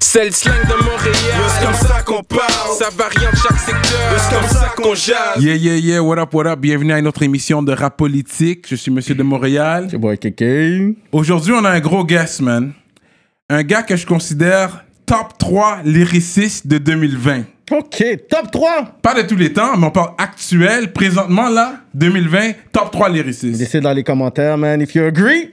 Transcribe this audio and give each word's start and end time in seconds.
C'est 0.00 0.24
le 0.26 0.30
slang 0.30 0.54
de 0.68 0.74
Montréal. 0.84 1.14
C'est 1.48 1.64
comme 1.64 1.74
ça 1.74 2.02
qu'on 2.02 2.22
parle? 2.22 2.76
Ça 2.78 2.88
varie 2.96 3.26
en 3.26 3.36
chaque 3.36 3.58
secteur. 3.58 4.18
C'est 4.18 4.34
comme 4.34 4.48
ça 4.48 4.72
qu'on 4.76 4.94
jase? 4.94 5.42
Yeah, 5.42 5.54
yeah, 5.54 5.76
yeah, 5.76 6.02
what 6.02 6.18
up, 6.18 6.32
what 6.32 6.46
up? 6.46 6.58
Bienvenue 6.58 6.92
à 6.92 6.98
une 6.98 7.06
autre 7.06 7.22
émission 7.22 7.62
de 7.62 7.72
rap 7.72 7.96
politique. 7.96 8.66
Je 8.68 8.76
suis 8.76 8.90
Monsieur 8.90 9.14
de 9.14 9.22
Montréal. 9.22 9.88
C'est 9.90 9.98
boy 9.98 10.18
Kéké. 10.18 10.96
Aujourd'hui, 11.12 11.52
on 11.52 11.64
a 11.64 11.70
un 11.70 11.80
gros 11.80 12.04
guest, 12.04 12.40
man. 12.40 12.72
Un 13.48 13.62
gars 13.62 13.82
que 13.82 13.96
je 13.96 14.06
considère 14.06 14.84
top 15.06 15.38
3 15.38 15.80
lyriciste 15.84 16.66
de 16.66 16.78
2020. 16.78 17.42
Ok, 17.72 18.04
top 18.28 18.50
3. 18.50 18.98
Pas 19.02 19.14
de 19.14 19.22
tous 19.26 19.36
les 19.36 19.52
temps, 19.52 19.76
mais 19.76 19.86
on 19.86 19.90
parle 19.90 20.12
actuel, 20.18 20.92
présentement 20.92 21.48
là, 21.48 21.80
2020, 21.94 22.52
top 22.72 22.90
3 22.92 23.08
lyriciste. 23.08 23.58
Laissez 23.58 23.80
dans 23.80 23.92
les 23.92 24.04
commentaires, 24.04 24.56
man, 24.56 24.80
if 24.80 24.94
you 24.94 25.04
agree. 25.04 25.52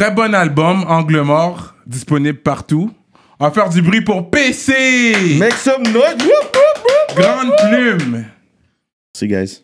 Très 0.00 0.12
bon 0.14 0.34
album, 0.34 0.82
Angle 0.88 1.20
Mort, 1.20 1.74
disponible 1.86 2.38
partout. 2.38 2.90
On 3.38 3.44
va 3.44 3.50
faire 3.50 3.68
du 3.68 3.82
bruit 3.82 4.00
pour 4.00 4.30
PC. 4.30 4.72
Make 5.38 5.52
some 5.52 5.82
noise. 5.82 6.14
Whoop, 6.14 6.56
whoop, 6.56 6.84
whoop. 6.86 7.18
Grande 7.18 7.50
plume. 7.68 8.24
Merci, 9.14 9.28
guys. 9.28 9.62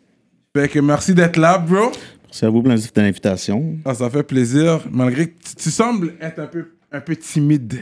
Fait 0.55 0.69
que 0.69 0.79
merci 0.81 1.15
d'être 1.15 1.39
là, 1.39 1.57
bro. 1.57 1.91
Merci 2.27 2.45
à 2.45 2.51
vous 2.51 2.63
pour 2.63 2.71
l'invitation. 2.71 3.79
Ah, 3.87 3.95
ça 3.95 4.11
fait 4.11 4.25
plaisir, 4.25 4.81
malgré 4.93 5.29
que 5.29 5.39
tu, 5.43 5.55
tu 5.55 5.71
sembles 5.71 6.13
être 6.21 6.39
un 6.41 6.49
peu, 6.49 6.67
un 6.93 7.01
peu 7.01 7.17
timide 7.17 7.79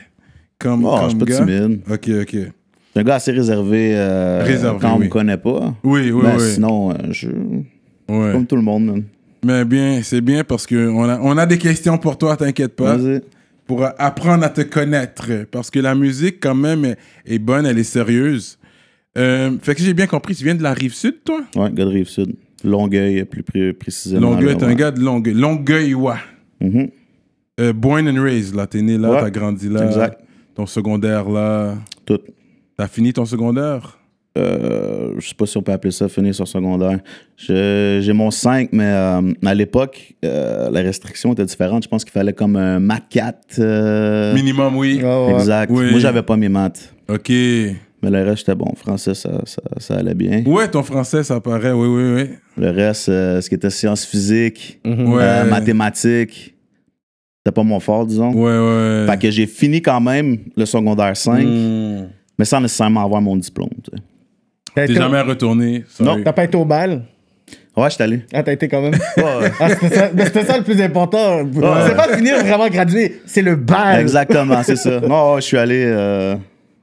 comme, 0.57 0.85
Oh, 0.85 0.91
comme 0.97 1.05
je 1.07 1.09
suis 1.09 1.19
pas 1.19 1.25
gars. 1.25 1.39
timide. 1.39 1.81
Ok, 1.91 2.09
ok. 2.09 2.33
Je 2.35 2.39
suis 2.39 2.53
un 2.95 3.03
gars 3.03 3.17
assez 3.17 3.33
réservé, 3.33 3.97
euh, 3.97 4.45
Réservé, 4.45 4.79
quand 4.81 4.93
on 4.95 4.99
oui. 4.99 5.07
me 5.07 5.11
connaît 5.11 5.39
pas. 5.39 5.75
Oui, 5.83 6.13
oui, 6.13 6.23
Mais 6.23 6.37
oui. 6.41 6.53
sinon, 6.53 6.93
euh, 6.93 6.95
je 7.11 7.31
Ouais. 8.09 8.31
comme 8.31 8.47
tout 8.47 8.55
le 8.55 8.63
monde, 8.63 8.85
man. 8.85 9.03
Mais 9.45 9.65
bien, 9.65 10.01
c'est 10.03 10.21
bien 10.21 10.43
parce 10.45 10.67
que 10.67 10.89
on 10.89 11.05
a, 11.09 11.19
on 11.21 11.37
a 11.37 11.47
des 11.47 11.59
questions 11.59 11.99
pour 11.99 12.17
toi, 12.19 12.37
t'inquiète 12.37 12.75
pas, 12.77 12.97
pour 13.67 13.85
apprendre 13.99 14.45
à 14.45 14.49
te 14.49 14.63
connaître. 14.63 15.27
Parce 15.51 15.71
que 15.71 15.79
la 15.81 15.95
musique, 15.95 16.37
quand 16.41 16.55
même, 16.55 16.85
est, 16.85 16.97
est 17.27 17.39
bonne, 17.39 17.67
elle 17.67 17.79
est 17.79 17.83
sérieuse. 17.85 18.59
Euh, 19.17 19.53
fait 19.63 19.75
que 19.75 19.83
j'ai 19.83 19.95
bien 19.95 20.07
compris, 20.07 20.35
tu 20.35 20.45
viens 20.45 20.55
de 20.55 20.63
la 20.63 20.73
rive 20.73 20.95
sud, 20.95 21.17
toi? 21.25 21.41
Ouais, 21.57 21.71
gars 21.73 21.85
de 21.85 21.91
Rive-Sud. 21.91 22.35
Longueuil, 22.65 23.25
plus 23.27 23.43
pré- 23.43 23.73
précisément. 23.73 24.31
Longueuil, 24.33 24.57
t'es 24.57 24.65
un 24.65 24.75
gars 24.75 24.91
de 24.91 25.01
Longueuil. 25.01 25.35
Longueuil, 25.35 25.95
ouais. 25.95 26.15
Mhm. 26.61 26.89
Euh, 27.61 27.73
born 27.73 28.09
and 28.09 28.21
raised, 28.23 28.55
là. 28.57 28.67
T'es 28.67 28.83
né 28.83 28.99
là, 28.99 29.11
Ouais. 29.11 29.21
t'as 29.21 29.31
grandi 29.31 29.69
là. 29.69 29.85
Exact. 29.87 30.19
Ton 30.55 30.67
secondaire, 30.67 31.29
là. 31.29 31.77
Tout. 32.07 32.19
T'as 32.77 32.89
fini 32.89 33.13
ton 33.13 33.25
secondaire? 33.27 33.99
Euh, 34.37 35.13
je 35.19 35.29
sais 35.29 35.35
pas 35.35 35.47
si 35.47 35.57
on 35.57 35.63
peut 35.63 35.71
appeler 35.73 35.93
ça 35.93 36.09
finir 36.09 36.35
sur 36.35 36.49
secondaire. 36.49 36.99
J'ai 37.37 38.13
mon 38.13 38.31
5, 38.33 38.71
mais 38.73 38.85
euh, 38.87 39.33
à 39.45 39.55
l'époque, 39.55 40.15
euh, 40.25 40.71
la 40.71 40.81
restriction 40.81 41.33
était 41.33 41.45
différente. 41.45 41.85
Je 41.85 41.89
pense 41.89 42.05
qu'il 42.05 42.13
fallait 42.13 42.33
comme 42.33 42.57
un 42.57 42.81
Mac 42.81 43.05
4. 43.11 43.39
euh, 43.61 44.35
Minimum, 44.35 44.77
oui. 44.77 45.01
Ah 45.05 45.25
ouais. 45.27 45.35
Exact. 45.35 45.71
Oui. 45.73 45.91
Moi, 45.93 46.01
j'avais 46.01 46.23
pas 46.23 46.37
mes 46.37 46.49
maths. 46.49 46.93
Ok. 47.09 47.29
Mais 47.31 48.11
le 48.11 48.23
reste, 48.23 48.39
j'étais 48.39 48.55
bon. 48.57 48.73
Français, 48.77 49.15
ça, 49.15 49.41
ça, 49.47 49.63
ça 49.79 49.95
allait 49.95 50.15
bien. 50.15 50.43
Ouais, 50.47 50.69
ton 50.69 50.83
français, 50.83 51.23
ça 51.23 51.41
paraît, 51.41 51.73
oui, 51.73 51.87
oui, 51.89 52.15
oui. 52.23 52.31
Le 52.59 52.71
reste, 52.71 53.09
euh, 53.09 53.41
ce 53.41 53.49
qui 53.49 53.55
était 53.55 53.71
sciences 53.71 54.05
physiques, 54.05 54.81
Mhm. 54.85 55.13
Ouais. 55.13 55.23
euh, 55.23 55.45
mathématiques, 55.45 56.55
c'était 57.39 57.55
pas 57.55 57.63
mon 57.63 57.79
fort, 57.81 58.05
disons. 58.05 58.33
Ouais, 58.33 58.59
ouais. 58.59 59.07
Fait 59.11 59.19
que 59.23 59.31
j'ai 59.31 59.47
fini 59.47 59.81
quand 59.81 60.01
même 60.01 60.39
le 60.57 60.67
secondaire 60.67 61.17
5, 61.17 61.45
Hmm. 61.47 62.09
mais 62.39 62.45
sans 62.45 62.61
nécessairement 62.61 63.05
avoir 63.05 63.23
mon 63.23 63.37
diplôme. 63.37 63.71
tu 63.83 63.91
sais. 63.97 64.03
T'es 64.75 64.85
été- 64.85 64.95
jamais 64.95 65.21
retourné. 65.21 65.85
sorry. 65.89 66.25
T'as 66.25 66.33
pas 66.33 66.45
été 66.45 66.57
au 66.57 66.65
bal? 66.65 67.03
Ouais, 67.77 67.89
je 67.91 67.95
suis 67.95 68.03
allé. 68.05 68.25
Ah, 68.33 68.43
t'as 68.43 68.53
été 68.53 68.69
quand 68.69 68.81
même? 68.83 68.95
Ouais, 69.17 69.51
Ah, 69.61 69.69
c'était 69.71 69.89
ça, 69.95 70.11
mais 70.15 70.25
c'était 70.27 70.45
ça 70.45 70.57
le 70.59 70.65
plus 70.65 70.81
important. 70.81 71.45
C'est 71.53 71.97
pas 71.97 72.17
finir 72.17 72.39
vraiment 72.45 72.69
gradué, 72.69 73.21
c'est 73.27 73.43
le 73.43 73.57
bal. 73.57 74.01
Exactement, 74.01 74.63
c'est 74.63 74.77
ça. 74.77 75.01
Non, 75.01 75.35
ouais, 75.35 75.41
je 75.41 75.47
suis 75.47 75.57
allé. 75.59 75.83
euh, 75.87 76.37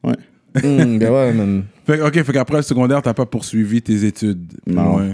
ouais. 0.04 0.16
Hmm, 0.56 0.98
ben 1.00 1.10
ouais, 1.12 1.34
man. 1.34 1.64
Fait, 1.88 1.98
que- 1.98 2.04
ok, 2.08 2.24
fait 2.24 2.34
qu'après 2.34 2.58
le 2.58 2.64
secondaire, 2.64 3.02
t'as 3.02 3.14
pas 3.14 3.26
poursuivi 3.26 3.82
tes 3.82 4.04
études. 4.06 4.52
Non. 4.68 4.84
loin. 4.98 5.10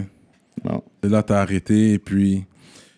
Non. 0.65 0.83
Et 1.03 1.07
là, 1.09 1.21
t'as 1.21 1.41
arrêté 1.41 1.93
et 1.93 1.99
puis. 1.99 2.43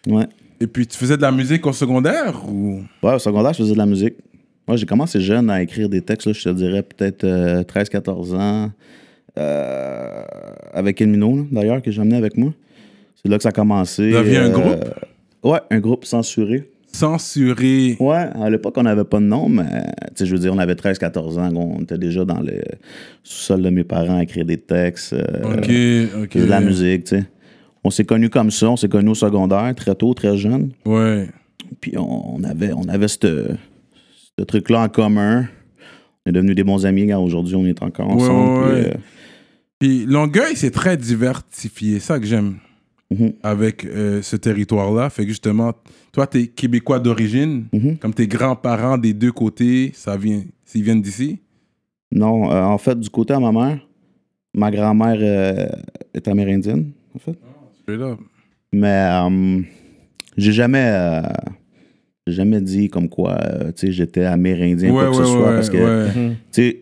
Ouais. 0.07 0.25
Et 0.61 0.67
puis, 0.67 0.87
tu 0.87 0.97
faisais 0.97 1.17
de 1.17 1.21
la 1.21 1.31
musique 1.31 1.65
au 1.67 1.73
secondaire 1.73 2.41
ou? 2.49 2.81
Ouais, 3.03 3.13
au 3.13 3.19
secondaire, 3.19 3.51
je 3.53 3.59
faisais 3.59 3.73
de 3.73 3.77
la 3.77 3.85
musique. 3.85 4.15
Moi, 4.67 4.77
j'ai 4.77 4.85
commencé 4.85 5.19
jeune 5.19 5.49
à 5.49 5.61
écrire 5.61 5.89
des 5.89 6.01
textes, 6.01 6.27
là, 6.27 6.33
je 6.33 6.43
te 6.43 6.49
dirais 6.49 6.83
peut-être 6.83 7.25
13-14 7.63 8.33
ans, 8.35 8.71
euh, 9.39 10.21
avec 10.73 11.01
Elmino, 11.01 11.47
d'ailleurs, 11.51 11.81
que 11.81 11.91
j'ai 11.91 12.01
amené 12.01 12.17
avec 12.17 12.37
moi. 12.37 12.53
C'est 13.15 13.29
là 13.29 13.37
que 13.37 13.43
ça 13.43 13.49
a 13.49 13.53
commencé. 13.53 14.09
Vous 14.11 14.15
aviez 14.17 14.37
un 14.37 14.45
euh, 14.45 14.49
groupe? 14.49 14.85
Ouais, 15.43 15.59
un 15.71 15.79
groupe 15.79 16.05
censuré. 16.05 16.69
Censuré. 16.91 17.95
Ouais, 17.99 18.27
à 18.33 18.49
l'époque, 18.49 18.73
on 18.77 18.83
n'avait 18.83 19.03
pas 19.03 19.19
de 19.19 19.25
nom, 19.25 19.47
mais 19.47 19.63
tu 19.63 20.15
sais, 20.15 20.25
je 20.25 20.33
veux 20.33 20.39
dire, 20.39 20.53
on 20.53 20.57
avait 20.57 20.73
13-14 20.73 21.39
ans, 21.39 21.51
on 21.55 21.81
était 21.83 21.97
déjà 21.97 22.25
dans 22.25 22.39
le 22.39 22.61
sous-sol 23.23 23.61
de 23.61 23.69
mes 23.69 23.83
parents 23.83 24.17
à 24.17 24.23
écrire 24.23 24.45
des 24.45 24.57
textes, 24.57 25.13
euh, 25.13 25.43
Ok, 25.43 26.23
ok. 26.23 26.37
de 26.37 26.45
la 26.45 26.59
musique, 26.61 27.03
tu 27.05 27.17
sais. 27.17 27.25
On 27.83 27.91
s'est 27.91 28.03
connus 28.05 28.29
comme 28.29 28.51
ça, 28.51 28.69
on 28.71 28.75
s'est 28.75 28.89
connus 28.89 29.11
au 29.11 29.15
secondaire, 29.15 29.73
très 29.75 29.95
tôt, 29.95 30.13
très 30.13 30.35
jeune. 30.35 30.71
Ouais. 30.85 31.27
Puis 31.79 31.93
on, 31.97 32.43
avait, 32.43 32.73
on 32.73 32.89
avait 32.89 33.07
ce 33.07 33.53
truc-là 34.47 34.81
en 34.81 34.89
commun. 34.89 35.45
On 36.25 36.29
est 36.29 36.33
devenus 36.33 36.55
des 36.55 36.63
bons 36.63 36.85
amis, 36.85 37.13
aujourd'hui, 37.13 37.55
on 37.55 37.65
est 37.65 37.81
encore 37.81 38.07
Ouais, 38.07 38.13
ensemble. 38.23 38.49
ouais, 38.49 38.81
puis, 38.81 38.81
ouais. 38.81 38.93
euh, 38.95 38.97
Puis 39.79 40.05
Longueuil, 40.05 40.55
c'est 40.55 40.71
très 40.71 40.97
diversifié. 40.97 41.99
ça 41.99 42.19
que 42.19 42.25
j'aime 42.25 42.57
Mhm. 43.11 43.33
avec 43.41 43.85
euh, 43.85 44.21
ce 44.21 44.35
territoire-là. 44.35 45.09
Fait 45.09 45.23
que 45.23 45.29
justement, 45.29 45.73
toi, 46.11 46.27
t'es 46.27 46.45
québécois 46.47 46.99
d'origine. 46.99 47.65
Mhm. 47.73 47.97
Comme 47.97 48.13
tes 48.13 48.27
grands-parents 48.27 48.97
des 48.99 49.13
deux 49.13 49.31
côtés, 49.31 49.91
ça 49.95 50.15
vient, 50.15 50.43
ils 50.75 50.83
viennent 50.83 51.01
d'ici? 51.01 51.39
non, 52.11 52.51
euh, 52.51 52.61
en 52.63 52.77
fait, 52.79 52.99
du 52.99 53.09
côté 53.09 53.33
de 53.35 53.39
ma 53.39 53.51
mère, 53.51 53.79
ma 54.55 54.69
grand-mère 54.71 55.17
euh, 55.21 55.67
est 56.13 56.27
amérindienne, 56.27 56.91
en 57.15 57.19
fait. 57.19 57.37
Straight 57.83 58.01
up. 58.01 58.19
Mais 58.73 59.09
euh, 59.11 59.61
j'ai 60.37 60.51
jamais, 60.51 61.21
jamais 62.27 62.61
dit 62.61 62.89
comme 62.89 63.09
quoi, 63.09 63.37
tu 63.75 63.87
sais, 63.87 63.91
j'étais 63.91 64.23
amérindien, 64.25 64.89
Ouais, 64.91 65.05
quoi 65.05 65.11
que 65.11 65.17
ouais, 65.17 65.23
ce 65.23 65.31
soit, 65.31 65.49
ouais, 65.49 65.55
parce 65.55 65.69
que, 65.69 65.77
ouais. 65.77 66.29
tu 66.51 66.61
sais, 66.61 66.81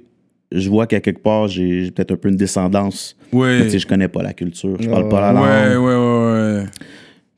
je 0.51 0.69
vois 0.69 0.87
qu'à 0.87 0.99
quelque 0.99 1.21
part, 1.21 1.47
j'ai 1.47 1.91
peut-être 1.91 2.13
un 2.13 2.17
peu 2.17 2.29
une 2.29 2.37
descendance. 2.37 3.15
Mais 3.33 3.69
sais, 3.69 3.79
je 3.79 3.87
connais 3.87 4.07
pas 4.07 4.23
la 4.23 4.33
culture, 4.33 4.77
je 4.79 4.89
parle 4.89 5.09
pas 5.09 5.21
la 5.21 5.33
langue. 5.33 5.43
Ouais, 5.43 5.75
ouais, 5.75 5.95
ouais, 5.95 6.61
ouais. 6.61 6.65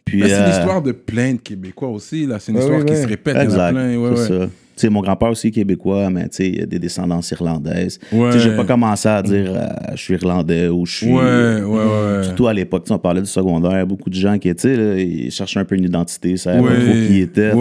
Puis, 0.05 0.21
Mais 0.21 0.29
c'est 0.29 0.35
euh, 0.35 0.47
l'histoire 0.47 0.81
de 0.81 0.91
plein 0.91 1.33
de 1.33 1.39
Québécois 1.39 1.89
aussi. 1.89 2.25
là. 2.25 2.39
C'est 2.39 2.51
une 2.51 2.57
histoire 2.57 2.79
oui, 2.79 2.85
qui 2.85 2.95
se 2.95 3.07
répète. 3.07 3.37
Exact, 3.37 3.71
plein. 3.71 3.95
Ouais, 3.95 4.15
c'est 4.15 4.33
ouais. 4.33 4.39
ça. 4.39 4.45
Tu 4.47 4.85
sais, 4.85 4.89
mon 4.89 5.01
grand-père 5.01 5.29
aussi 5.29 5.47
est 5.47 5.51
québécois, 5.51 6.09
mais 6.09 6.29
tu 6.29 6.37
sais, 6.37 6.47
il 6.47 6.57
y 6.57 6.61
a 6.61 6.65
des 6.65 6.79
descendances 6.79 7.29
irlandaises. 7.31 7.99
Ouais. 8.13 8.31
Tu 8.31 8.39
sais, 8.39 8.45
j'ai 8.45 8.55
pas 8.55 8.63
commencé 8.63 9.09
à 9.09 9.21
dire 9.21 9.51
euh, 9.53 9.67
je 9.91 10.01
suis 10.01 10.13
irlandais 10.13 10.69
ou 10.69 10.85
je 10.85 10.95
suis. 10.95 11.11
Ouais, 11.11 11.61
ouais, 11.61 11.63
ouais. 11.63 12.23
Surtout 12.23 12.47
à 12.47 12.53
l'époque, 12.53 12.85
tu 12.85 12.87
sais, 12.87 12.93
on 12.93 12.99
parlait 12.99 13.21
du 13.21 13.27
secondaire, 13.27 13.85
beaucoup 13.85 14.09
de 14.09 14.15
gens 14.15 14.39
qui, 14.39 14.47
tu 14.55 14.61
sais, 14.61 14.77
là, 14.77 14.97
ils 14.97 15.31
cherchaient 15.31 15.59
un 15.59 15.65
peu 15.65 15.75
une 15.75 15.83
identité, 15.83 16.37
ça 16.37 16.53
savait 16.53 16.61
trop 16.61 16.93
qui 16.93 17.17
ils 17.17 17.21
étaient. 17.23 17.51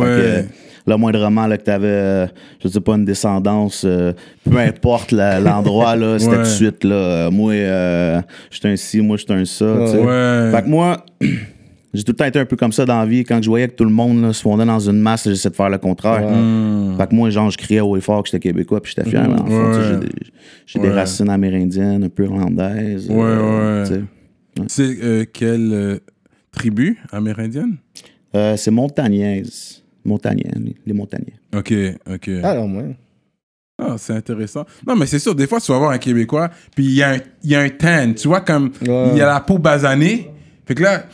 Ouais. 0.88 0.94
euh, 0.94 0.96
là, 0.96 0.96
moindrement, 0.98 1.46
là, 1.46 1.56
que 1.58 1.62
t'avais, 1.64 1.86
euh, 1.86 2.26
je 2.62 2.68
sais 2.68 2.80
pas, 2.80 2.94
une 2.94 3.04
descendance, 3.04 3.84
euh, 3.86 4.12
peu 4.48 4.58
importe 4.58 5.12
l'endroit, 5.12 5.96
là, 5.96 6.18
c'était 6.18 6.32
Ouais. 6.32 6.36
tout 6.38 6.42
de 6.42 6.46
suite, 6.46 6.84
là, 6.84 6.94
euh, 6.94 7.30
moi, 7.30 7.52
euh, 7.52 8.20
je 8.50 8.56
suis 8.58 8.68
un 8.68 8.76
ci, 8.76 9.00
moi, 9.00 9.16
je 9.16 9.24
suis 9.24 9.32
un 9.32 9.44
ça, 9.44 9.64
tu. 9.92 9.98
Ouais. 9.98 10.50
Fait 10.52 10.62
que 10.64 10.68
moi, 10.68 11.04
j'ai 11.94 12.02
tout 12.04 12.12
le 12.12 12.16
temps 12.16 12.24
été 12.26 12.38
un 12.38 12.44
peu 12.44 12.56
comme 12.56 12.72
ça 12.72 12.84
dans 12.84 12.98
la 13.00 13.06
vie. 13.06 13.24
Quand 13.24 13.42
je 13.42 13.48
voyais 13.48 13.68
que 13.68 13.74
tout 13.74 13.84
le 13.84 13.90
monde 13.90 14.22
là, 14.22 14.32
se 14.32 14.42
fondait 14.42 14.66
dans 14.66 14.78
une 14.80 15.00
masse, 15.00 15.28
j'essayais 15.28 15.50
de 15.50 15.56
faire 15.56 15.70
le 15.70 15.78
contraire. 15.78 16.28
Hmm. 16.28 16.96
Fait 16.98 17.06
que 17.08 17.14
moi, 17.14 17.30
genre, 17.30 17.50
je 17.50 17.58
criais 17.58 17.80
haut 17.80 17.96
et 17.96 18.00
fort 18.00 18.22
que 18.22 18.28
j'étais 18.30 18.40
québécois, 18.48 18.80
puis 18.82 18.92
j'étais 18.96 19.08
fier. 19.08 19.26
mais 19.28 19.40
en 19.40 19.46
fait, 19.46 19.52
Ouais. 19.52 19.72
tu 19.74 19.82
sais, 19.82 19.88
j'ai 19.88 19.96
des, 19.96 20.12
j'ai 20.66 20.78
des 20.80 20.88
Ouais. 20.88 20.94
racines 20.94 21.30
amérindiennes, 21.30 22.04
un 22.04 22.08
peu 22.08 22.24
irlandaises. 22.24 23.08
Ouais, 23.08 23.16
ouais. 23.16 23.82
tu 23.86 23.94
sais. 23.94 24.00
C'est 24.66 24.98
euh, 25.04 25.24
quelle 25.32 25.70
euh, 25.72 25.98
tribu 26.52 26.98
amérindienne? 27.12 27.76
Euh, 28.34 28.56
c'est 28.56 28.70
montagnaise. 28.72 29.82
Montagnais, 30.08 30.50
les, 30.56 30.74
les 30.86 30.92
montagnais. 30.92 31.34
Ok, 31.54 31.72
ok. 32.12 32.30
Ah, 32.42 32.54
non, 32.54 32.66
moi. 32.68 32.82
Ah, 33.80 33.94
c'est 33.96 34.14
intéressant. 34.14 34.64
Non, 34.86 34.96
mais 34.96 35.06
c'est 35.06 35.18
sûr, 35.20 35.34
des 35.34 35.46
fois, 35.46 35.60
tu 35.60 35.70
vas 35.70 35.78
voir 35.78 35.90
un 35.92 35.98
Québécois, 35.98 36.50
puis 36.74 36.84
il 36.86 36.94
y, 36.94 37.02
a 37.02 37.10
un- 37.12 37.18
il 37.44 37.50
y 37.50 37.54
a 37.54 37.60
un 37.60 37.68
tan, 37.68 38.12
tu 38.14 38.26
vois, 38.26 38.40
comme 38.40 38.70
Ouais. 38.86 39.08
il 39.12 39.18
y 39.18 39.20
a 39.20 39.26
la 39.26 39.40
peau 39.40 39.58
basanée. 39.58 40.30
Fait 40.66 40.74
que 40.74 40.82
là, 40.82 41.04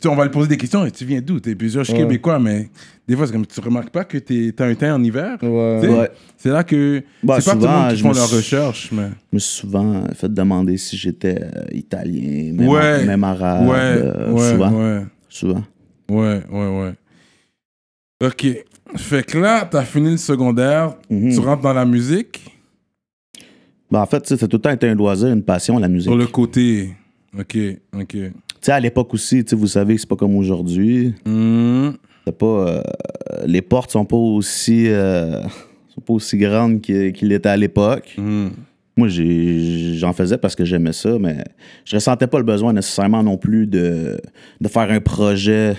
tu- 0.00 0.08
on 0.08 0.14
va 0.16 0.24
lui 0.24 0.30
poser 0.30 0.48
des 0.48 0.56
questions. 0.56 0.86
Et 0.86 0.90
tu 0.90 1.04
viens 1.04 1.20
d'où? 1.20 1.38
T'es 1.40 1.54
plusieurs, 1.54 1.84
je 1.84 1.90
suis. 1.92 2.00
Québécois, 2.00 2.38
mais 2.38 2.70
des 3.06 3.14
fois, 3.16 3.26
c'est 3.26 3.32
comme 3.32 3.44
tu 3.46 3.60
remarques 3.60 3.90
pas 3.90 4.04
que 4.04 4.16
tu 4.18 4.54
as 4.58 4.64
un 4.64 4.74
teint 4.74 4.94
en 4.94 5.02
hiver? 5.04 5.36
Ouais. 5.42 5.78
Tu 5.82 5.86
sais, 5.88 5.92
Ouais. 5.92 6.10
C'est 6.38 6.48
là 6.50 6.64
que. 6.64 7.02
Bah, 7.22 7.40
c'est 7.40 7.50
pas 7.50 7.56
tout 7.56 7.56
le 7.58 7.62
souvent, 7.66 7.80
monde 7.80 7.90
qui 7.90 7.96
je 7.96 8.02
font 8.02 8.08
me 8.10 8.14
leur 8.14 8.26
suis- 8.26 8.36
recherche, 8.36 8.90
mais. 8.92 9.08
Je 9.32 9.36
me 9.36 9.38
suis 9.38 9.60
souvent 9.60 10.04
fait 10.14 10.32
demander 10.32 10.76
si 10.78 10.96
j'étais 10.96 11.38
euh, 11.42 11.64
italien, 11.72 12.52
même, 12.54 12.68
Ouais. 12.68 13.04
même 13.04 13.24
arabe. 13.24 13.66
ouais, 13.68 13.76
euh, 13.76 14.30
ouais, 14.32 14.50
souvent. 14.50 14.70
ouais. 14.72 15.02
Souvent. 15.28 15.64
Ouais, 16.10 16.40
ouais, 16.50 16.68
ouais. 16.80 16.92
Ok. 18.24 18.46
Fait 18.96 19.26
que 19.26 19.38
là, 19.38 19.66
t'as 19.70 19.82
fini 19.82 20.12
le 20.12 20.16
secondaire, 20.16 20.94
Mhm. 21.10 21.32
tu 21.32 21.40
rentres 21.40 21.62
dans 21.62 21.72
la 21.72 21.84
musique, 21.84 22.40
Ben, 23.90 24.00
en 24.00 24.06
fait, 24.06 24.26
ça 24.26 24.36
tout 24.48 24.56
le 24.56 24.60
temps 24.62 24.70
été 24.70 24.88
un 24.88 24.94
loisir, 24.94 25.28
une 25.28 25.42
passion, 25.42 25.78
la 25.78 25.88
musique. 25.88 26.08
sur 26.10 26.16
le 26.16 26.26
côté. 26.26 26.90
Ok, 27.38 27.56
ok. 27.94 28.06
Tu 28.08 28.32
sais, 28.60 28.72
à 28.72 28.80
l'époque 28.80 29.12
aussi, 29.14 29.44
vous 29.52 29.66
savez, 29.66 29.98
c'est 29.98 30.08
pas 30.08 30.16
comme 30.16 30.36
aujourd'hui. 30.36 31.14
C'est 31.24 32.38
pas. 32.38 32.46
euh, 32.46 32.82
les 33.46 33.62
portes 33.62 33.90
sont 33.90 34.04
pas 34.04 34.16
aussi. 34.16 34.86
euh, 34.88 35.40
sont 35.94 36.00
pas 36.00 36.14
aussi 36.14 36.36
grandes 36.38 36.80
qu'il 36.80 37.32
était 37.32 37.48
à 37.48 37.56
l'époque. 37.56 38.14
Hmm. 38.18 38.48
Moi, 38.96 39.08
j'en 39.08 40.12
faisais 40.12 40.38
parce 40.38 40.54
que 40.56 40.64
j'aimais 40.64 40.92
ça, 40.92 41.16
mais 41.20 41.38
je 41.84 41.94
ressentais 41.96 42.26
pas 42.28 42.38
le 42.38 42.44
besoin 42.44 42.72
nécessairement 42.72 43.22
non 43.22 43.36
plus 43.36 43.66
de, 43.66 44.20
de 44.60 44.68
faire 44.68 44.90
un 44.90 45.00
projet, 45.00 45.74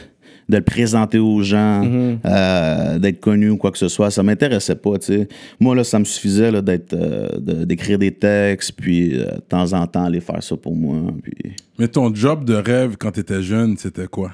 de 0.48 0.58
le 0.58 0.64
présenter 0.64 1.18
aux 1.18 1.42
gens, 1.42 1.84
euh, 2.26 3.00
d'être 3.00 3.20
connu 3.20 3.50
ou 3.50 3.58
quoi 3.58 3.72
que 3.72 3.78
ce 3.80 3.88
soit. 3.88 4.12
Ça 4.12 4.22
m'intéressait 4.24 4.76
pas, 4.76 4.98
tu 5.00 5.06
sais. 5.08 5.28
Moi, 5.60 5.76
là, 5.76 5.84
ça 5.84 5.98
me 5.98 6.06
suffisait 6.06 6.52
là, 6.52 6.62
d'être, 6.62 6.94
euh, 6.94 7.30
de- 7.40 7.66
d'écrire 7.66 7.98
des 7.98 8.12
textes, 8.12 8.74
puis 8.74 9.16
euh, 9.20 9.26
de 9.36 9.42
temps 9.42 9.74
en 9.74 9.88
temps 9.88 10.06
aller 10.06 10.20
faire 10.22 10.44
ça 10.44 10.56
pour 10.56 10.76
moi. 10.76 10.98
Puis... 11.24 11.54
Mais 11.80 11.88
ton 11.88 12.14
job 12.14 12.46
de 12.46 12.54
rêve 12.54 12.96
quand 13.00 13.12
t'étais 13.12 13.42
jeune, 13.42 13.76
c'était 13.78 14.08
quoi? 14.08 14.32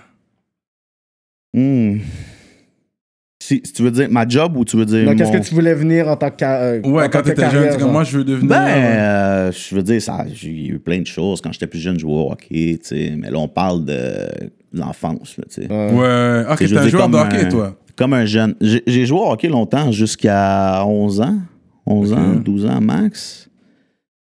Hmm. 1.54 1.98
Si, 3.44 3.60
si 3.66 3.74
tu 3.74 3.82
veux 3.82 3.92
dire 3.92 4.08
ma 4.12 4.28
job 4.28 4.56
ou 4.56 4.64
tu 4.64 4.78
veux 4.78 4.86
dire 4.86 5.04
Donc, 5.06 5.18
qu'est-ce 5.18 5.32
mon- 5.32 5.40
que 5.40 5.46
tu 5.48 5.56
voulais 5.56 5.74
venir 5.74 6.08
en 6.08 6.16
tant 6.16 6.30
que. 6.30 6.44
euh, 6.46 6.80
Ouais, 6.82 7.10
quand 7.10 7.22
que 7.22 7.30
t'étais 7.30 7.42
jeune, 7.50 7.52
carrière, 7.64 7.80
genre? 7.80 7.92
moi, 7.92 8.04
je 8.04 8.18
veux 8.20 8.24
devenir. 8.24 8.48
Ben, 8.50 8.68
euh, 8.68 9.52
je 9.52 9.76
veux 9.76 9.82
dire, 9.84 10.02
ça, 10.02 10.26
j'ai 10.32 10.68
eu 10.68 10.80
plein 10.80 11.00
de 11.00 11.08
choses. 11.08 11.42
Quand 11.42 11.52
j'étais 11.52 11.68
plus 11.68 11.80
jeune, 11.80 11.96
je 11.96 12.02
jouais 12.02 12.14
au 12.14 12.32
hockey, 12.32 12.78
tu 12.82 12.88
sais. 12.90 13.14
Mais 13.18 13.32
là, 13.32 13.40
on 13.40 13.48
parle 13.48 13.84
de 13.84 14.28
l'enfance, 14.74 15.38
là, 15.38 15.44
tu 15.50 15.62
sais. 15.62 15.68
Ouais. 15.72 15.92
Ouais. 15.94 16.44
Ok, 16.52 16.58
t'es 16.60 16.78
un 16.78 16.88
joueur 16.88 17.08
de 17.10 17.14
comme 17.18 17.28
hockey, 17.28 17.46
un- 17.46 17.50
toi. 17.50 17.76
Comme 17.96 18.14
un 18.14 18.26
jeune. 18.26 18.56
J'ai 18.62 19.06
joué 19.06 19.20
au 19.20 19.32
hockey 19.32 19.48
longtemps, 19.50 19.92
jusqu'à 19.92 20.84
11 20.86 21.22
ans. 21.22 21.38
11 21.86 22.14
Ok. 22.14 22.18
ans, 22.20 22.36
12 22.44 22.66
ans 22.66 22.80
max. 22.82 23.50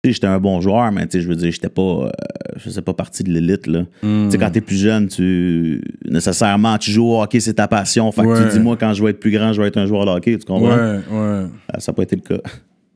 Tu 0.04 0.10
sais, 0.10 0.14
j'étais 0.14 0.26
un 0.26 0.40
bon 0.40 0.60
joueur, 0.60 0.90
mais 0.90 1.06
tu 1.06 1.12
sais, 1.18 1.20
je 1.22 1.28
veux 1.28 1.36
dire, 1.36 1.52
j'étais 1.52 1.68
pas. 1.68 1.80
euh, 1.82 2.10
je 2.56 2.60
faisais 2.64 2.82
pas 2.82 2.92
partie 2.92 3.22
de 3.22 3.30
l'élite, 3.30 3.68
là. 3.68 3.82
Hmm. 4.02 4.24
Tu 4.26 4.32
sais, 4.32 4.38
quand 4.38 4.50
t'es 4.50 4.60
plus 4.60 4.76
jeune, 4.76 5.06
tu. 5.06 5.80
Nécessairement, 6.04 6.76
tu 6.76 6.90
joues 6.90 7.06
au 7.06 7.22
hockey, 7.22 7.38
c'est 7.40 7.54
ta 7.54 7.68
passion. 7.68 8.10
Fait 8.10 8.22
que 8.22 8.42
tu 8.48 8.52
dis, 8.52 8.58
moi, 8.60 8.76
quand 8.76 8.92
je 8.94 9.02
vais 9.04 9.10
être 9.10 9.20
plus 9.20 9.30
grand, 9.30 9.52
je 9.52 9.62
vais 9.62 9.68
être 9.68 9.76
un 9.78 9.86
joueur 9.86 10.04
de 10.06 10.10
hockey, 10.10 10.36
tu 10.38 10.44
comprends? 10.44 10.74
Ouais, 10.76 10.96
ouais. 11.10 11.46
Ça 11.78 11.92
n'a 11.92 11.94
pas 11.96 12.02
été 12.02 12.16
le 12.16 12.22
cas. 12.22 12.42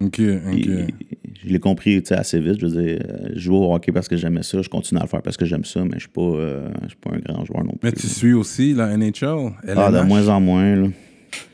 Ok, 0.03 0.21
ok. 0.53 0.69
Je 1.47 1.53
l'ai 1.53 1.61
compris 1.61 2.03
tu 2.03 2.09
sais, 2.09 2.15
assez 2.15 2.41
vite. 2.41 2.61
Je 2.61 2.67
veux 2.67 2.83
dire, 2.83 2.99
euh, 3.09 3.29
je 3.35 3.41
joue 3.41 3.55
au 3.57 3.73
hockey 3.75 3.93
parce 3.93 4.09
que 4.09 4.17
j'aimais 4.17 4.43
ça. 4.43 4.61
Je 4.63 4.69
continue 4.69 4.99
à 5.01 5.05
le 5.05 5.09
faire 5.09 5.23
parce 5.23 5.37
que 5.37 5.45
j'aime 5.45 5.65
ça, 5.65 5.85
mais 5.85 5.95
je 5.95 6.01
suis 6.01 6.09
pas, 6.09 6.21
euh, 6.21 6.69
je 6.83 6.89
suis 6.89 6.97
pas 6.97 7.11
un 7.15 7.19
grand 7.19 7.45
joueur 7.45 7.65
non 7.65 7.73
plus. 7.73 7.81
Mais 7.85 7.93
tu 7.93 8.07
suis 8.07 8.33
aussi 8.33 8.75
la 8.75 8.97
NHL? 8.97 9.53
ah, 9.77 9.91
de 9.93 10.01
moins 10.03 10.29
en 10.29 10.41
moins. 10.41 10.75
là. 10.77 10.89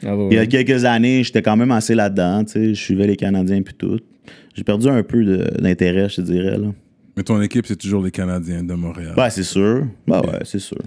Ah, 0.05 0.17
ouais, 0.17 0.29
Il 0.31 0.35
y 0.37 0.39
a 0.39 0.47
quelques 0.47 0.85
années, 0.85 1.23
j'étais 1.25 1.43
quand 1.43 1.57
même 1.57 1.71
assez 1.71 1.95
là-dedans. 1.95 2.45
tu 2.45 2.53
sais, 2.53 2.75
Je 2.75 2.81
suivais 2.81 3.07
les 3.07 3.17
Canadiens 3.17 3.63
puis 3.63 3.75
tout. 3.75 4.01
J'ai 4.55 4.65
perdu 4.65 4.89
un 4.89 5.03
peu 5.03 5.25
d'intérêt, 5.61 6.09
je 6.09 6.17
te 6.17 6.21
dirais. 6.23 6.59
Là. 6.59 6.69
Mais 7.17 7.23
ton 7.23 7.41
équipe, 7.43 7.67
c'est 7.67 7.77
toujours 7.77 8.03
les 8.03 8.11
Canadiens 8.11 8.63
de 8.63 8.75
Montréal. 8.75 9.15
Ben, 9.17 9.29
c'est 9.31 9.43
sûr. 9.43 9.87
Ben, 10.07 10.21
ouais, 10.21 10.41
c'est 10.45 10.59
sûr. 10.59 10.79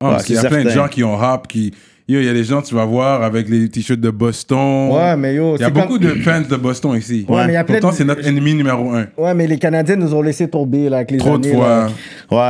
Ah, 0.00 0.10
parce 0.10 0.24
qu'il 0.24 0.36
y 0.36 0.38
a 0.38 0.44
plein 0.44 0.64
de 0.64 0.70
gens 0.70 0.88
qui 0.88 1.02
ont 1.02 1.16
rap, 1.16 1.48
qui. 1.48 1.72
Yo, 2.10 2.20
il 2.20 2.24
y 2.24 2.28
a 2.28 2.32
des 2.32 2.44
gens, 2.44 2.62
tu 2.62 2.74
vas 2.74 2.86
voir, 2.86 3.22
avec 3.22 3.50
les 3.50 3.68
t-shirts 3.68 4.00
de 4.00 4.08
Boston. 4.08 4.90
Ouais, 4.92 5.14
mais 5.16 5.34
yo, 5.34 5.56
Il 5.56 5.60
y 5.60 5.64
a 5.64 5.68
beaucoup 5.70 5.98
comme- 5.98 6.08
de 6.08 6.14
fans 6.22 6.40
de 6.40 6.56
Boston 6.56 6.96
ici. 6.96 7.26
Ouais, 7.28 7.44
mais 7.46 7.52
il 7.52 7.54
y 7.54 7.56
a 7.56 7.64
plein 7.64 7.74
Pourtant, 7.74 7.90
de- 7.90 7.96
c'est 7.96 8.04
notre 8.04 8.26
ennemi 8.26 8.54
numéro 8.54 8.92
un. 8.94 9.08
Ouais, 9.18 9.34
mais 9.34 9.46
les 9.46 9.58
Canadiens 9.58 9.96
nous 9.96 10.14
ont 10.14 10.22
laissé 10.22 10.48
tomber 10.48 10.88
là, 10.88 10.98
avec 10.98 11.10
les 11.10 11.18
Trop 11.18 11.36
de 11.36 11.46
années, 11.46 11.54
fois. 11.56 11.68
là. 11.68 11.86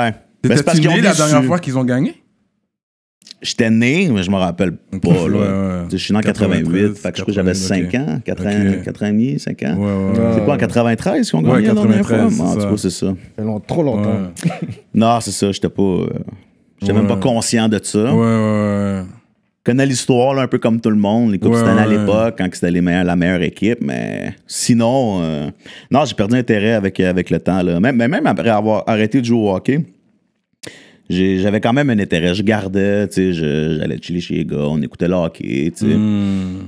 Ouais. 0.06 0.12
Ben, 0.44 0.56
c'est 0.56 0.62
parce 0.62 0.76
T'étais 0.76 0.78
qu'ils 0.78 0.88
ont 0.90 0.94
né 0.94 1.00
la 1.08 1.14
dernière 1.14 1.44
fois 1.44 1.58
qu'ils 1.58 1.76
ont 1.76 1.82
gagné? 1.84 2.22
J'étais 3.42 3.70
né, 3.70 4.08
mais 4.12 4.22
je 4.22 4.30
me 4.30 4.36
rappelle 4.36 4.76
pas. 4.76 5.08
Ouais, 5.08 5.28
là. 5.28 5.36
ouais. 5.38 5.82
Tu 5.84 5.90
sais, 5.90 5.98
Je 5.98 6.04
suis 6.04 6.12
né 6.12 6.18
en 6.18 6.22
93, 6.22 6.62
88, 6.64 6.98
fait 6.98 7.10
que 7.12 7.16
je 7.18 7.22
crois 7.22 7.24
que 7.26 7.32
j'avais 7.32 7.54
5 7.54 7.84
ok. 7.88 7.94
ans, 7.96 8.20
4 8.24 8.46
ans, 8.46 8.50
Ok. 8.78 8.82
4 8.84 9.02
ans 9.02 9.06
et 9.06 9.10
demi, 9.10 9.38
5 9.40 9.62
ans. 9.64 9.76
Ouais, 9.76 9.84
ouais, 9.86 10.18
ouais. 10.20 10.32
C'est 10.34 10.44
quoi, 10.44 10.54
en 10.54 10.56
93 10.56 11.30
qu'on 11.32 11.38
Ouais, 11.44 11.62
gagnait 11.62 11.66
la 11.68 11.74
dernière 11.74 12.06
fois? 12.06 12.16
93, 12.16 12.40
Ah, 12.40 12.60
c'est 12.60 12.68
tu 12.68 12.78
ça. 12.78 12.90
ça. 12.90 13.06
Ça 13.06 13.12
fait 13.36 13.42
long- 13.44 13.58
trop 13.60 13.82
longtemps. 13.82 14.10
Ouais. 14.10 14.68
Non, 14.94 15.18
c'est 15.20 15.32
ça, 15.32 15.50
j'étais 15.50 15.68
pas. 15.68 15.82
euh, 15.82 16.06
j'étais 16.80 16.92
même 16.92 17.02
Ouais. 17.02 17.08
pas 17.08 17.16
conscient 17.16 17.68
de 17.68 17.80
ça. 17.82 17.98
Ouais, 17.98 18.10
ouais, 18.12 18.22
ouais. 18.22 19.02
Je 19.68 19.72
connais 19.72 19.84
l'histoire 19.84 20.32
là, 20.32 20.42
un 20.42 20.46
peu 20.48 20.56
comme 20.58 20.80
tout 20.80 20.88
le 20.88 20.96
monde, 20.96 21.30
les 21.32 21.38
Coupes 21.38 21.52
Ouais, 21.52 21.58
Stanley 21.58 21.82
à 21.82 21.86
l'époque, 21.86 22.36
quand 22.38 22.48
c'était 22.52 22.70
les 22.70 22.80
meilleurs, 22.80 23.04
la 23.04 23.16
meilleure 23.16 23.42
équipe, 23.42 23.80
mais 23.82 24.32
sinon, 24.46 25.20
euh, 25.22 25.50
non, 25.90 26.06
j'ai 26.06 26.14
perdu 26.14 26.36
intérêt 26.36 26.72
avec, 26.72 26.98
avec 27.00 27.28
le 27.28 27.38
temps. 27.38 27.60
Là. 27.62 27.78
Même, 27.78 27.96
mais 27.96 28.08
même 28.08 28.26
après 28.26 28.48
avoir 28.48 28.84
arrêté 28.86 29.20
de 29.20 29.26
jouer 29.26 29.36
au 29.38 29.54
hockey, 29.54 29.84
j'avais 31.10 31.60
quand 31.60 31.74
même 31.74 31.90
un 31.90 31.98
intérêt. 31.98 32.34
Je 32.34 32.42
gardais, 32.42 33.08
tu 33.08 33.14
sais, 33.14 33.32
je- 33.34 33.76
j'allais 33.78 33.98
chiller 34.00 34.20
chez 34.20 34.34
les 34.36 34.44
gars, 34.46 34.56
on 34.70 34.80
écoutait 34.80 35.06
le 35.08 35.14
hockey, 35.14 35.70
tu 35.76 35.86
sais. 35.86 35.94
Hmm. 35.94 36.60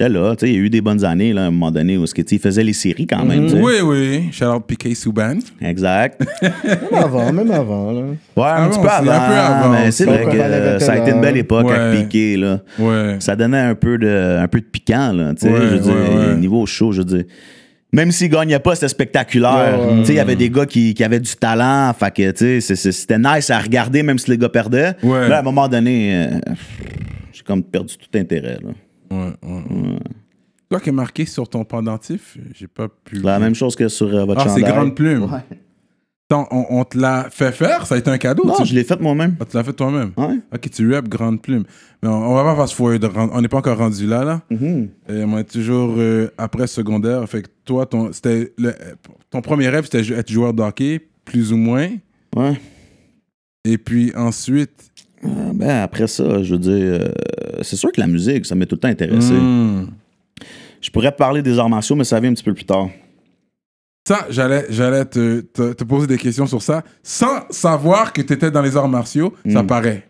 Là, 0.00 0.34
tu 0.36 0.40
sais, 0.46 0.52
il 0.52 0.56
y 0.56 0.58
a 0.58 0.60
eu 0.60 0.70
des 0.70 0.80
bonnes 0.80 1.04
années, 1.04 1.32
là, 1.32 1.44
à 1.44 1.46
un 1.46 1.50
moment 1.52 1.70
donné, 1.70 1.96
où 1.96 2.04
ils 2.04 2.38
faisaient 2.40 2.64
les 2.64 2.72
séries 2.72 3.06
quand 3.06 3.24
même, 3.24 3.44
tu 3.46 3.52
sais. 3.52 3.60
Oui, 3.62 3.74
oui. 3.82 4.28
Shout 4.32 4.44
out 4.46 4.64
Piquet 4.66 4.92
Souban. 4.94 5.38
Exact. 5.62 6.20
Même 6.42 6.52
avant, 6.92 7.32
même 7.32 7.50
avant. 7.52 7.92
Là. 7.92 8.00
Ouais, 8.00 8.42
un 8.44 8.64
Ah 8.64 8.68
petit 8.68 8.78
bon, 8.78 8.82
peu 8.82 8.88
avant, 8.90 9.12
un 9.12 9.28
peu 9.28 9.34
avant 9.34 9.70
mais 9.70 9.90
c'est 9.92 10.04
vrai 10.04 10.24
que 10.24 10.36
euh, 10.36 10.78
ça 10.80 10.92
a 10.94 10.98
été 10.98 11.12
une 11.12 11.20
belle 11.20 11.36
époque 11.36 11.66
Ouais. 11.68 11.74
avec 11.76 12.02
Piqué, 12.08 12.36
là. 12.36 12.60
Ouais. 12.78 13.16
Ça 13.20 13.36
donnait 13.36 13.58
un 13.60 13.76
peu 13.76 13.96
de, 13.96 14.38
un 14.40 14.48
peu 14.48 14.60
de 14.60 14.66
piquant, 14.66 15.12
là, 15.12 15.32
tu 15.34 15.46
sais, 15.46 15.52
Ouais, 15.52 15.60
je 15.60 15.66
veux 15.76 15.78
dire, 15.80 16.36
niveau 16.38 16.66
show, 16.66 16.90
je 16.90 16.98
veux 16.98 17.04
dire. 17.04 17.24
Même 17.92 18.10
s'ils 18.10 18.28
gagnaient 18.30 18.58
pas, 18.58 18.74
c'était 18.74 18.88
spectaculaire. 18.88 19.78
Il 20.08 20.12
y 20.12 20.18
avait 20.18 20.34
des 20.36 20.50
gars 20.50 20.66
qui, 20.66 20.92
qui 20.94 21.04
avaient 21.04 21.20
du 21.20 21.36
talent, 21.36 21.92
fait 21.96 22.10
que, 22.34 22.60
c'était 22.60 23.18
nice 23.18 23.48
à 23.48 23.60
regarder, 23.60 24.02
même 24.02 24.18
si 24.18 24.28
les 24.32 24.38
gars 24.38 24.48
perdaient. 24.48 24.94
Ouais. 25.04 25.28
Là, 25.28 25.36
à 25.36 25.38
un 25.38 25.42
moment 25.42 25.68
donné, 25.68 26.26
euh, 26.26 26.26
j'ai 27.32 27.42
comme 27.44 27.62
perdu 27.62 27.94
tout 27.96 28.18
intérêt, 28.18 28.58
là. 28.62 28.70
Ouais, 29.14 29.32
ouais, 29.42 29.62
ouais. 29.70 29.98
Toi 30.70 30.80
qui 30.80 30.88
est 30.88 30.92
marqué 30.92 31.26
sur 31.26 31.48
ton 31.48 31.64
pendentif, 31.64 32.36
j'ai 32.54 32.66
pas 32.66 32.88
pu. 32.88 33.16
C'est 33.18 33.22
la 33.22 33.38
même 33.38 33.54
chose 33.54 33.76
que 33.76 33.88
sur 33.88 34.06
euh, 34.08 34.24
votre 34.24 34.40
Ah, 34.40 34.48
c'est 34.48 34.60
chandail. 34.60 34.72
grande 34.72 34.94
plume. 34.94 35.24
Ouais. 35.24 35.40
Attends, 36.30 36.48
on, 36.50 36.66
on 36.80 36.84
te 36.84 36.96
l'a 36.98 37.28
fait 37.30 37.52
faire? 37.52 37.86
Ça 37.86 37.96
a 37.96 37.98
été 37.98 38.10
un 38.10 38.16
cadeau 38.16 38.44
Non, 38.46 38.54
tu... 38.56 38.64
je 38.64 38.74
l'ai 38.74 38.82
fait 38.82 38.98
moi-même. 38.98 39.36
Ah, 39.40 39.44
tu 39.44 39.56
l'as 39.58 39.62
fait 39.62 39.74
toi-même? 39.74 40.12
Ouais. 40.16 40.38
Ok, 40.54 40.70
tu 40.70 40.92
rap 40.92 41.06
grande 41.06 41.42
plume. 41.42 41.64
Mais 42.02 42.08
on, 42.08 42.30
on 42.30 42.34
va 42.34 42.42
pas 42.44 42.56
fast 42.56 42.72
forward. 42.72 43.04
On 43.32 43.40
n'est 43.42 43.48
pas 43.48 43.58
encore 43.58 43.76
rendu 43.76 44.06
là, 44.06 44.24
là. 44.24 44.40
Et 44.50 45.22
on 45.22 45.36
est 45.38 45.44
toujours 45.44 45.94
euh, 45.98 46.28
après 46.38 46.66
secondaire. 46.66 47.28
Fait 47.28 47.42
que 47.42 47.48
toi, 47.66 47.84
ton, 47.84 48.10
le- 48.24 48.74
ton 49.30 49.42
premier 49.42 49.68
rêve, 49.68 49.84
c'était 49.84 50.00
être 50.14 50.30
joueur 50.32 50.54
de 50.54 50.62
hockey, 50.62 50.98
plus 51.26 51.52
ou 51.52 51.58
moins. 51.58 51.90
Ouais. 52.34 52.58
Et 53.66 53.76
puis 53.78 54.12
ensuite. 54.16 54.90
Euh, 55.24 55.52
ben, 55.54 55.82
après 55.82 56.06
ça, 56.06 56.42
je 56.42 56.52
veux 56.52 56.58
dire, 56.58 56.72
euh, 57.00 57.08
c'est 57.62 57.76
sûr 57.76 57.90
que 57.92 58.00
la 58.00 58.06
musique, 58.06 58.44
ça 58.46 58.54
m'a 58.54 58.66
tout 58.66 58.74
le 58.74 58.80
temps 58.80 58.88
intéressé. 58.88 59.32
hmm. 59.32 59.88
Je 60.80 60.90
pourrais 60.90 61.12
te 61.12 61.16
parler 61.16 61.40
des 61.42 61.58
arts 61.58 61.70
martiaux, 61.70 61.96
mais 61.96 62.04
ça 62.04 62.20
vient 62.20 62.30
un 62.30 62.34
petit 62.34 62.44
peu 62.44 62.52
plus 62.52 62.66
tard. 62.66 62.88
Ça, 64.06 64.26
j'allais, 64.28 64.66
j'allais 64.68 65.06
te, 65.06 65.40
te, 65.40 65.72
te 65.72 65.84
poser 65.84 66.06
des 66.06 66.18
questions 66.18 66.46
sur 66.46 66.60
ça. 66.60 66.82
Sans 67.02 67.48
savoir 67.48 68.12
que 68.12 68.20
tu 68.20 68.34
étais 68.34 68.50
dans 68.50 68.60
les 68.60 68.76
arts 68.76 68.88
martiaux, 68.88 69.32
ça 69.50 69.62
Mm. 69.62 69.66
paraît. 69.66 70.06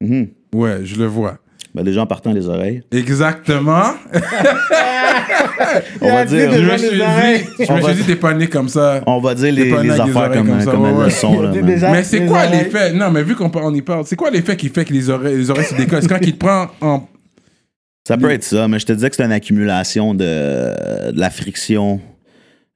Mhm. 0.00 0.28
Ouais, 0.54 0.84
je 0.84 0.96
le 0.96 1.06
vois. 1.06 1.38
Ben, 1.74 1.82
les 1.84 1.92
gens 1.94 2.04
partant 2.06 2.32
les 2.32 2.46
oreilles. 2.48 2.82
Exactement. 2.92 3.82
On 6.00 6.12
va 6.12 6.24
dire, 6.24 6.52
je 6.52 6.60
me 6.60 6.76
suis 6.76 6.90
dit, 6.90 7.00
oreilles. 7.00 7.44
je 7.58 7.64
On 7.72 7.76
me 7.76 7.80
va- 7.80 7.94
suis 7.94 8.02
dit, 8.02 8.08
t'es 8.08 8.16
pas 8.16 8.34
né 8.34 8.46
comme 8.46 8.68
ça. 8.68 9.00
on 9.06 9.20
va 9.20 9.34
dire 9.34 9.52
les, 9.52 9.64
les 9.64 9.82
des 9.82 9.90
affaires 9.90 10.16
oreilles 10.16 10.32
comme, 10.38 10.48
comme 10.48 10.60
ça, 10.60 10.70
comme 10.70 10.82
ouais, 10.82 10.88
elles 10.90 10.96
ouais. 10.96 11.04
le 11.04 11.10
sont. 11.10 11.40
Là, 11.40 11.50
Des- 11.50 11.62
des- 11.62 11.76
Mais 11.76 12.02
c'est 12.04 12.26
quoi 12.26 12.46
l'effet? 12.46 12.92
Non, 12.92 13.10
mais 13.10 13.22
vu 13.22 13.34
qu'on 13.34 13.50
on 13.54 13.74
y 13.74 13.82
parle, 13.82 14.04
c'est 14.06 14.16
quoi 14.16 14.30
l'effet 14.30 14.56
qui 14.56 14.68
fait 14.68 14.84
que 14.84 14.92
les 14.92 15.08
oreilles, 15.08 15.36
les 15.38 15.50
oreilles 15.50 15.64
se 15.64 15.74
décollent? 15.74 16.02
C'est 16.02 16.08
quand 16.08 16.18
il 16.20 16.32
te 16.34 16.38
prend 16.38 16.66
en. 16.80 17.08
Ça 18.06 18.16
peut 18.16 18.30
être 18.30 18.42
ça, 18.44 18.66
mais 18.68 18.78
je 18.80 18.86
te 18.86 18.92
disais 18.92 19.08
que 19.10 19.16
c'est 19.16 19.24
une 19.24 19.32
accumulation 19.32 20.12
de, 20.12 20.24
de 21.12 21.18
la 21.20 21.30
friction, 21.30 22.00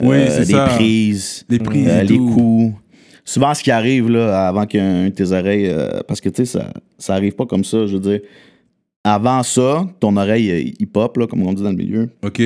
Oui, 0.00 0.16
euh, 0.18 0.26
c'est 0.30 0.46
des 0.46 0.52
ça. 0.52 0.66
prises, 0.76 1.44
Les 1.48 1.58
prises 1.58 1.88
euh, 1.90 2.02
les 2.02 2.16
coups. 2.16 2.74
Souvent, 3.24 3.52
ce 3.52 3.62
qui 3.64 3.72
arrive 3.72 4.08
là, 4.08 4.46
avant 4.46 4.66
qu'un 4.66 5.06
de 5.06 5.08
tes 5.10 5.32
oreilles. 5.32 5.66
euh, 5.68 5.98
parce 6.06 6.20
que 6.20 6.28
tu 6.28 6.46
sais, 6.46 6.58
ça, 6.58 6.66
ça 6.96 7.14
arrive 7.14 7.32
pas 7.34 7.44
comme 7.44 7.64
ça. 7.64 7.86
Je 7.88 7.94
veux 7.94 7.98
dire, 8.00 8.20
avant 9.06 9.44
ça, 9.44 9.86
ton 10.00 10.16
oreille, 10.16 10.50
euh, 10.50 10.72
il 10.80 10.86
pop, 10.88 11.16
là, 11.16 11.28
comme 11.28 11.46
on 11.46 11.52
dit 11.52 11.62
dans 11.62 11.70
le 11.70 11.76
milieu. 11.76 12.10
Ok. 12.24 12.42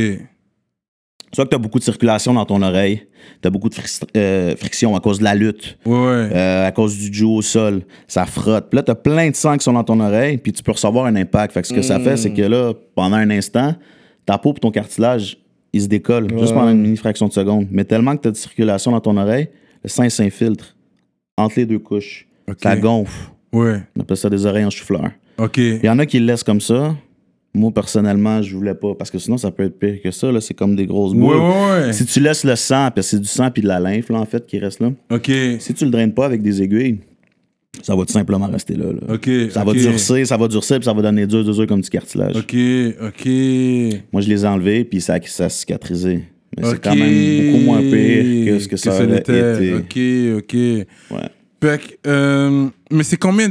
Soit 1.32 1.44
que 1.44 1.50
tu 1.50 1.54
as 1.54 1.58
beaucoup 1.58 1.78
de 1.78 1.84
circulation 1.84 2.34
dans 2.34 2.44
ton 2.44 2.60
oreille, 2.60 3.06
tu 3.40 3.48
as 3.48 3.50
beaucoup 3.50 3.70
de 3.70 3.76
euh, 4.16 4.54
friction 4.56 4.94
à 4.94 5.00
cause 5.00 5.20
de 5.20 5.24
la 5.24 5.34
lutte. 5.34 5.78
Ouais, 5.86 5.94
ouais. 5.94 6.28
Euh, 6.34 6.66
à 6.66 6.72
cause 6.72 6.98
du 6.98 7.08
duo 7.08 7.36
au 7.36 7.42
sol, 7.42 7.82
ça 8.06 8.26
frotte. 8.26 8.68
Puis 8.68 8.76
là, 8.76 8.82
tu 8.82 8.90
as 8.90 8.94
plein 8.94 9.30
de 9.30 9.36
sang 9.36 9.56
qui 9.56 9.64
sont 9.64 9.72
dans 9.72 9.84
ton 9.84 10.00
oreille, 10.00 10.36
puis 10.36 10.52
tu 10.52 10.62
peux 10.62 10.72
recevoir 10.72 11.06
un 11.06 11.16
impact. 11.16 11.54
Fait 11.54 11.62
que 11.62 11.68
ce 11.68 11.72
que 11.72 11.82
ça 11.82 11.98
fait, 11.98 12.18
c'est 12.18 12.34
que 12.34 12.42
là, 12.42 12.74
pendant 12.94 13.16
un 13.16 13.30
instant, 13.30 13.74
ta 14.26 14.36
peau 14.36 14.52
et 14.54 14.60
ton 14.60 14.70
cartilage, 14.70 15.38
ils 15.72 15.82
se 15.82 15.86
décollent 15.86 16.28
juste 16.38 16.52
pendant 16.52 16.72
une 16.72 16.82
mini 16.82 16.96
fraction 16.98 17.26
de 17.28 17.32
seconde. 17.32 17.68
Mais 17.70 17.84
tellement 17.84 18.16
que 18.16 18.22
tu 18.22 18.28
as 18.28 18.32
de 18.32 18.36
circulation 18.36 18.90
dans 18.90 19.00
ton 19.00 19.16
oreille, 19.16 19.48
le 19.82 19.88
sang 19.88 20.02
il 20.02 20.10
s'infiltre 20.10 20.76
entre 21.38 21.54
les 21.56 21.64
deux 21.64 21.78
couches. 21.78 22.26
Ok. 22.48 22.58
Ça 22.62 22.76
gonfle. 22.76 23.30
Ouais. 23.50 23.80
On 23.96 24.00
appelle 24.00 24.16
ça 24.18 24.28
des 24.28 24.44
oreilles 24.44 24.66
en 24.66 24.70
chou-fleur. 24.70 25.10
Ok. 25.40 25.58
Il 25.58 25.84
y 25.84 25.88
en 25.88 25.98
a 25.98 26.06
qui 26.06 26.18
le 26.18 26.26
laissent 26.26 26.44
comme 26.44 26.60
ça. 26.60 26.94
Moi, 27.52 27.72
personnellement, 27.72 28.42
je 28.42 28.54
voulais 28.54 28.74
pas, 28.74 28.94
parce 28.94 29.10
que 29.10 29.18
sinon, 29.18 29.36
ça 29.36 29.50
peut 29.50 29.64
être 29.64 29.76
pire 29.78 30.00
que 30.02 30.10
ça. 30.12 30.30
là. 30.30 30.40
C'est 30.40 30.54
comme 30.54 30.76
des 30.76 30.86
grosses 30.86 31.14
boules. 31.14 31.36
ouais, 31.36 31.86
ouais. 31.86 31.92
Si 31.92 32.06
tu 32.06 32.20
laisses 32.20 32.44
le 32.44 32.54
sang, 32.54 32.90
puis 32.94 33.02
c'est 33.02 33.18
du 33.18 33.26
sang 33.26 33.50
puis 33.50 33.62
de 33.62 33.66
la 33.68 33.80
lymphe, 33.80 34.08
là, 34.08 34.18
en 34.20 34.26
fait, 34.26 34.46
qui 34.46 34.58
reste 34.58 34.80
là. 34.80 34.92
Ok. 35.10 35.30
Si 35.58 35.74
tu 35.74 35.84
le 35.84 35.90
draines 35.90 36.14
pas 36.14 36.26
avec 36.26 36.42
des 36.42 36.62
aiguilles, 36.62 36.98
ça 37.82 37.96
va 37.96 38.04
tout 38.04 38.12
simplement 38.12 38.46
rester 38.46 38.74
là. 38.76 38.86
là. 38.92 39.14
Ok. 39.14 39.28
Ça 39.50 39.64
va 39.64 39.72
durcir, 39.72 40.26
ça 40.26 40.36
va 40.36 40.46
durcir, 40.46 40.76
puis 40.76 40.84
ça 40.84 40.92
va 40.92 41.02
donner 41.02 41.26
dur, 41.26 41.42
dur, 41.42 41.54
dur 41.54 41.66
comme 41.66 41.80
du 41.80 41.90
cartilage. 41.90 42.36
Ok. 42.36 42.54
Ok. 43.02 43.26
Moi, 44.12 44.22
je 44.22 44.28
les 44.28 44.44
ai 44.44 44.48
enlevés, 44.48 44.84
puis 44.84 45.00
ça, 45.00 45.18
ça 45.24 45.46
a 45.46 45.48
cicatrisé. 45.48 46.24
Mais 46.56 46.68
c'est 46.68 46.80
quand 46.82 46.94
même 46.94 47.52
beaucoup 47.52 47.64
moins 47.64 47.80
pire 47.80 48.46
que 48.46 48.58
ce 48.60 48.68
que 48.68 48.76
ça 48.76 49.02
été. 49.02 49.74
Ok, 49.74 50.44
ok. 50.44 50.54
Ouais. 51.10 51.78
Euh, 52.06 52.68
mais 52.90 53.02
c'est 53.02 53.18
combien 53.18 53.48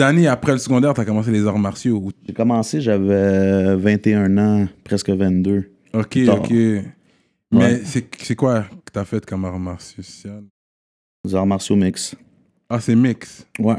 d'années 0.00 0.26
après 0.28 0.52
le 0.52 0.58
secondaire 0.58 0.92
t'as 0.94 1.04
commencé 1.04 1.30
les 1.30 1.46
arts 1.46 1.58
martiaux 1.58 1.96
ou- 1.96 2.10
J'ai 2.26 2.32
commencé, 2.34 2.80
j'avais 2.80 3.76
21 3.76 4.36
ans, 4.38 4.68
presque 4.84 5.10
22. 5.10 5.70
Ok, 5.92 6.24
Tard. 6.26 6.40
ok. 6.42 6.52
Mais 7.52 7.80
c'est 7.84 8.06
c'est 8.22 8.34
quoi 8.36 8.62
que 8.84 8.92
t'as 8.92 9.04
fait 9.04 9.24
comme 9.26 9.44
art 9.44 9.58
martial 9.58 10.42
Les 11.24 11.34
arts 11.34 11.46
martiaux 11.46 11.76
mix. 11.76 12.14
Ah, 12.68 12.80
c'est 12.80 12.94
mix. 12.94 13.46
Ouais. 13.58 13.76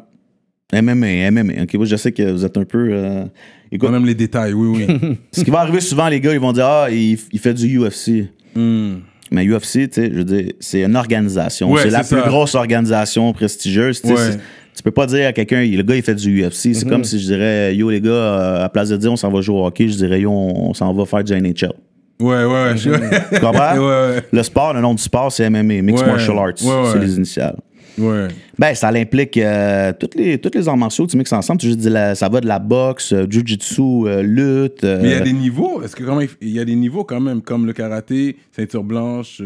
MMA, 0.73 1.31
MMA. 1.31 1.63
Ok, 1.63 1.83
je 1.83 1.95
sais 1.95 2.11
que 2.11 2.31
vous 2.31 2.45
êtes 2.45 2.57
un 2.57 2.63
peu. 2.65 2.89
euh, 2.91 3.25
Écoute, 3.71 3.89
aime 3.93 4.05
les 4.05 4.15
détails, 4.15 4.53
oui, 4.53 4.85
oui. 4.87 5.17
ce 5.31 5.43
qui 5.43 5.51
va 5.51 5.59
arriver 5.61 5.79
souvent, 5.81 6.07
les 6.09 6.19
gars, 6.19 6.33
ils 6.33 6.39
vont 6.39 6.51
dire 6.53 6.65
Ah, 6.65 6.87
il, 6.91 7.17
il 7.31 7.39
fait 7.39 7.53
du 7.53 7.77
UFC. 7.79 8.29
Hmm. 8.55 8.99
Mais 9.31 9.45
UFC, 9.45 9.87
tu 9.89 9.93
sais, 9.93 10.09
je 10.11 10.17
veux 10.17 10.23
dire, 10.25 10.51
c'est 10.59 10.83
une 10.83 10.95
organisation. 10.97 11.71
Ouais, 11.71 11.83
c'est 11.83 11.89
la 11.89 11.99
plus 11.99 12.17
ça. 12.19 12.27
grosse 12.27 12.55
organisation 12.55 13.31
prestigieuse. 13.31 14.01
tu 14.01 14.09
Ouais. 14.13 14.37
Tu 14.75 14.83
peux 14.83 14.91
pas 14.91 15.05
dire 15.05 15.27
à 15.27 15.33
quelqu'un, 15.33 15.61
le 15.63 15.83
gars, 15.83 15.95
il 15.95 16.01
fait 16.01 16.15
du 16.15 16.43
UFC. 16.43 16.73
C'est 16.73 16.87
comme 16.87 17.03
si 17.03 17.19
je 17.19 17.25
dirais, 17.25 17.75
yo, 17.75 17.89
les 17.89 18.01
gars, 18.01 18.09
euh, 18.09 18.63
à 18.65 18.69
place 18.69 18.89
de 18.89 18.97
dire 18.97 19.11
on 19.11 19.15
s'en 19.17 19.29
va 19.29 19.41
jouer 19.41 19.57
au 19.57 19.65
hockey, 19.65 19.87
je 19.89 19.97
dirais, 19.97 20.21
yo, 20.21 20.31
on, 20.31 20.73
s'en 20.73 20.93
va 20.93 21.05
faire 21.05 21.23
du 21.23 21.33
NHL. 21.33 21.73
Ouais, 22.19 22.45
ouais, 22.45 22.45
ouais. 22.45 22.75
Tu 22.75 23.39
comprends? 23.39 23.73
ouais, 23.77 24.15
ouais. 24.15 24.23
Le 24.31 24.43
sport, 24.43 24.73
le 24.73 24.81
nom 24.81 24.93
du 24.93 25.01
sport, 25.01 25.31
c'est 25.31 25.49
MMA, 25.49 25.81
Mixed 25.81 26.05
Ouais. 26.05 26.11
Martial 26.11 26.37
Arts. 26.37 26.87
C'est 26.91 26.99
les 26.99 27.15
initiales. 27.15 27.57
Ouais. 27.97 28.27
Ben, 28.57 28.73
ça 28.73 28.87
implique 28.89 29.37
euh, 29.37 29.91
toutes, 29.99 30.15
les, 30.15 30.37
toutes 30.37 30.55
les 30.55 30.67
arts 30.67 30.77
martiaux 30.77 31.05
tu 31.07 31.17
mixes 31.17 31.33
ensemble. 31.33 31.59
Tu 31.59 31.75
dire, 31.75 31.91
la- 31.91 32.15
ça 32.15 32.29
va 32.29 32.39
de 32.39 32.47
la 32.47 32.59
boxe, 32.59 33.11
euh, 33.11 33.25
jiu-jitsu, 33.29 33.81
euh, 33.81 34.21
lutte. 34.23 34.83
Mais 34.83 34.99
il 35.03 35.09
y 35.09 35.13
a 35.13 35.19
des 35.19 35.33
niveaux. 35.33 35.81
Est-ce 35.81 35.95
que 35.95 36.03
quand 36.03 36.15
même, 36.15 36.27
il 36.41 36.49
y 36.51 36.59
a 36.59 36.65
des 36.65 36.75
niveaux 36.75 37.03
quand 37.03 37.19
même, 37.19 37.41
comme 37.41 37.65
le 37.65 37.73
karaté, 37.73 38.37
ceinture 38.55 38.83
blanche, 38.83 39.41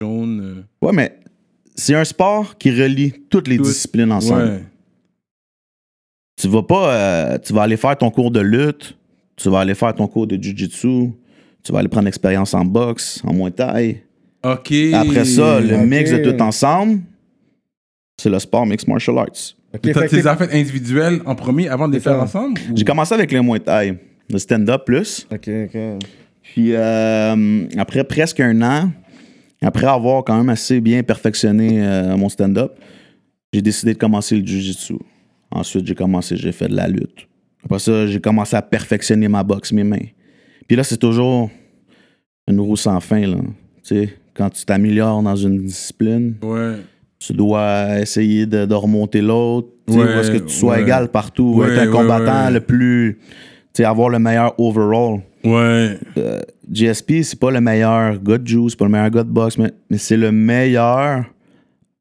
jaune. 0.00 0.64
Ouais, 0.80 0.92
mais 0.92 1.16
c'est 1.74 1.94
un 1.94 2.04
sport 2.04 2.56
qui 2.58 2.70
relie 2.70 3.12
toutes 3.30 3.48
les 3.48 3.56
tout- 3.56 3.64
disciplines 3.64 4.12
ensemble. 4.12 4.42
Ouais. 4.42 4.64
Tu 6.40 6.48
vas 6.48 6.62
pas. 6.62 6.94
euh, 6.94 7.38
tu 7.38 7.52
vas 7.52 7.62
aller 7.62 7.76
faire 7.76 7.96
ton 7.96 8.10
cours 8.10 8.30
de 8.30 8.40
lutte, 8.40 8.96
tu 9.36 9.48
vas 9.50 9.60
aller 9.60 9.74
faire 9.74 9.94
ton 9.94 10.06
cours 10.06 10.26
de 10.26 10.36
jiu-jitsu, 10.42 11.10
tu 11.62 11.72
vas 11.72 11.78
aller 11.80 11.88
prendre 11.88 12.06
l'expérience 12.06 12.54
en 12.54 12.64
boxe, 12.64 13.20
en 13.24 13.32
muay 13.34 13.50
thai. 13.50 14.04
Ok. 14.42 14.72
Après 14.94 15.24
ça, 15.26 15.60
le 15.60 15.78
mix 15.86 16.10
de 16.10 16.30
tout 16.30 16.42
ensemble, 16.42 17.00
c'est 18.20 18.30
le 18.30 18.38
sport 18.38 18.64
mixed 18.64 18.88
martial 18.88 19.18
arts. 19.18 19.26
Ok, 19.74 19.80
Mais 19.84 19.92
t'as 19.92 20.08
tes 20.08 20.26
affaires 20.26 20.48
individuelles 20.52 21.20
en 21.26 21.34
premier 21.34 21.68
avant 21.68 21.86
de 21.88 21.92
les 21.94 22.00
faire 22.00 22.14
ça. 22.16 22.22
ensemble 22.22 22.60
ou- 22.70 22.76
J'ai 22.76 22.84
commencé 22.84 23.14
avec 23.14 23.30
le 23.32 23.42
muay 23.42 23.60
thai, 23.60 23.98
le 24.30 24.38
stand-up 24.38 24.82
plus. 24.86 25.26
Ok, 25.30 25.48
ok. 25.66 25.78
Puis 26.42 26.72
euh, 26.74 27.66
après 27.76 28.02
presque 28.02 28.40
un 28.40 28.60
an, 28.62 28.90
après 29.66 29.86
avoir 29.86 30.24
quand 30.24 30.36
même 30.36 30.48
assez 30.48 30.80
bien 30.80 31.02
perfectionné 31.02 31.82
euh, 31.84 32.16
mon 32.16 32.28
stand-up, 32.28 32.72
j'ai 33.52 33.62
décidé 33.62 33.92
de 33.94 33.98
commencer 33.98 34.36
le 34.36 34.46
jiu-jitsu. 34.46 34.94
Ensuite, 35.50 35.86
j'ai 35.86 35.94
commencé, 35.94 36.36
j'ai 36.36 36.52
fait 36.52 36.68
de 36.68 36.76
la 36.76 36.86
lutte. 36.88 37.26
Après 37.64 37.78
ça, 37.78 38.06
j'ai 38.06 38.20
commencé 38.20 38.56
à 38.56 38.62
perfectionner 38.62 39.28
ma 39.28 39.42
boxe, 39.42 39.72
mes 39.72 39.84
mains. 39.84 40.06
Puis 40.66 40.76
là, 40.76 40.84
c'est 40.84 40.96
toujours 40.96 41.50
une 42.48 42.60
roue 42.60 42.76
sans 42.76 43.00
fin. 43.00 43.26
Là. 43.26 43.36
Tu 43.82 43.94
sais, 44.06 44.14
quand 44.34 44.48
tu 44.50 44.64
t'améliores 44.64 45.22
dans 45.22 45.36
une 45.36 45.64
discipline, 45.64 46.36
Ouais. 46.42 46.76
tu 47.18 47.32
dois 47.32 47.98
essayer 48.00 48.46
de, 48.46 48.64
de 48.64 48.74
remonter 48.74 49.20
l'autre. 49.20 49.68
Tu 49.88 49.94
sais, 49.94 49.98
Ouais, 49.98 50.14
parce 50.14 50.30
que 50.30 50.38
tu 50.38 50.48
sois 50.54 50.76
ouais. 50.76 50.82
égal 50.82 51.08
partout. 51.08 51.62
Être 51.64 51.80
un 51.80 51.90
combattant 51.90 52.48
le 52.50 52.60
plus. 52.60 53.18
Tu 53.74 53.82
sais, 53.82 53.84
avoir 53.84 54.08
le 54.08 54.18
meilleur 54.20 54.54
overall. 54.58 55.20
Ouais. 55.44 55.98
GSP, 56.70 57.22
c'est 57.22 57.38
pas 57.38 57.50
le 57.50 57.60
meilleur 57.60 58.22
gars 58.22 58.38
de 58.38 58.46
Juice, 58.46 58.70
c'est 58.72 58.78
pas 58.78 58.84
le 58.86 58.90
meilleur 58.90 59.10
gars 59.10 59.24
de 59.24 59.30
boxe, 59.30 59.58
mais, 59.58 59.72
mais 59.88 59.98
c'est 59.98 60.16
le 60.16 60.30
meilleur 60.32 61.24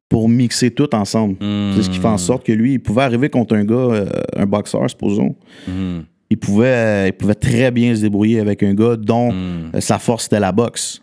pour 0.10 0.28
mixer 0.28 0.72
tout 0.72 0.94
ensemble. 0.96 1.36
C'est 1.76 1.84
ce 1.84 1.90
qui 1.90 2.00
fait 2.00 2.08
en 2.08 2.18
sorte 2.18 2.46
que 2.46 2.52
lui, 2.52 2.74
il 2.74 2.80
pouvait 2.80 3.04
arriver 3.04 3.30
contre 3.30 3.56
un 3.56 3.64
gars, 3.64 3.76
euh, 3.76 4.06
un 4.36 4.46
boxeur, 4.46 4.90
supposons. 4.90 5.36
Mhm. 5.68 6.04
Il 6.32 6.38
pouvait, 6.38 6.66
euh, 6.68 7.08
il 7.08 7.14
pouvait 7.14 7.36
très 7.36 7.72
bien 7.72 7.96
se 7.96 8.02
débrouiller 8.02 8.40
avec 8.40 8.62
un 8.64 8.74
gars 8.74 8.96
dont 8.96 9.32
Mhm. 9.32 9.72
euh, 9.76 9.80
sa 9.82 10.00
force 10.00 10.26
était 10.26 10.40
la 10.40 10.52
boxe. 10.52 11.02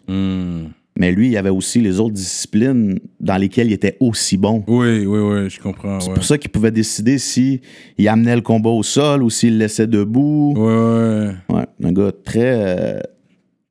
Mais 0.98 1.12
lui, 1.12 1.28
il 1.28 1.36
avait 1.36 1.50
aussi 1.50 1.80
les 1.80 2.00
autres 2.00 2.14
disciplines 2.14 2.98
dans 3.26 3.36
lesquelles 3.36 3.66
il 3.66 3.72
était 3.74 3.96
aussi 4.00 4.36
bon. 4.38 4.64
Oui, 4.66 5.04
oui, 5.04 5.18
oui, 5.20 5.50
je 5.50 5.60
comprends. 5.60 6.00
C'est 6.00 6.08
Ouais. 6.08 6.14
pour 6.14 6.24
ça 6.24 6.38
qu'il 6.38 6.50
pouvait 6.50 6.70
décider 6.70 7.18
si 7.18 7.60
il 7.98 8.08
amenait 8.08 8.36
le 8.36 8.40
combat 8.42 8.70
au 8.70 8.82
sol 8.82 9.22
ou 9.22 9.28
s'il 9.30 9.54
le 9.54 9.58
laissait 9.58 9.86
debout. 9.86 10.54
Ouais, 10.56 10.62
ouais. 10.64 11.56
Ouais, 11.56 11.66
un 11.84 11.92
gars 11.92 12.12
très. 12.24 12.40
euh, 12.44 13.00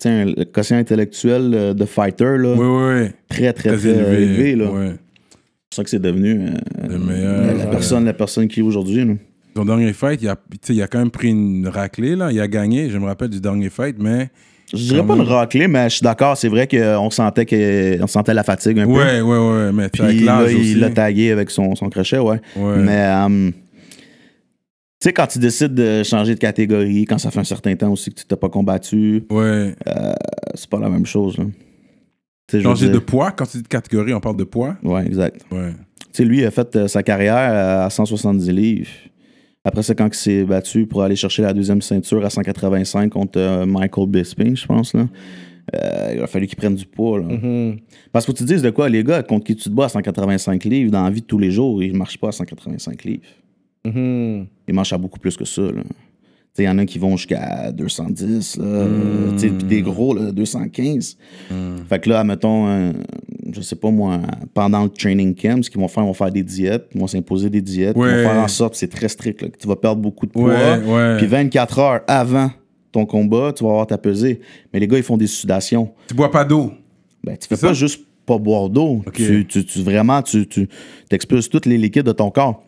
un 0.07 0.25
le 0.25 0.43
quotient 0.45 0.77
intellectuel 0.77 1.51
euh, 1.55 1.73
de 1.73 1.83
fighter, 1.85 2.37
là, 2.37 2.53
Ouais, 2.53 2.85
ouais. 3.01 3.13
très, 3.27 3.51
très, 3.53 3.69
Très 3.69 3.77
très, 3.77 3.89
élevé. 3.89 4.21
élevé. 4.51 4.55
là. 4.55 4.71
Ouais. 4.71 4.89
C'est 4.91 5.69
pour 5.69 5.73
ça 5.77 5.83
que 5.83 5.89
c'est 5.89 5.99
devenu 6.01 6.41
euh, 6.41 6.87
Le 6.87 6.99
meilleur. 6.99 7.57
la, 7.57 7.65
personne, 7.65 8.05
la 8.05 8.13
personne 8.13 8.47
qui 8.47 8.59
est 8.59 8.63
aujourd'hui. 8.63 9.03
Son 9.57 9.65
dernier 9.65 9.93
fight, 9.93 10.21
il 10.21 10.27
a, 10.27 10.35
il 10.69 10.81
a 10.83 10.87
quand 10.87 10.99
même 10.99 11.09
pris 11.09 11.29
une 11.29 11.67
raclée, 11.67 12.15
là. 12.15 12.31
Il 12.31 12.39
a 12.39 12.47
gagné, 12.47 12.89
je 12.91 12.97
me 12.99 13.05
rappelle 13.05 13.29
du 13.29 13.39
dernier 13.41 13.69
fight, 13.69 13.95
mais. 13.97 14.29
Je 14.73 14.77
dirais 14.77 15.05
pas 15.05 15.15
une 15.15 15.21
raclée, 15.21 15.67
mais 15.67 15.89
je 15.89 15.95
suis 15.97 16.03
d'accord, 16.03 16.35
c'est 16.37 16.49
vrai 16.49 16.67
qu'on 16.67 17.09
sentait, 17.09 17.45
que, 17.45 18.01
on 18.01 18.07
sentait 18.07 18.33
la 18.33 18.43
fatigue 18.43 18.79
un 18.79 18.85
peu. 18.85 18.91
Ouais, 18.93 19.21
ouais, 19.21 19.37
ouais. 19.37 19.71
Mais 19.71 19.89
Puis 19.89 20.21
là, 20.25 20.43
aussi. 20.43 20.71
il 20.71 20.79
l'a 20.79 20.89
tagué 20.89 21.31
avec 21.31 21.49
son, 21.51 21.75
son 21.75 21.89
crochet, 21.89 22.17
ouais. 22.17 22.39
Ouais. 22.55 22.77
Mais, 22.77 23.03
euh, 23.05 23.51
tu 23.51 25.09
sais, 25.09 25.13
quand 25.13 25.27
tu 25.27 25.39
décides 25.39 25.75
de 25.75 26.01
changer 26.03 26.33
de 26.33 26.39
catégorie, 26.39 27.05
quand 27.05 27.17
ça 27.19 27.29
fait 27.31 27.39
un 27.39 27.43
certain 27.45 27.75
temps 27.75 27.91
aussi 27.91 28.09
que 28.11 28.19
tu 28.19 28.25
t'es 28.25 28.35
pas 28.35 28.49
combattu, 28.49 29.23
Ouais. 29.29 29.75
euh, 29.87 30.13
c'est 30.55 30.69
pas 30.69 30.79
la 30.79 30.89
même 30.89 31.05
chose. 31.05 31.37
Là. 31.37 31.45
Changer 32.61 32.89
de 32.89 32.99
poids, 32.99 33.31
quand 33.31 33.45
tu 33.45 33.57
dis 33.57 33.63
de 33.63 33.67
catégorie, 33.67 34.13
on 34.13 34.19
parle 34.19 34.37
de 34.37 34.43
poids? 34.43 34.75
Ouais, 34.83 35.05
exact. 35.05 35.41
Ouais. 35.51 35.71
Tu 35.99 36.05
sais, 36.11 36.25
lui, 36.25 36.39
il 36.39 36.45
a 36.45 36.51
fait 36.51 36.75
euh, 36.75 36.87
sa 36.87 37.03
carrière 37.03 37.35
à 37.83 37.89
170 37.89 38.51
livres. 38.51 38.87
Après 39.65 39.81
ça, 39.81 39.95
quand 39.95 40.07
il 40.07 40.15
s'est 40.15 40.43
battu 40.43 40.85
pour 40.85 41.01
aller 41.01 41.15
chercher 41.15 41.41
la 41.41 41.51
deuxième 41.51 41.81
ceinture 41.81 42.23
à 42.23 42.29
185 42.29 43.11
contre 43.11 43.39
euh, 43.39 43.65
Michael 43.65 44.07
Bisping, 44.07 44.55
je 44.55 44.65
pense, 44.67 44.93
là, 44.93 45.07
euh, 45.75 46.13
il 46.15 46.21
a 46.21 46.27
fallu 46.27 46.45
qu'il 46.45 46.55
prenne 46.55 46.75
du 46.75 46.85
poids. 46.85 47.19
Là. 47.19 47.25
Mhm. 47.25 47.79
Parce 48.11 48.25
que 48.25 48.31
faut 48.31 48.33
que 48.33 48.37
tu 48.37 48.45
te 48.45 48.53
dises 48.53 48.61
de 48.61 48.69
quoi, 48.69 48.87
les 48.89 49.03
gars, 49.03 49.23
contre 49.23 49.45
qui 49.45 49.55
tu 49.55 49.69
te 49.69 49.73
bats 49.73 49.85
à 49.85 49.89
185 49.89 50.63
livres, 50.65 50.91
dans 50.91 51.03
la 51.03 51.09
vie 51.09 51.21
de 51.21 51.25
tous 51.25 51.39
les 51.39 51.49
jours, 51.49 51.81
ils 51.81 51.93
ne 51.93 51.97
marchent 51.97 52.19
pas 52.19 52.27
à 52.27 52.31
185 52.31 53.03
livres. 53.05 53.23
Mhm. 53.85 54.45
Ils 54.67 54.73
marchent 54.73 54.93
à 54.93 54.99
beaucoup 54.99 55.19
plus 55.19 55.35
que 55.35 55.45
ça. 55.45 55.63
Il 56.57 56.63
y 56.63 56.69
en 56.69 56.77
a 56.77 56.85
qui 56.85 56.99
vont 56.99 57.17
jusqu'à 57.17 57.71
210, 57.71 58.57
là, 58.57 58.63
euh, 58.63 59.31
tu 59.33 59.39
sais, 59.39 59.49
puis 59.49 59.67
des 59.67 59.81
gros, 59.81 60.13
là, 60.13 60.31
215. 60.31 61.17
Fait 61.89 61.99
que 61.99 62.09
là, 62.09 62.23
mettons, 62.23 62.93
je 63.55 63.61
sais 63.61 63.75
pas 63.75 63.89
moi, 63.89 64.19
pendant 64.53 64.83
le 64.83 64.89
training 64.89 65.33
camp, 65.35 65.63
ce 65.63 65.69
qu'ils 65.69 65.79
vont 65.79 65.87
faire, 65.87 66.03
ils 66.03 66.07
vont 66.07 66.13
faire 66.13 66.31
des 66.31 66.43
diètes, 66.43 66.85
ils 66.93 66.99
vont 67.01 67.07
s'imposer 67.07 67.49
des 67.49 67.61
diètes, 67.61 67.95
Ouais. 67.97 68.09
ils 68.09 68.15
vont 68.23 68.29
faire 68.29 68.43
en 68.43 68.47
sorte, 68.47 68.75
c'est 68.75 68.87
très 68.89 69.07
strict, 69.07 69.41
là, 69.41 69.49
que 69.49 69.57
tu 69.57 69.67
vas 69.67 69.75
perdre 69.75 70.01
beaucoup 70.01 70.25
de 70.25 70.31
poids. 70.31 70.53
Ouais, 70.53 70.79
ouais. 70.85 71.17
Puis 71.17 71.25
24 71.27 71.79
heures 71.79 72.01
avant 72.07 72.51
ton 72.91 73.05
combat, 73.05 73.51
tu 73.55 73.63
vas 73.63 73.71
avoir 73.71 73.87
ta 73.87 73.97
pesée. 73.97 74.39
Mais 74.73 74.79
les 74.79 74.87
gars, 74.87 74.97
ils 74.97 75.03
font 75.03 75.17
des 75.17 75.27
sudations. 75.27 75.91
Tu 76.07 76.13
bois 76.13 76.31
pas 76.31 76.45
d'eau. 76.45 76.71
Ben, 77.23 77.35
tu 77.37 77.47
fais 77.47 77.55
pas 77.55 77.67
ça? 77.67 77.73
juste 77.73 78.01
pas 78.25 78.37
boire 78.37 78.69
d'eau. 78.69 79.01
Tu, 79.13 79.45
tu, 79.47 79.65
tu- 79.65 79.81
vraiment, 79.81 80.21
tu, 80.21 80.47
tu 80.47 80.67
expulses 81.11 81.49
tous 81.49 81.65
les 81.65 81.77
liquides 81.77 82.05
de 82.05 82.11
ton 82.11 82.31
corps. 82.31 82.63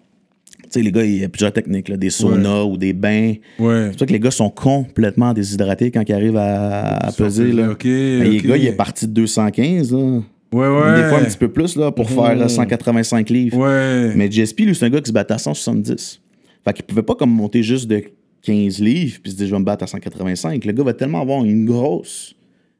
Tu 0.63 0.69
sais, 0.71 0.81
les 0.81 0.91
gars, 0.91 1.03
il 1.05 1.17
y 1.19 1.23
a 1.23 1.29
plusieurs 1.29 1.53
techniques, 1.53 1.87
là, 1.87 1.95
des 1.95 2.09
saunas 2.09 2.63
ou 2.63 2.75
des 2.77 2.91
bains. 2.91 3.35
Ouais. 3.57 3.83
C'est 3.85 3.89
pour 3.91 3.99
ça 3.99 4.05
que 4.05 4.11
les 4.13 4.19
gars 4.19 4.31
sont 4.31 4.49
complètement 4.49 5.31
déshydratés 5.33 5.91
quand 5.91 6.03
ils 6.07 6.13
arrivent 6.13 6.35
à, 6.37 6.97
à 6.97 7.11
peser. 7.13 7.53
Là. 7.53 7.69
Mais 7.85 8.29
Les 8.29 8.41
gars, 8.41 8.57
il 8.57 8.65
est 8.65 8.73
parti 8.73 9.07
de 9.07 9.13
215. 9.13 9.93
Là. 9.93 10.19
Ouais, 10.53 10.67
ouais. 10.67 11.01
Des 11.01 11.09
fois, 11.09 11.19
un 11.19 11.25
petit 11.25 11.37
peu 11.37 11.49
plus 11.49 11.75
là, 11.75 11.91
pour 11.91 12.09
faire 12.09 12.39
euh, 12.41 12.47
185 12.47 13.29
livres. 13.29 13.57
Ouais. 13.57 14.13
Mais 14.15 14.29
GSP, 14.29 14.61
lui, 14.61 14.75
c'est 14.75 14.85
un 14.85 14.89
gars 14.89 15.01
qui 15.01 15.09
se 15.09 15.13
battait 15.13 15.33
à 15.33 15.37
170. 15.37 16.21
Fait 16.63 16.73
qu'il 16.73 16.85
pouvait 16.85 17.03
pas 17.03 17.15
comme 17.15 17.31
monter 17.31 17.63
juste 17.63 17.87
de 17.87 18.03
15 18.43 18.79
livres 18.79 19.19
puis 19.21 19.31
se 19.31 19.37
dire 19.37 19.47
je 19.47 19.51
vais 19.51 19.59
me 19.59 19.65
battre 19.65 19.83
à 19.83 19.87
185. 19.87 20.63
Le 20.63 20.71
gars 20.71 20.83
va 20.83 20.93
tellement 20.93 21.21
avoir 21.21 21.43
une 21.43 21.65
grosse 21.65 22.35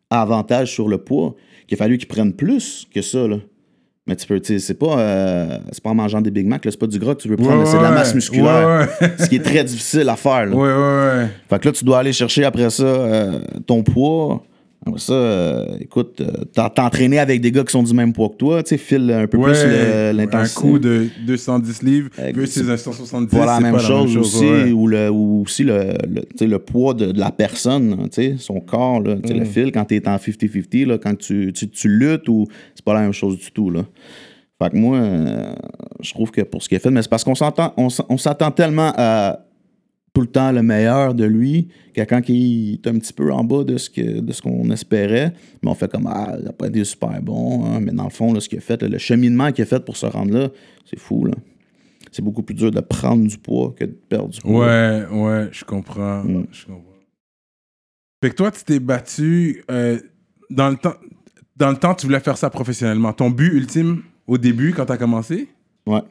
avantage 0.10 0.72
sur 0.74 0.88
le 0.88 0.98
poids 0.98 1.36
qu'il 1.68 1.76
a 1.76 1.78
fallu 1.78 1.98
qu'il 1.98 2.08
prenne 2.08 2.34
plus 2.34 2.88
que 2.94 3.02
ça. 3.02 3.28
Là. 3.28 3.38
Mais 4.08 4.16
tu 4.16 4.26
peux, 4.26 4.40
tu 4.40 4.54
sais, 4.54 4.60
c'est 4.60 4.74
pas, 4.74 4.98
euh, 5.00 5.58
c'est 5.74 5.84
pas 5.84 5.90
en 5.90 5.96
mangeant 5.96 6.22
des 6.22 6.32
Big 6.32 6.48
Mac, 6.48 6.64
là, 6.64 6.72
c'est 6.72 6.80
pas 6.80 6.88
du 6.88 6.98
gras 6.98 7.14
que 7.14 7.22
tu 7.22 7.28
veux 7.28 7.36
prendre, 7.36 7.60
Ouais, 7.60 7.66
c'est 7.66 7.78
de 7.78 7.84
la 7.84 7.92
masse 7.92 8.16
musculaire. 8.16 8.88
Ouais, 9.02 9.06
ouais. 9.06 9.14
Ce 9.20 9.28
qui 9.28 9.36
est 9.36 9.44
très 9.44 9.66
difficile 9.66 10.08
à 10.08 10.16
faire. 10.16 10.46
là. 10.46 10.56
Ouais, 10.56 10.64
ouais, 10.64 11.22
ouais. 11.24 11.28
Fait 11.50 11.60
que 11.60 11.68
là, 11.68 11.72
tu 11.74 11.84
dois 11.84 12.00
aller 12.00 12.14
chercher 12.14 12.46
après 12.46 12.70
ça 12.70 12.84
euh, 12.86 13.40
ton 13.66 13.84
poids. 13.84 14.42
Ça, 14.96 15.14
euh, 15.14 15.66
écoute, 15.82 16.22
euh, 16.22 16.46
t'en- 16.54 16.70
t'entraîner 16.70 17.20
avec 17.20 17.42
des 17.42 17.52
gars 17.52 17.64
qui 17.64 17.72
sont 17.72 17.84
du 17.84 17.94
même 17.94 18.14
poids 18.14 18.30
que 18.30 18.36
toi, 18.38 18.64
tu 18.64 18.70
sais, 18.70 18.78
file 18.78 19.12
un 19.12 19.28
peu 19.28 19.38
Ouais, 19.38 19.52
plus 19.52 19.64
le- 19.66 20.10
un 20.10 20.14
l'intensité. 20.14 20.62
coup 20.62 20.80
de 20.80 21.08
210 21.26 21.84
livres 21.84 22.10
versus 22.18 22.70
un 22.70 22.78
170. 22.78 23.36
Voilà 23.36 23.54
la 23.56 23.60
même 23.60 23.74
pas 23.74 23.80
chose 23.80 24.16
aussi, 24.18 24.46
ouais. 24.46 24.72
ou, 24.72 24.88
le, 24.88 25.10
ou 25.10 25.42
aussi 25.42 25.64
le, 25.64 25.94
le, 26.40 26.58
poids 26.60 26.94
de, 26.94 27.12
de 27.12 27.20
la 27.20 27.32
personne, 27.32 27.94
hein, 28.00 28.04
tu 28.12 28.22
sais, 28.22 28.36
son 28.38 28.60
corps, 28.60 29.02
là, 29.02 29.16
le 29.16 29.46
fil, 29.46 29.72
quand 29.72 29.86
tu 29.86 29.96
es 29.96 30.08
en 30.08 30.18
50-50, 30.18 30.86
là, 30.86 30.98
quand 30.98 31.18
tu, 31.18 31.52
tu, 31.54 31.70
tu 31.70 31.88
luttes, 31.90 32.30
ou 32.30 32.46
c'est 32.74 32.86
pas 32.86 32.94
la 32.94 33.02
même 33.02 33.14
chose 33.14 33.38
du 33.38 33.52
tout. 33.52 33.70
Là. 33.70 33.82
Fait 34.62 34.70
que 34.72 34.78
moi, 34.78 34.98
euh, 34.98 35.54
je 36.02 36.12
trouve 36.14 36.32
que 36.32 36.42
pour 36.42 36.64
ce 36.64 36.70
qu'il 36.70 36.78
a 36.78 36.80
fait, 36.80 36.90
mais 36.90 37.02
c'est 37.02 37.10
parce 37.10 37.24
qu'on 37.24 37.36
s'entend, 37.36 37.74
on 37.78 38.18
s'attend 38.18 38.52
tellement 38.52 38.92
à 38.98 39.40
tout 40.18 40.22
le 40.22 40.28
temps 40.28 40.52
le 40.52 40.64
meilleur 40.64 41.14
de 41.14 41.26
lui, 41.26 41.68
que 41.94 42.02
quand 42.02 42.28
il 42.28 42.74
est 42.74 42.88
un 42.88 42.98
petit 42.98 43.14
peu 43.14 43.32
en 43.32 43.44
bas 43.44 43.64
de 43.64 43.78
ce, 43.78 43.88
que, 43.88 44.20
de 44.20 44.34
ce 44.34 44.42
qu'on 44.42 44.72
espérait, 44.72 45.32
mais 45.62 45.70
on 45.70 45.76
fait 45.76 45.92
comme 45.92 46.08
Ah, 46.12 46.38
il 46.40 46.46
n'a 46.46 46.54
pas 46.54 46.70
été 46.70 46.84
super 46.86 47.22
bon, 47.22 47.64
hein. 47.64 47.80
mais 47.80 47.92
dans 47.92 48.06
le 48.06 48.10
fond, 48.10 48.34
là, 48.34 48.40
ce 48.40 48.50
qu'il 48.50 48.58
a 48.58 48.62
fait, 48.62 48.82
là, 48.82 48.88
le 48.88 48.98
cheminement 48.98 49.52
qu'il 49.52 49.62
a 49.62 49.68
fait 49.68 49.86
pour 49.86 49.96
se 49.96 50.08
rendre 50.08 50.34
là, 50.34 50.50
c'est 50.90 50.98
fou. 50.98 51.26
Là. 51.26 51.36
C'est 52.12 52.24
beaucoup 52.24 52.42
plus 52.42 52.56
dur 52.56 52.72
de 52.72 52.80
prendre 52.80 53.28
du 53.28 53.38
poids 53.38 53.76
que 53.78 53.86
de 53.86 53.92
perdre 53.92 54.30
du 54.30 54.42
poids. 54.42 54.66
Ouais, 54.66 55.06
ouais, 55.12 55.50
je 55.52 55.64
comprends. 55.64 56.24
Mm. 56.24 56.48
Je 56.52 56.66
comprends. 56.66 56.84
Fait 58.24 58.32
que 58.32 58.36
toi, 58.36 58.50
tu 58.50 58.64
t'es 58.64 58.80
battu 58.80 59.64
euh, 59.70 60.00
dans 60.50 60.70
le 60.72 60.78
temps. 60.78 60.96
Dans 61.58 61.70
le 61.70 61.78
temps, 61.78 61.94
tu 61.94 62.08
voulais 62.08 62.22
faire 62.22 62.38
ça 62.38 62.50
professionnellement. 62.50 63.14
Ton 63.14 63.30
but 63.30 63.54
ultime 63.54 64.02
au 64.26 64.40
début, 64.40 64.74
quand 64.74 64.88
tu 64.88 64.94
as 64.94 64.98
commencé, 64.98 65.48
Ouais. 65.86 66.02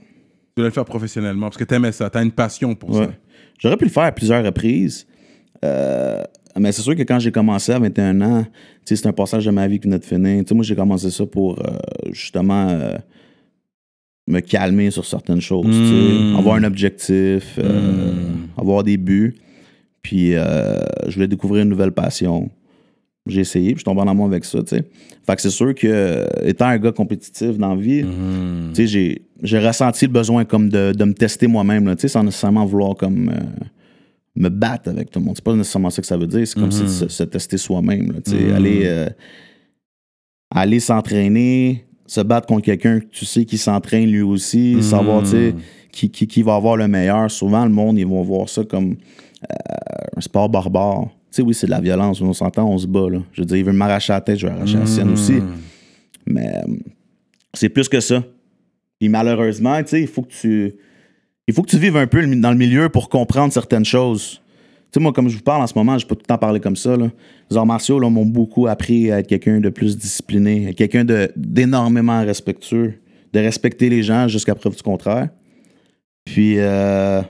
Tu 0.56 0.60
voulais 0.62 0.70
le 0.70 0.74
faire 0.74 0.86
professionnellement 0.86 1.46
parce 1.48 1.58
que 1.58 1.64
tu 1.64 1.74
aimais 1.74 1.92
ça. 1.92 2.08
Tu 2.08 2.16
as 2.16 2.22
une 2.22 2.32
passion 2.32 2.74
pour 2.74 2.90
Ouais. 2.90 3.04
ça. 3.04 3.12
J'aurais 3.58 3.76
pu 3.76 3.84
le 3.84 3.90
faire 3.90 4.04
à 4.04 4.12
plusieurs 4.12 4.42
reprises. 4.42 5.06
Euh, 5.62 6.22
mais 6.58 6.72
c'est 6.72 6.80
sûr 6.80 6.96
que 6.96 7.02
quand 7.02 7.18
j'ai 7.18 7.30
commencé 7.30 7.72
à 7.72 7.78
21 7.78 8.22
ans, 8.22 8.46
c'est 8.86 9.04
un 9.06 9.12
passage 9.12 9.44
de 9.44 9.50
ma 9.50 9.68
vie 9.68 9.78
qui 9.78 9.86
venait 9.86 9.98
de 9.98 10.04
finir. 10.04 10.42
Moi, 10.52 10.64
j'ai 10.64 10.74
commencé 10.74 11.10
ça 11.10 11.26
pour 11.26 11.58
euh, 11.58 11.76
justement 12.10 12.68
euh, 12.70 12.96
me 14.28 14.40
calmer 14.40 14.90
sur 14.90 15.04
certaines 15.04 15.42
choses. 15.42 15.66
tu 15.66 15.72
sais. 15.72 16.22
Mm. 16.32 16.36
Avoir 16.38 16.56
un 16.56 16.64
objectif, 16.64 17.58
euh, 17.58 18.14
avoir 18.56 18.82
des 18.82 18.96
buts. 18.96 19.34
Puis 20.00 20.30
je 20.32 21.12
voulais 21.14 21.28
découvrir 21.28 21.64
une 21.64 21.68
nouvelle 21.68 21.92
passion. 21.92 22.48
J'ai 23.26 23.40
essayé, 23.40 23.72
puis 23.72 23.80
je 23.80 23.84
tombe 23.84 23.98
en 23.98 24.06
amour 24.06 24.26
avec 24.26 24.44
ça, 24.44 24.60
tu 24.62 24.76
sais. 24.76 24.84
Fait 25.26 25.34
que 25.34 25.42
c'est 25.42 25.50
sûr 25.50 25.74
que, 25.74 25.86
euh, 25.88 26.26
étant 26.44 26.66
un 26.66 26.78
gars 26.78 26.92
compétitif 26.92 27.58
dans 27.58 27.74
la 27.74 27.80
vie, 27.80 28.04
Mm. 28.04 28.72
tu 28.74 28.86
sais, 28.86 29.20
j'ai, 29.42 29.58
ressenti 29.58 30.06
le 30.06 30.12
besoin 30.12 30.44
comme 30.44 30.68
de, 30.68 30.92
de 30.92 31.04
me 31.04 31.12
tester 31.14 31.46
moi-même, 31.46 31.84
tu 31.96 32.02
sais, 32.02 32.08
sans 32.08 32.22
nécessairement 32.22 32.64
vouloir 32.64 32.94
comme 32.94 33.28
euh, 33.30 33.66
me 34.36 34.48
battre 34.48 34.90
avec 34.90 35.10
tout 35.10 35.18
le 35.18 35.24
monde. 35.24 35.34
C'est 35.36 35.44
pas 35.44 35.54
nécessairement 35.54 35.90
ça 35.90 36.00
que 36.02 36.06
ça 36.06 36.16
veut 36.16 36.26
dire. 36.26 36.46
C'est 36.46 36.54
comme 36.54 36.66
Mhm. 36.66 36.86
se, 36.88 37.08
se 37.08 37.22
tester 37.24 37.56
soi-même, 37.58 38.12
tu 38.24 38.30
sais. 38.30 38.40
Mhm. 38.44 38.54
Aller, 38.54 38.82
euh, 38.84 39.08
aller 40.54 40.80
s'entraîner, 40.80 41.84
se 42.06 42.20
battre 42.20 42.46
contre 42.46 42.62
quelqu'un 42.62 43.00
que 43.00 43.06
tu 43.06 43.24
sais 43.24 43.44
qui 43.44 43.58
s'entraîne 43.58 44.08
lui 44.10 44.22
aussi, 44.22 44.80
savoir, 44.82 45.22
tu 45.22 45.30
sais, 45.30 45.54
qui, 45.90 46.10
qui, 46.10 46.26
qui 46.26 46.42
va 46.42 46.54
avoir 46.54 46.76
le 46.76 46.86
meilleur. 46.86 47.30
Souvent, 47.30 47.64
le 47.64 47.72
monde, 47.72 47.98
ils 47.98 48.06
vont 48.06 48.22
voir 48.22 48.48
ça 48.48 48.62
comme 48.64 48.92
euh, 48.92 50.16
un 50.16 50.20
sport 50.20 50.48
barbare. 50.48 51.08
Tu 51.36 51.42
sais, 51.42 51.46
oui, 51.46 51.52
c'est 51.52 51.66
de 51.66 51.70
la 51.72 51.80
violence, 51.82 52.22
on 52.22 52.32
s'entend, 52.32 52.66
on 52.66 52.78
se 52.78 52.86
bat, 52.86 53.10
là. 53.10 53.18
Je 53.34 53.42
veux 53.42 53.46
dire, 53.46 53.58
il 53.58 53.64
veut 53.64 53.72
m'arracher 53.72 54.14
la 54.14 54.22
tête, 54.22 54.38
je 54.38 54.46
vais 54.46 54.52
arracher 54.54 54.78
la 54.78 54.86
sienne 54.86 55.10
aussi. 55.12 55.34
Mais 56.26 56.48
euh, 56.56 56.72
c'est 57.52 57.68
plus 57.68 57.90
que 57.90 58.00
ça. 58.00 58.24
Puis 58.98 59.10
malheureusement, 59.10 59.78
tu 59.82 59.88
sais, 59.90 60.00
il 60.00 60.06
faut 60.08 60.22
que 60.22 60.32
tu. 60.32 60.74
Il 61.46 61.52
faut 61.52 61.60
que 61.62 61.68
tu 61.68 61.76
vives 61.78 61.98
un 61.98 62.06
peu 62.06 62.26
dans 62.36 62.50
le 62.50 62.56
milieu 62.56 62.88
pour 62.88 63.10
comprendre 63.10 63.52
certaines 63.52 63.84
choses. 63.84 64.40
Tu 64.84 64.92
sais, 64.94 65.00
moi, 65.00 65.12
comme 65.12 65.28
je 65.28 65.36
vous 65.36 65.42
parle 65.42 65.60
en 65.62 65.66
ce 65.66 65.74
moment, 65.76 65.98
je 65.98 66.06
peux 66.06 66.14
tout 66.14 66.22
le 66.22 66.26
temps 66.26 66.38
parler 66.38 66.58
comme 66.58 66.74
ça. 66.74 66.96
Là. 66.96 67.10
Les 67.50 67.56
arts 67.58 67.66
martiaux 67.66 67.98
là, 68.00 68.08
m'ont 68.08 68.24
beaucoup 68.24 68.66
appris 68.66 69.12
à 69.12 69.18
être 69.18 69.26
quelqu'un 69.28 69.60
de 69.60 69.68
plus 69.68 69.98
discipliné, 69.98 70.66
à 70.66 70.70
être 70.70 70.76
quelqu'un 70.76 71.04
de- 71.04 71.30
d'énormément 71.36 72.24
respectueux, 72.24 72.94
de 73.34 73.38
respecter 73.40 73.90
les 73.90 74.02
gens 74.02 74.26
jusqu'à 74.26 74.54
preuve 74.54 74.74
du 74.74 74.82
contraire. 74.82 75.28
Puis, 76.24 76.54
euh, 76.58 77.20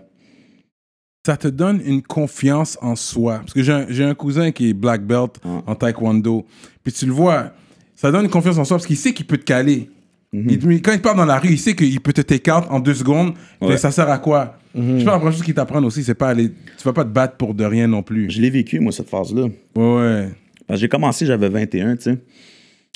Ça 1.26 1.37
te 1.37 1.49
donne 1.49 1.80
une 1.85 2.02
confiance 2.02 2.78
en 2.80 2.95
soi. 2.95 3.38
Parce 3.40 3.52
que 3.52 3.61
j'ai 3.62 4.04
un, 4.04 4.14
cousin 4.14 4.52
qui 4.52 4.71
est 4.71 4.75
black 4.75 5.04
belt 5.04 5.33
Ouais. 5.45 5.61
en 5.66 5.75
taekwondo. 5.75 6.47
Puis 6.85 6.92
tu 6.92 7.04
le 7.04 7.11
vois, 7.12 7.50
ça 7.97 8.12
donne 8.12 8.26
une 8.26 8.30
confiance 8.30 8.59
en 8.59 8.64
soi 8.64 8.76
parce 8.76 8.87
qu'il 8.87 8.97
sait 8.97 9.12
qu'il 9.12 9.26
peut 9.26 9.37
te 9.38 9.45
caler. 9.45 9.90
Mhm. 10.33 10.47
Il 10.50 10.59
te- 10.61 10.66
quand 10.85 10.92
il 10.92 11.02
part 11.02 11.16
dans 11.16 11.25
la 11.25 11.40
rue, 11.40 11.49
il 11.50 11.59
sait 11.59 11.75
qu'il 11.75 12.00
peut 12.00 12.12
te 12.12 12.21
take 12.21 12.49
out 12.52 12.64
en 12.71 12.78
deux 12.78 12.95
secondes. 12.95 13.35
Mais 13.61 13.76
ça 13.76 13.90
sert 13.90 14.09
à 14.09 14.18
quoi? 14.18 14.56
Je 14.73 14.80
pense 14.80 15.00
que 15.02 15.04
la 15.06 15.16
première 15.18 15.33
chose 15.33 15.42
qu'ils 15.42 15.54
t'apprennent 15.54 15.85
aussi, 15.85 16.04
c'est 16.04 16.14
pas 16.14 16.28
aller. 16.28 16.50
Tu 16.78 16.85
vas 16.85 16.92
pas 16.92 17.02
te 17.04 17.09
battre 17.11 17.37
pour 17.37 17.54
de 17.54 17.64
rien 17.64 17.88
non 17.88 18.04
plus. 18.04 18.30
je 18.30 18.40
l'ai 18.40 18.50
vécu, 18.50 18.78
moi, 18.78 18.92
cette 18.92 19.09
phase-là. 19.09 19.49
Ouais, 19.75 19.83
ouais. 19.97 20.28
Parce 20.68 20.78
que 20.78 20.83
J'ai 20.83 20.88
commencé, 20.88 21.26
j'avais 21.26 21.49
21, 21.49 21.97
tu 21.97 22.02
sais. 22.02 22.16
Tu 22.16 22.23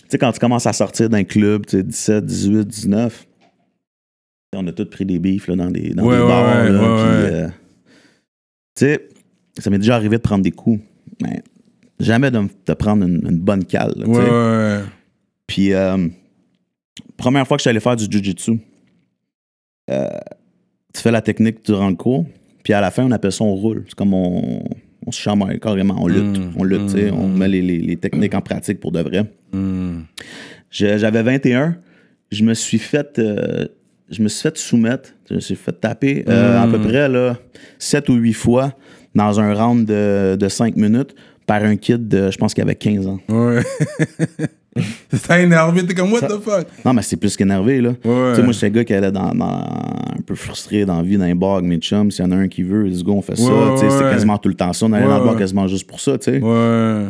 sais, 0.08 0.18
quand 0.18 0.30
tu 0.30 0.38
commences 0.38 0.66
à 0.66 0.72
sortir 0.72 1.08
d'un 1.08 1.24
club, 1.24 1.66
tu 1.66 1.78
sais, 1.78 1.82
17, 1.82 2.24
18, 2.26 2.64
19, 2.68 3.26
on 4.54 4.66
a 4.66 4.72
tous 4.72 4.84
pris 4.90 5.04
des 5.06 5.18
bifs 5.18 5.46
là, 5.48 5.56
dans 5.56 5.70
des, 5.70 5.90
dans 5.94 6.04
Ouais, 6.04 6.16
des 6.16 6.22
bars. 6.22 6.62
ouais, 6.64 6.70
là, 6.70 6.80
ouais, 6.80 7.02
puis, 7.02 7.32
ouais. 7.32 7.40
euh, 7.44 7.48
sais, 8.80 9.08
ça 9.58 9.70
m'est 9.70 9.78
déjà 9.78 9.94
arrivé 9.96 10.16
de 10.16 10.22
prendre 10.22 10.42
des 10.44 10.50
coups. 10.52 10.80
Mais 11.22 11.42
jamais 11.98 12.30
de 12.30 12.38
me- 12.38 12.48
de 12.66 12.72
prendre 12.74 13.06
une, 13.06 13.20
une 13.28 13.38
bonne 13.38 13.64
cale. 13.64 13.92
là, 13.96 14.04
tu 14.04 14.10
Ouais, 14.10 14.24
sais. 14.24 14.30
ouais. 14.30 14.80
Puis, 15.46 15.72
euh, 15.74 16.08
première 17.16 17.46
fois 17.46 17.56
que 17.56 17.60
je 17.60 17.62
suis 17.64 17.70
allé 17.70 17.80
faire 17.80 17.96
du 17.96 18.06
jujitsu, 18.10 18.58
euh, 19.90 20.08
tu 20.94 21.00
fais 21.00 21.10
la 21.10 21.20
technique 21.22 21.64
durant 21.64 21.88
le 21.88 21.96
cours, 21.96 22.24
puis 22.62 22.72
à 22.72 22.80
la 22.80 22.90
fin, 22.90 23.04
on 23.04 23.10
appelle 23.10 23.32
ça 23.32 23.44
on 23.44 23.54
roule. 23.54 23.84
C'est 23.88 23.94
comme 23.94 24.14
on, 24.14 24.62
on 25.06 25.10
se 25.12 25.20
chamaille 25.20 25.58
carrément, 25.60 25.96
on 26.02 26.06
lutte. 26.08 26.38
Mm, 26.38 26.52
on 26.56 26.64
lutte, 26.64 26.86
tu 26.86 26.92
sais, 26.92 27.10
mm, 27.10 27.14
on 27.14 27.28
met 27.28 27.48
les, 27.48 27.62
les- 27.62 27.80
les 27.80 27.96
techniques 27.96 28.34
en 28.34 28.40
pratique 28.42 28.80
pour 28.80 28.92
de 28.92 29.00
vrai. 29.00 29.24
Hmm. 29.52 30.02
Je- 30.70 30.98
J'avais 30.98 31.22
21. 31.22 31.76
Je 32.30 32.44
me 32.44 32.54
suis 32.54 32.78
fait. 32.78 33.18
euh, 33.18 33.66
je 34.10 34.22
me 34.22 34.28
suis 34.28 34.42
fait 34.42 34.56
soumettre. 34.58 35.10
Je 35.28 35.34
me 35.36 35.40
suis 35.40 35.54
fait 35.54 35.72
taper 35.72 36.24
euh, 36.28 36.62
à 36.62 36.66
peu 36.66 36.80
près 36.80 37.08
là, 37.08 37.36
7 37.78 38.08
ou 38.08 38.14
8 38.14 38.32
fois 38.32 38.74
dans 39.14 39.40
un 39.40 39.54
round 39.54 39.86
de, 39.86 40.36
de 40.36 40.48
5 40.48 40.76
minutes 40.76 41.14
par 41.46 41.64
un 41.64 41.76
kid 41.76 42.08
de, 42.08 42.30
je 42.30 42.38
pense 42.38 42.54
qu'il 42.54 42.62
avait 42.62 42.76
15 42.76 43.06
ans. 43.08 43.18
Ouais. 43.28 43.60
ça 45.12 45.18
t'a 45.26 45.40
énervé, 45.40 45.84
t'es 45.84 45.94
comme, 45.94 46.12
what 46.12 46.22
the 46.22 46.40
fuck? 46.40 46.66
Non, 46.84 46.92
mais 46.92 47.02
c'est 47.02 47.16
plus 47.16 47.36
qu'énervé, 47.36 47.80
là. 47.80 47.90
Ouais. 48.04 48.30
Tu 48.30 48.36
sais, 48.36 48.42
moi, 48.42 48.52
j'étais 48.52 48.66
un 48.66 48.70
gars 48.70 48.84
qui 48.84 48.94
allait 48.94 49.10
dans, 49.10 49.34
dans- 49.34 49.46
un 49.46 50.22
peu 50.24 50.34
frustré 50.36 50.84
dans 50.84 50.98
la 50.98 51.02
vie, 51.02 51.16
dans 51.16 51.24
les 51.24 51.34
bars 51.34 51.56
avec 51.56 51.68
mes 51.68 51.78
chums. 51.78 52.10
S'il 52.10 52.24
y 52.24 52.28
en 52.28 52.30
a 52.30 52.36
un 52.36 52.48
qui 52.48 52.62
veut, 52.62 52.84
let's 52.84 53.02
go, 53.02 53.14
on 53.14 53.22
fait 53.22 53.36
ça. 53.36 53.52
Ouais, 53.52 53.74
Tu 53.74 53.80
sais, 53.80 53.90
C'était 53.90 54.10
quasiment 54.10 54.38
tout 54.38 54.48
le 54.48 54.54
temps 54.54 54.72
ça. 54.72 54.86
On 54.86 54.92
allait 54.92 55.06
dans 55.06 55.18
le 55.18 55.24
bar 55.24 55.36
quasiment 55.36 55.66
juste 55.66 55.86
pour 55.88 56.00
ça, 56.00 56.18
tu 56.18 56.30
sais. 56.30 56.40
Ouais. 56.40 57.06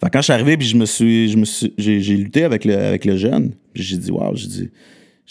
Fait 0.00 0.06
que 0.06 0.12
quand 0.12 0.20
je 0.20 0.24
suis 0.24 0.32
arrivé, 0.32 0.56
puis 0.56 0.66
je 0.66 0.76
me 0.76 0.86
suis, 0.86 1.30
je 1.30 1.36
me 1.36 1.44
suis, 1.44 1.72
j'ai, 1.78 1.98
lutté 2.16 2.44
avec 2.44 2.64
le, 2.64 2.76
avec 2.76 3.04
le 3.04 3.16
jeune. 3.16 3.52
Puis 3.72 3.82
j'ai 3.82 3.96
dit, 3.96 4.10
waouh, 4.10 4.36
j'ai 4.36 4.46
dit, 4.48 4.70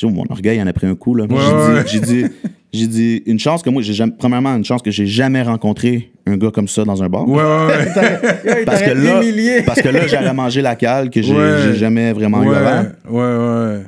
mon 0.03 0.23
orgueil 0.29 0.61
en 0.61 0.67
a 0.67 0.73
pris 0.73 0.87
un 0.87 0.95
coup 0.95 1.15
là. 1.15 1.25
J'ai 1.29 1.35
ouais. 1.35 1.83
dit, 1.83 1.89
j'ai 1.91 1.99
dit, 1.99 2.25
j'ai 2.73 2.87
dit, 2.87 3.23
une 3.27 3.39
chance 3.39 3.61
que 3.61 3.69
moi, 3.69 3.81
j'ai 3.81 3.93
jamais, 3.93 4.13
premièrement, 4.17 4.55
une 4.55 4.65
chance 4.65 4.81
que 4.81 4.91
j'ai 4.91 5.05
jamais 5.05 5.41
rencontré 5.43 6.11
un 6.25 6.37
gars 6.37 6.51
comme 6.51 6.67
ça 6.67 6.83
dans 6.83 7.01
un 7.03 7.09
bar. 7.09 7.27
Ouais, 7.27 7.41
ouais, 7.43 7.67
ouais. 7.67 8.59
Il 8.61 8.65
Parce 8.65 8.81
que 8.81 8.89
là, 8.91 9.21
parce 9.65 9.81
que 9.81 9.89
là, 9.89 10.07
j'aurais 10.07 10.33
mangé 10.33 10.61
la 10.61 10.75
cale 10.75 11.09
que 11.09 11.21
j'ai, 11.21 11.33
Ouais. 11.35 11.57
j'ai 11.63 11.75
jamais 11.75 12.11
vraiment 12.13 12.43
eu 12.43 12.53
avant. 12.53 12.89
ouais, 13.09 13.19
ouais, 13.37 13.75
ouais. 13.77 13.83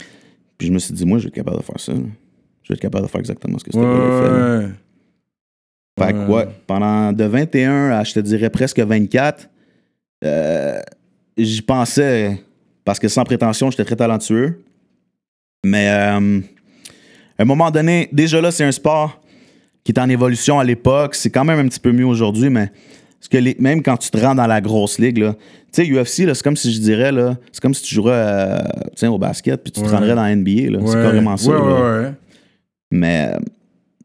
Puis 0.57 0.67
je 0.67 0.73
me 0.73 0.79
suis 0.79 0.93
dit, 0.93 1.05
moi, 1.05 1.17
je 1.17 1.23
vais 1.23 1.27
être 1.29 1.35
capable 1.35 1.57
de 1.57 1.63
faire 1.63 1.79
ça. 1.79 1.91
là. 1.93 1.99
Je 2.63 2.69
vais 2.69 2.75
être 2.75 2.81
capable 2.81 3.05
de 3.05 3.09
faire 3.11 3.19
exactement 3.19 3.57
ce 3.57 3.63
que 3.63 3.71
ce 3.71 3.77
Ouais, 3.77 3.83
fait. 3.83 4.29
là. 4.29 4.59
ouais. 4.59 4.67
Fait 5.97 6.13
que, 6.13 6.31
ouais, 6.31 6.47
pendant 6.67 7.13
de 7.13 7.23
21 7.23 7.89
à, 7.91 8.03
je 8.03 8.13
te 8.13 8.19
dirais, 8.19 8.49
presque 8.49 8.79
24, 8.79 9.49
euh, 10.25 10.79
j'y 11.37 11.61
pensais, 11.61 12.41
parce 12.83 12.99
que 12.99 13.07
sans 13.07 13.23
prétention, 13.23 13.71
j'étais 13.71 13.85
très 13.85 13.95
talentueux. 13.95 14.61
Mais 15.67 15.89
euh, 15.89 16.39
à 17.37 17.41
un 17.41 17.45
moment 17.45 17.71
donné, 17.71 18.07
déjà 18.11 18.39
là, 18.39 18.51
c'est 18.51 18.63
un 18.63 18.71
sport 18.71 19.19
qui 19.83 19.91
est 19.91 19.99
en 19.99 20.07
évolution 20.09 20.59
à 20.59 20.63
l'époque. 20.63 21.15
C'est 21.15 21.31
quand 21.31 21.43
même 21.43 21.59
un 21.59 21.67
petit 21.67 21.79
peu 21.79 21.91
mieux 21.91 22.05
aujourd'hui, 22.05 22.49
mais 22.49 22.67
parce 23.19 23.29
que 23.31 23.37
les- 23.37 23.55
même 23.59 23.81
quand 23.81 23.97
tu 23.97 24.11
te 24.11 24.17
rends 24.17 24.35
dans 24.35 24.45
la 24.47 24.61
grosse 24.61 24.99
ligue, 24.99 25.17
là, 25.17 25.33
tu 25.73 25.83
sais, 25.83 25.87
UFC, 25.91 26.25
c'est 26.33 26.41
comme 26.43 26.55
si 26.55 26.71
je 26.71 26.79
dirais, 26.79 27.11
là, 27.11 27.35
c'est 27.51 27.61
comme 27.61 27.73
si 27.73 27.81
tu 27.83 27.95
jouerais 27.95 28.61
euh, 29.03 29.07
au 29.07 29.17
basket, 29.17 29.61
puis 29.63 29.71
tu 29.71 29.81
te 29.81 29.87
rendrais 29.89 30.15
dans 30.15 30.23
la 30.23 30.35
NBA. 30.35 30.69
là. 30.71 30.79
C'est 30.85 30.93
carrément 31.01 31.35
ça. 31.37 31.51
Ouais. 31.51 32.11
Mais 32.91 33.31
euh, 33.33 33.39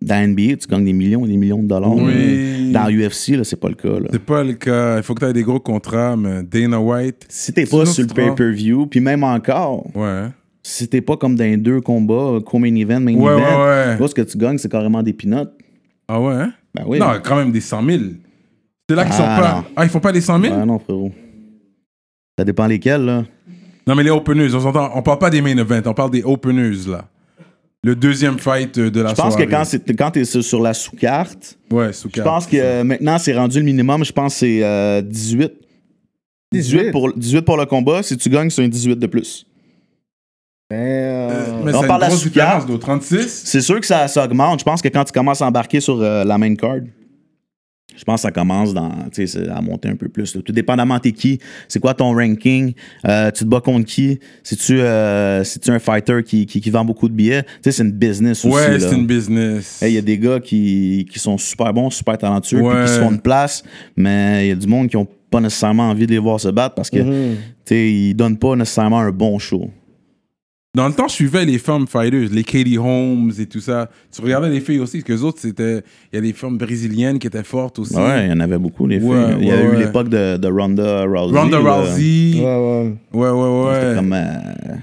dans 0.02 0.14
la 0.14 0.26
NBA, 0.26 0.56
tu 0.56 0.66
gagnes 0.68 0.84
des 0.86 0.92
millions 0.94 1.24
et 1.26 1.28
des 1.28 1.36
millions 1.36 1.62
de 1.62 1.68
dollars. 1.68 1.94
Oui. 1.94 2.72
Dans 2.72 2.88
UFC, 2.90 3.36
là, 3.36 3.44
c'est 3.44 3.60
pas 3.60 3.68
le 3.68 3.74
cas. 3.74 3.88
C'est 4.10 4.18
pas 4.24 4.42
le 4.42 4.54
cas. 4.54 4.96
Il 4.96 5.02
faut 5.02 5.14
que 5.14 5.20
tu 5.24 5.30
aies 5.30 5.32
des 5.34 5.42
gros 5.42 5.60
contrats, 5.60 6.16
mais 6.16 6.42
Dana 6.42 6.80
White. 6.80 7.26
Si 7.28 7.52
t'es 7.52 7.66
pas 7.66 7.84
sur 7.86 8.04
le 8.04 8.08
pay-per-view, 8.14 8.86
puis 8.86 9.00
même 9.00 9.22
encore, 9.24 9.86
Ouais. 9.94 10.26
Si 10.62 10.88
t'es 10.88 11.00
pas 11.00 11.16
comme 11.16 11.36
dans 11.36 11.44
les 11.44 11.56
deux 11.56 11.80
combats, 11.80 12.36
euh, 12.36 12.40
co-main 12.40 12.74
event, 12.74 13.00
main 13.00 13.14
Ouais, 13.14 13.32
event, 13.32 13.64
ouais, 13.64 13.96
ouais. 14.00 14.08
ce 14.08 14.14
que 14.14 14.22
tu 14.22 14.36
gagnes, 14.38 14.58
c'est 14.58 14.70
carrément 14.70 15.02
des 15.02 15.12
peanuts. 15.12 15.48
Ah 16.08 16.20
ouais? 16.20 16.34
hein? 16.34 16.52
Ben 16.74 16.84
oui. 16.86 16.98
Non, 16.98 17.12
quand 17.24 17.36
même 17.36 17.50
des 17.52 17.60
100 17.60 17.84
000. 17.84 17.98
C'est 18.88 18.96
là 18.96 19.04
qu'ils 19.04 19.14
sont 19.14 19.22
Ah, 19.26 19.40
pas. 19.40 19.54
non. 19.56 19.64
Ah, 19.76 19.84
ils 19.84 19.90
font 19.90 20.00
pas 20.00 20.12
des 20.12 20.20
100 20.20 20.40
000? 20.40 20.54
Ouais, 20.56 20.66
non, 20.66 20.78
frérot. 20.78 21.12
Ça 22.38 22.44
dépend 22.44 22.66
lesquels, 22.66 23.02
là. 23.04 23.24
Non, 23.86 23.94
mais 23.94 24.02
les 24.02 24.10
openers, 24.10 24.54
on 24.54 24.60
s'entend. 24.60 24.90
On 24.94 25.02
parle 25.02 25.18
pas 25.18 25.30
des 25.30 25.40
main 25.42 25.56
events, 25.56 25.82
on 25.86 25.94
parle 25.94 26.10
des 26.10 26.22
openers, 26.24 26.88
là. 26.88 27.06
Le 27.82 27.96
deuxième 27.96 28.38
fight 28.38 28.76
euh, 28.76 28.90
de 28.90 29.00
la 29.00 29.10
Je 29.10 29.14
pense 29.14 29.32
soirée. 29.32 29.46
que 29.46 29.50
quand, 29.50 29.64
c'est- 29.64 29.96
quand 29.96 30.10
t'es 30.10 30.24
sur, 30.24 30.60
la 30.60 30.74
sous-carte, 30.74 31.58
Ouais, 31.70 31.92
sous 31.94 32.10
je 32.14 32.20
pense 32.20 32.46
que 32.46 32.56
euh, 32.58 32.84
maintenant, 32.84 33.16
c'est 33.18 33.32
rendu 33.34 33.58
le 33.58 33.64
minimum. 33.64 34.04
Je 34.04 34.12
pense 34.12 34.34
que 34.34 34.38
c'est 34.40 34.62
euh, 34.62 35.00
18. 35.00 35.50
18 36.52 36.90
pour, 36.90 37.12
18 37.16 37.42
pour 37.42 37.56
le 37.56 37.64
combat. 37.64 38.02
Si 38.02 38.16
tu 38.18 38.28
gagnes, 38.28 38.50
c'est 38.50 38.62
un 38.64 38.68
18 38.68 38.96
de 38.98 39.06
plus. 39.06 39.46
Mais, 40.70 40.76
euh, 40.78 41.62
Mais 41.64 41.74
on 41.74 41.80
c'est 41.82 41.86
parle 41.88 42.04
une 42.04 42.12
à 42.12 42.16
différence, 42.16 42.66
d'au 42.66 42.78
36. 42.78 43.42
C'est 43.44 43.60
sûr 43.60 43.80
que 43.80 43.86
ça, 43.86 44.06
ça 44.08 44.24
augmente. 44.24 44.60
Je 44.60 44.64
pense 44.64 44.80
que 44.80 44.88
quand 44.88 45.04
tu 45.04 45.12
commences 45.12 45.42
à 45.42 45.46
embarquer 45.46 45.80
sur 45.80 46.00
euh, 46.00 46.24
la 46.24 46.38
main 46.38 46.54
card, 46.54 46.76
je 47.96 48.04
pense 48.04 48.20
que 48.20 48.28
ça 48.28 48.30
commence 48.30 48.72
dans, 48.72 48.88
tu 49.12 49.26
sais, 49.26 49.26
c'est 49.26 49.48
à 49.48 49.60
monter 49.60 49.88
un 49.88 49.96
peu 49.96 50.08
plus. 50.08 50.34
là. 50.36 50.42
Tout 50.42 50.52
dépendamment 50.52 50.98
t'es 51.00 51.10
qui, 51.12 51.38
c'est 51.68 51.80
quoi 51.80 51.92
ton 51.92 52.14
ranking, 52.14 52.72
euh, 53.06 53.30
tu 53.32 53.44
te 53.44 53.48
bats 53.48 53.60
contre 53.60 53.84
qui, 53.84 54.20
si 54.44 54.56
tu 54.56 54.78
euh, 54.80 55.42
un 55.68 55.78
fighter 55.80 56.22
qui, 56.24 56.46
qui, 56.46 56.60
qui 56.60 56.70
vend 56.70 56.84
beaucoup 56.84 57.08
de 57.08 57.14
billets, 57.14 57.42
tu 57.42 57.48
sais, 57.64 57.72
c'est 57.72 57.82
une 57.82 57.90
business 57.92 58.44
aussi. 58.44 58.54
Ouais, 58.54 58.78
c'est 58.78 58.94
une 58.94 59.06
business. 59.08 59.82
Hey, 59.82 59.90
Il 59.92 59.94
y 59.96 59.98
a 59.98 60.02
des 60.02 60.18
gars 60.18 60.38
qui, 60.40 61.06
qui 61.10 61.18
sont 61.18 61.36
super 61.36 61.74
bons, 61.74 61.90
super 61.90 62.16
talentueux, 62.16 62.58
puis 62.58 62.66
Ouais. 62.68 62.84
qui 62.84 62.92
se 62.92 63.00
font 63.00 63.10
une 63.10 63.20
place, 63.20 63.64
mais 63.96 64.46
il 64.46 64.48
y 64.50 64.52
a 64.52 64.56
du 64.56 64.68
monde 64.68 64.88
qui 64.88 64.96
ont 64.96 65.08
pas 65.30 65.40
nécessairement 65.40 65.90
envie 65.90 66.06
de 66.06 66.12
les 66.12 66.18
voir 66.18 66.40
se 66.40 66.48
battre 66.48 66.76
parce 66.76 66.90
que 66.90 66.98
tu 66.98 67.36
sais, 67.64 67.90
ils 67.92 68.14
donnent 68.14 68.38
pas 68.38 68.54
nécessairement 68.56 69.00
un 69.00 69.10
bon 69.10 69.38
show. 69.38 69.68
Dans 70.76 70.86
le 70.86 70.94
temps, 70.94 71.08
je 71.08 71.14
suivais 71.14 71.44
les 71.44 71.58
femmes 71.58 71.88
fighters, 71.88 72.28
les 72.30 72.44
Katie 72.44 72.78
Holmes 72.78 73.32
et 73.40 73.46
tout 73.46 73.58
ça. 73.58 73.88
Tu 74.14 74.20
regardais 74.22 74.48
les 74.48 74.60
filles 74.60 74.78
aussi, 74.78 74.98
parce 74.98 75.04
que 75.08 75.12
les 75.14 75.24
autres, 75.24 75.40
c'était. 75.40 75.82
Il 76.12 76.16
y 76.16 76.18
a 76.18 76.20
des 76.20 76.32
femmes 76.32 76.58
brésiliennes 76.58 77.18
qui 77.18 77.26
étaient 77.26 77.42
fortes 77.42 77.80
aussi. 77.80 77.96
Ouais, 77.96 78.26
il 78.26 78.30
y 78.30 78.32
en 78.32 78.38
avait 78.38 78.58
beaucoup, 78.58 78.86
les 78.86 79.00
filles. 79.00 79.08
Ouais, 79.08 79.34
il 79.40 79.48
y 79.48 79.50
a 79.50 79.56
ouais, 79.56 79.64
eu 79.64 79.68
ouais. 79.70 79.78
l'époque 79.78 80.08
de, 80.08 80.36
de 80.36 80.46
Ronda 80.48 81.02
Rousey. 81.06 81.38
Ronda 81.38 81.60
là. 81.60 81.72
Rousey. 81.72 82.40
Ouais, 82.40 82.44
ouais. 82.44 82.92
Ouais, 83.12 83.30
ouais, 83.30 83.74
C'était 83.74 83.88
ouais. 83.88 83.94
comme, 83.96 84.12
euh, 84.12 84.76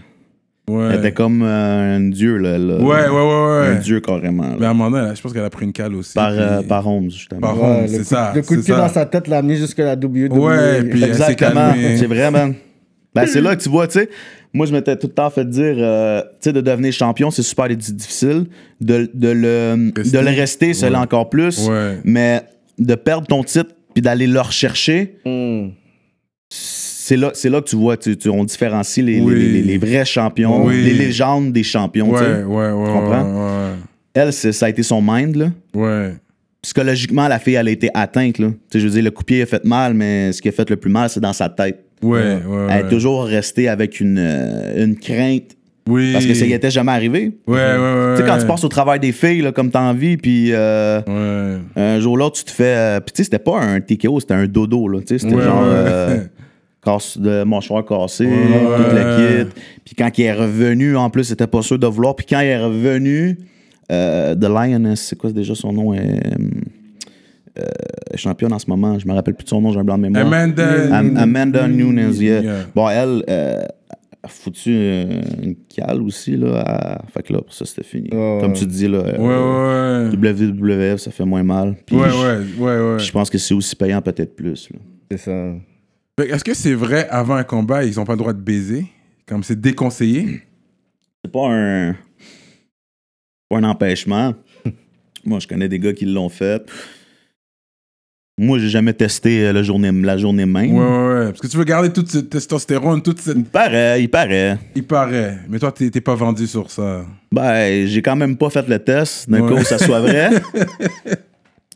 Ouais. 0.69 0.89
Elle 0.91 0.99
était 0.99 1.13
comme 1.13 1.41
euh, 1.43 1.95
un 1.95 2.09
dieu, 2.09 2.35
là. 2.35 2.57
là. 2.57 2.75
Ouais, 2.79 2.83
ouais, 2.83 3.09
ouais, 3.09 3.67
Un 3.69 3.73
ouais. 3.75 3.79
dieu, 3.79 4.01
carrément. 4.01 4.43
là. 4.49 4.55
Mais 4.59 4.65
à 4.65 4.71
un 4.71 4.73
moment 4.73 4.91
donné, 4.99 5.15
je 5.15 5.21
pense 5.21 5.31
qu'elle 5.31 5.45
a 5.45 5.49
pris 5.49 5.63
une 5.65 5.71
cale 5.71 5.95
aussi. 5.95 6.13
par, 6.13 6.31
euh, 6.33 6.61
par 6.63 6.85
Holmes, 6.85 7.09
justement. 7.09 7.39
Par 7.39 7.57
Ouais, 7.57 7.77
Holmes, 7.77 7.87
c'est 7.87 8.03
ça. 8.03 8.33
Le 8.35 8.41
coup 8.41 8.57
de 8.57 8.61
pied 8.61 8.75
dans 8.75 8.89
sa 8.89 9.05
tête 9.05 9.29
l'a 9.29 9.37
amené 9.37 9.55
jusque 9.55 9.77
la 9.77 9.95
WWE. 9.95 10.27
Ouais, 10.37 10.83
puis 10.83 11.01
Exactement. 11.01 11.73
C'est 11.95 12.07
vrai, 12.07 12.29
man. 12.29 12.53
Ben, 13.15 13.25
c'est 13.25 13.39
là 13.41 13.55
que 13.55 13.63
tu 13.63 13.69
vois, 13.69 13.87
tu 13.87 13.99
sais. 13.99 14.09
Moi, 14.57 14.65
je 14.65 14.73
m'étais 14.73 14.95
tout 14.97 15.07
le 15.07 15.13
temps 15.13 15.29
fait 15.29 15.47
dire, 15.49 15.75
euh, 15.77 16.21
tu 16.21 16.27
sais, 16.49 16.53
de 16.53 16.61
devenir 16.61 16.91
champion, 16.91 17.29
c'est 17.31 17.43
super 17.43 17.67
difficile. 17.69 18.45
De, 18.81 19.09
de, 19.13 19.29
le, 19.29 19.91
Rester. 19.95 20.17
de 20.17 20.23
le 20.23 20.29
rester, 20.31 20.73
c'est 20.73 20.89
Ouais. 20.89 20.95
encore 20.95 21.29
plus. 21.29 21.67
Ouais. 21.67 21.99
Mais 22.03 22.41
de 22.79 22.95
perdre 22.95 23.27
ton 23.27 23.43
titre 23.43 23.71
puis 23.93 24.01
d'aller 24.01 24.27
le 24.27 24.41
rechercher, 24.41 25.17
Hmm. 25.25 25.69
c'est 26.49 27.17
là, 27.17 27.31
c'est 27.33 27.49
là 27.49 27.61
que 27.61 27.69
tu 27.69 27.75
vois, 27.75 27.97
tu, 27.97 28.17
tu- 28.17 28.29
on 28.29 28.43
différencie 28.43 29.05
les, 29.05 29.19
Oui. 29.21 29.35
les, 29.35 29.47
les- 29.53 29.61
les 29.61 29.77
vrais 29.77 30.05
champions, 30.05 30.65
Oui. 30.65 30.81
les 30.83 30.93
légendes 30.93 31.51
des 31.53 31.63
champions. 31.63 32.11
tu 32.13 32.17
sais. 32.19 32.43
Ouais, 32.43 32.55
ouais, 32.55 32.71
ouais. 32.71 32.91
comprends? 32.91 33.23
Ouais, 33.69 33.73
Elle, 34.13 34.33
ça 34.33 34.65
a 34.65 34.69
été 34.69 34.81
son 34.83 35.01
mind, 35.01 35.35
là. 35.35 35.51
ouais. 35.75 36.13
Psychologiquement, 36.63 37.27
la 37.27 37.39
fille, 37.39 37.53
elle 37.53 37.67
a 37.67 37.71
été 37.71 37.89
atteinte, 37.93 38.39
là. 38.39 38.47
Tu 38.49 38.55
sais, 38.73 38.79
je 38.79 38.85
veux 38.87 38.91
dire, 38.93 39.03
le 39.03 39.11
coup 39.11 39.21
de 39.21 39.25
pied 39.27 39.41
a 39.43 39.45
fait 39.45 39.63
mal, 39.63 39.93
mais 39.93 40.31
ce 40.33 40.41
qui 40.41 40.49
a 40.49 40.51
fait 40.51 40.67
le 40.69 40.75
plus 40.75 40.89
mal, 40.91 41.09
c'est 41.09 41.19
dans 41.19 41.31
sa 41.33 41.47
tête. 41.49 41.85
Ouais, 42.03 42.19
ouais, 42.19 42.35
ouais. 42.45 42.67
Elle 42.69 42.85
est 42.85 42.89
toujours 42.89 43.23
restée 43.25 43.67
avec 43.69 43.99
une, 43.99 44.19
euh, 44.19 44.83
une 44.85 44.95
crainte 44.97 45.55
Oui. 45.89 46.13
parce 46.13 46.25
que 46.25 46.33
ça 46.33 46.45
y 46.45 46.53
était 46.53 46.69
jamais 46.69 46.91
arrivé. 46.91 47.31
Ouais, 47.47 47.55
ouais, 47.55 47.77
ouais. 47.77 48.13
Tu 48.15 48.21
sais, 48.21 48.27
quand 48.27 48.37
tu 48.37 48.45
passes 48.45 48.63
au 48.63 48.67
travail 48.69 48.99
des 48.99 49.11
filles, 49.11 49.41
là, 49.41 49.51
comme 49.51 49.71
t'as 49.71 49.81
envie, 49.81 50.17
puis 50.17 50.49
euh, 50.53 51.01
Ouais. 51.07 51.59
un 51.75 51.99
jour 51.99 52.13
ou 52.13 52.17
l'autre, 52.17 52.37
tu 52.37 52.43
te 52.45 52.51
fais. 52.51 52.63
euh, 52.75 52.99
puis 52.99 53.13
tu 53.13 53.17
sais, 53.17 53.23
c'était 53.23 53.39
pas 53.39 53.59
un 53.59 53.79
TKO, 53.81 54.19
c'était 54.19 54.33
un 54.35 54.45
dodo, 54.47 54.87
là. 54.87 54.99
Tu 54.99 55.07
sais, 55.07 55.17
c'était 55.19 55.35
Ouais, 55.35 55.43
genre. 55.43 55.61
ouais. 55.63 55.67
euh, 55.69 56.17
casse 56.83 57.17
de 57.17 57.43
mâchoire 57.43 57.83
cassé, 57.83 58.25
Ouais. 58.25 58.31
tout 58.31 58.95
le 58.95 59.43
kit. 59.45 59.49
Puis 59.83 59.95
quand 59.95 60.09
il 60.17 60.23
est 60.23 60.33
revenu, 60.33 60.95
en 60.95 61.09
plus, 61.09 61.23
c'était 61.25 61.47
pas 61.47 61.61
sûr 61.61 61.79
de 61.79 61.87
vouloir. 61.87 62.15
Puis 62.15 62.25
quand 62.29 62.39
il 62.41 62.47
est 62.47 62.63
revenu, 62.63 63.37
euh, 63.91 64.35
The 64.35 64.43
Lioness, 64.45 65.01
c'est 65.01 65.17
quoi 65.17 65.31
déjà 65.31 65.55
son 65.55 65.73
nom? 65.73 65.93
Euh, 67.59 68.15
championne 68.15 68.53
en 68.53 68.59
ce 68.59 68.69
moment, 68.69 68.97
je 68.99 69.07
me 69.07 69.13
rappelle 69.13 69.33
plus 69.35 69.43
de 69.45 69.49
son 69.49 69.61
nom, 69.61 69.71
j'ai 69.71 69.79
un 69.79 69.83
blanc 69.83 69.97
de 69.97 70.03
mémoire. 70.03 70.25
Amanda. 70.25 70.95
Am- 70.97 71.17
Amanda 71.17 71.67
Nunes, 71.67 72.13
yeah. 72.15 72.41
Yeah. 72.41 72.55
Bon, 72.75 72.89
elle 72.89 73.23
euh, 73.29 73.63
a 74.23 74.27
foutu 74.27 74.71
euh, 74.73 75.21
une 75.41 75.55
cale 75.67 76.01
aussi, 76.01 76.35
là. 76.37 76.61
à- 76.61 77.05
Fait 77.13 77.23
que 77.23 77.33
là, 77.33 77.41
pour 77.41 77.53
ça, 77.53 77.65
c'était 77.65 77.83
fini. 77.83 78.09
Ouais, 78.11 78.37
Comme 78.41 78.51
ouais. 78.51 78.57
tu 78.57 78.65
dis, 78.65 78.87
là. 78.87 78.99
Ouais, 79.01 79.15
euh, 79.19 80.09
ouais. 80.09 80.15
WWF, 80.15 80.97
ça 80.99 81.11
fait 81.11 81.25
moins 81.25 81.43
mal. 81.43 81.75
Puis 81.85 81.95
Ouais, 81.95 82.09
je- 82.09 82.15
ouais, 82.61 82.65
ouais, 82.77 82.93
ouais. 82.93 82.99
Je 82.99 83.11
pense 83.11 83.29
que 83.29 83.37
c'est 83.37 83.53
aussi 83.53 83.75
payant, 83.75 84.01
peut-être 84.01 84.35
plus. 84.35 84.69
là. 84.71 84.79
C'est 85.11 85.17
ça. 85.17 85.53
Fait 86.19 86.27
que 86.27 86.33
Est-ce 86.33 86.43
que 86.43 86.53
c'est 86.53 86.73
vrai, 86.73 87.07
avant 87.09 87.35
un 87.35 87.43
combat, 87.43 87.83
ils 87.83 87.99
ont 87.99 88.05
pas 88.05 88.13
le 88.13 88.19
droit 88.19 88.33
de 88.33 88.41
baiser? 88.41 88.85
Comme 89.27 89.43
c'est 89.43 89.59
déconseillé? 89.59 90.41
C'est 91.23 91.31
pas 91.31 91.47
un. 91.49 91.93
pas 93.49 93.57
un 93.57 93.63
empêchement. 93.63 94.33
Moi, 95.25 95.39
je 95.39 95.47
connais 95.47 95.67
des 95.69 95.79
gars 95.79 95.93
qui 95.93 96.05
l'ont 96.05 96.29
fait. 96.29 96.63
Moi, 98.39 98.59
j'ai 98.59 98.69
jamais 98.69 98.93
testé 98.93 99.47
euh, 99.47 99.51
la 99.51 99.63
journée, 99.63 99.91
la 99.91 100.15
journée 100.15 100.45
même. 100.45 100.71
Ouais, 100.71 100.85
ouais, 100.85 101.13
ouais. 101.19 101.25
Parce 101.29 101.39
que 101.39 101.47
tu 101.47 101.57
veux 101.57 101.63
garder 101.63 101.91
toute 101.91 102.07
cette 102.09 102.29
testostérone, 102.29 103.01
toute 103.01 103.19
cette. 103.19 103.35
Il 103.35 103.45
paraît, 103.45 103.99
il 104.03 104.09
paraît. 104.09 104.59
Il 104.75 104.83
paraît. 104.83 105.39
Mais 105.49 105.57
toi, 105.57 105.71
t'es 105.71 105.89
pas 106.01 106.13
vendu 106.13 106.45
sur 106.45 106.69
ça. 106.69 107.03
Ben, 107.31 107.87
j'ai 107.87 108.01
quand 108.03 108.15
même 108.15 108.37
pas 108.37 108.51
fait 108.51 108.67
le 108.67 108.77
test, 108.77 109.27
d'un 109.27 109.41
Ouais. 109.41 109.59
où 109.59 109.63
ça 109.63 109.79
soit 109.79 110.01
vrai. 110.01 110.29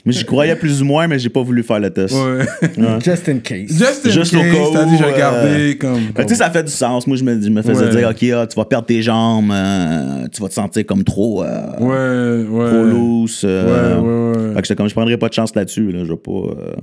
mais 0.06 0.12
j'y 0.14 0.26
croyais 0.26 0.56
plus 0.56 0.82
ou 0.82 0.86
moins, 0.86 1.08
mais 1.08 1.20
j'ai 1.20 1.30
pas 1.30 1.42
voulu 1.44 1.64
faire 1.64 1.80
le 1.80 1.90
test. 1.90 2.16
Ouais. 2.16 2.46
Ouais. 2.78 3.00
Just 3.04 3.28
in 3.30 3.40
case. 3.40 3.70
Juste, 3.70 4.06
in 4.06 4.10
Juste 4.10 4.34
au 4.34 4.40
case, 4.40 4.54
cas 4.54 4.60
t'as 4.74 4.86
dit, 4.86 4.94
où, 4.96 4.98
je 4.98 5.04
vais 5.04 5.22
euh, 5.22 5.74
comme. 5.80 6.00
Ben, 6.16 6.24
tu 6.26 6.30
sais, 6.30 6.36
ça 6.36 6.50
fait 6.50 6.64
du 6.64 6.72
sens. 6.72 7.06
Moi, 7.08 7.18
je 7.18 7.24
me, 7.24 7.42
je 7.42 7.50
me 7.50 7.62
faisais 7.62 7.86
Ouais. 7.86 7.90
dire, 7.92 8.10
OK, 8.10 8.24
ah, 8.42 8.48
tu 8.48 8.56
vas 8.56 8.66
perdre 8.66 8.86
tes 8.88 9.02
jambes, 9.02 9.52
euh, 9.52 10.28
tu 10.32 10.42
vas 10.42 10.48
te 10.50 10.54
sentir 10.54 10.86
comme 10.86 11.04
trop, 11.04 11.44
euh, 11.44 11.78
Ouais, 11.80 12.48
ouais. 12.50 12.70
trop 12.70 12.84
loose. 12.84 13.42
euh, 13.44 14.34
Ouais, 14.36 14.38
ouais, 14.40 14.48
ouais. 14.50 14.56
Fait 14.56 14.62
que 14.62 14.74
comme, 14.74 14.88
je 14.90 14.94
prendrais 14.94 15.18
pas 15.18 15.30
de 15.30 15.34
chance 15.34 15.54
là-dessus. 15.56 15.92
Là. 15.92 16.04
Je 16.06 16.12
vais 16.12 16.18
pas. 16.18 16.32
euh, 16.32 16.74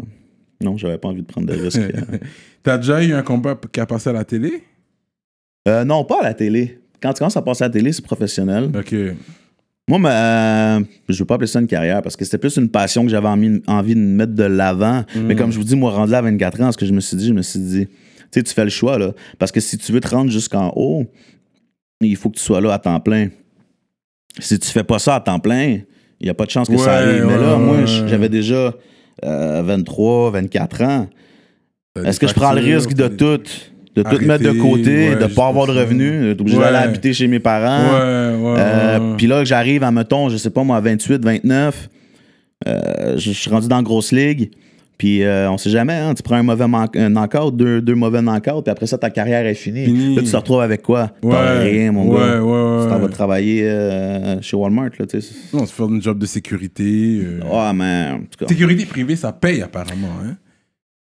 Non, 0.62 0.76
j'avais 0.76 0.98
pas 0.98 1.08
envie 1.08 1.22
de 1.22 1.26
prendre 1.26 1.46
de 1.46 1.54
risques. 1.54 1.78
euh. 1.78 2.18
T'as 2.62 2.78
déjà 2.78 3.02
eu 3.02 3.12
un 3.14 3.22
combat 3.22 3.58
qui 3.72 3.80
a 3.80 3.86
passé 3.86 4.10
à 4.10 4.12
la 4.12 4.24
télé? 4.24 4.62
Euh, 5.68 5.84
non, 5.84 6.04
pas 6.04 6.20
à 6.20 6.24
la 6.24 6.34
télé. 6.34 6.80
Quand 7.00 7.12
tu 7.12 7.18
commences 7.18 7.36
à 7.36 7.42
passer 7.42 7.64
à 7.64 7.68
la 7.68 7.72
télé, 7.72 7.92
c'est 7.92 8.04
professionnel. 8.04 8.70
Ok. 8.76 8.94
Moi, 9.88 9.98
ma- 9.98 10.80
je 11.08 11.18
veux 11.18 11.24
pas 11.24 11.34
appeler 11.36 11.46
ça 11.46 11.60
une 11.60 11.66
carrière 11.66 12.02
parce 12.02 12.14
que 12.16 12.24
c'était 12.24 12.38
plus 12.38 12.56
une 12.56 12.68
passion 12.68 13.02
que 13.04 13.08
j'avais 13.10 13.26
envie, 13.28 13.60
envie 13.66 13.94
de 13.94 14.00
mettre 14.00 14.34
de 14.34 14.44
l'avant. 14.44 15.04
Mais 15.16 15.34
comme 15.34 15.50
je 15.50 15.58
vous 15.58 15.64
dis, 15.64 15.76
moi, 15.76 15.90
rendu 15.90 16.14
à 16.14 16.20
24 16.22 16.60
ans, 16.62 16.72
ce 16.72 16.76
que 16.78 16.86
je 16.86 16.92
me 16.92 17.00
suis 17.00 17.16
dit, 17.16 17.28
je 17.28 17.32
me 17.32 17.42
suis 17.42 17.58
dit, 17.58 17.86
tu 17.86 17.92
sais, 18.30 18.42
tu 18.42 18.52
fais 18.52 18.64
le 18.64 18.70
choix, 18.70 18.98
là. 18.98 19.12
Parce 19.38 19.50
que 19.50 19.60
si 19.60 19.78
tu 19.78 19.90
veux 19.92 20.00
te 20.00 20.08
rendre 20.08 20.30
jusqu'en 20.30 20.72
haut, 20.76 21.06
il 22.02 22.14
faut 22.16 22.28
que 22.30 22.36
tu 22.36 22.42
sois 22.42 22.60
là 22.60 22.74
à 22.74 22.78
temps 22.78 23.00
plein. 23.00 23.28
Si 24.38 24.58
tu 24.58 24.68
fais 24.68 24.84
pas 24.84 24.98
ça 24.98 25.16
à 25.16 25.20
temps 25.20 25.40
plein, 25.40 25.78
il 26.20 26.24
n'y 26.24 26.28
a 26.30 26.34
pas 26.34 26.44
de 26.44 26.50
chance 26.50 26.68
que 26.68 26.74
Ouais, 26.74 26.78
ça 26.78 26.96
arrive. 26.96 27.24
Mais 27.24 27.34
ouais, 27.34 27.40
là, 27.40 27.56
moi, 27.56 27.84
j'avais 27.86 28.28
déjà 28.28 28.74
euh, 29.24 29.62
23, 29.64 30.30
24 30.32 30.82
ans. 30.82 31.08
Est-ce 32.04 32.20
que 32.20 32.28
je 32.28 32.34
prends 32.34 32.52
le 32.52 32.60
risque 32.60 32.92
de 32.92 33.08
tout, 33.08 33.40
de 33.98 34.02
tout 34.02 34.08
Arrêter, 34.08 34.26
mettre 34.26 34.44
de 34.44 34.52
côté, 34.52 35.08
ouais, 35.10 35.16
de 35.16 35.26
pas 35.26 35.48
avoir 35.48 35.66
de 35.66 35.72
revenus, 35.72 36.22
d'être 36.22 36.40
obligé 36.40 36.56
Ouais. 36.58 36.64
d'aller 36.64 36.76
habiter 36.78 37.12
chez 37.12 37.26
mes 37.26 37.40
parents? 37.40 37.82
Ouais, 37.84 38.36
ouais. 38.52 38.56
Euh. 38.58 39.14
Puis 39.16 39.26
là, 39.26 39.40
que 39.40 39.44
j'arrive 39.46 39.82
à, 39.82 39.90
mettons, 39.90 40.28
je 40.28 40.36
sais 40.36 40.50
pas 40.50 40.62
moi, 40.62 40.76
à 40.76 40.80
28, 40.80 41.24
29, 41.24 41.88
euh, 42.66 43.14
je 43.16 43.30
suis 43.30 43.50
rendu 43.50 43.68
dans 43.68 43.76
la 43.76 43.82
grosse 43.82 44.12
ligue. 44.12 44.50
Puis 44.96 45.22
euh, 45.22 45.48
on 45.48 45.56
sait 45.58 45.70
jamais, 45.70 45.92
hein, 45.94 46.12
tu 46.14 46.24
prends 46.24 46.34
un 46.34 46.42
mauvais 46.42 46.66
man- 46.66 46.88
un 46.96 47.08
knockout, 47.10 47.54
deux, 47.56 47.80
deux 47.80 47.94
mauvais 47.94 48.20
knockouts, 48.20 48.62
puis 48.62 48.70
après 48.72 48.86
ça, 48.88 48.98
ta 48.98 49.10
carrière 49.10 49.46
est 49.46 49.54
finie. 49.54 49.84
Fini. 49.84 50.16
Là, 50.16 50.22
tu 50.22 50.28
te 50.32 50.36
retrouves 50.36 50.60
avec 50.60 50.82
quoi? 50.82 51.12
Ouais. 51.22 51.30
T'as 51.34 51.58
rien, 51.60 51.92
mon 51.92 52.08
ouais, 52.10 52.18
gars. 52.18 52.42
Ouais, 52.42 52.82
Tu 52.84 52.90
t'en 52.90 52.98
vas 52.98 53.08
travailler 53.08 53.62
euh, 53.64 54.40
chez 54.42 54.56
Walmart, 54.56 54.90
là, 54.98 55.06
tu 55.06 55.20
sais. 55.20 55.28
Non, 55.52 55.66
c'est 55.66 55.72
faire 55.72 55.86
un 55.86 56.00
job 56.00 56.18
de 56.18 56.26
sécurité. 56.26 57.20
euh. 57.22 57.72
Mais 57.74 58.08
en 58.12 58.18
tout 58.18 58.38
cas. 58.44 58.48
Sécurité 58.48 58.86
privée, 58.86 59.14
ça 59.14 59.30
paye 59.30 59.62
apparemment. 59.62 60.08
Hein? 60.24 60.34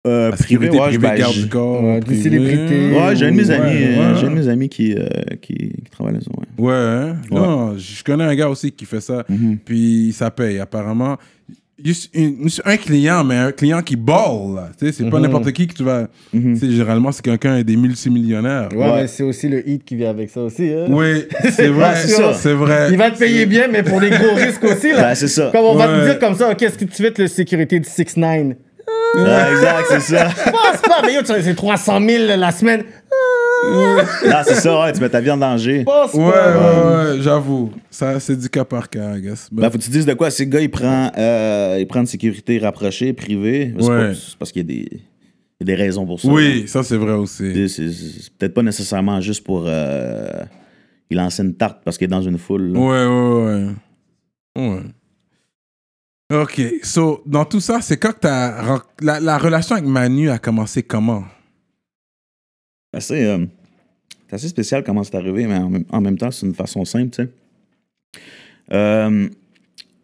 Euh, 0.06 0.32
privé, 0.32 0.70
ouais, 0.70 0.78
privée, 0.78 0.98
ben, 1.00 1.18
garde 1.18 1.34
du 1.36 1.48
corps. 1.50 1.84
Ouais, 1.84 2.00
du 2.00 2.06
privé. 2.06 2.22
célébrité. 2.22 2.92
Ouais, 2.92 3.16
j'ai 3.16 3.26
un 3.26 3.32
de 3.32 3.36
mes 3.38 3.48
Ouais, 3.50 3.56
amis, 3.56 3.72
euh, 3.84 4.14
ouais. 4.14 4.20
j'ai 4.20 4.28
un 4.28 4.30
de 4.30 4.36
mes 4.36 4.48
amis 4.48 4.70
qui, 4.70 4.94
euh, 4.94 5.08
qui, 5.42 5.56
qui 5.56 5.90
travaille 5.92 6.14
là-dessus. 6.14 6.30
Ouais. 6.58 6.66
Ouais, 6.68 6.74
hein? 6.74 7.16
Non, 7.32 7.78
je 7.78 8.04
connais 8.04 8.24
un 8.24 8.36
gars 8.36 8.50
aussi 8.50 8.72
qui 8.72 8.86
fait 8.86 9.02
ça. 9.02 9.24
Mhm. 9.28 9.58
Puis 9.66 10.14
ça 10.16 10.30
paye, 10.32 10.60
apparemment. 10.60 11.18
Juste 11.84 12.10
une- 12.16 12.48
un 12.64 12.78
client, 12.78 13.26
mais 13.26 13.36
un 13.36 13.52
client 13.52 13.82
qui 13.82 13.98
balle. 13.98 14.72
Tu 14.80 14.86
sais, 14.86 14.92
c'est 14.94 15.10
pas 15.10 15.18
Mhm. 15.18 15.24
n'importe 15.26 15.52
qui 15.52 15.68
que 15.68 15.74
tu 15.74 15.84
vas. 15.84 16.08
Tu 16.32 16.56
sais, 16.56 16.72
généralement, 16.72 17.12
c'est 17.12 17.22
quelqu'un 17.22 17.62
des 17.64 17.76
multimillionnaires. 17.76 18.70
Ouais, 18.74 18.96
mais 19.02 19.08
c'est 19.08 19.24
aussi 19.24 19.50
le 19.50 19.68
hit 19.68 19.84
qui 19.84 19.96
vient 19.98 20.10
avec 20.12 20.30
ça 20.30 20.42
aussi. 20.44 20.70
Hein? 20.72 20.86
Oui, 20.90 21.26
c'est 21.52 21.68
vrai. 21.68 21.94
c'est 22.34 22.54
vrai. 22.54 22.88
Il 22.92 22.98
va 22.98 23.12
te 23.12 23.20
payer 23.20 23.46
bien, 23.46 23.68
mais 23.70 23.84
pour 23.84 24.00
des 24.00 24.10
gros 24.10 24.36
risques 24.36 24.64
aussi. 24.64 24.92
Là. 24.94 25.02
Ben, 25.02 25.16
c'est 25.16 25.28
ça. 25.28 25.50
Comme 25.52 25.66
on 25.66 25.76
va 25.76 25.88
te 25.88 26.06
dire 26.06 26.18
comme 26.20 26.36
ça, 26.36 26.56
qu'est-ce 26.56 26.78
que 26.78 26.86
tu 26.86 27.02
fais 27.04 27.12
de 27.12 27.22
la 27.24 27.28
sécurité 27.28 27.78
du 27.80 27.88
6ix9ine? 27.90 28.56
Ouais, 29.18 29.52
exact, 29.52 29.86
c'est 29.90 30.00
ça. 30.16 30.26
Pense 30.52 30.82
pas, 30.82 31.02
mais 31.04 31.14
yo, 31.14 31.22
tu 31.22 31.28
sais, 31.28 31.42
c'est 31.42 31.56
300 31.56 32.00
000 32.08 32.24
la 32.38 32.52
semaine. 32.52 32.84
Non, 33.68 34.38
c'est 34.46 34.56
ça, 34.56 34.80
ouais, 34.82 34.94
tu 34.94 35.02
mets 35.02 35.10
ta 35.10 35.22
vie 35.22 35.32
en 35.32 35.38
danger. 35.38 35.84
Pense 35.86 36.14
Ouais, 36.14 36.32
pas. 36.32 36.58
ouais, 36.58 37.14
ouais, 37.16 37.22
j'avoue. 37.22 37.72
Ça, 37.90 38.20
c'est 38.20 38.36
du 38.38 38.50
cas 38.50 38.66
par 38.66 38.90
cas, 38.90 39.16
I 39.18 39.22
guess. 39.22 39.48
Ben, 39.52 39.70
faut 39.72 39.78
que 39.78 39.84
tu 39.84 39.90
dises 39.90 40.06
de 40.06 40.14
quoi. 40.14 40.30
Si 40.30 40.44
le 40.46 40.52
gars, 40.52 40.60
il 40.60 40.70
prend, 40.70 41.12
euh, 41.18 41.78
il 41.80 41.88
prend 41.88 42.02
une 42.02 42.06
sécurité 42.06 42.60
rapprochée, 42.60 43.14
privée, 43.14 43.74
c'est 43.80 43.88
Ouais. 43.88 44.12
parce 44.38 44.52
qu'il 44.52 44.62
y 44.62 44.66
a 44.66 44.68
des, 44.68 44.88
il 44.92 45.62
y 45.62 45.64
a 45.64 45.66
des 45.66 45.76
raisons 45.76 46.06
pour 46.06 46.20
ça. 46.20 46.28
oui, 46.28 46.66
ça, 46.68 46.84
c'est 46.84 46.98
vrai 46.98 47.14
aussi. 47.14 47.54
C'est- 47.54 47.68
C'est 47.70 47.92
c'est 47.92 48.34
peut-être 48.38 48.54
pas 48.54 48.62
nécessairement 48.64 49.20
juste 49.22 49.44
pour. 49.44 49.64
Euh, 49.68 50.28
il 51.10 51.18
lance 51.18 51.40
une 51.40 51.56
tarte 51.56 51.80
parce 51.86 51.98
qu'il 51.98 52.06
est 52.06 52.10
dans 52.10 52.22
une 52.22 52.38
foule. 52.38 52.74
là. 52.74 52.80
Ouais, 52.80 53.06
ouais, 53.06 53.46
ouais. 53.66 53.72
Ok, 56.42 56.62
so, 56.84 57.22
dans 57.26 57.46
tout 57.46 57.60
ça, 57.60 57.82
c'est 57.82 57.98
quand 57.98 58.12
que 58.14 58.20
t'as. 58.22 58.80
La, 59.02 59.20
la 59.20 59.38
relation 59.38 59.76
avec 59.76 59.88
Manu 59.88 60.30
a 60.30 60.38
commencé 60.40 60.84
comment? 60.84 61.24
C'est 62.94 62.98
assez, 62.98 63.26
euh, 63.26 63.46
c'est 64.28 64.36
assez 64.36 64.48
spécial 64.50 64.84
comment 64.84 65.04
c'est 65.04 65.16
arrivé, 65.16 65.46
mais 65.48 65.56
en 65.58 65.70
même, 65.70 65.86
en 65.90 66.02
même 66.02 66.18
temps, 66.18 66.32
c'est 66.32 66.46
une 66.46 66.56
façon 66.56 66.84
simple, 66.86 67.10
tu 67.12 67.24
sais. 67.24 67.30
Euh, 68.74 69.30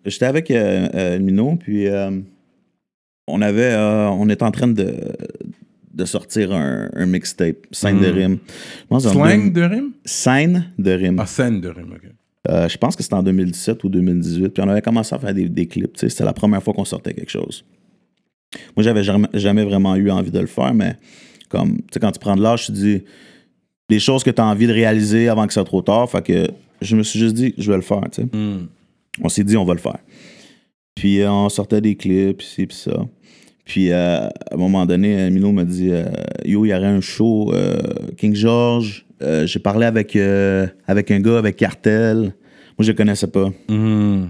J'étais 0.05 0.25
avec 0.25 0.49
euh, 0.51 0.89
euh, 0.93 1.19
Mino, 1.19 1.55
puis 1.57 1.87
on 3.27 3.41
avait, 3.41 3.75
on 3.75 4.27
était 4.29 4.43
en 4.43 4.51
train 4.51 4.67
de, 4.67 4.95
de 5.93 6.05
sortir 6.05 6.51
un, 6.53 6.89
un 6.93 7.05
mixtape, 7.05 7.67
scène 7.71 7.99
de 8.01 8.11
Mm. 8.11 8.15
rime. 8.15 8.37
Slang 8.99 9.53
de 9.53 9.61
rime? 9.61 9.91
Scène 10.05 10.71
de 10.79 10.91
rime. 10.91 11.19
Ah, 11.19 11.25
scène 11.27 11.61
de 11.61 11.69
rime, 11.69 11.93
ok. 11.95 12.09
Euh, 12.49 12.67
je 12.67 12.77
pense 12.77 12.95
que 12.95 13.03
c'était 13.03 13.15
en 13.15 13.23
2017 13.23 13.83
ou 13.83 13.89
2018. 13.89 14.49
Puis 14.49 14.63
on 14.63 14.69
avait 14.69 14.81
commencé 14.81 15.13
à 15.13 15.19
faire 15.19 15.33
des, 15.33 15.47
des 15.47 15.67
clips. 15.67 15.93
tu 15.93 15.99
sais, 15.99 16.09
C'était 16.09 16.23
la 16.23 16.33
première 16.33 16.63
fois 16.63 16.73
qu'on 16.73 16.85
sortait 16.85 17.13
quelque 17.13 17.29
chose. 17.29 17.63
Moi, 18.75 18.83
j'avais 18.83 19.03
jamais, 19.03 19.27
jamais 19.33 19.63
vraiment 19.63 19.95
eu 19.95 20.09
envie 20.09 20.31
de 20.31 20.39
le 20.39 20.47
faire, 20.47 20.73
mais 20.73 20.97
comme, 21.49 21.77
tu 21.77 21.83
sais, 21.93 21.99
quand 21.99 22.11
tu 22.11 22.19
prends 22.19 22.35
de 22.35 22.41
l'âge, 22.41 22.65
tu 22.65 22.71
te 22.71 22.77
dis, 22.77 23.03
des 23.89 23.99
choses 23.99 24.23
que 24.23 24.29
tu 24.29 24.41
as 24.41 24.45
envie 24.45 24.67
de 24.67 24.73
réaliser 24.73 25.29
avant 25.29 25.47
que 25.47 25.53
ça 25.53 25.61
soit 25.61 25.65
trop 25.65 25.81
tard. 25.81 26.09
Fait 26.09 26.25
que 26.25 26.47
je 26.81 26.95
me 26.95 27.03
suis 27.03 27.19
juste 27.19 27.35
dit, 27.35 27.53
je 27.57 27.69
vais 27.69 27.77
le 27.77 27.83
faire, 27.83 28.03
tu 28.11 28.21
sais. 28.21 28.27
Hmm. 28.31 28.67
On 29.21 29.29
s'est 29.29 29.43
dit, 29.43 29.57
on 29.57 29.65
va 29.65 29.73
le 29.73 29.79
faire. 29.79 29.99
Puis 30.95 31.21
euh, 31.21 31.31
on 31.31 31.49
sortait 31.49 31.81
des 31.81 31.95
clips, 31.95 32.37
puis 32.37 32.47
ci, 32.47 32.65
puis 32.65 32.77
ça. 32.77 33.05
Puis 33.71 33.89
euh, 33.89 34.25
à 34.27 34.29
un 34.51 34.57
moment 34.57 34.85
donné, 34.85 35.17
euh, 35.17 35.29
Mino 35.29 35.53
m'a 35.53 35.63
dit 35.63 35.91
euh, 35.91 36.03
Yo, 36.43 36.65
il 36.65 36.69
y 36.71 36.73
aurait 36.73 36.87
un 36.87 36.99
show, 36.99 37.53
euh, 37.53 37.77
King 38.17 38.35
George. 38.35 39.05
J'ai 39.45 39.59
parlé 39.59 39.85
avec, 39.85 40.17
avec 40.87 41.09
un 41.11 41.19
gars, 41.21 41.37
avec 41.37 41.55
Cartel. 41.55 42.17
Moi, 42.17 42.33
je 42.81 42.91
le 42.91 42.97
connaissais 42.97 43.27
pas. 43.27 43.49
Hmm. 43.69 44.25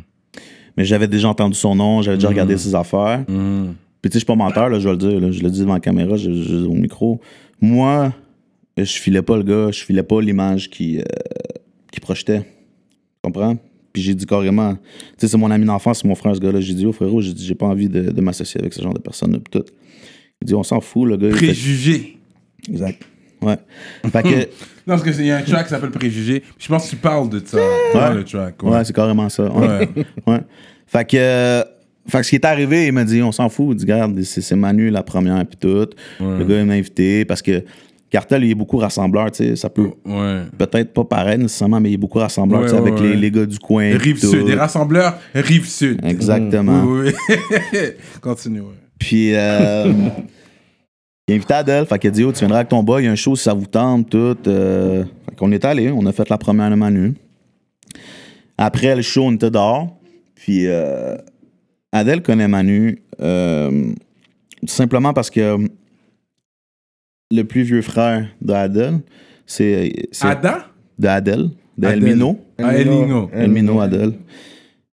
Mais 0.77 0.85
j'avais 0.85 1.07
déjà 1.07 1.29
entendu 1.29 1.55
son 1.55 1.73
nom, 1.73 2.03
j'avais 2.03 2.17
déjà 2.17 2.27
regardé 2.27 2.55
ses 2.57 2.75
affaires. 2.75 3.23
Hmm. 3.27 3.69
Puis 3.99 4.11
tu 4.11 4.13
sais, 4.13 4.13
je 4.13 4.17
suis 4.19 4.25
pas 4.25 4.35
menteur, 4.35 4.69
là, 4.69 4.77
je 4.79 4.85
vais 4.87 4.91
le 4.91 4.97
dire. 4.97 5.19
là, 5.19 5.31
je 5.31 5.41
le 5.41 5.49
dis 5.49 5.61
devant 5.61 5.73
la 5.73 5.79
caméra, 5.79 6.17
je, 6.17 6.31
je- 6.33 6.65
au 6.65 6.73
micro. 6.73 7.19
Moi, 7.61 8.13
je 8.77 8.83
filais 8.83 9.23
pas 9.23 9.37
le 9.37 9.43
gars, 9.43 9.71
je 9.71 9.83
filais 9.83 10.03
pas 10.03 10.21
l'image 10.21 10.69
qui, 10.69 10.99
qui 11.91 11.99
projetait. 11.99 12.41
Tu 12.41 12.45
comprends? 13.23 13.57
Puis 13.93 14.01
j'ai 14.01 14.13
dit 14.15 14.25
carrément, 14.25 14.73
tu 14.75 14.79
sais, 15.17 15.27
c'est 15.27 15.37
mon 15.37 15.51
ami 15.51 15.65
d'enfance, 15.65 15.99
c'est 16.01 16.07
mon 16.07 16.15
frère, 16.15 16.35
ce 16.35 16.39
gars-là. 16.39 16.61
J'ai 16.61 16.73
dit, 16.73 16.85
oh 16.85 16.91
frérot, 16.93 17.21
j'ai 17.21 17.33
dit, 17.33 17.45
j'ai 17.45 17.55
pas 17.55 17.65
envie 17.67 17.89
de, 17.89 18.11
de 18.11 18.21
m'associer 18.21 18.59
avec 18.61 18.73
ce 18.73 18.81
genre 18.81 18.93
de 18.93 18.99
personnes-là. 19.01 19.39
Puis 19.39 19.59
tout. 19.59 19.65
Il 20.41 20.47
dit, 20.47 20.55
on 20.55 20.63
s'en 20.63 20.79
fout, 20.81 21.07
le 21.07 21.17
gars. 21.17 21.29
fait- 21.31 21.45
Préjugé. 21.47 22.17
Exact. 22.69 23.01
Ouais. 23.41 23.57
Fait 24.11 24.23
que, 24.23 24.29
Non, 24.87 24.97
parce 24.97 25.03
qu'il 25.03 25.25
y 25.25 25.31
a 25.31 25.37
un 25.37 25.41
track 25.41 25.65
qui 25.65 25.69
s'appelle 25.69 25.91
Préjugé. 25.91 26.41
Je 26.57 26.67
pense 26.67 26.85
que 26.85 26.89
tu 26.91 26.95
parles 26.95 27.29
de 27.29 27.41
ça 27.45 27.57
dans 27.93 28.13
le 28.13 28.23
track. 28.23 28.61
ouais, 28.63 28.83
c'est 28.85 28.95
carrément 28.95 29.29
ça. 29.29 29.51
Ouais. 29.51 29.67
Ouais. 29.67 29.89
Ouais. 30.27 30.39
Fait 30.87 31.05
que, 31.07 31.17
euh, 31.17 31.63
fait 32.07 32.17
que 32.19 32.23
ce 32.23 32.29
qui 32.31 32.35
est 32.35 32.45
arrivé, 32.45 32.87
il 32.87 32.91
m'a 32.93 33.03
dit, 33.03 33.21
on 33.21 33.31
s'en 33.31 33.49
fout. 33.49 33.69
Il 33.71 33.75
dit, 33.75 33.83
regarde, 33.91 34.19
c'est 34.23 34.41
c'est 34.41 34.55
Manu 34.55 34.89
la 34.89 35.03
première, 35.03 35.45
puis 35.45 35.57
tout. 35.59 35.87
Le 36.19 36.43
gars, 36.43 36.59
il 36.59 36.65
m'a 36.65 36.73
invité 36.73 37.25
parce 37.25 37.41
que 37.41 37.63
Cartel, 38.11 38.43
il 38.43 38.51
est 38.51 38.55
beaucoup 38.55 38.77
rassembleur, 38.77 39.31
tu 39.31 39.37
sais. 39.37 39.55
Ça 39.55 39.69
peut 39.69 39.89
Ouais. 40.05 40.41
peut-être 40.57 40.93
pas 40.93 41.05
pareil 41.05 41.37
nécessairement, 41.39 41.79
mais 41.79 41.89
il 41.91 41.93
est 41.93 41.97
beaucoup 41.97 42.19
rassembleur, 42.19 42.59
Ouais, 42.61 42.67
tu 42.67 42.73
sais, 42.73 42.77
avec 42.77 42.99
les, 42.99 43.15
les 43.15 43.31
gars 43.31 43.45
du 43.45 43.57
coin. 43.57 43.97
Rive 43.97 44.19
Sud, 44.19 44.45
des 44.45 44.53
rassembleurs 44.53 45.17
Rive 45.33 45.65
Sud. 45.67 45.99
Exactement. 46.05 46.83
Oui, 46.83 47.11
oui. 47.29 47.77
Continue. 48.21 48.61
Puis, 48.99 49.33
euh, 49.33 49.91
il 51.27 51.33
a 51.33 51.35
invité 51.37 51.53
Adèle, 51.53 51.85
fait 51.85 51.97
qu'il 51.99 52.09
a 52.09 52.11
dit, 52.11 52.23
oh, 52.25 52.33
tu 52.33 52.39
viendras 52.39 52.59
avec 52.59 52.69
ton 52.69 52.83
boy, 52.83 53.01
il 53.01 53.05
y 53.05 53.07
a 53.07 53.11
un 53.11 53.15
show 53.15 53.35
si 53.37 53.43
ça 53.43 53.53
vous 53.53 53.65
tente, 53.65 54.09
tout. 54.09 54.37
Euh, 54.45 55.05
fait 55.29 55.35
qu'on 55.37 55.51
est 55.53 55.63
allé, 55.63 55.89
on 55.89 56.05
a 56.05 56.11
fait 56.11 56.27
la 56.29 56.37
première 56.37 56.69
de 56.69 56.75
Manu. 56.75 57.13
Après 58.57 58.95
le 58.95 59.01
show, 59.01 59.23
on 59.23 59.31
était 59.31 59.49
dehors. 59.49 59.87
Puis, 60.35 60.67
euh, 60.67 61.15
Adèle 61.93 62.21
connaît 62.21 62.47
Manu 62.49 63.01
euh, 63.21 63.91
tout 64.59 64.67
simplement 64.67 65.13
parce 65.13 65.29
que 65.29 65.57
le 67.31 67.43
plus 67.43 67.63
vieux 67.63 67.81
frère 67.81 68.27
d'Adèle, 68.41 68.99
c'est 69.45 69.91
c'est 70.11 70.27
Ada? 70.27 70.65
d'Adèle, 70.99 71.49
Adèle. 71.81 71.99
d'Elmino. 71.99 72.39
Ah, 72.57 72.75
Elmino. 72.75 73.29
Elmino 73.33 73.79
Adel. 73.79 74.13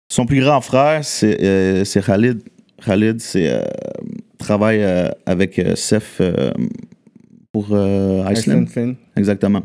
Son 0.08 0.26
plus 0.26 0.40
grand 0.40 0.60
frère, 0.60 1.04
c'est 1.04 1.42
euh, 1.42 1.84
c'est 1.84 2.04
Khalid. 2.04 2.42
Khalid, 2.84 3.20
c'est 3.20 3.50
euh, 3.50 3.62
travaille 4.38 4.82
euh, 4.82 5.08
avec 5.26 5.58
euh, 5.58 5.74
Seth 5.74 6.18
euh, 6.20 6.52
pour 7.52 7.68
euh, 7.72 8.22
Iceland. 8.30 8.64
Exactement. 9.16 9.62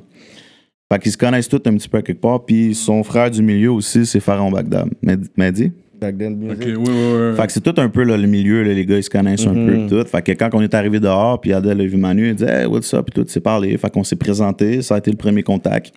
Fait 0.92 1.00
qu'ils 1.00 1.12
se 1.12 1.18
connaissent 1.18 1.50
tous 1.50 1.62
un 1.66 1.76
petit 1.76 1.90
peu 1.90 1.98
à 1.98 2.02
quelque 2.02 2.22
part. 2.22 2.46
Puis 2.46 2.74
son 2.74 3.04
frère 3.04 3.30
du 3.30 3.42
milieu 3.44 3.72
aussi, 3.72 4.06
c'est 4.06 4.20
Pharaon 4.20 4.50
Bagdad. 4.52 4.90
Mehdi- 5.04 5.30
Mehdi? 5.38 5.72
Back 6.00 6.18
then 6.18 6.36
music. 6.38 6.62
Ok, 6.62 6.66
oui, 6.68 6.74
oui, 6.78 7.30
oui. 7.30 7.36
Fait 7.36 7.48
que 7.48 7.52
c'est 7.52 7.62
tout 7.62 7.74
un 7.82 7.90
peu 7.90 8.04
là, 8.04 8.16
le 8.16 8.28
milieu, 8.28 8.64
là, 8.64 8.74
les 8.74 8.86
gars, 8.86 8.98
ils 8.98 9.04
se 9.04 9.10
connaissent 9.10 9.46
un 9.46 9.54
peu 9.54 9.88
tout. 9.90 10.08
Fait 10.08 10.22
que 10.22 10.32
quand 10.32 10.50
on 10.54 10.62
est 10.62 10.74
arrivé 10.74 11.00
dehors, 11.00 11.42
puis 11.42 11.52
Adèle 11.54 11.82
a 11.82 11.86
vu 11.86 11.98
Manu, 11.98 12.30
elle 12.30 12.36
dit 12.36 12.46
Hey, 12.46 12.66
what's 12.66 12.94
up? 12.94 13.10
Puis 13.12 13.22
tout 13.22 13.30
s'est 13.30 13.42
parlé. 13.42 13.78
Fait 13.78 13.90
qu'on 13.92 14.04
s'est 14.04 14.16
présenté, 14.16 14.82
ça 14.82 14.96
a 14.96 14.98
été 15.00 15.12
le 15.12 15.18
premier 15.18 15.44
contact. 15.44 15.94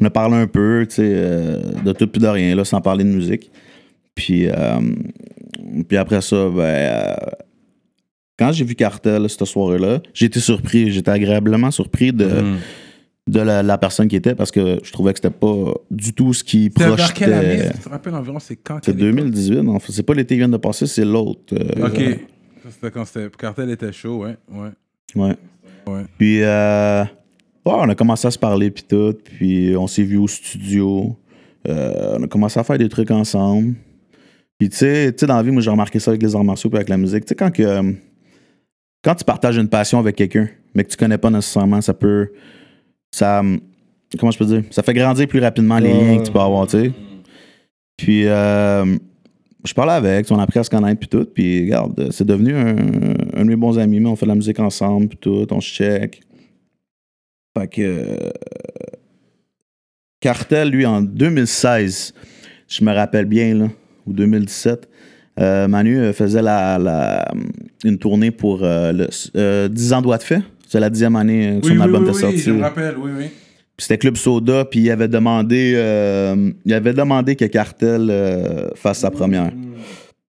On 0.00 0.04
a 0.04 0.10
parlé 0.10 0.36
un 0.36 0.46
peu, 0.46 0.86
tu 0.88 0.96
sais, 0.96 1.02
euh, 1.04 1.60
de 1.84 1.92
tout 1.92 2.06
puis 2.06 2.20
de 2.22 2.28
rien, 2.28 2.54
là, 2.54 2.64
sans 2.64 2.80
parler 2.80 3.04
de 3.04 3.10
musique. 3.10 3.50
Puis, 4.14 4.46
euh, 4.48 4.54
puis 5.88 5.96
après 5.96 6.20
ça, 6.20 6.48
ben, 6.48 6.60
euh, 6.62 7.14
quand 8.38 8.52
j'ai 8.52 8.64
vu 8.64 8.74
Cartel 8.74 9.28
cette 9.28 9.44
soirée-là, 9.44 10.00
j'ai 10.14 10.26
été 10.26 10.40
surpris. 10.40 10.90
J'étais 10.90 11.10
agréablement 11.10 11.70
surpris 11.70 12.12
de, 12.12 12.24
Mm. 12.24 12.56
De 13.28 13.40
la, 13.40 13.62
la 13.62 13.78
personne 13.78 14.08
qui 14.08 14.16
était 14.16 14.34
parce 14.34 14.50
que 14.50 14.80
je 14.82 14.92
trouvais 14.92 15.12
que 15.12 15.18
c'était 15.22 15.30
pas 15.34 15.74
du 15.90 16.12
tout 16.12 16.34
ce 16.34 16.42
qui 16.42 16.64
C'était 16.64 16.90
vers 16.90 17.14
quelle 17.14 17.32
année 17.32 17.56
projetait. 17.58 17.74
Tu 17.74 17.84
te 17.84 17.88
rappelles 17.88 18.14
environ 18.14 18.38
c'est 18.40 18.56
quand 18.56 18.78
C'est 18.84 18.96
quelle 18.96 19.08
époque 19.10 19.16
2018, 19.24 19.62
non? 19.62 19.78
C'est 19.88 20.02
pas 20.02 20.14
l'été 20.14 20.34
qui 20.34 20.38
vient 20.38 20.48
de 20.48 20.56
passer, 20.56 20.86
c'est 20.86 21.04
l'autre. 21.04 21.54
euh, 21.54 21.86
Ok. 21.86 22.18
C'était 22.70 22.90
quand 22.90 23.04
c'était. 23.04 23.28
Cartel 23.36 23.70
était 23.70 23.92
chaud, 23.92 24.24
ouais. 24.24 24.36
Ouais. 24.52 24.70
Ouais. 25.14 25.36
Ouais. 25.86 26.02
Puis, 26.16 26.42
euh, 26.42 27.02
ouais, 27.02 27.08
on 27.64 27.88
a 27.88 27.94
commencé 27.94 28.26
à 28.26 28.30
se 28.30 28.38
parler, 28.38 28.70
puis 28.70 28.84
tout. 28.88 29.14
Puis, 29.24 29.74
on 29.76 29.86
s'est 29.88 30.04
vu 30.04 30.16
au 30.16 30.28
studio. 30.28 31.16
Euh, 31.68 32.16
on 32.18 32.22
a 32.22 32.26
commencé 32.28 32.58
à 32.60 32.64
faire 32.64 32.78
des 32.78 32.88
trucs 32.88 33.10
ensemble. 33.10 33.74
Puis, 34.58 34.68
tu 34.68 34.76
sais, 34.76 35.12
dans 35.22 35.36
la 35.36 35.42
vie, 35.42 35.50
moi, 35.50 35.60
j'ai 35.60 35.70
remarqué 35.70 35.98
ça 35.98 36.12
avec 36.12 36.22
les 36.22 36.34
arts 36.36 36.44
martiaux 36.44 36.70
puis 36.70 36.76
avec 36.76 36.88
la 36.88 36.96
musique. 36.96 37.24
Tu 37.24 37.30
sais, 37.30 37.34
quand, 37.34 37.50
que, 37.50 37.62
euh, 37.62 37.92
quand 39.02 39.14
tu 39.16 39.24
partages 39.24 39.56
une 39.56 39.68
passion 39.68 39.98
avec 39.98 40.14
quelqu'un, 40.16 40.48
mais 40.74 40.84
que 40.84 40.90
tu 40.90 40.96
connais 40.96 41.18
pas 41.18 41.30
nécessairement, 41.30 41.80
ça 41.80 41.94
peut. 41.94 42.30
Ça. 43.12 43.42
Comment 44.18 44.30
je 44.32 44.38
peux 44.38 44.44
dire? 44.46 44.62
Ça 44.70 44.82
fait 44.82 44.94
grandir 44.94 45.26
plus 45.28 45.40
rapidement 45.40 45.78
les 45.78 45.92
Ouais. 45.92 45.98
liens 46.04 46.18
que 46.18 46.26
tu 46.26 46.32
peux 46.32 46.40
avoir, 46.40 46.66
tu 46.66 46.78
sais. 46.82 46.92
Puis, 47.96 48.26
euh, 48.26 48.84
je 49.64 49.72
parlais 49.74 49.92
avec, 49.92 50.30
on 50.30 50.38
a 50.38 50.42
appris 50.42 50.58
à 50.58 50.64
se 50.64 50.70
connaître, 50.70 50.98
puis 50.98 51.08
tout. 51.08 51.24
Puis, 51.32 51.62
regarde, 51.62 52.10
c'est 52.10 52.26
devenu 52.26 52.54
un, 52.54 52.76
un 53.34 53.44
de 53.44 53.48
mes 53.48 53.56
bons 53.56 53.78
amis, 53.78 54.00
mais 54.00 54.08
on 54.08 54.16
fait 54.16 54.26
de 54.26 54.30
la 54.30 54.34
musique 54.34 54.58
ensemble, 54.58 55.08
puis 55.08 55.18
tout, 55.18 55.46
on 55.50 55.60
se 55.60 55.68
check. 55.72 56.20
Fait 57.56 57.68
que. 57.68 57.80
euh, 57.82 58.16
Cartel, 60.20 60.68
lui, 60.70 60.86
en 60.86 61.02
2016, 61.02 62.14
je 62.68 62.84
me 62.84 62.92
rappelle 62.94 63.24
bien, 63.24 63.54
là, 63.54 63.68
ou 64.06 64.12
2017, 64.12 64.88
euh, 65.40 65.66
Manu 65.66 65.98
euh, 65.98 66.12
faisait 66.12 66.42
la, 66.42 66.78
la- 66.78 67.32
une 67.84 67.98
tournée 67.98 68.30
pour 68.30 68.62
euh, 68.62 68.92
le, 68.92 69.08
euh, 69.36 69.68
10 69.68 69.92
ans 69.92 70.02
doigts 70.02 70.18
de 70.18 70.22
fait. 70.22 70.42
C'est 70.72 70.80
la 70.80 70.88
dixième 70.88 71.16
année 71.16 71.48
euh, 71.48 71.60
que 71.60 71.66
Oui, 71.66 71.72
son 71.72 71.76
oui, 71.76 71.82
album 71.82 72.02
oui, 72.04 72.08
était 72.08 72.16
oui, 72.16 72.22
sorti. 72.22 72.38
je 72.38 72.50
me 72.52 72.62
rappelle, 72.62 72.94
oui, 72.96 73.10
oui. 73.18 73.24
Puis 73.76 73.84
c'était 73.84 73.98
Club 73.98 74.16
Soda, 74.16 74.64
puis 74.64 74.80
il 74.80 74.90
avait 74.90 75.06
demandé, 75.06 75.74
euh, 75.76 76.50
il 76.64 76.72
avait 76.72 76.94
demandé 76.94 77.36
que 77.36 77.44
Cartel 77.44 78.08
euh, 78.08 78.70
fasse 78.74 79.00
sa 79.00 79.10
première. 79.10 79.52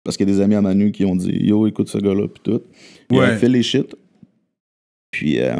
Parce 0.04 0.16
qu'il 0.16 0.28
y 0.28 0.32
a 0.32 0.34
des 0.36 0.40
amis 0.40 0.54
à 0.54 0.60
Manu 0.62 0.92
qui 0.92 1.04
ont 1.04 1.16
dit 1.16 1.36
Yo, 1.44 1.66
écoute 1.66 1.88
ce 1.88 1.98
gars-là, 1.98 2.28
puis 2.28 2.40
tout. 2.44 2.62
Il 3.10 3.18
Ouais. 3.18 3.24
a 3.24 3.36
fait 3.36 3.48
les 3.48 3.64
shit. 3.64 3.96
Puis 5.10 5.40
euh, 5.40 5.54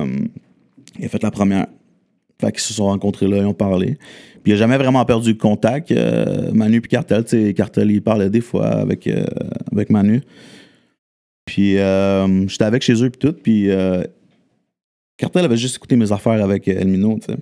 il 0.96 1.04
a 1.06 1.08
fait 1.08 1.24
la 1.24 1.32
première. 1.32 1.66
Fait 2.40 2.52
qu'ils 2.52 2.60
se 2.60 2.72
sont 2.72 2.84
rencontrés 2.84 3.26
là, 3.26 3.38
ils 3.38 3.46
ont 3.46 3.54
parlé. 3.54 3.98
Puis 4.44 4.52
il 4.52 4.52
a 4.52 4.56
jamais 4.58 4.78
vraiment 4.78 5.04
perdu 5.04 5.36
contact. 5.36 5.92
Manu 6.54 6.80
puis 6.80 6.88
Cartel, 6.88 7.24
tu 7.24 7.30
sais, 7.30 7.52
Cartel, 7.52 7.90
il 7.90 8.00
parlait 8.00 8.30
des 8.30 8.40
fois 8.42 8.66
avec, 8.68 9.08
euh, 9.08 9.24
avec 9.72 9.90
Manu. 9.90 10.20
Puis 11.46 11.72
j'étais 11.72 12.64
avec 12.64 12.82
chez 12.82 13.02
eux, 13.02 13.10
puis 13.10 13.18
tout. 13.18 13.32
Puis 13.42 13.68
Cartel 15.18 15.44
avait 15.44 15.57
juste 15.59 15.76
écouté 15.76 15.96
mes 15.96 16.11
affaires 16.12 16.42
avec 16.42 16.66
euh, 16.68 16.78
Elmino, 16.81 17.18
tu 17.18 17.33
sais. 17.33 17.38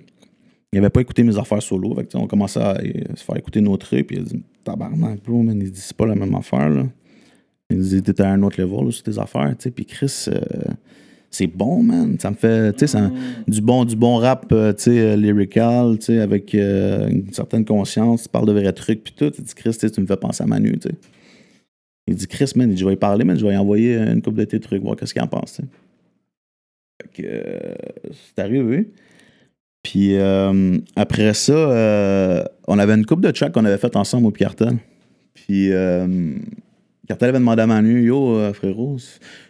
Il 0.73 0.79
avait 0.79 0.89
pas 0.89 0.99
écouté 0.99 1.23
mes 1.23 1.37
affaires 1.37 1.61
solo. 1.63 1.95
Fait 1.95 2.03
que, 2.05 2.17
on 2.17 2.27
commençait 2.27 2.59
à 2.59 2.75
euh, 2.77 2.91
se 3.15 3.23
faire 3.23 3.37
écouter 3.37 3.61
nos 3.61 3.77
trucs. 3.77 4.07
Puis 4.07 4.17
il 4.17 4.21
a 4.21 4.25
dit 4.25 4.43
Tabarnak, 4.65 5.23
bro, 5.23 5.41
man. 5.41 5.57
Il 5.61 5.71
dit 5.71 5.79
C'est 5.79 5.95
pas 5.95 6.05
la 6.05 6.15
même 6.15 6.35
affaire, 6.35 6.69
là. 6.69 6.83
Il 7.69 7.79
dit 7.79 8.01
T'es 8.03 8.21
à 8.21 8.29
un 8.31 8.43
autre 8.43 8.59
level 8.61 8.85
là, 8.85 8.91
sur 8.91 9.03
tes 9.03 9.17
affaires, 9.17 9.49
tu 9.57 9.63
sais. 9.63 9.71
Puis 9.71 9.85
Chris, 9.85 10.25
euh, 10.27 10.39
c'est 11.31 11.47
bon, 11.47 11.81
man. 11.83 12.17
Ça 12.19 12.31
me 12.31 12.35
fait, 12.35 12.73
tu 12.73 12.79
sais, 12.79 12.87
ça- 12.87 13.09
du 13.47 13.61
bon, 13.61 13.85
du 13.85 13.95
bon 13.95 14.17
rap, 14.17 14.47
tu 14.49 14.55
sais, 14.77 15.15
lyrical, 15.15 15.97
tu 15.99 16.05
sais, 16.07 16.19
avec 16.19 16.53
euh, 16.55 17.07
une 17.07 17.31
certaine 17.31 17.63
conscience. 17.63 18.23
Tu 18.23 18.29
parles 18.29 18.47
de 18.47 18.53
vrais 18.53 18.73
trucs, 18.73 19.03
puis 19.03 19.13
tout. 19.15 19.31
Il 19.37 19.43
dit 19.45 19.53
Chris, 19.55 19.77
tu 19.77 20.01
me 20.01 20.05
fais 20.05 20.17
penser 20.17 20.43
à 20.43 20.47
Manu, 20.47 20.77
tu 20.79 20.89
sais. 20.89 20.95
Il 22.07 22.15
dit 22.15 22.27
Chris, 22.27 22.51
man, 22.55 22.69
il 22.69 22.75
dit, 22.75 22.81
je 22.81 22.85
vais 22.85 22.93
y 22.93 22.97
parler, 22.97 23.23
mais 23.23 23.35
je 23.37 23.45
vais 23.45 23.53
y 23.53 23.57
envoyer 23.57 23.97
une 23.97 24.21
coupe 24.21 24.35
de 24.35 24.43
tes 24.45 24.59
trucs, 24.59 24.81
voir 24.81 24.95
qu'est-ce 24.95 25.13
qu'il 25.13 25.21
en 25.21 25.27
pense, 25.27 25.53
tu 25.53 25.61
sais. 25.61 25.67
Euh, 27.19 27.75
c'est 28.11 28.41
arrivé. 28.41 28.91
Puis 29.83 30.15
euh, 30.15 30.77
après 30.97 31.33
ça, 31.33 31.53
euh, 31.53 32.43
on 32.67 32.77
avait 32.77 32.93
une 32.93 33.05
coupe 33.05 33.21
de 33.21 33.31
tracks 33.31 33.53
qu'on 33.53 33.63
avait 33.63 33.77
fait 33.77 33.95
ensemble 33.95 34.27
au 34.27 34.31
Cartel. 34.31 34.77
Puis 35.33 35.71
euh, 35.71 36.33
avait 37.07 37.31
demandé 37.31 37.61
à 37.61 37.67
Manu, 37.67 38.03
yo 38.03 38.53
frérot, 38.53 38.97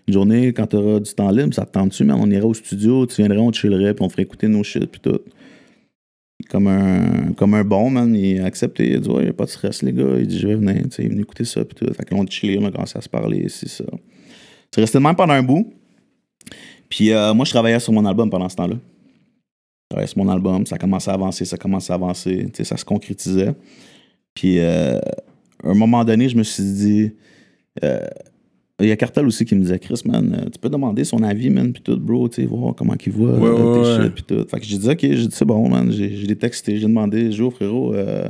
une 0.07 0.13
journée 0.13 0.53
quand 0.53 0.67
t'auras 0.67 0.99
du 0.99 1.11
temps 1.11 1.31
libre, 1.31 1.55
ça 1.55 1.65
te 1.65 1.71
tente-tu, 1.71 2.03
mais 2.03 2.13
on 2.13 2.29
irait 2.29 2.43
au 2.43 2.53
studio, 2.53 3.07
tu 3.07 3.15
viendrais, 3.15 3.39
on 3.39 3.51
chillerait, 3.51 3.95
puis 3.95 4.05
on 4.05 4.09
ferait 4.09 4.23
écouter 4.23 4.47
nos 4.47 4.63
shit, 4.63 4.85
puis 4.85 5.01
tout. 5.01 5.19
Comme 6.49 6.67
un, 6.67 7.33
comme 7.35 7.55
un 7.55 7.63
bon, 7.63 7.89
man, 7.89 8.13
il 8.15 8.39
a 8.39 8.45
accepté. 8.45 8.91
Il 8.91 8.97
a 8.97 8.99
dit, 8.99 9.09
ouais, 9.09 9.25
y 9.25 9.29
a 9.29 9.33
pas 9.33 9.45
de 9.45 9.49
stress, 9.49 9.81
les 9.81 9.91
gars. 9.91 10.19
Il 10.19 10.27
dit, 10.27 10.37
je 10.37 10.47
vais 10.47 10.55
venir, 10.55 10.83
tu 10.83 10.91
sais, 10.91 11.01
il 11.01 11.05
est 11.07 11.09
venu 11.09 11.21
écouter 11.23 11.45
ça, 11.45 11.65
puis 11.65 11.73
tout. 11.73 11.91
Fait 11.91 12.05
que 12.05 12.13
là, 12.13 12.21
on 12.21 12.25
a 12.25 12.29
chillé, 12.29 12.59
on 12.61 12.65
a 12.65 12.71
commencé 12.71 12.95
à 12.95 13.01
se 13.01 13.09
parler, 13.09 13.49
c'est 13.49 13.69
ça. 13.69 13.85
C'est 14.71 14.81
resté 14.81 14.99
de 14.99 15.03
même 15.03 15.15
pendant 15.15 15.33
un 15.33 15.41
bout. 15.41 15.73
Puis 16.89 17.11
euh, 17.11 17.33
moi, 17.33 17.45
je 17.45 17.51
travaillais 17.51 17.79
sur 17.79 17.93
mon 17.93 18.05
album 18.05 18.29
pendant 18.29 18.49
ce 18.49 18.55
temps-là. 18.55 18.75
Je 18.75 19.89
travaillais 19.89 20.07
sur 20.07 20.17
mon 20.23 20.29
album, 20.29 20.65
ça 20.65 20.77
commençait 20.77 21.11
à 21.11 21.13
avancer, 21.13 21.45
ça 21.45 21.57
commençait 21.57 21.93
à 21.93 21.95
avancer, 21.95 22.45
tu 22.47 22.57
sais, 22.57 22.63
ça 22.65 22.75
se 22.77 22.83
concrétisait. 22.83 23.53
Puis 24.33 24.59
euh, 24.59 24.99
à 25.63 25.69
un 25.69 25.73
moment 25.73 26.03
donné, 26.03 26.27
je 26.29 26.37
me 26.37 26.43
suis 26.43 26.63
dit, 26.63 27.11
euh, 27.83 27.99
il 28.79 28.87
y 28.87 28.91
a 28.91 28.95
Cartel 28.95 29.25
aussi 29.25 29.43
qui 29.45 29.55
me 29.55 29.61
disait, 29.61 29.79
Chris, 29.79 30.01
man, 30.05 30.49
tu 30.51 30.59
peux 30.59 30.69
demander 30.69 31.03
son 31.03 31.23
avis, 31.23 31.49
man, 31.49 31.73
puis 31.73 31.81
tout, 31.81 31.97
bro, 31.97 32.29
tu 32.29 32.41
sais, 32.41 32.45
voir 32.47 32.75
comment 32.75 32.93
il 33.03 33.11
voit 33.11 33.31
Ouais, 33.31 33.47
euh, 33.47 33.55
tes 33.55 33.79
ouais, 33.79 33.97
ouais. 33.97 34.03
shit, 34.03 34.13
puis 34.13 34.23
tout. 34.23 34.45
Fait 34.49 34.59
que 34.59 34.65
j'ai 34.65 34.77
dit, 34.77 34.89
ok, 34.89 34.99
j'ai 35.01 35.15
dit, 35.15 35.29
c'est 35.31 35.45
bon, 35.45 35.67
man, 35.67 35.91
j'ai 35.91 36.15
j'ai 36.15 36.27
des 36.27 36.35
textés, 36.35 36.77
j'ai 36.77 36.85
demandé, 36.87 37.31
j'ai 37.31 37.41
oh, 37.43 37.49
frérot, 37.49 37.95
euh, 37.95 38.29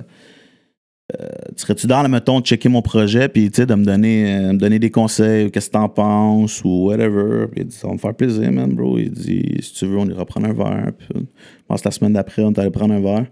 euh, 1.15 1.27
serais-tu 1.55 1.87
dans, 1.87 2.07
mettons, 2.09 2.41
de 2.41 2.45
checker 2.45 2.67
mon 2.67 2.81
projet, 2.81 3.29
puis, 3.29 3.49
tu 3.49 3.61
sais, 3.61 3.65
de 3.65 3.75
me 3.75 3.85
donner, 3.85 4.35
euh, 4.35 4.51
me 4.53 4.57
donner 4.57 4.77
des 4.77 4.91
conseils, 4.91 5.45
ou 5.45 5.49
qu'est-ce 5.49 5.67
que 5.67 5.73
t'en 5.73 5.87
penses, 5.87 6.61
ou 6.65 6.87
whatever. 6.87 7.47
Puis 7.47 7.61
il 7.61 7.67
dit, 7.67 7.75
ça 7.75 7.87
va 7.87 7.93
me 7.93 7.97
faire 7.97 8.13
plaisir, 8.13 8.51
man, 8.51 8.73
bro. 8.73 8.97
Il 8.97 9.11
dit, 9.11 9.57
si 9.61 9.73
tu 9.73 9.85
veux, 9.85 9.97
on 9.97 10.05
ira 10.09 10.25
prendre 10.25 10.47
un 10.47 10.53
verre. 10.53 10.91
Puis, 10.97 11.07
je 11.15 11.21
pense 11.67 11.81
que 11.81 11.87
la 11.87 11.91
semaine 11.91 12.13
d'après, 12.13 12.43
on 12.43 12.51
est 12.51 12.59
allé 12.59 12.71
prendre 12.71 12.93
un 12.93 12.99
verre. 12.99 13.25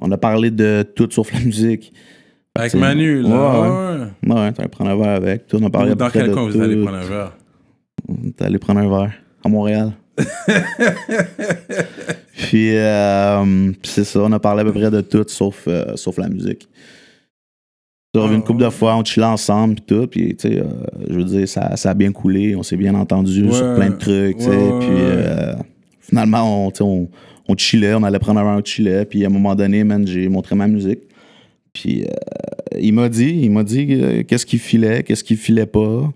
On 0.00 0.10
a 0.12 0.16
parlé 0.18 0.52
de 0.52 0.84
tout 0.94 1.08
sauf 1.10 1.32
la 1.32 1.40
musique. 1.40 1.92
Avec 2.54 2.74
Manu, 2.74 3.22
là. 3.22 3.28
Ouais, 3.28 3.68
Ouais, 4.28 4.34
Ouais, 4.34 4.52
allé 4.56 4.68
prendre 4.68 4.90
un 4.90 4.96
verre 4.96 5.16
avec. 5.16 5.48
Tout, 5.48 5.58
on 5.60 5.66
a 5.66 5.70
parlé 5.70 5.96
Dans 5.96 6.10
quel 6.10 6.30
coin 6.30 6.48
vous 6.48 6.60
allez 6.60 6.76
prendre 6.80 6.98
un 6.98 7.06
verre? 7.06 7.36
On 8.08 8.28
est 8.28 8.40
allé 8.42 8.58
prendre 8.58 8.80
un 8.80 8.88
verre 8.88 9.12
à 9.44 9.48
Montréal. 9.48 9.92
puis, 12.48 12.70
euh, 12.76 13.44
puis 13.72 13.90
c'est 13.90 14.04
ça, 14.04 14.20
on 14.22 14.32
a 14.32 14.38
parlé 14.40 14.62
à 14.62 14.64
peu 14.64 14.72
près 14.72 14.90
de 14.90 15.02
tout 15.02 15.24
sauf, 15.28 15.64
euh, 15.68 15.96
sauf 15.96 16.16
la 16.16 16.28
musique. 16.30 16.66
On 18.14 18.22
revenu 18.22 18.36
une 18.36 18.42
couple 18.42 18.62
de 18.64 18.70
fois, 18.70 18.96
on 18.96 19.04
chillait 19.04 19.26
ensemble 19.26 19.74
puis 19.74 19.84
tout, 19.86 20.06
puis 20.06 20.34
tu 20.34 20.48
sais, 20.48 20.58
euh, 20.60 20.64
je 21.10 21.14
veux 21.14 21.24
dire, 21.24 21.46
ça, 21.46 21.76
ça 21.76 21.90
a 21.90 21.94
bien 21.94 22.10
coulé, 22.10 22.56
on 22.56 22.62
s'est 22.62 22.78
bien 22.78 22.94
entendu 22.94 23.44
Ouais. 23.44 23.52
sur 23.52 23.74
plein 23.74 23.90
de 23.90 23.96
trucs, 23.96 24.38
tu 24.38 24.44
sais, 24.44 24.48
Ouais, 24.50 24.56
ouais, 24.56 24.78
puis 24.80 25.64
finalement, 26.00 26.66
on, 26.68 26.72
on, 26.80 27.08
on 27.48 27.56
chillait, 27.56 27.92
on 27.94 28.02
allait 28.02 28.18
prendre 28.18 28.40
un 28.40 28.44
verre, 28.44 28.58
on 28.58 28.64
chillait, 28.64 29.04
puis 29.04 29.24
à 29.24 29.26
un 29.26 29.30
moment 29.30 29.54
donné, 29.54 29.84
man, 29.84 30.06
j'ai 30.06 30.26
montré 30.30 30.54
ma 30.54 30.66
musique, 30.66 31.00
puis 31.74 32.06
il 32.80 32.94
m'a 32.94 33.10
dit, 33.10 33.40
il 33.42 33.50
m'a 33.50 33.62
dit 33.62 34.24
qu'est-ce 34.26 34.46
qu'il 34.46 34.58
filait, 34.58 35.02
qu'est-ce 35.02 35.22
qu'il 35.22 35.36
filait 35.36 35.66
pas, 35.66 36.10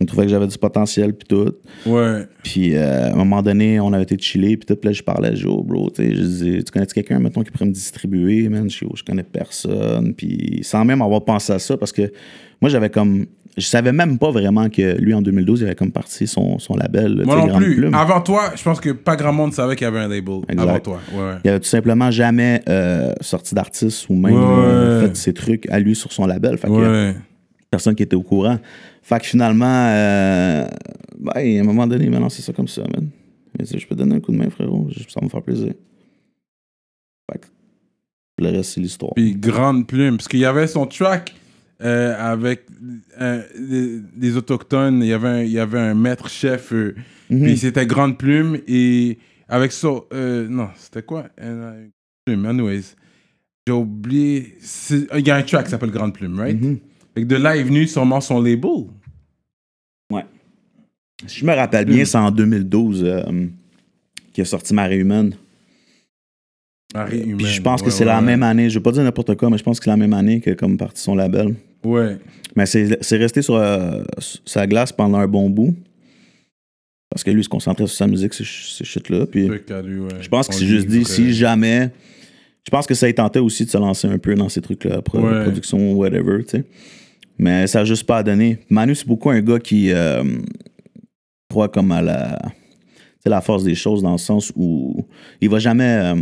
il 0.00 0.06
trouvait 0.06 0.24
que 0.24 0.30
j'avais 0.30 0.46
du 0.46 0.58
potentiel 0.58 1.14
puis 1.14 1.26
tout. 1.28 1.52
Ouais. 1.86 2.26
Puis 2.42 2.74
euh, 2.74 3.10
à 3.10 3.12
un 3.12 3.16
moment 3.16 3.42
donné, 3.42 3.78
on 3.80 3.92
avait 3.92 4.02
été 4.02 4.18
chillé, 4.18 4.56
puis 4.56 4.66
tout, 4.66 4.76
puis 4.76 4.88
là, 4.88 4.92
je 4.92 5.02
parlais 5.02 5.28
à 5.28 5.34
Joe, 5.34 5.64
bro, 5.64 5.88
tu 5.90 6.02
sais, 6.02 6.14
je 6.14 6.20
disais, 6.20 6.62
tu 6.62 6.72
connais 6.72 6.86
quelqu'un, 6.86 7.20
mettons, 7.20 7.42
qui 7.42 7.50
pourrait 7.50 7.66
me 7.66 7.72
distribuer, 7.72 8.48
man, 8.48 8.68
je, 8.68 8.84
je 8.94 9.02
connais 9.04 9.22
personne, 9.22 10.12
puis 10.14 10.60
sans 10.62 10.84
même 10.84 11.00
avoir 11.00 11.24
pensé 11.24 11.52
à 11.52 11.58
ça, 11.58 11.76
parce 11.76 11.92
que 11.92 12.12
moi, 12.60 12.68
j'avais 12.70 12.90
comme, 12.90 13.26
je 13.56 13.64
savais 13.66 13.92
même 13.92 14.18
pas 14.18 14.30
vraiment 14.32 14.68
que 14.68 14.96
lui, 15.00 15.14
en 15.14 15.22
2012, 15.22 15.60
il 15.60 15.64
avait 15.66 15.74
comme 15.76 15.92
parti 15.92 16.26
son, 16.26 16.58
son 16.58 16.74
label, 16.74 17.22
Moi 17.24 17.36
non 17.36 17.46
Grande 17.46 17.62
plus. 17.62 17.76
Plume. 17.76 17.94
Avant 17.94 18.20
toi, 18.20 18.50
je 18.56 18.62
pense 18.64 18.80
que 18.80 18.90
pas 18.90 19.14
grand 19.14 19.32
monde 19.32 19.52
savait 19.52 19.76
qu'il 19.76 19.84
y 19.84 19.88
avait 19.88 20.00
un 20.00 20.08
label. 20.08 20.40
Exact. 20.48 20.68
Avant 20.68 20.80
toi. 20.80 21.00
Ouais. 21.14 21.34
Il 21.44 21.50
avait 21.50 21.60
tout 21.60 21.68
simplement 21.68 22.10
jamais 22.10 22.62
euh, 22.68 23.12
sorti 23.20 23.54
d'artiste 23.54 24.08
ou 24.08 24.14
même 24.14 24.34
Ouais. 24.34 24.40
euh, 24.40 25.06
fait 25.06 25.16
ses 25.16 25.32
trucs 25.34 25.70
à 25.70 25.78
lui 25.78 25.94
sur 25.94 26.10
son 26.12 26.26
label, 26.26 26.58
fait 26.58 26.66
que 26.66 26.72
Ouais. 26.72 27.14
Personne 27.74 27.94
qui 27.94 28.02
était 28.02 28.16
au 28.16 28.22
courant. 28.22 28.58
Fait 29.02 29.18
que 29.20 29.26
finalement, 29.26 29.86
euh, 29.88 30.66
ben, 31.18 31.32
à 31.34 31.60
un 31.60 31.64
moment 31.64 31.86
donné, 31.86 32.04
il 32.04 32.10
m'a 32.10 32.20
lancé 32.20 32.40
ça 32.42 32.52
comme 32.52 32.68
ça, 32.68 32.82
man. 32.82 33.08
Il 33.54 33.60
m'a 33.60 33.64
dit, 33.64 33.78
je 33.78 33.86
peux 33.86 33.94
te 33.94 34.00
donner 34.00 34.16
un 34.16 34.20
coup 34.20 34.32
de 34.32 34.36
main, 34.38 34.50
frérot, 34.50 34.88
ça 35.08 35.20
va 35.20 35.24
me 35.26 35.30
faire 35.30 35.42
plaisir. 35.42 35.72
Fait 37.30 37.38
que 37.40 37.46
le 38.38 38.48
reste, 38.50 38.72
c'est 38.74 38.80
l'histoire. 38.80 39.12
Puis 39.14 39.34
Grande 39.36 39.86
Plume. 39.86 40.16
Parce 40.16 40.28
qu'il 40.28 40.40
y 40.40 40.44
avait 40.44 40.66
son 40.66 40.86
track 40.86 41.34
euh, 41.82 42.14
avec 42.18 42.66
euh, 43.20 43.42
Autochtones. 44.36 45.02
Il 45.02 45.08
y 45.08 45.12
avait 45.12 45.28
un, 45.28 45.42
il 45.42 45.50
y 45.52 45.58
avait 45.58 45.78
un 45.78 45.94
maître-chef. 45.94 46.72
Mhm. 46.72 47.42
Puis 47.42 47.56
c'était 47.58 47.86
Grande 47.86 48.18
Plume. 48.18 48.58
Et 48.68 49.18
avec 49.48 49.72
ça. 49.72 49.88
euh, 50.12 50.46
non, 50.48 50.68
c'était 50.76 51.02
quoi? 51.02 51.26
Plume, 52.26 52.46
anyways. 52.46 52.94
J'ai 53.66 53.72
oublié. 53.72 54.56
c'est- 54.60 55.06
Il 55.16 55.26
y 55.26 55.30
a 55.30 55.36
un 55.36 55.42
track 55.42 55.64
qui 55.66 55.70
s'appelle 55.70 55.90
Grande 55.90 56.12
Plume, 56.14 56.38
right? 56.38 56.60
Mhm. 56.60 56.78
Fait 57.14 57.22
que 57.22 57.26
de 57.26 57.36
là 57.36 57.56
est 57.56 57.62
venu 57.62 57.86
sûrement 57.86 58.20
son 58.20 58.40
label. 58.42 58.86
Si 61.26 61.40
je 61.40 61.46
me 61.46 61.54
rappelle 61.54 61.86
bien, 61.86 62.04
c'est 62.04 62.18
en 62.18 62.30
2012 62.30 63.02
euh, 63.04 63.22
qu'il 64.32 64.42
a 64.42 64.44
sorti 64.44 64.74
Marie 64.74 64.96
Humaine. 64.96 65.34
Marie 66.92 67.20
Humaine. 67.20 67.36
Puis 67.38 67.46
je 67.46 67.62
pense 67.62 67.80
que 67.80 67.86
Ouais, 67.86 67.92
c'est 67.92 68.00
ouais, 68.00 68.10
la 68.10 68.18
ouais. 68.18 68.24
même 68.24 68.42
année, 68.42 68.68
je 68.68 68.78
vais 68.78 68.82
pas 68.82 68.92
dire 68.92 69.02
n'importe 69.04 69.34
quoi, 69.36 69.48
mais 69.48 69.56
je 69.56 69.62
pense 69.62 69.78
que 69.78 69.84
c'est 69.84 69.90
la 69.90 69.96
même 69.96 70.12
année 70.12 70.40
que 70.40 70.50
comme 70.50 70.76
parti 70.76 71.00
son 71.00 71.14
label. 71.14 71.54
Ouais. 71.84 72.18
Mais 72.56 72.66
c'est 72.66 73.16
resté 73.16 73.42
sur, 73.42 73.54
euh, 73.54 74.02
sa 74.44 74.66
glace 74.66 74.92
pendant 74.92 75.18
un 75.18 75.28
bon 75.28 75.48
bout. 75.48 75.74
Parce 77.08 77.22
que 77.22 77.30
lui, 77.30 77.40
il 77.40 77.44
se 77.44 77.48
concentrait 77.48 77.86
sur 77.86 77.96
sa 77.96 78.06
musique, 78.08 78.34
ces, 78.34 78.44
ces 78.44 78.84
shit-là. 78.84 79.24
Puis 79.26 79.48
ouais. 79.48 79.62
je 80.20 80.28
pense 80.28 80.48
qu'il 80.48 80.56
s'est 80.56 80.66
juste 80.66 80.88
dit, 80.88 81.04
si 81.04 81.28
euh, 81.28 81.32
jamais. 81.32 81.90
Je 82.66 82.70
pense 82.70 82.86
que 82.86 82.94
ça 82.94 83.10
tentait 83.12 83.38
aussi 83.38 83.64
de 83.66 83.70
se 83.70 83.78
lancer 83.78 84.08
un 84.08 84.18
peu 84.18 84.34
dans 84.34 84.48
ces 84.48 84.60
trucs-là, 84.60 85.00
pro- 85.00 85.20
Ouais. 85.20 85.42
production, 85.44 85.92
whatever, 85.94 86.42
tu 86.44 86.50
sais. 86.58 86.64
Mais 87.38 87.66
ça 87.66 87.80
n'a 87.80 87.84
juste 87.84 88.04
pas 88.04 88.22
donné. 88.22 88.58
Manu, 88.70 88.94
c'est 88.94 89.06
beaucoup 89.06 89.30
un 89.30 89.40
gars 89.40 89.58
qui 89.58 89.90
euh, 89.92 90.22
croit 91.50 91.68
comme 91.68 91.90
à 91.92 92.00
la, 92.02 92.38
la 93.24 93.40
force 93.40 93.64
des 93.64 93.74
choses 93.74 94.02
dans 94.02 94.12
le 94.12 94.18
sens 94.18 94.52
où 94.54 95.04
il 95.40 95.48
va 95.48 95.58
jamais, 95.58 95.84
euh, 95.84 96.14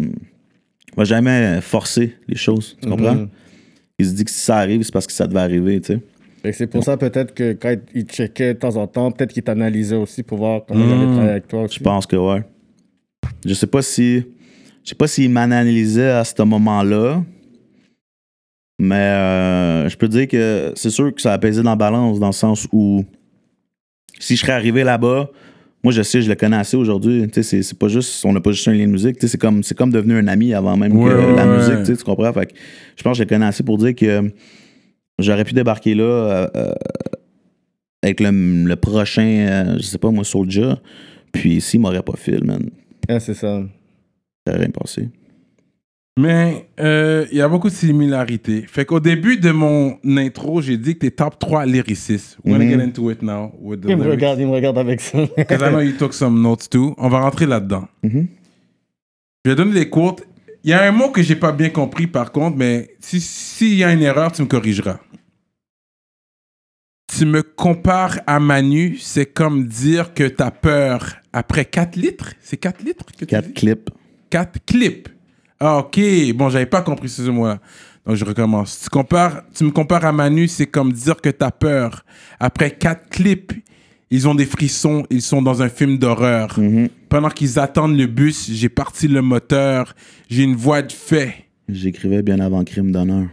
va 0.97 1.05
jamais 1.05 1.61
forcer 1.61 2.17
les 2.29 2.37
choses. 2.37 2.77
Tu 2.81 2.89
comprends? 2.89 3.15
Mhm. 3.15 3.29
Il 3.99 4.07
se 4.07 4.13
dit 4.13 4.25
que 4.25 4.31
si 4.31 4.41
ça 4.41 4.57
arrive, 4.57 4.83
c'est 4.83 4.93
parce 4.93 5.07
que 5.07 5.13
ça 5.13 5.27
devait 5.27 5.41
arriver, 5.41 5.81
tu 5.81 5.95
sais. 5.95 6.01
Que 6.43 6.53
C'est 6.53 6.67
pour 6.67 6.83
ça 6.83 6.97
peut-être 6.97 7.35
que 7.35 7.53
quand 7.53 7.77
il 7.95 8.05
checkait 8.05 8.55
de 8.55 8.59
temps 8.59 8.77
en 8.77 8.89
temps, 8.89 9.13
peut-être 9.13 9.33
qu'il 9.33 9.45
t'analysait 9.45 9.95
aussi 9.95 10.25
pour 10.25 10.39
voir 10.39 10.63
comment 10.67 10.85
il 10.85 10.93
allait 10.93 11.07
travailler 11.07 11.31
avec 11.31 11.47
toi 11.47 11.63
aussi. 11.63 11.79
Je 11.79 11.85
pense 11.85 12.07
que 12.07 12.17
ouais. 12.17 12.43
Je 13.47 13.55
sais 13.55 13.69
pas 13.69 13.83
si. 13.83 14.25
Je 14.83 14.89
sais 14.89 14.95
pas 14.97 15.07
s'il 15.07 15.31
m'analysait 15.31 16.11
à 16.11 16.25
ce 16.25 16.43
moment-là. 16.43 17.23
Mais 18.85 18.97
euh, 18.97 19.89
je 19.89 19.97
peux 19.97 20.09
dire 20.09 20.27
que 20.27 20.73
c'est 20.75 20.91
sûr 20.91 21.15
que 21.15 21.23
ça 21.23 21.33
a 21.33 21.39
pesé 21.39 21.63
dans 21.63 21.71
la 21.71 21.77
balance, 21.77 22.19
dans 22.19 22.27
le 22.27 22.33
sens 22.33 22.67
où 22.73 23.05
si 24.19 24.35
je 24.35 24.41
serais 24.41 24.53
arrivé 24.55 24.83
là-bas, 24.83 25.31
moi 25.85 25.93
je 25.93 26.03
sais, 26.03 26.21
je 26.21 26.29
le 26.29 26.35
connais 26.35 26.57
assez 26.57 26.77
aujourd'hui. 26.77 27.29
C'est- 27.33 27.63
c'est 27.63 27.79
pas 27.79 27.87
juste. 27.87 28.25
On 28.25 28.33
n'a 28.33 28.41
pas 28.41 28.51
juste 28.51 28.67
un 28.67 28.73
lien 28.75 28.87
de 28.87 28.91
musique. 28.91 29.17
C'est 29.21 29.39
comme, 29.41 29.63
c'est 29.63 29.77
comme 29.77 29.93
devenu 29.93 30.15
un 30.19 30.27
ami 30.27 30.53
avant 30.53 30.77
même 30.77 30.97
Ouais, 30.97 31.11
que 31.11 31.15
ouais, 31.17 31.37
la 31.37 31.47
ouais. 31.47 31.57
musique, 31.77 31.97
tu 31.97 32.05
comprends? 32.05 32.33
Fait 32.33 32.47
que 32.47 32.55
je 32.97 33.03
pense 33.05 33.13
que 33.13 33.19
je 33.19 33.23
le 33.23 33.29
connais 33.29 33.47
assez 33.47 33.63
pour 33.63 33.79
dire 33.79 33.95
que 33.95 34.33
j'aurais 35.21 35.45
pu 35.45 35.55
débarquer 35.55 35.95
là 35.95 36.03
euh, 36.05 36.47
euh, 36.57 36.73
avec 38.03 38.19
le, 38.19 38.31
le 38.67 38.77
prochain, 38.77 39.77
je 39.77 39.83
sais 39.83 39.99
pas 39.99 40.11
moi, 40.11 40.25
Soulja. 40.25 40.81
Puis 41.31 41.61
s'il 41.61 41.79
m'aurait 41.81 42.03
pas 42.03 42.17
filé, 42.17 42.39
man, 42.45 42.69
Ah, 43.09 43.21
c'est 43.21 43.35
ça. 43.35 43.63
ça 44.47 44.53
rien 44.55 44.71
passé. 44.71 45.09
Mais 46.21 46.69
euh, 46.79 47.27
il 47.33 47.39
y 47.39 47.41
a 47.41 47.49
beaucoup 47.49 47.71
de 47.71 47.75
similarités. 47.75 48.67
Fait 48.67 48.85
qu'au 48.85 49.01
début 49.01 49.39
de 49.39 49.51
mon 49.51 49.99
intro, 50.05 50.61
j'ai 50.61 50.77
dit 50.77 50.95
que 50.95 51.01
t'es 51.01 51.11
top 51.11 51.39
3 51.39 51.65
lyricistes. 51.65 52.37
We're 52.45 52.59
gonna 52.59 52.65
Mhm. 52.67 52.79
get 52.81 52.85
into 52.85 53.11
it 53.11 53.23
now 53.23 53.53
with 53.59 53.81
the 53.81 53.87
Il 53.89 53.97
me 53.97 54.03
lyrics. 54.05 54.11
regarde, 54.21 54.41
il 54.41 54.47
me 54.47 54.53
regarde 54.53 54.77
avec 54.79 55.01
ça. 55.01 55.19
Because 55.37 55.63
I 55.63 55.71
know 55.71 55.81
you 55.81 55.93
took 55.97 56.13
some 56.13 56.39
notes 56.41 56.69
too. 56.69 56.95
On 56.99 57.09
va 57.09 57.21
rentrer 57.21 57.47
là-dedans. 57.47 57.89
Mhm. 58.03 58.29
Je 59.45 59.51
vais 59.51 59.57
donner 59.57 59.73
des 59.73 59.89
quotes. 59.89 60.23
Il 60.65 60.71
y 60.71 60.75
a 60.75 60.83
un 60.85 60.93
mot 60.93 61.09
que 61.09 61.23
j'ai 61.23 61.35
pas 61.35 61.51
bien 61.51 61.71
compris 61.71 62.07
par 62.07 62.31
contre, 62.31 62.59
mais 62.59 62.95
si- 63.01 63.21
s'il 63.21 63.75
y 63.75 63.83
a 63.83 63.93
une 63.93 64.03
erreur, 64.03 64.31
tu 64.33 64.43
me 64.43 64.47
corrigeras. 64.47 65.01
Tu 67.09 67.25
me 67.25 67.43
compares 67.43 68.21
à 68.27 68.39
Manu, 68.39 68.97
c'est 69.01 69.27
comme 69.27 69.67
dire 69.67 70.13
que 70.15 70.25
t'as 70.29 70.51
peur 70.51 71.17
après 71.33 71.65
4 71.65 71.97
litres? 71.97 72.35
C'est 72.41 72.59
4 72.59 72.83
litres 72.85 73.07
que 73.07 73.13
tu 73.17 73.27
Quatre 73.27 73.49
dis? 73.49 73.55
clips. 73.55 73.91
4 74.31 74.59
clips. 74.67 75.09
Ah, 75.65 75.79
ok. 75.79 76.01
Bon, 76.35 76.49
j'avais 76.49 76.67
pas 76.67 76.83
compris 76.83 77.09
ce 77.09 77.23
mot-là. 77.23 77.61
Donc, 78.05 78.17
je 78.17 78.25
recommence. 78.25 78.81
Tu, 78.83 78.89
compares, 78.89 79.43
tu 79.55 79.63
me 79.63 79.71
compares 79.71 80.05
à 80.05 80.11
Manu, 80.11 80.49
c'est 80.49 80.67
comme 80.67 80.93
dire 80.93 81.21
que 81.21 81.29
t'as 81.29 81.53
peur. 81.53 82.05
Après 82.41 82.73
4 82.73 83.09
clips, 83.11 83.53
ils 84.11 84.27
ont 84.27 84.35
des 84.35 84.45
frissons, 84.45 85.07
ils 85.09 85.23
sont 85.23 85.41
dans 85.41 85.63
un 85.63 85.69
film 85.69 85.99
d'horreur. 85.99 86.59
Mhm. 86.59 86.89
Pendant 87.09 87.31
qu'ils 87.31 87.61
attendent 87.61 87.97
le 87.97 88.07
bus, 88.07 88.51
j'ai 88.51 88.69
parti 88.69 89.07
le 89.07 89.23
moteur, 89.23 89.95
j'ai 90.29 90.43
une 90.43 90.57
voix 90.57 90.83
de 90.83 90.91
fait. 90.91 91.47
J'écrivais 91.69 92.23
bien 92.23 92.41
avant 92.41 92.65
Crime 92.65 92.91
d'honneur. 92.91 93.29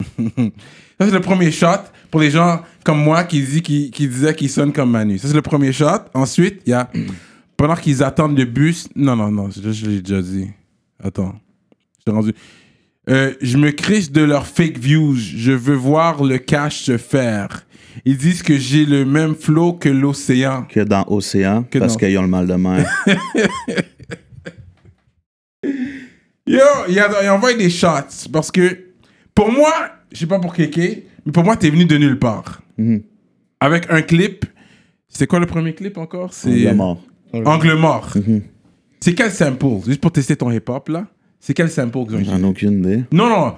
Ça, 0.18 1.06
c'est 1.06 1.10
le 1.12 1.20
premier 1.20 1.52
shot 1.52 1.84
pour 2.10 2.20
les 2.20 2.32
gens 2.32 2.60
comme 2.84 3.02
moi 3.02 3.22
qui, 3.22 3.40
dit, 3.40 3.62
qui, 3.62 3.92
qui 3.92 4.08
disaient 4.08 4.34
qu'ils 4.34 4.50
sonnent 4.50 4.72
comme 4.72 4.90
Manu. 4.90 5.16
Ça, 5.18 5.28
c'est 5.28 5.34
le 5.34 5.42
premier 5.42 5.72
shot. 5.72 6.00
Ensuite, 6.12 6.60
il 6.66 6.70
y 6.70 6.72
a 6.72 6.90
pendant 7.56 7.76
qu'ils 7.76 8.02
attendent 8.02 8.36
le 8.36 8.44
bus. 8.44 8.88
Non, 8.96 9.14
non, 9.14 9.30
non, 9.30 9.48
je, 9.48 9.70
je 9.70 9.86
l'ai 9.86 10.02
déjà 10.02 10.20
dit. 10.20 10.48
Attends. 11.02 11.34
Je 12.06 12.12
rendu. 12.12 12.32
Euh, 13.08 13.32
je 13.40 13.56
me 13.56 13.70
criche 13.70 14.10
de 14.10 14.22
leurs 14.22 14.46
fake 14.46 14.78
views. 14.78 15.14
Je 15.16 15.52
veux 15.52 15.74
voir 15.74 16.22
le 16.22 16.38
cash 16.38 16.82
se 16.82 16.96
faire. 16.98 17.66
Ils 18.04 18.16
disent 18.16 18.42
que 18.42 18.56
j'ai 18.56 18.84
le 18.84 19.04
même 19.04 19.34
flow 19.34 19.72
que 19.72 19.88
l'océan. 19.88 20.62
Que 20.68 20.80
dans 20.80 21.04
Océan, 21.08 21.64
Que 21.64 21.78
parce 21.78 21.94
dans- 21.94 21.98
qu'ils 22.06 22.16
ont 22.18 22.22
le 22.22 22.28
mal 22.28 22.46
de 22.46 22.54
mer. 22.54 22.88
Yo, 26.46 26.58
il, 26.88 27.00
envoie 27.30 27.54
des 27.54 27.70
shots. 27.70 28.28
Parce 28.32 28.50
que, 28.50 28.78
pour 29.34 29.52
moi, 29.52 29.72
je 30.12 30.18
sais 30.18 30.26
pas 30.26 30.38
pour 30.38 30.54
Kéké, 30.54 31.06
mais 31.24 31.32
pour 31.32 31.44
moi, 31.44 31.56
t'es 31.56 31.70
venu 31.70 31.84
de 31.84 31.96
nulle 31.96 32.18
part. 32.18 32.62
Mhm. 32.78 33.02
Avec 33.60 33.86
un 33.90 34.02
clip. 34.02 34.46
C'est 35.08 35.26
quoi 35.26 35.38
le 35.38 35.46
premier 35.46 35.74
clip 35.74 35.98
encore? 35.98 36.32
C'est 36.32 36.60
est 36.62 36.74
mort. 36.74 37.02
Angle 37.32 37.74
mort. 37.74 38.10
Mhm. 38.16 38.42
C'est 39.02 39.14
quel 39.14 39.30
sample? 39.30 39.86
Juste 39.86 40.00
pour 40.00 40.12
tester 40.12 40.36
ton 40.36 40.50
hip-hop, 40.50 40.88
là. 40.88 41.06
C'est 41.38 41.54
quel 41.54 41.70
sample 41.70 41.96
ont 41.98 42.06
J'en 42.22 42.42
ai 42.42 42.44
aucune 42.44 42.80
idée. 42.80 43.04
Non, 43.12 43.28
non. 43.30 43.54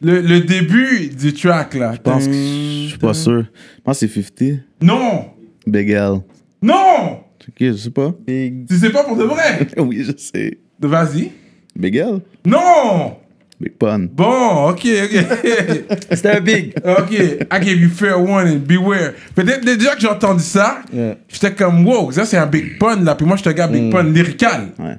Le, 0.00 0.20
le 0.20 0.40
début 0.40 1.08
du 1.08 1.32
track, 1.32 1.74
là. 1.74 1.94
Je 1.94 2.00
pense 2.00 2.26
que 2.26 2.32
je 2.32 2.86
suis 2.90 2.98
pas 2.98 3.14
sûr. 3.14 3.44
Je 3.76 3.80
pense 3.82 4.00
que 4.00 4.06
c'est 4.06 4.22
50. 4.22 4.60
Non! 4.82 5.30
Big 5.66 5.90
L. 5.90 6.20
Non! 6.62 7.20
Ok, 7.48 7.56
je 7.58 7.72
sais 7.72 7.90
pas. 7.90 8.14
Big. 8.26 8.68
Tu 8.68 8.76
sais 8.76 8.90
pas 8.90 9.02
pour 9.04 9.16
de 9.16 9.24
vrai? 9.24 9.66
oui, 9.78 10.04
je 10.04 10.12
sais. 10.16 10.58
Vas-y. 10.80 11.32
Big 11.74 11.96
L? 11.96 12.20
Non! 12.46 13.16
Big 13.64 13.76
Pun. 13.78 14.08
Bon, 14.12 14.68
ok, 14.68 14.86
ok. 15.04 15.96
C'était 16.10 16.36
un 16.36 16.40
big. 16.40 16.74
ok, 16.84 17.12
I 17.12 17.38
gave 17.50 17.80
you 17.80 17.88
fair 17.88 18.20
warning, 18.20 18.58
beware. 18.58 19.12
Peut-être 19.34 19.64
déjà 19.64 19.94
que 19.94 20.00
j'ai 20.02 20.08
entendu 20.08 20.42
ça, 20.42 20.82
Yeah. 20.92 21.16
j'étais 21.28 21.54
comme, 21.54 21.86
wow, 21.86 22.10
ça 22.12 22.24
c'est 22.26 22.36
un 22.36 22.46
big 22.46 22.78
pun 22.78 23.02
là. 23.02 23.14
Puis 23.14 23.26
moi, 23.26 23.36
je 23.36 23.42
te 23.42 23.48
gars 23.50 23.66
big 23.68 23.90
pun 23.90 24.02
lyrical. 24.04 24.68
Ouais. 24.78 24.96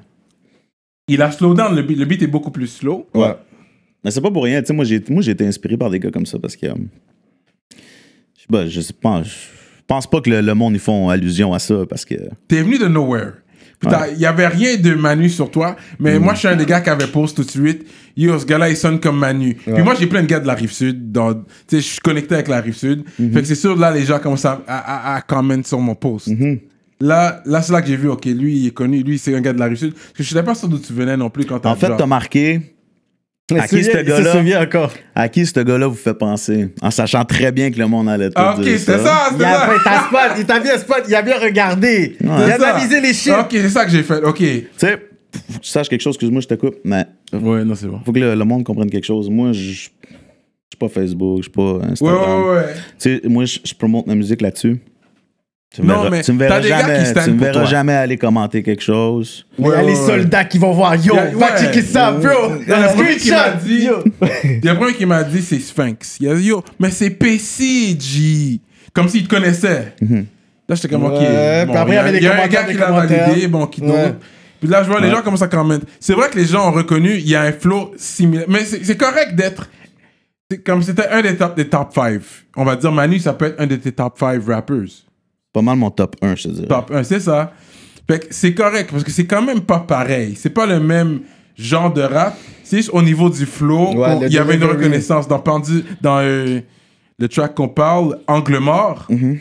Il 1.07 1.22
a 1.22 1.32
slow 1.32 1.53
down, 1.53 1.76
le 1.76 1.84
beat, 1.84 1.97
le 1.99 2.05
beat 2.05 2.24
est 2.24 2.28
beaucoup 2.28 2.49
plus 2.51 2.68
slow. 2.68 3.07
Ouais. 3.13 3.36
Mais 4.03 4.09
c'est 4.11 4.22
pas 4.22 4.32
pour 4.32 4.43
rien. 4.43 4.61
Tu 4.61 4.68
sais, 4.68 4.74
moi, 4.74 4.86
j'ai, 4.86 5.03
moi, 5.09 5.22
j'ai 5.22 5.32
été 5.32 5.45
inspiré 5.45 5.78
par 5.78 5.89
des 5.91 5.99
gars 5.99 6.09
comme 6.11 6.26
ça 6.26 6.39
parce 6.39 6.55
que. 6.55 6.66
euh, 6.66 8.68
je 8.68 8.82
sais 8.82 8.93
pas, 8.93 9.22
je 9.24 9.30
pense 9.88 10.07
pas 10.09 10.22
que 10.22 10.30
le, 10.30 10.41
le 10.41 10.53
monde, 10.55 10.74
ils 10.74 10.80
font 10.80 11.09
allusion 11.09 11.53
à 11.53 11.59
ça 11.59 11.86
parce 11.88 12.05
que. 12.05 12.16
T'es 12.47 12.61
venu 12.63 12.80
de 12.80 12.88
nowhere. 12.88 13.34
Il 14.13 14.19
y 14.19 14.26
avait 14.26 14.47
rien 14.47 14.78
de 14.78 14.93
Manu 14.95 15.30
sur 15.30 15.51
toi, 15.51 15.76
mais 15.99 16.17
moi 16.19 16.34
je 16.34 16.39
suis 16.39 16.47
un 16.47 16.55
des 16.55 16.65
gars 16.65 16.82
qui 16.82 16.89
avait 16.89 17.07
pose 17.07 17.34
tout 17.34 17.43
de 17.43 17.49
suite. 17.51 17.86
Yo, 18.17 18.39
ce 18.39 18.45
gars-là 18.45 18.69
il 18.69 18.78
sonne 18.78 18.99
comme 18.99 19.17
Manu. 19.19 19.55
Puis 19.73 19.84
moi 19.84 19.93
j'ai 19.99 20.07
plein 20.07 20.21
de 20.21 20.28
gars 20.28 20.39
de 20.39 20.47
la 20.47 20.53
rive 20.53 20.71
sud. 20.71 21.11
dans- 21.11 21.34
Tu 21.34 21.41
sais, 21.67 21.78
je 21.78 21.82
suis 21.86 21.99
connecté 21.99 22.34
avec 22.36 22.47
la 22.47 22.61
rive 22.61 22.76
sud. 22.76 23.03
Fait 23.34 23.41
que 23.41 23.43
c'est 23.47 23.55
sûr 23.55 23.76
là 23.76 23.91
les 23.91 24.05
gens 24.05 24.19
commencent 24.19 24.45
à, 24.45 24.61
à, 24.67 25.15
à, 25.15 25.21
comment 25.21 25.61
sur 25.63 25.80
mon 25.80 25.95
post. 25.95 26.30
Là, 27.01 27.41
là 27.45 27.61
c'est 27.61 27.73
là 27.73 27.82
que 27.82 27.88
j'ai 27.89 27.97
vu, 27.97 28.07
ok, 28.07 28.23
lui 28.26 28.55
il 28.57 28.67
est 28.67 28.71
connu, 28.71 29.03
lui 29.03 29.17
c'est 29.19 29.36
un 29.36 29.41
gars 29.41 29.51
de 29.51 29.59
la 29.59 29.65
rive 29.65 29.78
sud. 29.78 29.93
Parce 29.93 30.13
que 30.13 30.23
je 30.23 30.30
savais 30.30 30.45
pas 30.45 30.55
sûr 30.55 30.69
d'où 30.69 30.80
tu 30.80 30.93
venais 30.93 31.17
non 31.17 31.30
plus 31.30 31.45
quand 31.45 31.59
t'as 31.59 31.69
En 31.69 31.76
fait, 31.76 31.88
t'as 31.97 32.05
marqué 32.05 32.61
À 33.54 33.68
qui 33.68 33.84
ce 33.84 33.91
gars-là? 34.04 34.62
encore. 34.64 34.91
à 35.14 35.30
qui 35.30 35.46
ce 35.46 35.60
gars-là 35.60 35.86
vous 35.88 35.93
fait 35.96 36.16
penser? 36.16 36.70
En 36.82 36.89
sachant 36.89 37.24
très 37.26 37.52
bien 37.52 37.70
que 37.70 37.78
le 37.78 37.86
monde 37.88 38.10
allait 38.10 38.30
tout 38.30 38.34
Ah, 38.38 38.56
ok, 38.58 38.64
dire 38.64 38.80
ça, 38.80 38.98
c'était 39.30 39.43
a, 39.46 39.68
ça. 39.68 39.74
t'as 39.84 40.00
spot, 40.08 40.20
il 40.39 40.46
t'a 40.46 40.60
bien 40.60 40.78
spot, 40.80 41.04
il 41.08 41.14
a 41.14 41.22
bien 41.22 41.38
regardé. 41.39 42.18
il 42.20 42.28
a 42.28 42.48
C'est 42.50 42.58
ça. 42.60 42.70
analysé 42.70 43.02
les 43.02 43.14
chiffres. 43.14 43.41
Ok, 43.41 43.50
c'est 43.52 43.70
ça 43.70 43.86
que 43.86 43.91
j'ai 43.91 44.02
fait, 44.02 44.24
ok. 44.24 44.38
Tu 44.38 44.68
sais, 44.78 44.98
tu 45.62 45.70
saches 45.70 45.89
quelque 45.89 46.02
chose, 46.02 46.16
excuse-moi, 46.16 46.41
je 46.41 46.48
te 46.48 46.56
coupe, 46.56 46.78
mais 46.84 47.06
Ouais, 47.34 47.64
non, 47.64 47.76
c'est 47.76 47.86
bon. 47.88 48.00
faut 48.04 48.12
que 48.12 48.20
le, 48.20 48.34
le 48.34 48.46
monde 48.46 48.64
comprenne 48.64 48.89
quelque 48.89 49.06
chose. 49.06 49.30
Moi, 49.30 49.52
je 49.54 49.74
suis 49.74 49.89
pas 50.80 50.89
Facebook, 50.89 51.38
je 51.38 51.43
suis 51.43 51.52
pas 51.52 51.74
Ouais, 51.74 51.86
Instagram. 51.91 52.43
ouais, 52.46 52.56
ouais. 52.56 52.66
Tu 53.00 53.20
sais, 53.22 53.22
moi, 53.26 53.46
je, 53.46 53.60
je 53.64 53.74
promote 53.76 54.08
ma 54.08 54.16
musique 54.16 54.41
là-dessus. 54.41 54.82
Tu 55.76 55.82
me 55.82 55.88
Non, 55.88 55.95
verras, 55.95 56.09
mais 56.09 56.21
tu 56.23 56.32
me 56.32 56.39
verras 56.39 56.55
t'as 56.55 56.61
des 56.61 56.69
gars 56.69 56.80
jamais, 56.82 57.03
qui 57.03 57.13
tu 57.26 57.32
me 57.32 57.39
verras 57.39 57.65
jamais 57.65 57.93
aller 57.93 58.17
commenter 58.17 58.63
quelque 58.63 58.82
chose. 58.84 59.45
Il 59.59 59.65
y 59.65 59.67
a 59.67 59.69
Ouais, 59.71 59.78
les 59.84 59.84
ouais, 59.93 59.99
ouais. 59.99 60.05
soldats 60.07 60.45
qui 60.45 60.57
vont 60.57 60.71
voir. 60.71 60.95
Yo, 60.95 61.13
y 61.15 61.36
ouais. 61.36 61.45
checker 61.59 61.82
ça, 61.82 62.11
bro. 62.11 62.30
Il 62.61 62.67
y 62.69 62.71
a 62.73 62.88
premier 62.89 63.17
qui 63.17 63.30
m'a 63.32 63.49
dit. 63.51 63.84
Yo. 63.86 64.03
Il 64.45 64.63
y 64.65 64.69
a 64.69 64.76
qui 64.93 65.05
m'a 65.05 65.23
dit 65.23 65.41
c'est 65.41 65.59
Sphinx. 65.59 66.17
Il 66.21 66.30
a 66.30 66.36
dit 66.36 66.45
yo, 66.45 66.63
mais 66.80 66.91
c'est 66.91 67.09
PCG. 67.09 68.61
Comme 68.93 69.09
s'il 69.09 69.28
te 69.28 69.36
connaissait. 69.36 69.95
Là, 70.67 70.73
j'étais 70.76 70.88
comme 70.88 71.03
ok. 71.03 71.11
Ouais, 71.19 71.65
bon, 71.65 71.76
après, 71.76 71.91
il 71.91 71.95
y 71.95 71.97
avait 71.97 72.09
a- 72.09 72.11
les 72.13 72.21
y 72.21 72.28
un 72.28 72.47
gars 72.47 72.63
qui 72.63 72.73
l'a 72.73 72.91
validé, 72.91 73.47
bon, 73.47 73.67
qui 73.67 73.82
Ouais. 73.82 73.88
d'autre. 73.88 74.15
Puis 74.59 74.69
là, 74.69 74.82
je 74.84 74.89
vois 74.89 74.99
les 75.01 75.11
gens 75.11 75.21
commencent 75.21 75.41
à 75.41 75.47
commenter. 75.47 75.86
C'est 75.99 76.13
vrai 76.13 76.30
que 76.30 76.38
les 76.39 76.45
gens 76.45 76.69
ont 76.69 76.71
reconnu, 76.71 77.15
il 77.17 77.28
y 77.30 77.36
a 77.36 77.41
un 77.41 77.51
flow 77.51 77.91
similaire. 77.97 78.45
Mais 78.47 78.63
c'est 78.65 78.84
c'est 78.84 78.95
correct 78.97 79.36
d'être. 79.36 79.69
c'est 80.49 80.63
Comme 80.63 80.82
c'était 80.82 81.07
un 81.09 81.21
des 81.21 81.36
top, 81.36 81.55
des 81.55 81.67
top 81.67 81.93
5. 81.93 82.21
On 82.55 82.63
va 82.63 82.76
dire, 82.78 82.91
Manu, 82.91 83.19
ça 83.19 83.34
peut 83.34 83.45
être 83.47 83.59
un 83.59 83.67
de 83.67 83.76
tes 83.76 83.91
top 83.91 84.17
5 84.17 84.41
rappers. 84.47 84.78
Pas 85.56 85.62
mal 85.62 85.78
mon 85.78 85.89
top 85.89 86.18
1, 86.22 86.36
je 86.36 86.43
te 86.43 86.47
dirais. 86.49 86.68
Top 86.68 86.91
1, 86.91 87.03
c'est 87.06 87.22
ça. 87.22 87.53
Fait 88.10 88.20
que 88.20 88.26
c'est 88.30 88.53
correct 88.53 88.89
parce 88.91 89.06
que 89.06 89.10
c'est 89.12 89.26
quand 89.26 89.41
même 89.41 89.62
pas 89.62 89.80
pareil. 89.80 90.36
C'est 90.36 90.49
pas 90.49 90.66
le 90.66 90.82
même 90.82 91.22
genre 91.58 91.93
de 91.93 92.01
rap. 92.01 92.38
C'est 92.66 92.76
juste 92.76 92.89
au 92.91 93.01
niveau 93.01 93.30
du 93.30 93.45
flow. 93.45 93.95
Ouais, 93.95 94.18
il 94.28 94.34
y 94.34 94.38
avait 94.38 94.56
une 94.56 94.66
reconnaissance. 94.66 95.30
Dans, 95.30 95.39
Pendu- 95.39 95.86
dans 96.01 96.20
euh, 96.20 96.60
le 97.18 97.30
track 97.30 97.56
qu'on 97.56 97.70
parle, 97.70 98.20
Angle 98.28 98.58
mort. 98.58 99.08
Mm-hmm. 99.10 99.39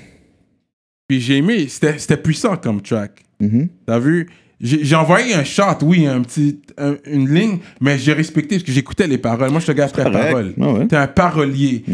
Puis 1.08 1.20
j'ai 1.20 1.38
aimé. 1.38 1.66
C'était 1.66 1.98
c'était 1.98 2.16
puissant 2.16 2.56
comme 2.58 2.80
track. 2.80 3.24
Mhm. 3.40 3.68
T'as 3.84 3.98
vu? 3.98 4.30
J'ai 4.60 4.94
envoyé 4.94 5.34
un 5.34 5.44
shot, 5.44 5.62
oui, 5.82 6.06
un 6.06 6.22
petit, 6.22 6.60
un- 6.78 6.94
une 7.10 7.28
ligne, 7.32 7.58
mais 7.80 7.98
j'ai 7.98 8.12
respecté 8.12 8.56
parce 8.56 8.62
que 8.64 8.72
j'écoutais 8.72 9.06
les 9.06 9.18
paroles. 9.18 9.50
Moi, 9.50 9.60
je 9.60 9.66
te 9.66 9.72
gars 9.72 9.88
très 9.88 10.04
correct. 10.04 10.28
parole. 10.30 10.54
Ouais, 10.56 10.72
ouais. 10.80 10.86
T'es 10.86 10.96
un 10.96 11.06
parolier. 11.08 11.84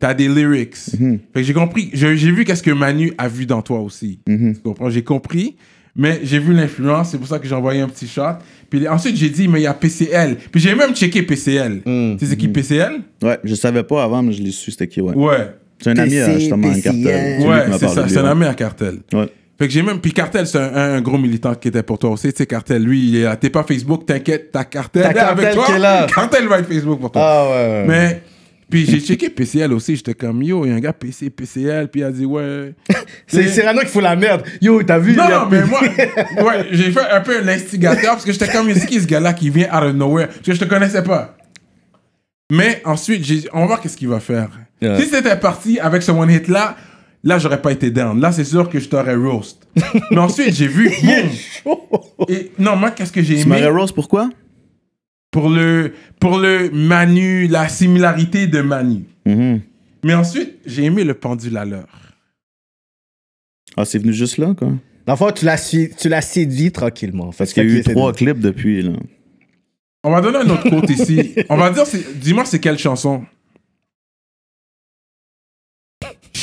T'as 0.00 0.14
des 0.14 0.28
lyrics. 0.28 0.74
Fait 0.76 1.18
que 1.34 1.42
j'ai 1.42 1.54
compris. 1.54 1.90
J'ai 1.94 2.14
vu 2.32 2.44
qu'est-ce 2.44 2.62
que 2.62 2.70
Manu 2.72 3.12
a 3.18 3.28
vu 3.28 3.46
dans 3.46 3.62
toi 3.62 3.80
aussi. 3.80 4.18
Tu 4.26 4.54
comprends? 4.62 4.90
J'ai 4.90 5.02
compris, 5.04 5.56
mais 5.96 6.20
j'ai 6.24 6.38
vu 6.38 6.52
l'influence. 6.52 7.10
C'est 7.12 7.18
pour 7.18 7.28
ça 7.28 7.38
que 7.38 7.46
j'ai 7.48 7.54
envoyé 7.54 7.80
un 7.80 7.88
petit 7.88 8.08
shot. 8.08 8.22
Puis 8.68 8.86
ensuite, 8.86 9.16
j'ai 9.16 9.30
dit, 9.30 9.48
mais 9.48 9.60
il 9.60 9.64
y 9.64 9.66
a 9.66 9.72
PCL. 9.74 10.36
Puis 10.52 10.60
j'ai 10.60 10.74
même 10.74 10.94
checké 10.94 11.22
PCL. 11.22 11.80
Tu 11.84 11.90
sais 12.18 12.26
c'est 12.26 12.36
qui 12.36 12.48
PCL? 12.48 13.00
Ouais, 13.22 13.38
je 13.44 13.54
savais 13.54 13.84
pas 13.84 14.02
avant, 14.04 14.22
mais 14.22 14.32
je 14.32 14.42
l'ai 14.42 14.50
su, 14.50 14.70
c'était 14.70 14.88
qui, 14.88 15.00
ouais. 15.00 15.14
Ouais. 15.14 15.48
C'est 15.80 15.90
un 15.90 15.96
ami, 15.96 16.10
PC, 16.10 16.22
euh, 16.22 16.38
justement, 16.40 16.68
un 16.68 16.72
PCL. 16.74 16.82
cartel. 17.04 17.48
Ouais, 17.48 17.78
c'est 17.78 17.88
ça. 17.88 18.08
C'est 18.08 18.18
un 18.18 18.24
ami 18.24 18.44
à 18.44 18.54
Cartel. 18.54 18.96
Ouais. 19.12 19.28
Fait 19.58 19.66
que 19.66 19.72
j'ai 19.72 19.82
même. 19.82 20.00
Puis 20.00 20.12
Cartel, 20.12 20.46
c'est 20.46 20.58
un, 20.58 20.94
un 20.96 21.00
gros 21.00 21.18
militant 21.18 21.54
qui 21.54 21.68
était 21.68 21.82
pour 21.82 21.98
toi 21.98 22.10
aussi. 22.10 22.32
Tu 22.32 22.38
sais, 22.38 22.46
Cartel, 22.46 22.82
lui, 22.82 23.08
il 23.08 23.16
est 23.16 23.24
là. 23.24 23.36
T'es 23.36 23.50
pas 23.50 23.64
Facebook, 23.64 24.06
t'inquiète, 24.06 24.52
t'as 24.52 24.64
Cartel. 24.64 25.02
T'as 25.02 25.12
Cartel 25.12 25.44
avec 25.44 25.54
toi. 25.54 25.66
qui 25.66 25.72
est 25.72 25.78
là. 25.78 26.06
Cartel 26.14 26.46
va 26.46 26.58
être 26.60 26.68
Facebook 26.68 27.00
pour 27.00 27.10
toi. 27.10 27.22
Ah 27.24 27.50
ouais. 27.50 27.84
Mais. 27.86 28.22
Puis 28.70 28.84
j'ai 28.84 29.00
checké 29.00 29.30
PCL 29.30 29.72
aussi. 29.72 29.96
J'étais 29.96 30.12
comme, 30.14 30.42
yo, 30.42 30.66
il 30.66 30.68
y 30.68 30.72
a 30.72 30.76
un 30.76 30.80
gars 30.80 30.92
PC, 30.92 31.30
PCL. 31.30 31.88
Puis 31.88 32.02
il 32.02 32.04
a 32.04 32.10
dit, 32.12 32.26
ouais. 32.26 32.74
C'est 33.26 33.48
Cyrano 33.48 33.80
qui 33.80 33.86
fout 33.86 34.02
la 34.02 34.14
merde. 34.14 34.42
Yo, 34.60 34.82
t'as 34.82 34.98
vu? 34.98 35.16
Non, 35.16 35.28
non, 35.28 35.46
mais 35.50 35.64
moi, 35.64 35.80
ouais, 35.80 36.66
j'ai 36.70 36.92
fait 36.92 37.10
un 37.10 37.20
peu 37.22 37.40
l'instigateur 37.42 38.12
parce 38.12 38.26
que 38.26 38.32
j'étais 38.32 38.48
comme, 38.48 38.72
c'est 38.74 38.86
qui 38.86 39.00
ce 39.00 39.06
gars-là 39.06 39.32
qui 39.32 39.48
vient 39.48 39.68
out 39.74 39.84
of 39.84 39.94
nowhere? 39.94 40.26
Parce 40.26 40.40
que 40.40 40.52
je 40.52 40.60
te 40.60 40.66
connaissais 40.66 41.02
pas. 41.02 41.34
Mais 42.52 42.82
ensuite, 42.84 43.48
on 43.54 43.60
va 43.60 43.66
voir 43.66 43.80
qu'est-ce 43.80 43.96
qu'il 43.96 44.08
va 44.08 44.20
faire. 44.20 44.50
Si 44.82 45.06
c'était 45.06 45.36
parti 45.36 45.80
avec 45.80 46.02
ce 46.02 46.12
one 46.12 46.30
hit-là, 46.30 46.76
là, 47.24 47.38
j'aurais 47.38 47.60
pas 47.62 47.72
été 47.72 47.90
down. 47.90 48.20
Là, 48.20 48.32
c'est 48.32 48.44
sûr 48.44 48.68
que 48.68 48.78
je 48.80 48.88
t'aurais 48.88 49.14
roast. 49.16 49.66
Mais 50.10 50.18
ensuite, 50.18 50.54
j'ai 50.54 50.68
vu. 50.68 50.90
Et 52.28 52.50
non, 52.58 52.76
moi, 52.76 52.90
qu'est-ce 52.90 53.12
que 53.12 53.22
j'ai 53.22 53.34
Tu 53.36 53.40
aimé? 53.42 53.60
m'aurais 53.60 53.68
Rose, 53.70 53.92
pourquoi? 53.92 54.30
Pour 55.30 55.50
le, 55.50 55.92
pour 56.20 56.38
le 56.38 56.70
Manu, 56.70 57.46
la 57.48 57.68
similarité 57.68 58.46
de 58.46 58.60
Manu. 58.60 59.04
Mhm. 59.26 59.60
Mais 60.04 60.14
ensuite, 60.14 60.54
j'ai 60.64 60.84
aimé 60.84 61.04
le 61.04 61.14
pendule 61.14 61.56
à 61.56 61.64
l'heure. 61.64 61.88
Ah, 63.76 63.84
c'est 63.84 63.98
venu 63.98 64.12
juste 64.12 64.38
là, 64.38 64.54
quoi. 64.56 64.68
Dans 65.06 65.12
le 65.12 65.16
fond, 65.16 65.30
tu 65.30 65.44
l'as 65.44 65.56
su- 65.56 65.90
tu 65.98 66.08
l'as 66.08 66.20
séduit 66.22 66.72
tranquillement. 66.72 67.30
Parce 67.36 67.52
qu'il 67.52 67.62
y 67.62 67.66
a 67.74 67.78
eu 67.78 67.82
trois 67.82 68.12
clips 68.12 68.40
depuis, 68.40 68.82
là. 68.82 68.92
On 70.04 70.10
va 70.10 70.20
donner 70.20 70.38
un 70.38 70.48
autre 70.50 70.68
quote 70.68 70.88
ici. 70.90 71.34
On 71.48 71.56
va 71.56 71.70
dire, 71.70 71.84
c'est- 71.86 72.18
dis-moi, 72.18 72.44
c'est 72.44 72.58
quelle 72.60 72.78
chanson? 72.78 73.24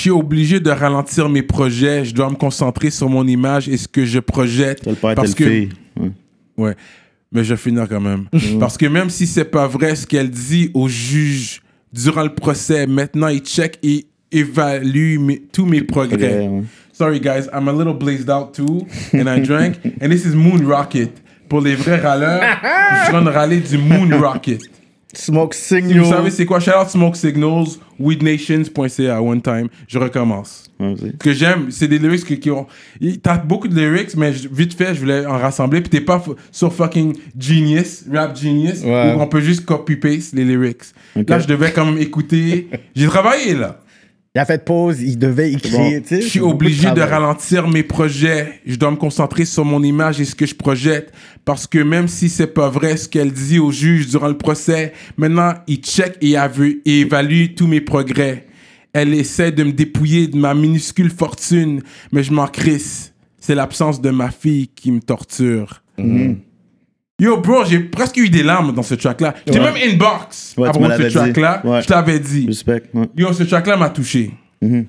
Suis 0.05 0.11
obligé 0.11 0.59
de 0.59 0.69
ralentir 0.69 1.29
mes 1.29 1.41
projets. 1.43 2.05
Je 2.05 2.13
dois 2.13 2.29
me 2.29 2.35
concentrer 2.35 2.89
sur 2.89 3.09
mon 3.09 3.25
image 3.27 3.67
et 3.69 3.77
ce 3.77 3.87
que 3.87 4.05
je 4.05 4.19
projette. 4.19 4.87
Parce 5.01 5.33
que-. 5.35 5.67
Ouais. 6.57 6.75
Mais 7.31 7.43
je 7.43 7.53
vais 7.53 7.57
finir 7.59 7.87
quand 7.89 7.99
même. 8.01 8.25
Parce 8.59 8.77
que 8.77 8.85
même 8.85 9.09
si 9.09 9.27
c'est 9.27 9.45
pas 9.45 9.67
vrai 9.67 9.95
ce 9.95 10.05
qu'elle 10.07 10.29
dit 10.29 10.69
au 10.73 10.87
juge 10.87 11.61
durant 11.91 12.23
le 12.23 12.33
procès, 12.33 12.87
maintenant 12.87 13.27
il 13.27 13.39
check 13.39 13.77
et 13.83 14.05
évalue 14.31 15.17
mes- 15.19 15.41
tous 15.51 15.65
mes 15.65 15.81
progrès. 15.81 16.47
Ouais. 16.47 16.61
Sorry 16.93 17.19
guys, 17.19 17.47
I'm 17.53 17.67
a 17.67 17.73
little 17.73 17.93
blazed 17.93 18.29
out 18.29 18.53
too, 18.53 18.85
and 19.13 19.27
I 19.27 19.41
drank, 19.41 19.75
and 20.01 20.09
this 20.09 20.23
is 20.25 20.33
Moon 20.35 20.65
Rocket. 20.65 21.11
Pour 21.49 21.61
les 21.61 21.75
vrais 21.75 21.99
râleurs, 21.99 22.41
je 22.41 23.05
suis 23.05 23.07
en 23.15 23.19
train 23.19 23.21
de 23.21 23.29
râler 23.29 23.59
du 23.59 23.77
Moon 23.77 24.09
Rocket. 24.19 24.61
Smoke 25.17 25.53
Si 25.53 25.75
signal. 25.75 25.99
vous 25.99 26.09
savez 26.09 26.29
c'est 26.29 26.45
quoi, 26.45 26.59
shout 26.59 26.71
out 26.71 26.89
Smoke 26.89 27.15
Signals, 27.15 27.67
weednations.ca 27.99 29.21
one 29.21 29.41
time, 29.41 29.67
je 29.87 29.97
recommence. 29.99 30.63
Ce 30.79 31.05
que 31.17 31.31
j'aime, 31.31 31.67
c'est 31.71 31.87
des 31.87 31.99
lyrics 31.99 32.25
qui, 32.25 32.39
qui 32.39 32.51
ont. 32.51 32.67
T'as 33.23 33.37
beaucoup 33.37 33.67
de 33.69 33.75
lyrics, 33.75 34.15
mais 34.17 34.33
je- 34.33 34.49
vite 34.51 34.73
fait, 34.73 34.93
je 34.93 34.99
voulais 34.99 35.25
en 35.25 35.37
rassembler. 35.37 35.79
Puis 35.81 35.89
t'es 35.89 36.01
pas 36.01 36.21
sur 36.51 36.73
fucking 36.73 37.15
Genius, 37.39 38.03
Rap 38.11 38.37
Genius, 38.37 38.81
Ouais. 38.83 39.13
où 39.15 39.21
on 39.21 39.27
peut 39.27 39.39
juste 39.39 39.65
copy-paste 39.65 40.33
les 40.33 40.43
lyrics. 40.43 40.83
Là, 41.15 41.39
je 41.39 41.47
devais 41.47 41.71
quand 41.71 41.85
même 41.85 41.97
écouter. 41.97 42.67
J'ai 42.95 43.07
travaillé 43.07 43.53
là. 43.55 43.79
Il 44.35 44.39
a 44.39 44.45
fait 44.45 44.65
pause, 44.65 45.01
il 45.01 45.17
devait 45.17 45.53
écrire. 45.53 46.01
tu 46.01 46.09
sais, 46.09 46.21
Je 46.21 46.27
suis 46.27 46.41
obligé 46.41 46.91
de 46.91 46.99
ralentir 46.99 47.69
mes 47.69 47.83
projets. 47.83 48.59
Je 48.65 48.75
dois 48.75 48.91
me 48.91 48.97
concentrer 48.97 49.45
sur 49.45 49.63
mon 49.63 49.81
image 49.81 50.19
et 50.19 50.25
ce 50.25 50.35
que 50.35 50.45
je 50.45 50.53
projette. 50.53 51.13
Parce 51.45 51.67
que 51.67 51.79
même 51.79 52.09
si 52.09 52.27
c'est 52.27 52.47
pas 52.53 52.69
vrai 52.69 52.97
ce 52.97 53.07
qu'elle 53.07 53.31
dit 53.31 53.59
au 53.59 53.71
juge 53.71 54.07
durant 54.07 54.27
le 54.27 54.37
procès, 54.37 54.91
maintenant, 55.15 55.53
il 55.67 55.77
check 55.77 56.17
et 56.19 56.35
et 56.35 56.99
évalue 56.99 57.55
tous 57.55 57.67
mes 57.67 57.79
progrès. 57.79 58.45
Elle 58.91 59.13
essaie 59.13 59.53
de 59.53 59.63
me 59.63 59.71
dépouiller 59.71 60.27
de 60.27 60.37
ma 60.37 60.53
minuscule 60.53 61.11
fortune, 61.11 61.81
mais 62.11 62.21
je 62.21 62.33
m'en 62.33 62.47
crisse. 62.47 63.13
C'est 63.39 63.55
l'absence 63.55 64.01
de 64.01 64.09
ma 64.09 64.31
fille 64.31 64.67
qui 64.67 64.91
me 64.91 64.99
torture. 64.99 65.81
Yo, 67.19 67.37
bro, 67.39 67.63
j'ai 67.65 67.79
presque 67.79 68.17
eu 68.17 68.29
des 68.29 68.43
larmes 68.43 68.73
dans 68.73 68.83
ce 68.83 68.93
track-là. 68.95 69.35
J'ai 69.47 69.59
Ouais. 69.59 69.71
même 69.71 69.91
inbox 69.93 70.53
Ouais, 70.57 70.69
tu 70.71 70.79
me 70.79 70.83
de 70.87 70.91
ce 70.93 70.97
l'avais 70.97 71.07
dit. 71.07 71.13
track-là. 71.13 71.61
Ouais. 71.65 71.81
Je 71.81 71.87
t'avais 71.87 72.19
dit. 72.19 72.45
Respect. 72.47 72.83
Ouais. 72.93 73.07
Yo, 73.15 73.31
ce 73.31 73.43
track-là 73.43 73.77
m'a 73.77 73.89
touché. 73.89 74.33
Mhm. 74.61 74.85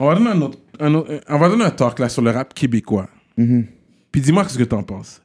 On 0.00 0.06
va 0.08 0.14
donner 0.14 0.30
un 0.30 0.40
autre, 0.42 0.58
un 0.80 0.94
autre- 0.94 1.10
euh, 1.12 1.20
on 1.28 1.38
va 1.38 1.48
donner 1.48 1.64
un 1.64 1.70
talk 1.70 1.98
là 1.98 2.08
sur 2.08 2.22
le 2.22 2.30
rap 2.30 2.54
québécois. 2.54 3.08
Mhm. 3.36 3.66
Puis 4.10 4.20
dis-moi 4.22 4.46
ce 4.48 4.56
que 4.56 4.64
t'en 4.64 4.82
penses. 4.82 5.20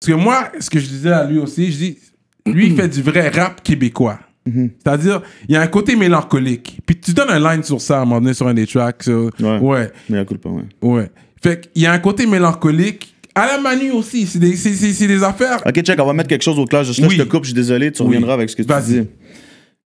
Parce 0.00 0.12
que 0.16 0.22
moi, 0.22 0.50
ce 0.58 0.70
que 0.70 0.78
je 0.78 0.86
disais 0.88 1.12
à 1.12 1.24
lui 1.24 1.38
aussi, 1.38 1.70
je 1.70 1.76
dis, 1.76 1.98
lui, 2.46 2.68
il 2.68 2.76
fait 2.76 2.88
du 2.88 3.02
vrai 3.02 3.28
rap 3.28 3.62
québécois. 3.62 4.18
Mhm. 4.46 4.70
C'est-à-dire, 4.82 5.20
il 5.48 5.54
y 5.54 5.56
a 5.56 5.60
un 5.60 5.66
côté 5.66 5.96
mélancolique. 5.96 6.80
Puis 6.86 6.98
tu 6.98 7.12
donnes 7.12 7.28
un 7.30 7.38
line 7.52 7.62
sur 7.62 7.78
ça 7.82 7.98
à 7.98 8.02
un 8.02 8.04
moment 8.06 8.22
donné 8.22 8.32
sur 8.32 8.48
un 8.48 8.54
des 8.54 8.66
tracks. 8.66 9.02
so- 9.02 9.30
Ouais. 9.38 9.58
ouais. 9.58 9.92
Mais 10.08 10.16
la 10.16 10.24
culpa, 10.24 10.48
ouais. 10.48 10.64
Ouais. 10.80 11.10
Fait 11.42 11.68
qu'il 11.70 11.82
y 11.82 11.86
a 11.86 11.92
un 11.92 11.98
côté 11.98 12.26
mélancolique. 12.26 13.14
À 13.34 13.46
la 13.46 13.58
Manu 13.60 13.90
aussi, 13.92 14.26
c'est 14.26 14.38
des, 14.38 14.56
c'est- 14.56 14.74
c'est- 14.74 14.92
c'est 14.92 15.06
des 15.06 15.22
affaires. 15.22 15.62
Ok, 15.66 15.80
check, 15.82 15.98
on 16.00 16.06
va 16.06 16.12
mettre 16.12 16.28
quelque 16.28 16.42
chose 16.42 16.58
au 16.58 16.64
clair. 16.64 16.82
Juste 16.84 16.98
là, 17.00 17.06
Oui. 17.08 17.16
je 17.16 17.22
te 17.22 17.28
coupe, 17.28 17.44
je 17.44 17.48
suis 17.50 17.54
désolé, 17.54 17.92
tu 17.92 18.02
Oui. 18.02 18.08
reviendras 18.08 18.34
avec 18.34 18.50
ce 18.50 18.56
que 18.56 18.62
tu 18.62 18.68
Vas-y. 18.68 19.00
dis. 19.02 19.06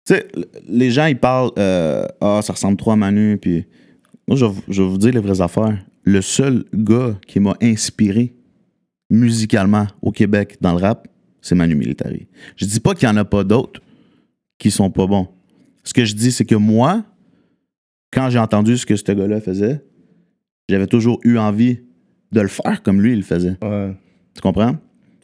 Tu 0.06 0.14
sais, 0.14 0.26
les 0.68 0.90
gens, 0.90 1.06
ils 1.06 1.18
parlent, 1.18 1.50
euh, 1.58 2.06
ah, 2.20 2.40
ça 2.42 2.52
ressemble 2.54 2.76
trop 2.76 2.92
à 2.92 2.96
Manu, 2.96 3.38
puis 3.40 3.64
moi, 4.28 4.36
je 4.36 4.44
vais, 4.44 4.50
vous- 4.52 4.62
je 4.68 4.82
vais 4.82 4.88
vous 4.88 4.98
dire 4.98 5.12
les 5.12 5.20
vraies 5.20 5.40
affaires. 5.40 5.78
Le 6.04 6.20
seul 6.20 6.64
gars 6.74 7.18
qui 7.26 7.40
m'a 7.40 7.54
inspiré 7.62 8.34
musicalement 9.10 9.86
au 10.02 10.10
Québec 10.10 10.56
dans 10.60 10.72
le 10.72 10.78
rap, 10.80 11.08
c'est 11.40 11.54
Manu 11.54 11.74
Militari. 11.74 12.26
Je 12.56 12.64
dis 12.66 12.80
pas 12.80 12.94
qu'il 12.94 13.08
y 13.08 13.10
en 13.10 13.16
a 13.16 13.24
pas 13.24 13.44
d'autres 13.44 13.80
qui 14.58 14.70
sont 14.70 14.90
pas 14.90 15.06
bons. 15.06 15.28
Ce 15.82 15.92
que 15.92 16.04
je 16.04 16.14
dis, 16.14 16.32
c'est 16.32 16.44
que 16.44 16.54
moi, 16.54 17.04
quand 18.12 18.30
j'ai 18.30 18.38
entendu 18.38 18.76
ce 18.78 18.86
que 18.86 18.96
ce 18.96 19.12
gars-là 19.12 19.40
faisait, 19.40 19.82
j'avais 20.68 20.86
toujours 20.86 21.20
eu 21.24 21.36
envie 21.38 21.80
de 22.34 22.40
le 22.42 22.48
faire 22.48 22.82
comme 22.82 23.00
lui, 23.00 23.12
il 23.12 23.18
le 23.18 23.22
faisait. 23.22 23.56
Ouais. 23.62 23.92
Tu 24.34 24.40
comprends? 24.42 24.76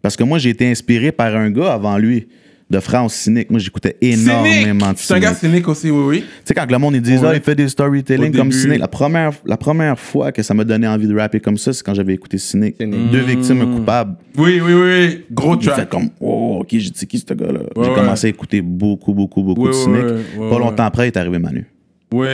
Parce 0.02 0.16
que 0.16 0.24
moi, 0.24 0.38
j'ai 0.38 0.50
été 0.50 0.66
inspiré 0.70 1.12
par 1.12 1.34
un 1.36 1.50
gars 1.50 1.72
avant 1.74 1.98
lui, 1.98 2.26
de 2.70 2.78
France 2.78 3.14
Cynique. 3.14 3.50
Moi, 3.50 3.58
j'écoutais 3.58 3.96
énormément 4.00 4.92
de 4.92 4.96
C'est 4.98 5.12
un 5.12 5.18
gars 5.18 5.34
Cynique. 5.34 5.54
cynique 5.54 5.68
aussi, 5.68 5.90
oui, 5.90 6.02
oui. 6.06 6.20
Tu 6.20 6.26
sais, 6.44 6.54
quand 6.54 6.70
le 6.70 6.78
monde, 6.78 6.94
ils 6.94 7.02
disent, 7.02 7.20
Ouais. 7.20 7.30
ah, 7.32 7.34
il 7.34 7.42
fait 7.42 7.56
des 7.56 7.68
storytelling 7.68 8.32
comme. 8.32 8.52
Cynique. 8.52 8.78
La 8.78 8.86
première, 8.86 9.32
la 9.44 9.56
première 9.56 9.98
fois 9.98 10.30
que 10.30 10.40
ça 10.44 10.54
m'a 10.54 10.62
donné 10.62 10.86
envie 10.86 11.08
de 11.08 11.14
rapper 11.18 11.40
comme 11.40 11.58
ça, 11.58 11.72
c'est 11.72 11.82
quand 11.84 11.94
j'avais 11.94 12.14
écouté 12.14 12.38
Cynique. 12.38 12.76
Cynique. 12.80 13.10
Deux 13.10 13.22
victimes, 13.22 13.60
un 13.62 13.76
coupable. 13.76 14.16
Oui, 14.38 14.60
oui, 14.64 14.72
oui. 14.72 15.24
Gros 15.32 15.56
J'ai 15.60 15.68
fait 15.70 15.74
track. 15.78 15.88
comme, 15.90 16.10
oh, 16.20 16.58
ok, 16.60 16.68
j'ai 16.70 16.90
dit, 16.90 17.06
qui 17.08 17.18
ce 17.18 17.34
gars-là? 17.34 17.58
Ouais, 17.60 17.66
j'ai 17.84 17.90
ouais. 17.90 17.94
commencé 17.96 18.26
à 18.28 18.30
écouter 18.30 18.60
beaucoup, 18.62 19.12
beaucoup, 19.14 19.42
beaucoup 19.42 19.66
de 19.66 19.72
Cynique. 19.72 20.04
Pas 20.38 20.58
longtemps 20.60 20.84
après, 20.84 21.06
il 21.06 21.08
est 21.08 21.16
arrivé 21.18 21.40
Manu. 21.40 21.66
Oui. 22.12 22.26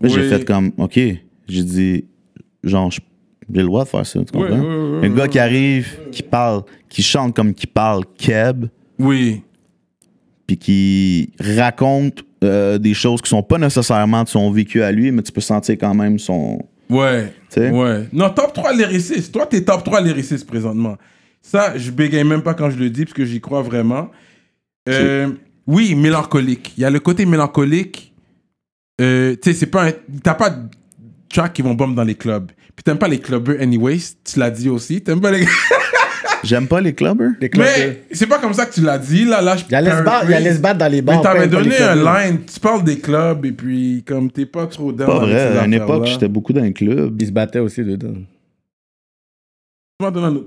Là, 0.00 0.08
j'ai 0.08 0.20
oui. 0.22 0.28
fait 0.30 0.44
comme, 0.46 0.72
OK. 0.78 0.98
J'ai 1.46 1.62
dit, 1.62 2.04
genre, 2.64 2.90
je- 2.90 3.00
j'ai 3.52 3.60
le 3.60 3.66
droit 3.66 3.84
de 3.84 3.88
faire 3.88 4.06
ça, 4.06 4.18
tu 4.20 4.32
comprends? 4.32 5.00
un 5.02 5.08
gars 5.10 5.28
qui 5.28 5.38
arrive, 5.38 5.88
qui 6.12 6.22
parle, 6.22 6.62
qui 6.88 7.02
chante 7.02 7.34
comme 7.34 7.52
qui 7.54 7.66
parle, 7.66 8.04
Keb, 8.16 8.66
Oui. 8.98 9.42
puis 10.46 10.56
qui 10.58 11.30
raconte 11.40 12.24
euh, 12.42 12.78
des 12.78 12.94
choses 12.94 13.22
qui 13.22 13.30
sont 13.30 13.42
pas 13.42 13.58
nécessairement 13.58 14.22
de 14.24 14.28
son 14.28 14.50
vécu 14.50 14.82
à 14.82 14.92
lui, 14.92 15.10
mais 15.10 15.22
tu 15.22 15.32
peux 15.32 15.40
sentir 15.40 15.76
quand 15.78 15.94
même 15.94 16.18
son. 16.18 16.58
Ouais. 16.90 17.32
Tu 17.50 17.60
sais? 17.60 17.70
Ouais. 17.70 18.06
Non, 18.12 18.28
top 18.30 18.52
3 18.52 18.74
lyriciste. 18.74 19.32
Toi, 19.32 19.46
t'es 19.46 19.62
top 19.62 19.82
3 19.84 20.00
lyriciste 20.02 20.46
présentement. 20.46 20.96
Ça, 21.40 21.76
je 21.78 21.90
bégaye 21.90 22.24
même 22.24 22.42
pas 22.42 22.52
quand 22.54 22.68
je 22.70 22.76
le 22.78 22.90
dis, 22.90 23.04
parce 23.04 23.14
que 23.14 23.24
j'y 23.24 23.40
crois 23.40 23.62
vraiment. 23.62 24.10
Euh, 24.88 25.28
oui, 25.66 25.94
mélancolique. 25.94 26.74
Il 26.76 26.82
y 26.82 26.84
a 26.84 26.90
le 26.90 27.00
côté 27.00 27.24
mélancolique. 27.24 28.12
Euh, 29.00 29.34
tu 29.42 29.50
sais, 29.50 29.54
c'est 29.60 29.66
pas 29.66 29.88
un- 29.88 29.92
T'as 30.22 30.34
pas 30.34 30.50
de 30.50 30.68
tracks 31.30 31.52
qui 31.54 31.62
vont 31.62 31.74
bomber 31.74 31.94
dans 31.94 32.04
les 32.04 32.14
clubs. 32.14 32.50
Puis 32.76 32.82
t'aimes 32.84 32.98
pas 32.98 33.08
les 33.08 33.18
clubbers 33.20 33.60
anyways, 33.60 34.00
tu 34.24 34.38
l'as 34.38 34.50
dit 34.50 34.68
aussi. 34.68 35.00
T'aimes 35.00 35.20
pas 35.20 35.30
les... 35.30 35.46
J'aime 36.44 36.66
pas 36.68 36.80
les 36.82 36.92
clubbers. 36.92 37.30
Les 37.40 37.48
clubs, 37.48 37.64
Mais 37.66 38.02
c'est 38.12 38.26
pas 38.26 38.38
comme 38.38 38.52
ça 38.52 38.66
que 38.66 38.74
tu 38.74 38.82
l'as 38.82 38.98
dit, 38.98 39.24
là. 39.24 39.40
là 39.40 39.56
je 39.56 39.64
Il 39.66 39.72
y 39.72 39.74
a 39.76 39.80
laisse 39.80 40.04
battre- 40.04 40.24
il 40.26 40.30
y 40.32 40.34
a 40.34 40.40
laisse 40.40 40.60
battre 40.60 40.78
dans 40.78 40.92
les 40.92 41.00
bars. 41.00 41.16
Mais 41.16 41.22
t'avais 41.22 41.40
les 41.40 41.46
donné 41.46 41.76
un 41.78 41.92
clubs. 41.94 42.04
line, 42.04 42.38
tu 42.52 42.60
parles 42.60 42.84
des 42.84 42.98
clubs, 42.98 43.46
et 43.46 43.52
puis 43.52 44.04
comme 44.06 44.30
t'es 44.30 44.44
pas 44.44 44.66
trop 44.66 44.92
down 44.92 45.06
Pas 45.06 45.18
vrai. 45.20 45.58
À 45.58 45.64
une 45.64 45.72
époque, 45.72 46.04
j'étais 46.06 46.28
beaucoup 46.28 46.52
dans 46.52 46.62
un 46.62 46.72
club. 46.72 47.16
Ils 47.20 47.28
se 47.28 47.32
battaient 47.32 47.60
aussi 47.60 47.82
dedans. 47.82 48.12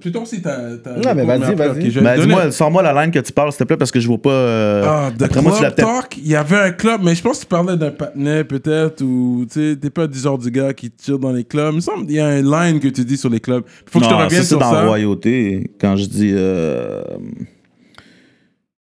Tu 0.01 0.11
toi 0.11 0.23
aussi, 0.23 0.41
t'as. 0.41 0.57
Non, 0.61 1.15
mais 1.15 1.23
vas-y, 1.23 1.55
vas-y. 1.55 1.89
Ben, 2.01 2.19
dis-moi, 2.19 2.51
sors-moi 2.51 2.83
la 2.83 2.91
line 3.01 3.11
que 3.13 3.19
tu 3.19 3.31
parles, 3.31 3.53
s'il 3.53 3.59
te 3.59 3.63
plaît, 3.63 3.77
parce 3.77 3.91
que 3.91 3.99
je 4.01 4.05
vois 4.07 4.21
pas. 4.21 4.29
euh, 4.29 4.83
Ah, 4.85 5.11
The 5.17 5.21
après 5.21 5.41
moi, 5.41 5.53
tu 5.53 5.59
Club 5.59 5.73
peut-être. 5.75 5.87
Talk, 6.01 6.17
il 6.17 6.27
y 6.27 6.35
avait 6.35 6.57
un 6.57 6.71
club, 6.71 7.01
mais 7.01 7.15
je 7.15 7.21
pense 7.23 7.37
que 7.37 7.43
tu 7.43 7.47
parlais 7.47 7.77
d'un 7.77 7.91
patinet 7.91 8.43
peut-être, 8.43 9.01
ou 9.01 9.45
tu 9.49 9.71
sais, 9.71 9.77
t'es 9.77 9.89
pas 9.89 10.05
du 10.05 10.19
genre 10.19 10.37
du 10.37 10.51
gars 10.51 10.73
qui 10.73 10.91
tire 10.91 11.17
dans 11.17 11.31
les 11.31 11.45
clubs. 11.45 11.71
Il 11.71 11.75
me 11.77 11.79
semble 11.81 12.05
qu'il 12.07 12.15
y 12.15 12.19
a 12.19 12.27
un 12.27 12.41
line 12.41 12.81
que 12.81 12.89
tu 12.89 13.05
dis 13.05 13.15
sur 13.15 13.29
les 13.29 13.39
clubs. 13.39 13.63
Faut 13.89 13.99
que 13.99 14.05
je 14.05 14.09
te 14.09 14.13
revienne 14.15 14.29
ça, 14.31 14.41
c'est 14.41 14.47
sur 14.49 14.59
dans 14.59 14.69
ça. 14.71 14.85
Royauté, 14.85 15.71
quand 15.79 15.95
je 15.95 16.05
dis 16.07 16.31
euh, 16.33 17.01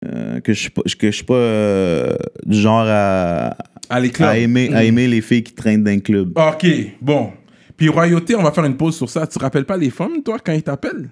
euh, 0.07 0.39
que 0.39 0.53
je 0.53 0.61
suis 0.61 0.71
pas, 0.71 0.83
que 0.83 1.11
je 1.11 1.17
suis 1.17 1.25
pas 1.25 1.35
euh, 1.35 2.15
du 2.47 2.59
genre 2.61 2.85
à, 2.87 3.57
À 3.91 3.99
les 3.99 4.11
clubs. 4.11 4.29
à 4.29 4.39
aimer, 4.39 4.71
à 4.73 4.85
aimer 4.85 5.09
les 5.09 5.21
filles 5.21 5.43
qui 5.43 5.53
traînent 5.55 5.83
dans 5.83 5.91
un 5.91 5.99
club. 5.99 6.33
Ok, 6.39 6.65
bon. 7.03 7.31
Puis 7.77 7.89
Royauté, 7.89 8.35
on 8.37 8.43
va 8.43 8.53
faire 8.53 8.64
une 8.64 8.77
pause 8.77 8.97
sur 8.97 9.09
ça. 9.11 9.27
Tu 9.27 9.37
te 9.39 9.43
rappelles 9.43 9.64
pas 9.64 9.77
les 9.77 9.91
femmes, 9.91 10.22
toi, 10.22 10.39
quand 10.39 10.53
ils 10.53 10.62
t'appellent? 10.62 11.11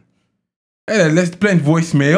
Elle, 0.87 1.01
elle 1.01 1.15
laisse 1.15 1.31
plein 1.31 1.55
de 1.55 1.61
voicemail. 1.61 2.17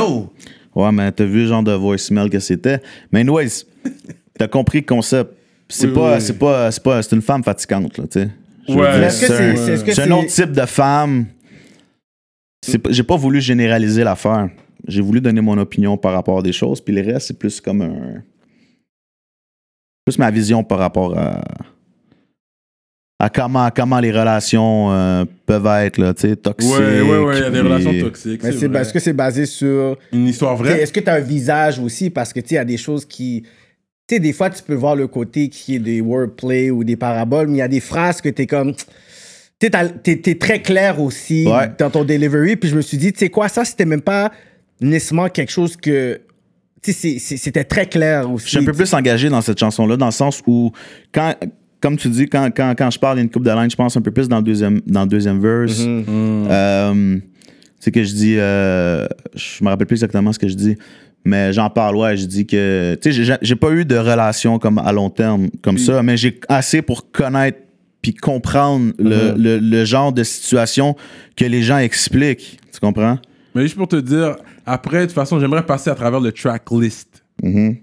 Ouais, 0.75 0.93
mais 0.93 1.11
t'as 1.13 1.25
vu 1.25 1.43
le 1.43 1.47
genre 1.49 1.63
de 1.63 1.73
voicemail 1.73 2.29
que 2.31 2.39
c'était? 2.41 2.81
Mais 3.13 3.21
anyways, 3.21 3.65
t'as 4.39 4.49
compris 4.49 4.81
le 4.81 4.87
concept. 4.87 5.33
C'est 5.69 5.87
Oui, 5.89 5.95
pas, 5.95 6.15
oui. 6.17 6.21
c'est 6.21 6.39
pas, 6.39 6.71
c'est 6.71 6.83
pas, 6.83 7.03
c'est 7.03 7.17
une 7.17 7.23
femme 7.23 7.43
fatigante, 7.43 7.97
là, 7.99 8.05
tu 8.07 8.21
sais. 8.21 8.31
Ouais. 8.69 9.11
c'est 9.11 9.31
un- 9.31 9.57
c'est- 9.57 10.01
un 10.03 10.11
autre 10.13 10.29
type 10.29 10.53
de 10.53 10.65
femme. 10.67 11.27
J'ai 12.91 13.03
pas 13.03 13.17
voulu 13.17 13.41
généraliser 13.41 14.05
l'affaire. 14.05 14.49
J'ai 14.89 15.01
voulu 15.03 15.21
donner 15.21 15.41
mon 15.41 15.57
opinion 15.59 15.97
par 15.97 16.13
rapport 16.13 16.39
à 16.39 16.43
des 16.43 16.53
choses, 16.53 16.81
puis 16.81 16.95
le 16.95 17.03
reste, 17.03 17.29
c'est 17.29 17.39
plus 17.39 17.61
comme 17.61 17.83
un. 17.83 18.23
Plus 20.05 20.19
ma 20.19 20.31
vision 20.31 20.63
par 20.65 20.79
rapport 20.79 21.17
à. 21.19 21.43
À 23.21 23.31
comment, 23.31 23.71
comment 23.75 24.01
les 24.01 24.11
relations 24.11 24.91
euh, 24.93 25.25
peuvent 25.47 25.67
être, 25.67 25.99
là, 25.99 26.13
tu 26.15 26.29
sais, 26.29 26.37
toxiques. 26.37 26.71
Ouais, 26.73 27.01
ouais, 27.01 27.19
ouais, 27.19 27.37
il 27.39 27.43
y 27.43 27.45
a 27.45 27.51
des 27.51 27.61
puis- 27.61 27.69
relations 27.69 28.01
toxiques. 28.01 28.43
Mais 28.43 28.53
c'est 28.53 28.75
est-ce 28.75 28.93
que 28.93 28.99
c'est 28.99 29.13
basé 29.13 29.47
sur. 29.47 29.97
Une 30.13 30.27
histoire 30.27 30.57
vraie? 30.57 30.81
Est-ce 30.83 30.93
que 30.93 31.01
tu 31.01 31.09
as 31.09 31.15
un 31.15 31.21
visage 31.21 31.79
aussi? 31.79 32.11
Parce 32.11 32.33
que 32.33 32.41
tu 32.41 32.49
sais, 32.49 32.55
il 32.57 32.59
y 32.59 32.61
a 32.61 32.65
des 32.65 32.77
choses 32.77 33.05
qui. 33.05 33.43
Tu 34.07 34.17
sais, 34.17 34.21
des 34.21 34.33
fois, 34.33 34.51
tu 34.51 34.63
peux 34.63 34.75
voir 34.75 34.97
le 34.97 35.07
côté 35.07 35.49
qui 35.49 35.77
est 35.77 35.79
des 35.79 36.01
wordplay 36.01 36.71
ou 36.71 36.85
des 36.85 36.97
paraboles, 36.97 37.47
mais 37.49 37.55
il 37.55 37.61
y 37.61 37.63
a 37.63 37.69
des 37.69 37.81
phrases 37.81 38.21
que 38.21 38.29
tu 38.29 38.43
es 38.43 38.47
comme. 38.47 38.75
Tu 39.61 39.71
t'es 39.71 40.17
t'es 40.17 40.35
très 40.35 40.61
clair 40.61 41.01
aussi 41.01 41.47
Ouais. 41.47 41.71
dans 41.79 41.89
ton 41.89 42.05
delivery. 42.05 42.57
Puis 42.57 42.69
je 42.69 42.77
me 42.77 42.83
suis 42.83 42.99
dit, 42.99 43.13
tu 43.13 43.21
sais 43.21 43.31
quoi, 43.31 43.49
ça, 43.49 43.65
c'était 43.65 43.87
même 43.87 44.03
pas 44.03 44.33
nécessairement 44.81 45.29
quelque 45.29 45.53
chose 45.53 45.77
que. 45.77 46.21
Tu 46.83 46.93
sais, 46.93 47.19
c'était 47.19 47.65
très 47.65 47.87
clair 47.87 48.31
aussi. 48.31 48.45
Je 48.47 48.51
suis 48.51 48.59
un 48.59 48.65
peu 48.65 48.73
plus 48.75 48.93
engagé 48.93 49.31
dans 49.31 49.41
cette 49.41 49.59
chanson-là, 49.59 49.97
dans 49.97 50.05
le 50.07 50.13
sens 50.13 50.43
où, 50.47 50.71
quand, 51.15 51.35
comme 51.85 51.99
tu 51.99 52.09
dis, 52.09 52.27
quand, 52.31 52.49
quand, 52.57 52.73
quand 52.79 52.91
je 52.91 52.99
parle 52.99 53.19
d'une 53.19 53.29
coupe 53.29 53.45
de 53.45 53.51
line, 53.51 53.71
je 53.71 53.77
pense 53.77 53.95
un 53.95 54.01
peu 54.01 54.11
plus 54.11 54.27
dans 54.27 54.39
le 54.39 54.43
deuxième, 54.43 54.81
dans 54.87 55.03
le 55.03 55.07
deuxième 55.09 55.39
verse. 55.39 55.81
Mm. 55.81 56.03
Euh, 56.51 57.19
c'est 57.79 57.91
que 57.91 58.03
je 58.03 58.15
dis, 58.15 58.37
euh, 58.39 59.07
je 59.35 59.63
me 59.63 59.69
rappelle 59.69 59.87
plus 59.87 59.97
exactement 59.97 60.33
ce 60.33 60.39
que 60.39 60.49
je 60.49 60.55
dis, 60.55 60.77
mais 61.27 61.53
j'en 61.53 61.69
parle, 61.69 61.97
ouais, 61.97 62.17
je 62.17 62.25
dis 62.25 62.47
que, 62.47 62.95
tu 63.03 63.13
sais, 63.13 63.39
j'ai- 63.43 63.57
pas 63.57 63.71
eu 63.73 63.85
de 63.85 63.97
relation 63.99 64.59
comme 64.59 64.79
à 64.79 64.93
long 64.93 65.11
terme 65.11 65.49
comme 65.61 65.77
ça, 65.77 66.03
mais 66.03 66.17
j'ai 66.17 66.41
assez 66.49 66.81
pour 66.81 67.11
connaître 67.13 67.59
puis 68.01 68.15
comprendre 68.15 68.93
le, 68.99 69.35
le- 69.37 69.59
le 69.59 69.85
genre 69.85 70.11
de 70.15 70.23
situation 70.25 70.97
que 71.37 71.45
les 71.45 71.61
gens 71.63 71.77
expliquent. 71.79 72.59
Tu 72.73 72.81
comprends? 72.81 73.19
Mais 73.55 73.63
juste 73.63 73.77
pour 73.77 73.89
te 73.89 73.97
dire, 73.97 74.37
après, 74.65 75.01
de 75.01 75.05
toute 75.05 75.15
façon, 75.15 75.39
j'aimerais 75.39 75.67
passer 75.67 75.91
à 75.91 75.95
travers 75.95 76.21
le 76.21 76.33
track 76.33 76.63
list. 76.73 77.23
Mhm. 77.43 77.77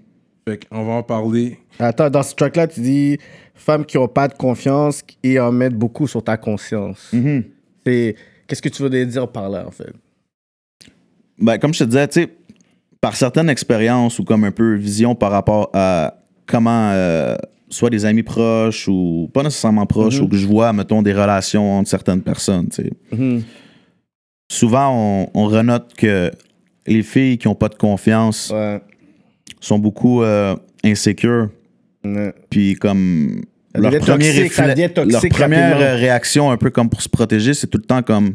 Fait 0.48 0.66
qu'on 0.68 0.84
va 0.84 0.92
en 0.94 1.02
parler. 1.04 1.58
Attends, 1.78 2.10
dans 2.10 2.22
ce 2.22 2.34
track-là, 2.34 2.66
tu 2.66 2.80
dis 2.80 3.18
femmes 3.54 3.84
qui 3.84 3.98
ont 3.98 4.08
pas 4.08 4.28
de 4.28 4.34
confiance 4.34 5.02
et 5.22 5.38
en 5.40 5.52
mettent 5.52 5.74
beaucoup 5.74 6.06
sur 6.06 6.22
ta 6.22 6.36
conscience. 6.36 7.08
Mhm. 7.12 7.44
C'est 7.86 8.16
Qu'est-ce 8.46 8.60
que 8.62 8.68
tu 8.68 8.82
veux 8.82 9.06
dire 9.06 9.28
par 9.32 9.48
là, 9.48 9.64
en 9.66 9.70
fait? 9.70 9.92
Ben, 11.38 11.58
comme 11.58 11.72
je 11.72 11.78
te 11.80 11.84
disais, 11.84 12.06
tu 12.08 12.20
sais, 12.22 12.28
par 13.00 13.16
certaines 13.16 13.48
expériences 13.48 14.18
ou 14.18 14.24
comme 14.24 14.44
un 14.44 14.50
peu 14.52 14.74
vision 14.74 15.14
par 15.14 15.30
rapport 15.30 15.70
à 15.72 16.18
comment 16.46 16.90
euh, 16.92 17.34
soit 17.70 17.88
des 17.90 18.04
amis 18.04 18.22
proches 18.22 18.86
ou 18.88 19.30
pas 19.32 19.42
nécessairement 19.42 19.86
proches 19.86 20.20
ou 20.20 20.28
que 20.28 20.36
je 20.36 20.46
vois, 20.46 20.72
mettons, 20.72 21.00
des 21.02 21.12
relations 21.14 21.78
entre 21.78 21.88
certaines 21.88 22.20
personnes, 22.22 22.68
tu 22.68 22.82
sais. 22.82 22.92
Mhm. 23.12 23.42
Souvent, 24.50 24.90
on, 24.94 25.30
on 25.34 25.46
renote 25.46 25.94
que 25.94 26.30
les 26.86 27.02
filles 27.02 27.38
qui 27.38 27.48
n'ont 27.48 27.54
pas 27.54 27.68
de 27.70 27.76
confiance 27.76 28.50
Ouais. 28.52 28.82
sont 29.60 29.78
beaucoup 29.78 30.22
euh, 30.22 30.54
insécures, 30.84 31.48
Puis 32.50 32.74
comme 32.74 33.42
leur, 33.74 33.90
premier 34.00 34.32
toxique, 34.48 35.12
leur 35.12 35.20
première 35.30 35.70
rapidement. 35.78 35.96
réaction, 35.98 36.50
un 36.50 36.56
peu 36.56 36.70
comme 36.70 36.88
pour 36.90 37.00
se 37.02 37.08
protéger, 37.08 37.54
c'est 37.54 37.66
tout 37.68 37.78
le 37.78 37.84
temps 37.84 38.02
comme 38.02 38.34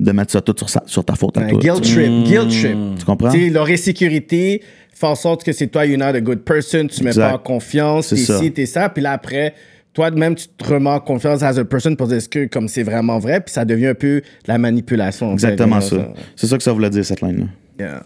de 0.00 0.10
mettre 0.12 0.32
ça 0.32 0.40
tout 0.40 0.54
sur, 0.58 0.68
sa- 0.68 0.82
sur 0.86 1.04
ta 1.04 1.14
faute 1.14 1.36
à 1.38 1.42
Un 1.42 1.48
toi. 1.48 1.60
guilt 1.60 1.80
trip, 1.82 2.24
guilt 2.24 2.48
trip. 2.50 2.76
Tu 2.98 3.04
comprends? 3.04 3.30
Tu 3.30 3.38
sais, 3.46 3.50
leur 3.50 3.68
insécurité 3.68 4.62
fait 4.92 5.06
en 5.06 5.14
sorte 5.14 5.44
que 5.44 5.52
c'est 5.52 5.68
toi, 5.68 5.86
you're 5.86 5.98
not 5.98 6.06
a 6.16 6.20
good 6.20 6.40
person, 6.40 6.86
tu 6.88 7.02
mets 7.04 7.10
Exact. 7.10 7.28
pas 7.30 7.34
en 7.36 7.38
confiance, 7.38 8.08
t'es 8.08 8.16
ci, 8.16 8.52
t'es 8.52 8.66
ça, 8.66 8.88
puis 8.88 9.02
là 9.02 9.12
après, 9.12 9.54
toi-même, 9.94 10.34
tu 10.34 10.48
te 10.48 10.64
remets 10.64 10.90
en 10.90 11.00
confiance 11.00 11.42
as 11.42 11.56
a 11.58 11.64
person 11.64 11.94
pour 11.94 12.08
dire 12.08 12.16
est-ce 12.16 12.28
que 12.28 12.46
comme 12.46 12.66
c'est 12.68 12.82
vraiment 12.82 13.18
vrai, 13.18 13.40
puis 13.40 13.52
ça 13.52 13.64
devient 13.64 13.86
un 13.88 13.94
peu 13.94 14.20
de 14.20 14.48
la 14.48 14.58
manipulation. 14.58 15.32
Exactement 15.32 15.80
ça. 15.80 16.12
C'est 16.36 16.46
ça 16.48 16.56
que 16.58 16.62
ça 16.64 16.72
voulait 16.72 16.90
dire, 16.90 17.04
cette 17.04 17.20
ligne-là. 17.20 17.46
Yeah. 17.78 18.04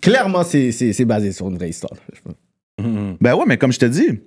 Clairement, 0.00 0.42
c'est 0.44 1.04
basé 1.04 1.32
sur 1.32 1.48
une 1.48 1.56
vraie 1.56 1.70
histoire. 1.70 1.92
je 2.12 2.20
pense. 2.20 2.34
Ben 3.20 3.34
ouais, 3.34 3.44
mais 3.46 3.56
comme 3.56 3.72
je 3.72 3.78
te 3.78 3.86
dis, 3.86 4.06
tu 4.06 4.18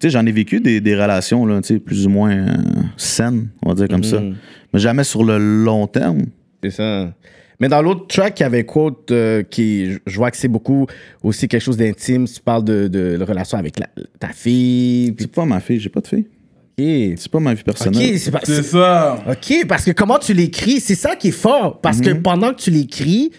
sais, 0.00 0.10
j'en 0.10 0.24
ai 0.26 0.32
vécu 0.32 0.60
des, 0.60 0.80
des 0.80 0.94
relations, 0.94 1.44
là, 1.46 1.60
tu 1.60 1.68
sais, 1.74 1.78
plus 1.80 2.06
ou 2.06 2.10
moins 2.10 2.30
euh, 2.36 2.56
saines, 2.96 3.48
on 3.64 3.70
va 3.70 3.74
dire 3.74 3.88
comme 3.88 4.04
ça. 4.04 4.20
Mhm. 4.20 4.34
Mais 4.72 4.80
jamais 4.80 5.04
sur 5.04 5.24
le 5.24 5.38
long 5.38 5.86
terme. 5.86 6.22
C'est 6.62 6.70
ça. 6.70 7.12
Mais 7.60 7.68
dans 7.68 7.80
l'autre 7.82 8.06
track, 8.08 8.40
il 8.40 8.42
y 8.42 8.46
avait 8.46 8.64
quote 8.64 9.10
euh, 9.12 9.42
qui, 9.44 9.92
je 10.06 10.16
vois 10.16 10.30
que 10.32 10.36
c'est 10.36 10.48
beaucoup 10.48 10.86
aussi 11.22 11.46
quelque 11.46 11.60
chose 11.62 11.76
d'intime. 11.76 12.26
Tu 12.26 12.40
parles 12.40 12.64
de, 12.64 12.88
de 12.88 13.16
la 13.18 13.24
relation 13.24 13.56
avec 13.58 13.78
la- 13.78 13.88
ta 14.18 14.28
fille. 14.28 15.14
C'est 15.18 15.30
pas 15.30 15.44
ma 15.44 15.60
fille, 15.60 15.78
j'ai 15.78 15.88
pas 15.88 16.00
de 16.00 16.08
fille. 16.08 16.26
C'est 16.78 17.30
pas 17.30 17.38
ma 17.38 17.54
vie 17.54 17.62
personnelle. 17.62 18.18
C'est 18.18 18.30
pas- 18.32 18.40
C'est 18.42 18.56
c'est- 18.56 18.62
ça. 18.62 19.22
OK, 19.28 19.66
parce 19.68 19.84
que 19.84 19.92
comment 19.92 20.18
tu 20.18 20.32
l'écris, 20.34 20.80
c'est 20.80 20.96
ça 20.96 21.14
qui 21.14 21.28
est 21.28 21.30
fort. 21.30 21.80
Parce 21.80 22.00
que 22.00 22.10
pendant 22.14 22.52
que 22.52 22.60
tu 22.60 22.70
l'écris, 22.70 23.30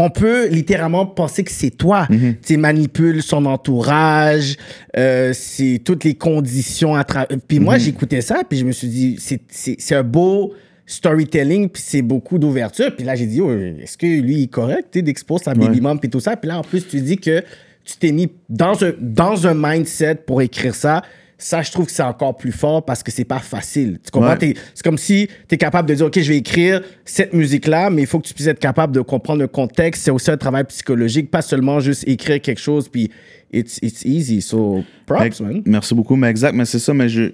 on 0.00 0.10
peut 0.10 0.46
littéralement 0.48 1.04
penser 1.06 1.42
que 1.42 1.50
c'est 1.50 1.70
toi. 1.70 2.06
Tu 2.42 2.56
manipules 2.56 3.20
son 3.22 3.44
entourage, 3.46 4.56
euh, 4.96 5.32
c'est 5.34 5.80
toutes 5.84 6.04
les 6.04 6.14
conditions 6.14 6.94
à 6.94 7.02
travers. 7.04 7.36
Puis 7.48 7.58
moi, 7.58 7.78
j'écoutais 7.78 8.20
ça, 8.20 8.42
puis 8.48 8.58
je 8.58 8.64
me 8.64 8.72
suis 8.72 8.88
dit, 8.88 9.16
c'est- 9.18 9.40
c'est 9.48 9.74
c'est 9.78 9.94
un 9.96 10.04
beau 10.04 10.54
storytelling, 10.86 11.68
puis 11.68 11.82
c'est 11.84 12.02
beaucoup 12.02 12.38
d'ouverture. 12.38 12.94
Puis 12.96 13.04
là, 13.04 13.14
j'ai 13.14 13.26
dit, 13.26 13.40
oh, 13.40 13.50
est-ce 13.52 13.96
que 13.98 14.06
lui, 14.06 14.36
il 14.38 14.42
est 14.44 14.46
correct 14.46 14.96
d'exposer 14.98 15.44
sa 15.44 15.54
baby 15.54 15.80
mom, 15.80 16.00
puis 16.00 16.08
tout 16.08 16.20
ça? 16.20 16.36
Puis 16.36 16.48
là, 16.48 16.58
en 16.58 16.62
plus, 16.62 16.86
tu 16.86 17.00
dis 17.00 17.16
que 17.18 17.40
tu 17.84 17.96
t'es 17.98 18.12
mis 18.12 18.28
dans 18.48 18.82
un, 18.84 18.92
dans 19.00 19.46
un 19.46 19.54
mindset 19.54 20.16
pour 20.26 20.42
écrire 20.42 20.74
ça. 20.74 21.02
Ça, 21.40 21.62
je 21.62 21.70
trouve 21.70 21.86
que 21.86 21.92
c'est 21.92 22.02
encore 22.02 22.36
plus 22.36 22.50
fort 22.50 22.84
parce 22.84 23.04
que 23.04 23.12
c'est 23.12 23.24
pas 23.24 23.38
facile. 23.38 24.00
Tu 24.04 24.10
comprends? 24.10 24.36
Ouais. 24.36 24.54
C'est 24.74 24.82
comme 24.82 24.98
si 24.98 25.28
tu 25.48 25.54
es 25.54 25.58
capable 25.58 25.88
de 25.88 25.94
dire, 25.94 26.06
OK, 26.06 26.18
je 26.18 26.28
vais 26.28 26.38
écrire 26.38 26.82
cette 27.04 27.32
musique-là, 27.32 27.90
mais 27.90 28.02
il 28.02 28.06
faut 28.08 28.18
que 28.18 28.26
tu 28.26 28.34
puisses 28.34 28.48
être 28.48 28.58
capable 28.58 28.92
de 28.92 29.00
comprendre 29.02 29.40
le 29.40 29.46
contexte. 29.46 30.02
C'est 30.02 30.10
aussi 30.10 30.32
un 30.32 30.36
travail 30.36 30.64
psychologique, 30.64 31.30
pas 31.30 31.40
seulement 31.40 31.78
juste 31.78 32.02
écrire 32.08 32.40
quelque 32.40 32.60
chose, 32.60 32.88
puis 32.88 33.12
it's, 33.52 33.78
it's 33.82 34.04
easy. 34.04 34.42
So, 34.42 34.82
props, 35.06 35.40
man. 35.40 35.62
Merci 35.64 35.94
beaucoup, 35.94 36.16
mais 36.16 36.28
exact, 36.28 36.54
mais 36.54 36.64
c'est 36.64 36.80
ça, 36.80 36.92
mais 36.92 37.08
j'ai 37.08 37.32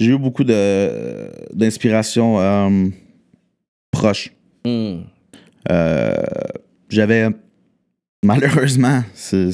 eu 0.00 0.16
beaucoup 0.16 0.44
d'inspiration 0.44 2.40
euh, 2.40 2.88
proche. 3.90 4.32
Hmm. 4.64 5.00
Euh, 5.70 6.14
j'avais, 6.88 7.28
malheureusement, 8.26 9.02
c'est 9.14 9.50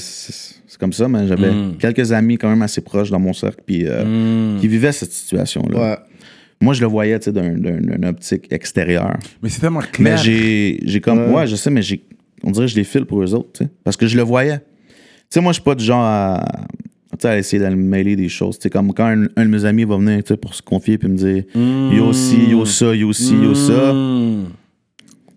comme 0.81 0.93
ça, 0.93 1.07
mais 1.09 1.27
j'avais 1.29 1.51
Mm. 1.53 1.77
quelques 1.79 2.11
amis 2.13 2.39
quand 2.39 2.49
même 2.49 2.63
assez 2.63 2.81
proches 2.81 3.11
dans 3.11 3.21
mon 3.21 3.33
cercle 3.33 3.63
puis, 3.67 3.85
euh, 3.87 4.57
Mm. 4.57 4.61
qui 4.61 4.69
vivaient 4.69 4.93
cette 4.93 5.13
situation-là. 5.13 5.79
Ouais. 5.81 5.97
Moi, 6.61 6.75
je 6.75 6.81
le 6.81 6.87
voyais 6.87 7.19
tu 7.19 7.25
sais, 7.27 7.33
d'un- 7.33 8.09
optique 8.09 8.47
extérieure. 8.53 9.17
Mais 9.43 9.49
c'est 9.49 9.61
tellement 9.61 9.81
Mais 9.81 9.87
clair. 9.93 10.17
j'ai 10.19 10.81
j'ai 10.85 11.01
comme. 11.01 11.33
Ouais. 11.33 11.47
je 11.47 11.57
sais, 11.57 11.71
mais 11.71 11.83
j'ai. 11.83 12.03
On 12.45 12.51
dirait 12.51 12.67
que 12.67 12.73
je 12.73 12.77
les 12.77 12.85
file 12.85 13.05
pour 13.05 13.23
eux 13.23 13.35
autres, 13.35 13.51
tu 13.55 13.65
sais. 13.65 13.71
Parce 13.85 13.97
que 13.97 14.07
je 14.07 14.17
le 14.17 14.23
voyais. 14.23 14.59
Tu 14.59 14.65
sais, 15.31 15.41
moi, 15.41 15.53
je 15.53 15.55
suis 15.55 15.63
pas 15.65 15.75
du 15.75 15.85
genre 15.85 16.03
à. 16.05 16.45
Essayer 17.37 17.63
d'aller 17.63 17.77
mêler 17.77 18.17
des 18.17 18.29
choses. 18.29 18.59
Tu 18.59 18.65
sais, 18.65 18.71
comme 18.71 18.93
quand 18.95 19.05
un, 19.07 19.27
un 19.37 19.45
de 19.45 19.51
mes 19.51 19.65
amis 19.65 19.85
va 19.85 19.97
venir, 19.97 20.25
tu 20.25 20.29
sais, 20.29 20.37
pour 20.37 20.55
se 20.55 20.63
confier 20.63 20.99
puis 20.99 21.09
me 21.09 21.17
dire 21.17 21.45
Yo 21.55 22.13
ci, 22.13 22.49
yo 22.51 22.65
ça, 22.65 22.93
yo 22.97 23.13
ci, 23.13 23.35
yo 23.37 23.55
ça. 23.55 23.93
Mm. 23.93 24.45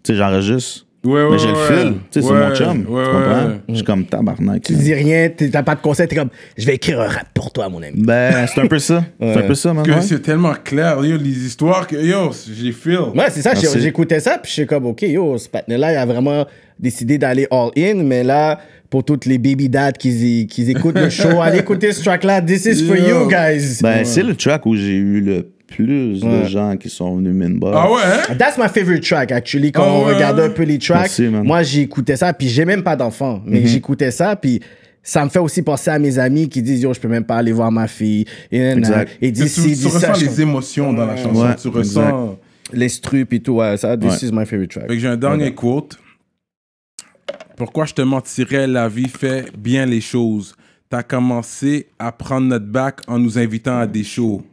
Tu 0.03 0.11
sais, 0.11 0.15
j'enregistre. 0.15 0.84
Ouais, 1.05 1.23
ouais, 1.23 1.27
Mais 1.31 1.37
j'ai 1.37 1.47
le 1.47 1.53
ouais. 1.53 1.77
fil. 1.83 1.93
Tu 2.11 2.21
sais, 2.21 2.27
c'est 2.27 2.33
mon 2.33 2.55
chum. 2.55 2.77
ouais, 2.89 3.03
tu 3.03 3.11
comprends? 3.11 3.45
ouais. 3.47 3.55
Je 3.69 3.75
suis 3.75 3.83
comme 3.83 4.05
tabarnak. 4.05 4.61
Tu 4.63 4.73
dis 4.73 4.93
rien, 4.93 5.29
t'es- 5.29 5.49
t'as 5.49 5.63
pas 5.63 5.75
de 5.75 5.81
conseil, 5.81 6.07
t'es 6.07 6.15
comme, 6.15 6.29
je 6.57 6.65
vais 6.65 6.75
écrire 6.75 6.99
un 7.01 7.07
rap 7.07 7.27
pour 7.33 7.51
toi, 7.53 7.69
mon 7.69 7.81
ami. 7.81 7.93
Ben, 8.03 8.45
c'est 8.47 8.59
un 8.61 8.67
peu 8.67 8.79
ça. 8.79 9.03
C'est 9.21 9.37
un 9.37 9.41
peu 9.43 9.55
ça, 9.55 9.73
man. 9.73 9.85
C'est 10.01 10.21
tellement 10.21 10.53
clair. 10.63 11.03
Yo, 11.05 11.17
les 11.17 11.45
histoires 11.45 11.87
que. 11.87 11.95
Yo, 11.95 12.31
j'ai 12.51 12.71
feel. 12.71 12.99
Ouais, 13.15 13.25
c'est 13.29 13.41
ça. 13.41 13.53
J'écoutais 13.77 14.19
ça, 14.19 14.37
puis 14.41 14.49
je 14.49 14.53
suis 14.53 14.65
comme, 14.65 14.85
OK, 14.87 15.03
yo, 15.03 15.37
ce 15.37 15.47
patinet-là, 15.49 15.93
il 15.93 15.97
a 15.97 16.05
vraiment 16.05 16.45
décidé 16.79 17.17
d'aller 17.17 17.47
all-in, 17.51 18.03
mais 18.03 18.23
là, 18.23 18.59
pour 18.89 19.03
toutes 19.03 19.25
les 19.25 19.37
baby 19.37 19.69
dads 19.69 19.93
qui, 19.93 20.47
qui 20.47 20.69
écoutent 20.71 20.97
le 20.99 21.09
show, 21.09 21.39
allez 21.41 21.59
écouter 21.59 21.91
ce 21.91 22.03
track-là. 22.03 22.41
This 22.41 22.65
is 22.65 22.83
for 22.85 22.95
Yo. 22.97 23.23
you, 23.23 23.27
guys. 23.29 23.79
Ben, 23.81 24.03
c'est 24.05 24.23
le 24.23 24.35
track 24.35 24.65
où 24.65 24.75
j'ai 24.75 24.95
eu 24.95 25.21
le 25.21 25.47
plus 25.75 26.23
Ouais. 26.23 26.41
de 26.43 26.45
gens 26.47 26.77
qui 26.77 26.89
sont 26.89 27.17
venus 27.17 27.33
m'inbox. 27.33 27.77
Ah 27.79 27.91
ouais, 27.91 28.01
hein? 28.29 28.35
That's 28.37 28.57
my 28.57 28.67
favorite 28.69 29.03
track, 29.03 29.31
actually. 29.31 29.71
Quand 29.71 29.83
Ah 29.85 29.91
on 29.91 30.05
ouais. 30.05 30.13
regardait 30.13 30.43
un 30.43 30.49
peu 30.49 30.63
les 30.63 30.77
tracks, 30.79 30.99
Merci, 31.19 31.27
moi, 31.27 31.63
j'écoutais 31.63 32.15
ça, 32.15 32.33
puis 32.33 32.47
j'ai 32.47 32.65
même 32.65 32.83
pas 32.83 32.95
d'enfant, 32.95 33.41
mais 33.45 33.59
Mhm. 33.61 33.67
j'écoutais 33.67 34.11
ça, 34.11 34.35
puis 34.35 34.61
ça 35.03 35.23
me 35.23 35.29
fait 35.29 35.39
aussi 35.39 35.61
penser 35.61 35.91
à 35.91 35.99
mes 35.99 36.17
amis 36.17 36.49
qui 36.49 36.61
disent, 36.61 36.81
yo, 36.81 36.93
je 36.93 36.99
peux 36.99 37.07
même 37.07 37.25
pas 37.25 37.35
aller 37.37 37.51
voir 37.51 37.71
ma 37.71 37.87
fille. 37.87 38.25
Et. 38.51 38.59
Exact. 38.59 39.11
et 39.21 39.27
Tu, 39.31 39.41
disent 39.43 39.53
tu, 39.55 39.61
ci, 39.75 39.81
tu 39.81 39.87
ressens 39.87 40.19
les 40.19 40.41
émotions 40.41 40.93
dans 40.93 41.05
la 41.05 41.15
chanson. 41.17 41.41
Ouais, 41.45 41.55
tu 41.55 41.67
ressens. 41.67 42.37
L'instru, 42.73 43.25
puis 43.25 43.41
tout, 43.41 43.53
ouais, 43.57 43.77
ça, 43.77 43.95
this 43.95 44.21
Ouais. 44.23 44.29
is 44.29 44.31
my 44.31 44.45
favorite 44.45 44.71
track. 44.71 44.91
J'ai 44.91 45.07
un 45.07 45.17
dernier 45.17 45.53
quote. 45.53 45.97
Pourquoi 47.57 47.85
je 47.85 47.93
te 47.93 48.01
mentirais, 48.01 48.67
la 48.67 48.87
vie 48.89 49.07
fait 49.07 49.45
bien 49.57 49.85
les 49.85 50.01
choses? 50.01 50.55
T'as 50.89 51.03
commencé 51.03 51.87
à 51.99 52.11
prendre 52.11 52.47
notre 52.47 52.65
bac 52.65 52.99
en 53.07 53.17
nous 53.19 53.37
invitant 53.37 53.77
à 53.79 53.87
des 53.87 54.03
shows. 54.03 54.43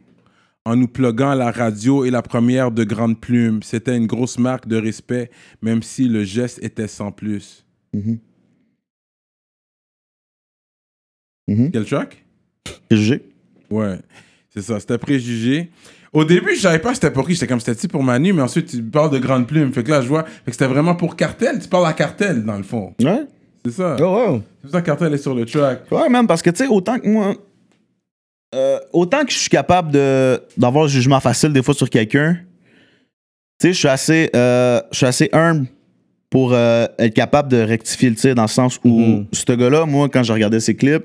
En 0.64 0.76
nous 0.76 0.86
pluguant 0.86 1.30
à 1.30 1.34
la 1.34 1.50
radio 1.50 2.04
et 2.04 2.10
la 2.10 2.22
première 2.22 2.70
de 2.70 2.84
Grande 2.84 3.20
Plume. 3.20 3.62
C'était 3.62 3.96
une 3.96 4.06
grosse 4.06 4.38
marque 4.38 4.68
de 4.68 4.76
respect, 4.76 5.30
même 5.60 5.82
si 5.82 6.08
le 6.08 6.22
geste 6.22 6.62
était 6.62 6.86
sans 6.86 7.10
plus. 7.10 7.64
Mhm. 7.92 8.18
Mhm. 11.48 11.70
Quel 11.72 11.84
track? 11.84 12.24
Préjugé. 12.88 13.22
Ouais, 13.70 13.98
c'est 14.50 14.62
ça, 14.62 14.78
c'était 14.78 14.98
préjugé. 14.98 15.70
Au 16.12 16.24
début, 16.24 16.54
je 16.54 16.60
savais 16.60 16.78
pas 16.78 16.94
c'était 16.94 17.10
pour 17.10 17.26
qui, 17.26 17.34
j'étais 17.34 17.46
comme 17.46 17.58
c'était 17.58 17.88
pour 17.88 18.04
Manu, 18.04 18.32
mais 18.32 18.42
ensuite 18.42 18.66
tu 18.66 18.82
parles 18.82 19.10
de 19.10 19.18
Grande 19.18 19.48
Plume. 19.48 19.72
Fait 19.72 19.82
que 19.82 19.90
là, 19.90 20.00
je 20.00 20.08
vois, 20.08 20.24
fait 20.24 20.44
que 20.46 20.52
c'était 20.52 20.66
vraiment 20.66 20.94
pour 20.94 21.16
Cartel. 21.16 21.58
Tu 21.58 21.68
parles 21.68 21.86
à 21.86 21.92
Cartel, 21.94 22.44
dans 22.44 22.56
le 22.56 22.62
fond. 22.62 22.94
Ouais. 23.00 23.26
C'est 23.64 23.72
ça. 23.72 23.96
Oh, 23.98 24.02
wow. 24.02 24.42
C'est 24.56 24.62
pour 24.62 24.70
ça 24.70 24.80
que 24.80 24.86
Cartel 24.86 25.14
est 25.14 25.18
sur 25.18 25.34
le 25.34 25.44
track. 25.46 25.90
Ouais, 25.90 26.08
man, 26.08 26.26
parce 26.26 26.42
que, 26.42 26.50
tu 26.50 26.58
sais, 26.58 26.66
autant 26.68 26.98
que 26.98 27.08
moi. 27.08 27.34
Euh, 28.54 28.78
autant 28.92 29.24
que 29.24 29.32
je 29.32 29.38
suis 29.38 29.48
capable 29.50 29.90
de, 29.92 30.40
d'avoir 30.56 30.84
un 30.84 30.88
jugement 30.88 31.20
facile 31.20 31.52
des 31.52 31.62
fois 31.62 31.74
sur 31.74 31.88
quelqu'un, 31.88 32.34
tu 33.58 33.68
sais, 33.68 33.72
je 33.72 33.78
suis 33.78 33.88
assez, 33.88 34.30
euh, 34.36 34.80
je 34.90 34.96
suis 34.98 35.06
assez 35.06 35.28
humble 35.32 35.66
pour 36.28 36.52
euh, 36.52 36.86
être 36.98 37.14
capable 37.14 37.50
de 37.50 37.58
rectifier 37.58 38.10
le 38.10 38.16
tir 38.16 38.34
dans 38.34 38.42
le 38.42 38.48
sens 38.48 38.78
où 38.84 38.98
Mhm. 39.00 39.26
ce 39.32 39.52
gars-là, 39.52 39.86
moi, 39.86 40.08
quand 40.08 40.22
je 40.22 40.32
regardais 40.32 40.60
ses 40.60 40.74
clips, 40.74 41.04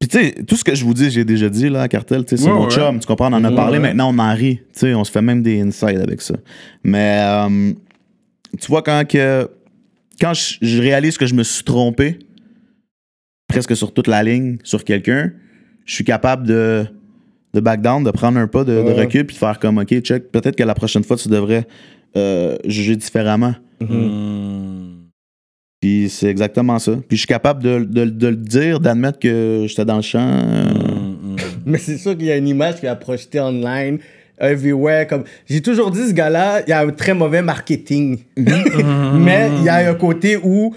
puis 0.00 0.08
tu 0.08 0.18
sais, 0.18 0.32
tout 0.46 0.56
ce 0.56 0.64
que 0.64 0.74
je 0.74 0.84
vous 0.84 0.94
dis, 0.94 1.10
j'ai 1.10 1.24
déjà 1.24 1.48
dit 1.48 1.68
là, 1.68 1.82
à 1.82 1.88
Cartel, 1.88 2.24
tu 2.24 2.36
sais, 2.36 2.42
c'est 2.42 2.48
Ouais, 2.50 2.54
mon 2.54 2.64
ouais. 2.64 2.70
chum, 2.70 2.98
tu 3.00 3.06
comprends, 3.06 3.32
on 3.32 3.36
en 3.36 3.44
a 3.44 3.50
Ouais, 3.50 3.54
parlé, 3.56 3.78
ouais. 3.78 3.82
maintenant 3.82 4.12
on 4.14 4.18
en 4.18 4.34
rit, 4.34 4.56
tu 4.58 4.80
sais, 4.80 4.94
on 4.94 5.04
se 5.04 5.10
fait 5.12 5.22
même 5.22 5.42
des 5.42 5.60
insides 5.60 6.00
avec 6.00 6.20
ça. 6.20 6.34
Mais 6.82 7.20
tu 8.60 8.66
vois, 8.68 8.82
quand 8.82 9.04
que 9.08 9.48
quand 10.20 10.34
je, 10.34 10.56
je 10.62 10.80
réalise 10.80 11.16
que 11.18 11.26
je 11.26 11.34
me 11.34 11.42
suis 11.42 11.64
trompé, 11.64 12.18
presque 13.48 13.74
sur 13.76 13.92
toute 13.92 14.06
la 14.08 14.22
ligne, 14.22 14.58
sur 14.62 14.84
quelqu'un, 14.84 15.32
je 15.84 15.94
suis 15.94 16.04
capable 16.04 16.46
de, 16.46 16.86
de 17.54 17.60
back 17.60 17.80
down, 17.80 18.02
de 18.04 18.10
prendre 18.10 18.38
un 18.38 18.46
pas 18.46 18.64
de, 18.64 18.72
recul, 18.78 19.26
puis 19.26 19.34
de 19.34 19.38
faire 19.38 19.58
comme, 19.58 19.78
OK, 19.78 19.98
check, 20.00 20.30
peut-être 20.30 20.56
que 20.56 20.62
la 20.64 20.74
prochaine 20.74 21.04
fois, 21.04 21.16
tu 21.16 21.28
devrais 21.28 21.66
euh, 22.16 22.56
juger 22.66 22.96
différemment. 22.96 23.54
Hmm. 23.80 25.04
Puis 25.80 26.08
c'est 26.08 26.28
exactement 26.28 26.78
ça. 26.78 26.92
Puis 27.08 27.16
je 27.16 27.20
suis 27.20 27.26
capable 27.26 27.62
de, 27.62 27.80
de- 27.84 28.04
de 28.10 28.26
le 28.28 28.36
dire, 28.36 28.80
d'admettre 28.80 29.18
que 29.18 29.66
j'étais 29.68 29.84
dans 29.84 29.96
le 29.96 30.02
champ. 30.02 30.20
euh, 30.26 30.72
Hmm, 30.72 31.32
hmm. 31.32 31.36
Mais 31.66 31.78
c'est 31.78 31.98
sûr 31.98 32.16
qu'il 32.16 32.26
y 32.26 32.32
a 32.32 32.36
une 32.36 32.48
image 32.48 32.76
qui 32.80 32.86
a 32.86 32.96
projetée 32.96 33.40
online, 33.40 33.98
everywhere. 34.38 35.06
Comme... 35.06 35.24
J'ai 35.46 35.60
toujours 35.60 35.90
dit, 35.90 36.08
ce 36.08 36.12
gars-là, 36.12 36.62
il 36.66 36.70
y 36.70 36.72
a 36.72 36.80
un 36.80 36.90
très 36.90 37.14
mauvais 37.14 37.42
marketing. 37.42 38.18
mais 38.36 39.50
il 39.58 39.64
y 39.64 39.68
a 39.68 39.90
un 39.90 39.94
côté 39.94 40.36
où 40.36 40.74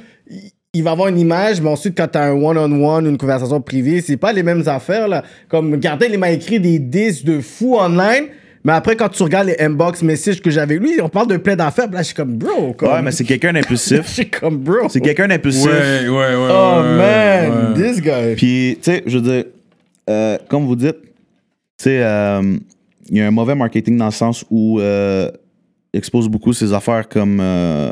il- 0.77 0.83
va 0.83 0.91
avoir 0.91 1.07
une 1.09 1.19
image, 1.19 1.61
mais 1.61 1.69
ensuite, 1.69 1.97
quand 1.97 2.07
tu 2.11 2.17
as 2.17 2.23
un 2.25 2.31
one-on-one, 2.33 3.05
une 3.07 3.17
conversation 3.17 3.59
privée, 3.61 4.01
c'est 4.01 4.17
pas 4.17 4.31
les 4.33 4.43
mêmes 4.43 4.63
affaires. 4.67 5.07
Là. 5.07 5.23
Comme 5.49 5.75
Gardel, 5.77 6.11
il 6.13 6.19
m'a 6.19 6.31
écrit 6.31 6.59
des 6.59 6.79
disques 6.79 7.25
de 7.25 7.39
fou 7.41 7.75
online. 7.77 8.25
Mais 8.63 8.73
après, 8.73 8.95
quand 8.97 9.07
tu 9.07 9.23
regardes 9.23 9.47
les 9.47 9.55
inbox 9.61 10.01
messages 10.03 10.41
que 10.41 10.49
j'avais 10.49 10.75
lui, 10.77 10.99
on 11.01 11.07
parle 11.07 11.27
de 11.27 11.37
plein 11.37 11.55
d'affaires. 11.55 11.85
puis 11.85 11.93
Là, 11.95 12.01
je 12.01 12.07
suis 12.07 12.15
comme, 12.15 12.33
bro. 12.37 12.73
Comme... 12.73 12.89
Ouais, 12.91 13.01
mais 13.01 13.11
c'est 13.11 13.23
quelqu'un 13.23 13.49
Je 13.55 13.61
d'impulsif. 13.61 14.05
suis 14.07 14.29
comme, 14.29 14.57
bro. 14.57 14.89
c'est 14.89 14.99
quelqu'un 14.99 15.27
d'impulsif. 15.29 15.65
Ouais, 15.67 16.07
ouais, 16.09 16.09
ouais. 16.09 16.49
Oh, 16.51 16.81
ouais, 16.81 16.97
man. 16.97 17.73
ouais. 17.77 17.81
This 17.93 18.01
guy. 18.01 18.35
Puis, 18.35 18.77
tu 18.81 18.91
sais, 18.91 19.03
je 19.05 19.17
veux 19.19 19.23
dire, 19.23 19.43
euh, 20.09 20.37
comme 20.49 20.65
vous 20.65 20.75
dites, 20.75 20.97
tu 21.01 21.83
sais, 21.83 21.99
euh, 22.03 22.41
il 23.09 23.17
y 23.17 23.21
a 23.21 23.27
un 23.27 23.31
mauvais 23.31 23.55
marketing 23.55 23.97
dans 23.97 24.05
le 24.05 24.11
sens 24.11 24.43
où 24.49 24.81
euh, 24.81 25.31
il 25.97 25.99
expose 25.99 26.29
beaucoup 26.29 26.53
ses 26.53 26.73
affaires 26.73 27.09
comme 27.09 27.39
euh, 27.41 27.91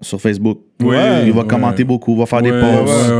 sur 0.00 0.20
Facebook. 0.20 0.58
Ouais, 0.82 1.26
il 1.26 1.32
va 1.32 1.42
ouais. 1.42 1.46
commenter 1.46 1.84
beaucoup, 1.84 2.16
va 2.16 2.26
faire 2.26 2.42
des 2.42 2.50
posts. 2.50 3.12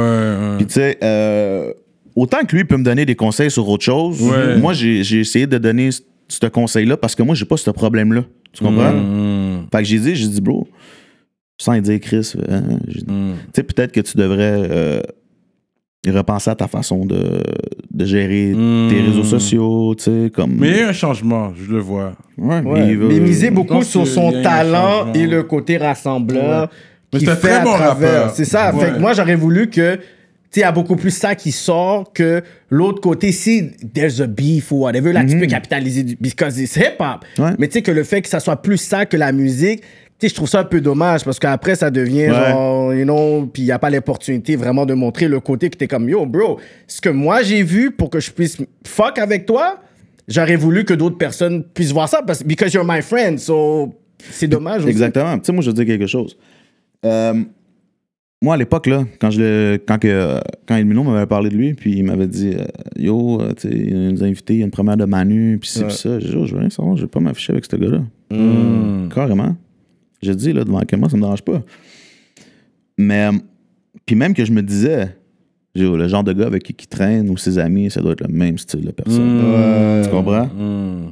Puis, 0.57 0.67
tu 0.67 0.75
sais, 0.75 0.99
euh, 1.03 1.73
autant 2.17 2.45
que 2.45 2.57
lui 2.57 2.65
peut 2.65 2.77
me 2.77 2.83
donner 2.83 3.07
des 3.07 3.15
conseils 3.15 3.51
sur 3.51 3.69
autre 3.69 3.85
chose, 3.85 4.21
moi, 4.59 4.73
j'ai 4.73 5.21
essayé 5.21 5.47
de 5.47 5.59
donner 5.59 5.91
ce 6.29 6.47
conseil-là 6.47 6.97
parce 6.97 7.15
que 7.15 7.23
moi, 7.23 7.35
j'ai 7.37 7.45
pas 7.45 7.57
ce 7.57 7.71
problème-là. 7.71 8.25
Tu 8.53 8.65
comprends? 8.65 8.93
Hmm, 8.93 9.67
Fait 9.71 9.79
que 9.79 9.85
j'ai 9.85 9.99
dit, 9.99 10.17
j'ai 10.17 10.29
dit, 10.29 10.41
bro, 10.41 10.67
sans 11.59 11.79
dire 11.79 12.01
Chris, 12.01 12.33
hein, 12.49 12.63
hmm. 13.07 13.33
tu 13.33 13.51
sais, 13.55 13.63
peut-être 13.63 13.93
que 13.93 14.01
tu 14.01 14.17
devrais 14.17 14.69
euh, 14.71 15.01
repenser 16.07 16.51
à 16.51 16.55
ta 16.55 16.69
façon 16.69 17.05
de, 17.05 17.43
de 17.93 18.05
gérer 18.05 18.53
Mm. 18.55 18.89
tes 18.91 19.01
réseaux 19.01 19.25
sociaux, 19.25 19.95
tu 19.97 20.05
sais, 20.05 20.31
comme... 20.33 20.55
Mais 20.59 20.69
il 20.69 20.77
y 20.77 20.79
a 20.79 20.83
eu 20.83 20.85
un 20.87 20.93
changement, 20.93 21.53
je 21.57 21.71
le 21.73 21.79
vois. 21.81 22.13
Ouais, 22.39 22.63
mais 22.63 22.71
Ouais. 22.71 22.89
il 22.91 22.99
va- 22.99 23.07
Mais 23.09 23.19
miser 23.21 23.51
beaucoup 23.51 23.83
sur 23.83 24.07
son 24.07 24.31
talent 24.43 25.13
et 25.15 25.27
le 25.27 25.43
côté 25.43 25.79
rassembleur. 25.79 26.69
Mais 27.13 27.19
qu'il 27.19 27.29
c'est 27.29 27.33
un 27.35 27.37
fait 27.37 27.49
très 27.49 27.57
à 27.59 27.65
bon 27.65 27.73
travers. 27.75 28.31
C'est 28.31 28.45
ça. 28.45 28.73
Fait 28.73 28.89
que 28.89 28.93
Ouais. 28.95 28.99
moi, 29.01 29.13
j'aurais 29.15 29.37
voulu 29.37 29.69
que. 29.71 29.97
Tu 29.97 30.01
sais, 30.51 30.61
il 30.61 30.65
y 30.65 30.65
a 30.65 30.73
beaucoup 30.73 30.97
plus 30.97 31.11
ça 31.11 31.35
qui 31.35 31.51
sort 31.51 32.13
que 32.13 32.43
l'autre 32.71 33.01
côté. 33.01 33.33
Si 33.33 33.71
there's 33.95 34.21
a 34.21 34.27
beef 34.27 34.71
ou 34.73 34.77
whatever, 34.83 35.13
là, 35.13 35.25
tu 35.25 35.39
peux 35.39 35.47
capitaliser 35.47 36.03
du- 36.05 36.17
because 36.21 36.59
it's 36.61 36.77
hip-hop. 36.77 37.25
Ouais. 37.39 37.51
Mais 37.59 37.67
tu 37.69 37.75
sais, 37.75 37.83
que 37.83 37.91
le 37.91 38.05
fait 38.05 38.23
que 38.23 38.29
ça 38.29 38.39
soit 38.41 38.57
plus 38.63 38.77
ça 38.79 39.07
que 39.07 39.17
la 39.17 39.33
musique, 39.33 39.83
sais, 40.21 40.29
je 40.29 40.35
trouve 40.35 40.49
ça 40.49 40.61
un 40.61 40.65
peu 40.65 40.81
dommage 40.81 41.25
parce 41.25 41.39
qu'après, 41.39 41.75
ça 41.75 41.91
devient 41.91 42.29
Ouais. 42.29 42.51
genre, 42.51 42.95
you 42.95 43.05
know, 43.05 43.47
puis 43.53 43.63
il 43.63 43.67
n'y 43.67 43.73
a 43.73 43.79
pas 43.79 43.91
l'opportunité 43.91 44.57
vraiment 44.57 44.87
de 44.87 44.95
montrer 44.95 45.29
le 45.29 45.41
côté 45.41 45.71
que 45.71 45.77
t'es 45.77 45.87
comme, 45.89 46.09
yo, 46.09 46.25
bro, 46.27 46.59
ce 46.87 47.01
que 47.01 47.09
moi 47.09 47.43
j'ai 47.43 47.63
vu 47.63 47.91
pour 47.91 48.11
que 48.11 48.21
je 48.21 48.31
puisse 48.31 48.59
fuck 48.87 49.19
avec 49.19 49.47
toi, 49.47 49.81
j'aurais 50.29 50.57
voulu 50.57 50.85
que 50.85 50.95
d'autres 50.95 51.19
personnes 51.19 51.63
puissent 51.63 51.93
voir 51.93 52.09
ça 52.09 52.23
parce 52.27 52.43
because 52.43 52.73
you're 52.73 52.87
my 52.87 53.03
friend, 53.03 53.39
so 53.39 53.95
c'est 54.31 54.49
dommage 54.49 54.81
aussi. 54.81 54.91
Exactement. 54.91 55.39
Tu 55.39 55.45
sais, 55.45 55.53
moi, 55.53 55.63
je 55.63 55.69
veux 55.71 55.75
dire 55.75 55.87
quelque 55.87 56.07
chose. 56.07 56.37
Euh, 57.05 57.35
moi, 58.43 58.55
à 58.55 58.57
l'époque, 58.57 58.87
là, 58.87 59.05
quand, 59.21 59.31
je 59.31 59.41
le, 59.41 59.79
quand, 59.87 59.99
que, 59.99 60.41
quand 60.67 60.77
Elmino 60.77 61.03
m'avait 61.05 61.27
parlé 61.27 61.51
de 61.51 61.57
lui, 61.57 61.75
puis 61.75 61.99
il 61.99 62.05
m'avait 62.05 62.27
dit 62.27 62.53
euh, 62.55 62.65
Yo, 62.97 63.41
euh, 63.41 63.53
tu 63.55 63.69
sais, 63.69 63.75
il 63.75 64.09
nous 64.13 64.23
a 64.23 64.27
invités, 64.27 64.55
il 64.55 64.59
y 64.61 64.63
a 64.63 64.67
une 64.67 64.71
première 64.71 64.97
de 64.97 65.05
Manu, 65.05 65.59
puis 65.59 65.71
ci, 65.71 65.85
puis 65.85 65.95
ça. 65.95 66.19
J'ai 66.21 66.29
dit, 66.29 66.37
Oh, 66.39 66.47
je 66.47 66.55
veux 66.55 66.61
rien 66.61 66.71
savoir, 66.71 66.97
je 66.97 67.03
vais 67.03 67.09
pas 67.09 67.21
m'afficher 67.21 67.53
avec 67.53 67.65
ce 67.65 67.77
gars-là. 67.77 68.01
Hmm. 68.31 69.09
Carrément. 69.15 69.57
J'ai 70.27 70.35
dit, 70.35 70.53
là, 70.53 70.65
devant 70.65 70.81
moi, 70.99 71.09
ça 71.09 71.17
me 71.17 71.23
dérange 71.23 71.43
pas. 71.43 71.63
Mais, 72.99 73.29
euh, 73.29 73.33
puis 74.05 74.17
même 74.17 74.35
que 74.35 74.45
je 74.45 74.53
me 74.53 74.63
disais, 74.63 75.17
Oh, 75.79 75.97
le 75.97 76.09
genre 76.09 76.25
de 76.25 76.33
gars 76.33 76.47
avec 76.47 76.63
qui 76.63 76.75
il 76.79 76.87
traîne 76.87 77.29
ou 77.29 77.37
ses 77.37 77.59
amis, 77.59 77.91
ça 77.91 78.01
doit 78.01 78.13
être 78.13 78.27
le 78.27 78.33
même 78.33 78.57
style 78.59 78.81
de 78.83 78.91
personne. 78.93 80.03
Tu 80.05 80.11
comprends? 80.11 80.47
Hmm. 80.47 81.11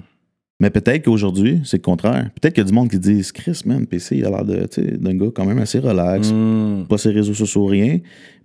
Mais 0.61 0.71
peut-être 0.71 1.05
qu'aujourd'hui, 1.05 1.61
c'est 1.65 1.79
le 1.79 1.83
contraire. 1.83 2.31
Peut-être 2.41 2.55
qu'il 2.55 2.63
y 2.63 2.67
a 2.67 2.69
du 2.69 2.73
monde 2.73 2.89
qui 2.89 2.99
dit 2.99 3.21
Chris, 3.35 3.61
man, 3.67 3.87
PC, 3.87 4.17
il 4.17 4.25
a 4.25 4.31
l'air 4.31 4.45
d'un 4.45 5.15
gars 5.15 5.27
quand 5.35 5.45
même 5.45 5.59
assez 5.59 5.79
relax, 5.81 6.31
Hmm. 6.31 6.85
pas 6.89 6.97
ses 6.97 7.11
réseaux 7.11 7.35
sociaux, 7.35 7.67
rien. 7.67 7.99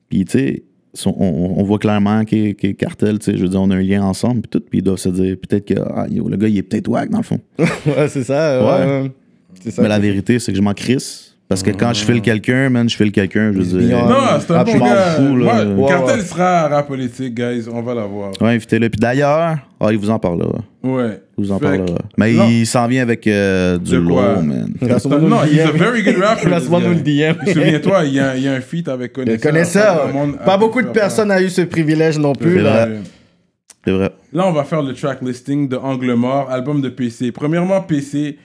Puis, 0.09 0.25
tu 0.25 0.31
sais, 0.39 0.63
on, 1.05 1.53
on 1.57 1.63
voit 1.63 1.77
clairement 1.79 2.25
qu'il 2.25 2.47
est 2.47 2.73
cartel, 2.73 3.19
tu 3.19 3.25
sais, 3.25 3.37
je 3.37 3.43
veux 3.43 3.49
dire, 3.49 3.61
on 3.61 3.69
a 3.69 3.75
un 3.75 3.81
lien 3.81 4.03
ensemble, 4.03 4.41
puis 4.41 4.49
tout, 4.49 4.59
puis 4.59 4.79
ils 4.79 4.83
doivent 4.83 4.97
se 4.97 5.09
dire 5.09 5.37
peut-être 5.37 5.65
que 5.65 5.79
ah, 5.79 6.07
yo, 6.09 6.27
le 6.27 6.35
gars, 6.35 6.47
il 6.47 6.57
est 6.57 6.63
peut-être 6.63 6.87
wack, 6.89 7.09
dans 7.09 7.19
le 7.19 7.23
fond. 7.23 7.39
Ouais, 7.59 8.07
c'est 8.09 8.23
ça. 8.23 8.63
Ouais. 8.65 9.11
Ça. 9.71 9.81
Mais 9.81 9.87
la 9.89 9.99
vérité, 9.99 10.39
c'est 10.39 10.51
que 10.51 10.57
je 10.57 10.61
m'en 10.63 10.73
crisse. 10.73 11.25
Parce 11.47 11.63
que 11.63 11.71
quand 11.71 11.91
je 11.95 12.05
file 12.05 12.21
quelqu'un, 12.21 12.69
man, 12.69 12.87
je 12.87 12.95
file 12.95 13.11
quelqu'un, 13.11 13.51
je 13.51 13.57
veux 13.59 13.81
dire. 13.81 14.05
Non, 14.05 14.15
c'est 14.39 14.51
un 14.51 14.57
Ah, 14.59 14.63
bon 14.63 14.77
gars. 14.77 14.95
fous, 15.17 15.35
là. 15.35 15.65
Ouais, 15.65 15.87
Cartel 15.89 16.19
ouais. 16.19 16.23
sera 16.23 16.59
à 16.59 16.67
rap 16.67 16.87
politique, 16.87 17.33
guys. 17.33 17.63
On 17.73 17.81
va 17.81 17.95
l'avoir. 17.95 18.33
Ouais, 18.39 18.49
invitez-le. 18.53 18.87
Puis 18.87 18.99
d'ailleurs, 18.99 19.57
ah, 19.79 19.87
il 19.91 19.97
vous 19.97 20.11
en 20.11 20.19
parlera. 20.19 20.59
Ouais. 20.83 21.19
Il 21.39 21.45
vous 21.45 21.51
en 21.51 21.57
Fait 21.57 21.65
parlera. 21.65 21.97
Mais 22.19 22.33
Non. 22.33 22.47
il 22.47 22.67
s'en 22.67 22.85
vient 22.87 23.01
avec 23.01 23.25
euh, 23.25 23.79
du 23.79 23.97
lourd, 23.99 24.43
man. 24.43 24.71
Non, 24.79 25.43
he's 25.43 25.59
a 25.61 25.71
DM. 25.71 25.77
very 25.77 26.03
good 26.03 26.17
rapper. 26.21 26.49
Laisse-moi 26.51 26.81
nous 26.81 26.89
le. 26.93 26.95
DM. 27.01 27.51
Souviens-toi, 27.51 28.05
il 28.05 28.13
y 28.13 28.19
a, 28.19 28.35
il 28.37 28.43
y 28.43 28.47
a 28.47 28.53
un 28.53 28.61
feat 28.61 28.87
avec 28.87 29.13
Connaisseur. 29.13 29.51
connais 29.51 29.65
ça. 29.65 30.01
Tout 30.03 30.07
le 30.09 30.13
monde 30.13 30.37
Pas 30.45 30.53
a 30.53 30.57
beaucoup 30.59 30.83
de 30.83 30.89
personnes 30.89 31.31
ont 31.31 31.39
eu 31.39 31.49
ce 31.49 31.61
privilège 31.61 32.19
non 32.19 32.35
plus. 32.35 32.57
C'est 32.57 32.61
Là. 32.61 32.85
vrai. 32.85 32.97
C'est 33.85 33.91
vrai. 33.91 34.11
Là, 34.33 34.45
on 34.45 34.51
va 34.51 34.65
faire 34.65 34.83
le 34.83 34.93
track 34.93 35.23
listing 35.23 35.67
de 35.67 35.77
Angle 35.77 36.13
Mort, 36.13 36.51
album 36.51 36.79
de 36.79 36.89
PC. 36.89 37.31
Premièrement, 37.31 37.81
PC. 37.81 38.37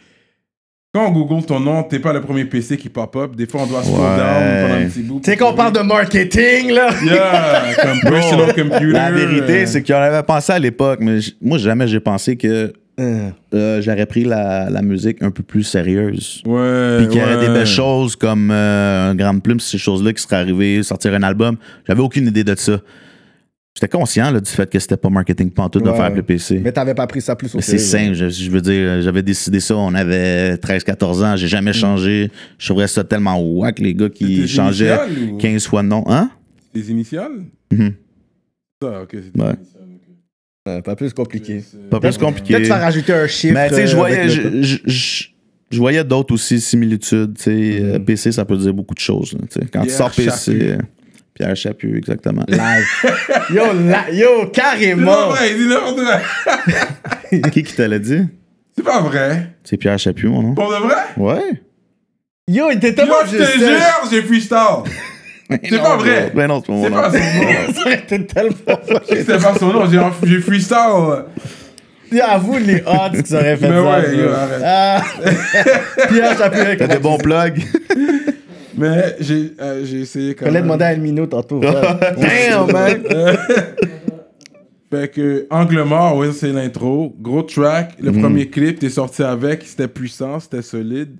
Quand 0.94 1.08
on 1.08 1.10
google 1.10 1.44
ton 1.44 1.58
nom, 1.58 1.82
t'es 1.82 1.98
pas 1.98 2.12
le 2.12 2.20
premier 2.20 2.44
PC 2.44 2.76
qui 2.76 2.88
pop-up. 2.88 3.34
Des 3.34 3.46
fois, 3.46 3.62
on 3.62 3.66
doit 3.66 3.82
scroll 3.82 4.00
Ouais. 4.00 4.16
down 4.16 4.68
pendant 4.68 4.80
un 4.80 4.88
petit 4.88 5.02
bout. 5.02 5.20
Tu 5.24 5.30
sais 5.30 5.36
qu'on 5.36 5.52
parle 5.52 5.72
de 5.72 5.80
marketing, 5.80 6.70
là? 6.70 6.88
Yeah, 7.04 7.74
comme 7.82 8.12
personal 8.12 8.54
computer. 8.54 8.92
La 8.92 9.10
vérité, 9.10 9.62
euh, 9.62 9.66
c'est 9.66 9.82
qu'on 9.82 9.94
avait 9.94 10.22
pensé 10.22 10.52
à 10.52 10.58
l'époque, 10.60 11.00
mais 11.02 11.18
moi, 11.42 11.58
jamais 11.58 11.88
j'ai 11.88 11.98
pensé 12.00 12.36
que 12.36 12.72
Euh, 13.00 13.28
euh, 13.52 13.82
j'aurais 13.82 14.06
pris 14.06 14.22
la, 14.22 14.70
la 14.70 14.80
musique 14.82 15.20
un 15.20 15.32
peu 15.32 15.42
plus 15.42 15.64
sérieuse. 15.64 16.40
Ouais. 16.46 16.98
Puis 16.98 17.08
qu'il 17.08 17.20
y 17.20 17.24
aurait 17.24 17.38
ouais. 17.38 17.48
des 17.48 17.52
belles 17.52 17.66
choses 17.66 18.14
comme 18.14 18.52
euh, 18.52 19.10
un 19.10 19.16
Grand 19.16 19.36
Plume, 19.40 19.58
ces 19.58 19.78
choses-là 19.78 20.12
qui 20.12 20.22
seraient 20.22 20.36
arrivées, 20.36 20.80
sortir 20.84 21.12
un 21.12 21.24
album. 21.24 21.56
J'avais 21.88 22.02
aucune 22.02 22.28
idée 22.28 22.44
de 22.44 22.54
ça. 22.54 22.78
J'étais 23.76 23.88
conscient 23.88 24.30
là, 24.30 24.38
du 24.40 24.48
fait 24.48 24.70
que 24.70 24.78
c'était 24.78 24.96
pas 24.96 25.10
marketing 25.10 25.50
pantoute 25.50 25.82
de 25.84 25.90
Ouais. 25.90 25.96
faire 25.96 26.14
le 26.14 26.22
PC. 26.22 26.60
Mais 26.62 26.70
t'avais 26.70 26.94
pas 26.94 27.08
pris 27.08 27.20
ça 27.20 27.34
plus 27.34 27.52
au 27.54 27.58
Mais 27.58 27.62
c'est 27.62 27.78
simple, 27.78 28.14
je, 28.14 28.28
je 28.28 28.48
veux 28.48 28.60
dire, 28.60 29.02
j'avais 29.02 29.22
décidé 29.22 29.58
ça, 29.58 29.76
on 29.76 29.92
avait 29.94 30.54
13-14 30.58 31.24
ans, 31.24 31.36
j'ai 31.36 31.48
jamais 31.48 31.72
changé. 31.72 32.30
Je 32.56 32.66
trouverais 32.68 32.86
ça 32.86 33.02
tellement 33.02 33.36
wack, 33.42 33.80
les 33.80 33.92
gars 33.92 34.08
qui 34.08 34.46
changeaient 34.46 34.94
initiales 34.94 35.32
ou- 35.32 35.38
15 35.38 35.66
fois 35.66 35.82
de 35.82 35.88
nom. 35.88 36.04
Hein? 36.06 36.30
Tes 36.72 36.82
initiales? 36.82 37.32
Mhm. 37.72 37.94
Ça, 38.80 39.02
ok. 39.02 39.08
c'est 39.34 39.42
Ouais. 39.42 40.82
Pas 40.82 40.94
plus 40.94 41.12
compliqué. 41.12 41.64
Pas 41.90 41.98
plus 41.98 42.16
compliqué. 42.16 42.54
Peut-être 42.54 42.62
tu 42.62 42.68
vas 42.70 42.78
rajouter 42.78 43.12
un 43.12 43.26
chiffre. 43.26 43.54
Mais 43.54 43.68
tu 43.70 43.74
sais, 43.74 43.86
je 43.88 43.94
euh, 43.94 43.98
voyais, 43.98 44.28
je, 44.28 44.62
je- 44.62 44.78
je- 44.86 45.78
voyais 45.78 46.04
d'autres 46.04 46.32
aussi 46.32 46.60
similitudes. 46.60 47.36
tu 47.36 47.42
sais. 47.42 47.82
Euh, 47.82 47.98
PC, 47.98 48.30
ça 48.30 48.44
peut 48.44 48.56
dire 48.56 48.72
beaucoup 48.72 48.94
de 48.94 49.00
choses. 49.00 49.32
là, 49.32 49.40
tu 49.50 49.60
sais. 49.60 49.66
Quand 49.66 49.82
tu 49.82 49.90
sors 49.90 50.12
PC, 50.12 50.76
Pierre 51.34 51.56
Chaput, 51.56 51.96
exactement. 51.96 52.44
Yo, 53.50 53.62
la- 53.86 54.10
yo, 54.12 54.28
C'est 54.40 54.46
pas 54.46 54.50
carrément. 54.70 55.28
vrai, 55.30 55.50
il 55.50 55.56
dit 55.58 55.66
n'importe 55.68 55.96
quoi. 56.04 57.50
Qui 57.50 57.62
qui 57.64 57.74
te 57.74 57.82
l'a 57.82 57.98
dit? 57.98 58.22
C'est 58.76 58.84
pas 58.84 59.00
vrai. 59.00 59.48
C'est 59.64 59.76
Pierre 59.76 59.98
Chaput, 59.98 60.28
mon 60.28 60.42
nom. 60.42 60.54
Pour 60.54 60.70
de 60.70 60.76
vrai? 60.76 60.94
Ouais. 61.16 61.60
Yo, 62.46 62.70
il 62.70 62.76
était 62.76 62.90
Yo, 62.90 62.94
tellement 62.94 63.14
je 63.26 63.36
te 63.36 63.58
jure, 63.58 64.10
j'ai 64.10 64.22
freestyle. 64.22 64.58
C'est 65.68 65.78
pas 65.78 65.96
vrai. 65.96 66.32
Ben 66.34 66.46
non, 66.46 66.60
c'est 66.60 66.66
pas 66.68 66.72
mon 66.72 66.84
C'est 66.84 66.90
nom. 66.90 66.96
pas 66.96 67.10
son 67.10 67.18
nom. 67.18 69.00
C'était 69.08 69.38
pas 69.38 69.54
son 69.58 69.66
nom, 69.72 69.84
j'ai 70.24 70.40
freestyle. 70.40 71.24
Yo, 72.12 72.22
avoue 72.26 72.58
les 72.58 72.82
odds 72.86 73.22
qu'ils 73.22 73.34
auraient 73.36 73.56
fait 73.56 73.68
Mais 73.68 73.76
ça. 73.76 73.82
ouais, 73.82 74.02
bro. 74.02 74.20
yo, 74.20 74.28
arrête. 74.32 74.62
Ah. 74.64 75.02
Pierre, 76.08 76.42
avec 76.42 76.78
T'as 76.78 76.86
des 76.86 76.98
bons 76.98 77.18
plugs. 77.18 77.62
Mais 78.76 79.16
j'ai 79.20 79.52
euh, 79.60 79.84
j'ai 79.84 80.00
essayé 80.00 80.34
quand 80.34 80.46
Fallait 80.46 80.54
même. 80.58 80.64
demander 80.64 80.84
à 80.84 80.92
Elmino 80.92 81.26
tantôt. 81.26 81.60
ouais. 81.60 81.70
Damn, 82.18 82.70
man. 82.72 83.02
Fait 84.90 85.08
que 85.12 85.46
Angle 85.50 85.82
Mort, 85.82 86.16
ouais, 86.18 86.32
c'est 86.32 86.52
l'intro. 86.52 87.14
Gros 87.20 87.42
track. 87.42 87.98
Mhm. 87.98 88.04
Le 88.06 88.20
premier 88.20 88.48
clip, 88.48 88.78
t'es 88.78 88.90
sorti 88.90 89.22
avec. 89.22 89.62
C'était 89.64 89.88
puissant, 89.88 90.38
c'était 90.40 90.62
solide. 90.62 91.16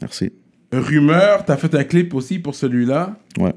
Merci. 0.00 0.32
Rumeur, 0.72 1.44
t'as 1.44 1.56
fait 1.56 1.72
un 1.76 1.84
clip 1.84 2.14
aussi 2.14 2.38
pour 2.40 2.54
celui-là. 2.54 3.16
Ouais. 3.38 3.52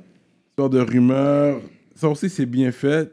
Histoire 0.50 0.70
de 0.70 0.80
rumeur. 0.80 1.60
Ça 1.96 2.08
aussi, 2.10 2.30
c'est 2.30 2.46
bien 2.46 2.72
fait. 2.72 3.12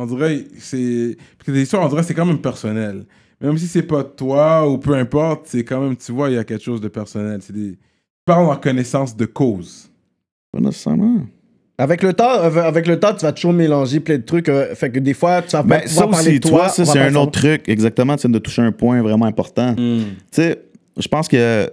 On 0.00 0.06
dirait, 0.06 0.44
c'est. 0.58 1.16
Parce 1.38 1.46
que 1.46 1.52
des 1.52 1.62
histoires, 1.62 1.84
on 1.84 1.88
dirait, 1.88 2.02
c'est 2.02 2.14
quand 2.14 2.26
même 2.26 2.40
personnel. 2.40 3.04
Même 3.40 3.56
si 3.58 3.66
c'est 3.68 3.82
pas 3.82 4.02
toi 4.04 4.68
ou 4.68 4.78
peu 4.78 4.94
importe, 4.94 5.46
c'est 5.46 5.64
quand 5.64 5.80
même, 5.80 5.96
tu 5.96 6.10
vois, 6.12 6.30
il 6.30 6.34
y 6.34 6.38
a 6.38 6.44
quelque 6.44 6.64
chose 6.64 6.80
de 6.80 6.88
personnel. 6.88 7.40
C'est 7.42 7.52
des. 7.52 7.78
Tu 8.24 8.32
parles 8.32 8.46
en 8.50 8.56
connaissance 8.56 9.16
de 9.16 9.24
cause. 9.26 9.90
Pas 10.52 10.60
nécessairement. 10.60 11.22
Avec 11.76 12.04
le 12.04 12.12
temps, 12.12 12.30
euh, 12.44 12.50
avec 12.62 12.86
le 12.86 13.00
temps, 13.00 13.12
tu 13.14 13.24
vas 13.24 13.32
toujours 13.32 13.52
mélanger 13.52 13.98
plein 13.98 14.16
de 14.18 14.22
trucs. 14.22 14.48
euh, 14.48 14.76
fait 14.76 14.90
que 14.90 15.00
des 15.00 15.12
fois, 15.14 15.42
tu 15.42 15.56
vas 15.56 15.64
pas 15.64 15.80
Ben, 15.80 15.88
ça 15.88 16.02
parler 16.06 16.16
aussi, 16.28 16.38
de 16.38 16.44
tu 16.44 16.48
toi. 16.50 16.58
vois, 16.60 16.68
ça, 16.68 16.84
c'est 16.84 17.00
un 17.00 17.14
autre 17.16 17.32
truc. 17.32 17.68
Exactement, 17.68 18.14
tu 18.14 18.28
viens 18.28 18.30
de 18.34 18.38
toucher 18.38 18.62
un 18.62 18.70
point 18.70 19.02
vraiment 19.02 19.26
important. 19.26 19.74
Tu 19.74 20.04
sais, 20.30 20.56
je 20.96 21.08
pense 21.08 21.26
que 21.26 21.36
euh, 21.36 21.66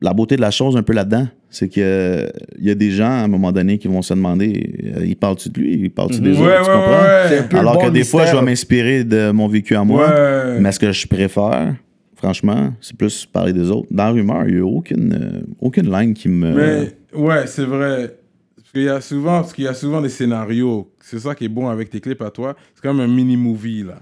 la 0.00 0.12
beauté 0.14 0.36
de 0.36 0.40
la 0.40 0.52
chose 0.52 0.76
un 0.76 0.84
peu 0.84 0.92
là-dedans, 0.92 1.26
c'est 1.50 1.68
que 1.68 2.30
il 2.60 2.64
y 2.64 2.70
a 2.70 2.76
des 2.76 2.92
gens 2.92 3.06
à 3.10 3.24
un 3.24 3.28
moment 3.28 3.50
donné 3.50 3.78
qui 3.78 3.88
vont 3.88 4.02
se 4.02 4.14
demander, 4.14 4.92
euh, 4.96 5.04
il 5.04 5.16
parle-tu 5.16 5.48
de 5.48 5.58
lui, 5.60 5.74
il 5.82 5.90
parle-tu 5.90 6.20
des 6.20 6.30
Ouais, 6.30 6.36
autres, 6.38 6.46
ouais, 6.46 6.58
tu 6.58 6.70
comprends? 6.70 7.54
Ouais. 7.54 7.58
Alors 7.58 7.74
bon 7.74 7.86
que 7.86 7.90
des 7.90 8.04
fois, 8.04 8.24
je 8.26 8.36
vais 8.36 8.42
m'inspirer 8.42 9.02
de 9.02 9.32
mon 9.32 9.48
vécu 9.48 9.74
à 9.74 9.82
moi. 9.82 10.06
Ouais. 10.08 10.60
Mais 10.60 10.70
ce 10.70 10.78
que 10.78 10.92
je 10.92 11.08
préfère, 11.08 11.74
franchement, 12.22 12.72
c'est 12.80 12.96
plus 12.96 13.26
parler 13.26 13.52
des 13.52 13.68
autres. 13.70 13.88
Dans 13.90 14.12
Rumeur, 14.12 14.48
il 14.48 14.54
n'y 14.54 14.60
a 14.60 14.64
aucune, 14.64 15.12
euh, 15.12 15.42
aucune 15.60 15.90
ligne 15.90 16.14
qui 16.14 16.28
me. 16.28 16.54
Mais 16.54 17.18
ouais, 17.18 17.46
c'est 17.48 17.64
vrai. 17.64 18.16
Parce 18.56 18.70
qu'il 18.70 18.82
y 18.82 18.88
a 18.88 19.00
souvent, 19.00 19.40
parce 19.40 19.52
qu'il 19.52 19.64
y 19.64 19.68
a 19.68 19.74
souvent 19.74 20.00
des 20.00 20.08
scénarios. 20.08 20.88
C'est 21.00 21.18
ça 21.18 21.34
qui 21.34 21.46
est 21.46 21.48
bon 21.48 21.68
avec 21.68 21.90
tes 21.90 22.00
clips 22.00 22.22
à 22.22 22.30
toi. 22.30 22.54
C'est 22.74 22.82
comme 22.82 23.00
un 23.00 23.08
mini 23.08 23.36
movie 23.36 23.82
là. 23.82 23.98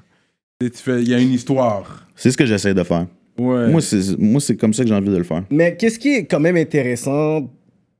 Et 0.63 0.69
tu 0.69 0.79
fais, 0.79 1.01
il 1.01 1.09
y 1.09 1.15
a 1.15 1.19
une 1.19 1.33
histoire. 1.33 2.07
C'est 2.15 2.31
ce 2.31 2.37
que 2.37 2.45
j'essaie 2.45 2.75
de 2.75 2.83
faire. 2.83 3.07
Ouais. 3.39 3.71
Moi, 3.71 3.81
c'est 3.81 4.19
moi, 4.19 4.41
c'est 4.41 4.57
comme 4.57 4.75
ça 4.75 4.83
que 4.83 4.89
j'ai 4.91 4.95
envie 4.95 5.09
de 5.09 5.17
le 5.17 5.25
faire. 5.25 5.45
Mais 5.51 5.75
qu'est-ce 5.77 5.99
qui 5.99 6.11
est 6.11 6.27
quand 6.27 6.41
même 6.41 6.57
intéressant, 6.57 7.51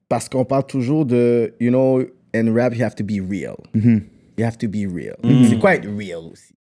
parce 0.07 0.29
qu'on 0.29 0.45
parle 0.45 0.67
toujours 0.67 1.07
de, 1.07 1.55
you 1.59 1.71
know, 1.71 2.03
in 2.35 2.53
rap, 2.53 2.77
you 2.77 2.85
have 2.85 2.95
to 2.95 3.05
be 3.05 3.23
real. 3.27 3.57
Mhm. 3.73 4.03
You 4.37 4.45
have 4.45 4.59
to 4.59 4.69
be 4.69 4.87
real. 4.87 5.17
C'est 5.49 5.59
quoi 5.59 5.77
être 5.77 5.89
real 5.89 6.31
aussi? 6.31 6.53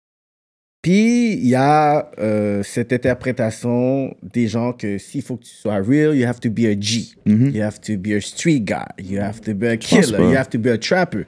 Puis, 0.82 1.34
il 1.34 1.46
y 1.46 1.54
a 1.54 2.10
euh, 2.18 2.62
cette 2.62 2.92
interprétation 2.92 4.16
des 4.22 4.48
gens 4.48 4.72
que 4.72 4.96
s'il 4.96 5.20
faut 5.20 5.36
que 5.36 5.44
tu 5.44 5.54
sois 5.54 5.76
real, 5.76 6.16
you 6.16 6.26
have 6.26 6.40
to 6.40 6.48
be 6.48 6.60
a 6.60 6.74
G. 6.78 7.14
Mhm. 7.26 7.54
You 7.54 7.62
have 7.62 7.80
to 7.82 7.98
be 7.98 8.12
a 8.12 8.20
street 8.20 8.60
guy. 8.60 8.86
You 8.98 9.20
have 9.20 9.40
to 9.42 9.54
be 9.54 9.64
a 9.64 9.76
killer. 9.76 10.18
You 10.18 10.36
have 10.36 10.48
to 10.48 10.58
be 10.58 10.68
a 10.68 10.78
trapper. 10.78 11.26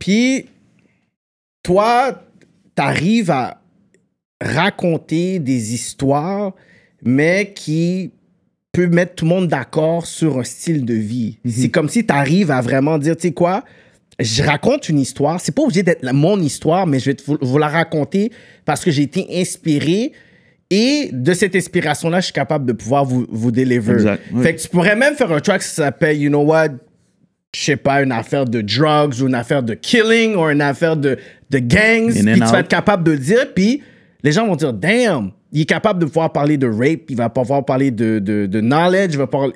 Puis, 0.00 0.46
toi, 1.62 2.24
t'arrives 2.74 3.30
à 3.30 3.60
raconter 4.40 5.38
des 5.38 5.74
histoires, 5.74 6.54
mais 7.02 7.52
qui 7.54 8.12
peut 8.72 8.88
mettre 8.88 9.14
tout 9.16 9.24
le 9.24 9.30
monde 9.30 9.48
d'accord 9.48 10.06
sur 10.06 10.38
un 10.38 10.44
style 10.44 10.84
de 10.84 10.94
vie. 10.94 11.38
C'est 11.48 11.68
comme 11.68 11.88
si 11.88 12.04
tu 12.04 12.12
arrives 12.12 12.50
à 12.50 12.60
vraiment 12.60 12.98
dire, 12.98 13.16
tu 13.16 13.28
sais 13.28 13.32
quoi, 13.32 13.64
je 14.20 14.42
raconte 14.42 14.88
une 14.88 14.98
histoire. 14.98 15.40
C'est 15.40 15.52
pas 15.54 15.62
obligé 15.62 15.82
d'être 15.82 16.02
mon 16.12 16.40
histoire, 16.40 16.86
mais 16.86 16.98
je 16.98 17.06
vais 17.06 17.14
te- 17.14 17.24
vous, 17.24 17.38
vous 17.40 17.58
la 17.58 17.68
raconter 17.68 18.32
parce 18.64 18.84
que 18.84 18.90
j'ai 18.90 19.02
été 19.02 19.26
inspiré. 19.40 20.12
Et 20.70 21.08
de 21.12 21.32
cette 21.32 21.56
inspiration-là, 21.56 22.20
je 22.20 22.24
suis 22.26 22.32
capable 22.34 22.66
de 22.66 22.72
pouvoir 22.72 23.04
vous, 23.04 23.26
vous 23.30 23.50
deliver. 23.50 23.92
Exact, 23.92 24.22
oui. 24.34 24.42
Fait 24.42 24.54
que 24.54 24.60
tu 24.60 24.68
pourrais 24.68 24.96
même 24.96 25.14
faire 25.14 25.32
un 25.32 25.40
track 25.40 25.62
qui 25.62 25.68
s'appelle, 25.68 26.18
you 26.20 26.28
know 26.28 26.42
what, 26.42 26.68
je 27.54 27.60
sais 27.62 27.76
pas, 27.76 28.02
une 28.02 28.12
affaire 28.12 28.44
de 28.44 28.60
drugs 28.60 29.14
ou 29.22 29.28
une 29.28 29.34
affaire 29.34 29.62
de 29.62 29.72
killing 29.74 30.34
ou 30.36 30.42
une 30.50 30.60
affaire 30.60 30.96
de, 30.96 31.16
de 31.48 31.58
gangs. 31.58 32.12
Puis 32.12 32.22
tu 32.34 32.52
vas 32.52 32.60
être 32.60 32.68
capable 32.68 33.04
de 33.04 33.12
le 33.12 33.18
dire. 33.18 33.46
Puis 33.54 33.82
les 34.22 34.32
gens 34.32 34.46
vont 34.46 34.56
dire, 34.56 34.74
damn, 34.74 35.30
il 35.52 35.62
est 35.62 35.64
capable 35.64 36.00
de 36.00 36.04
pouvoir 36.04 36.32
parler 36.32 36.58
de 36.58 36.66
rape, 36.66 37.08
il 37.08 37.16
va 37.16 37.30
pouvoir 37.30 37.64
parler 37.64 37.90
de, 37.90 38.18
de, 38.18 38.44
de 38.44 38.60
knowledge, 38.60 39.12
il 39.12 39.18
va 39.18 39.26
pouvoir... 39.26 39.50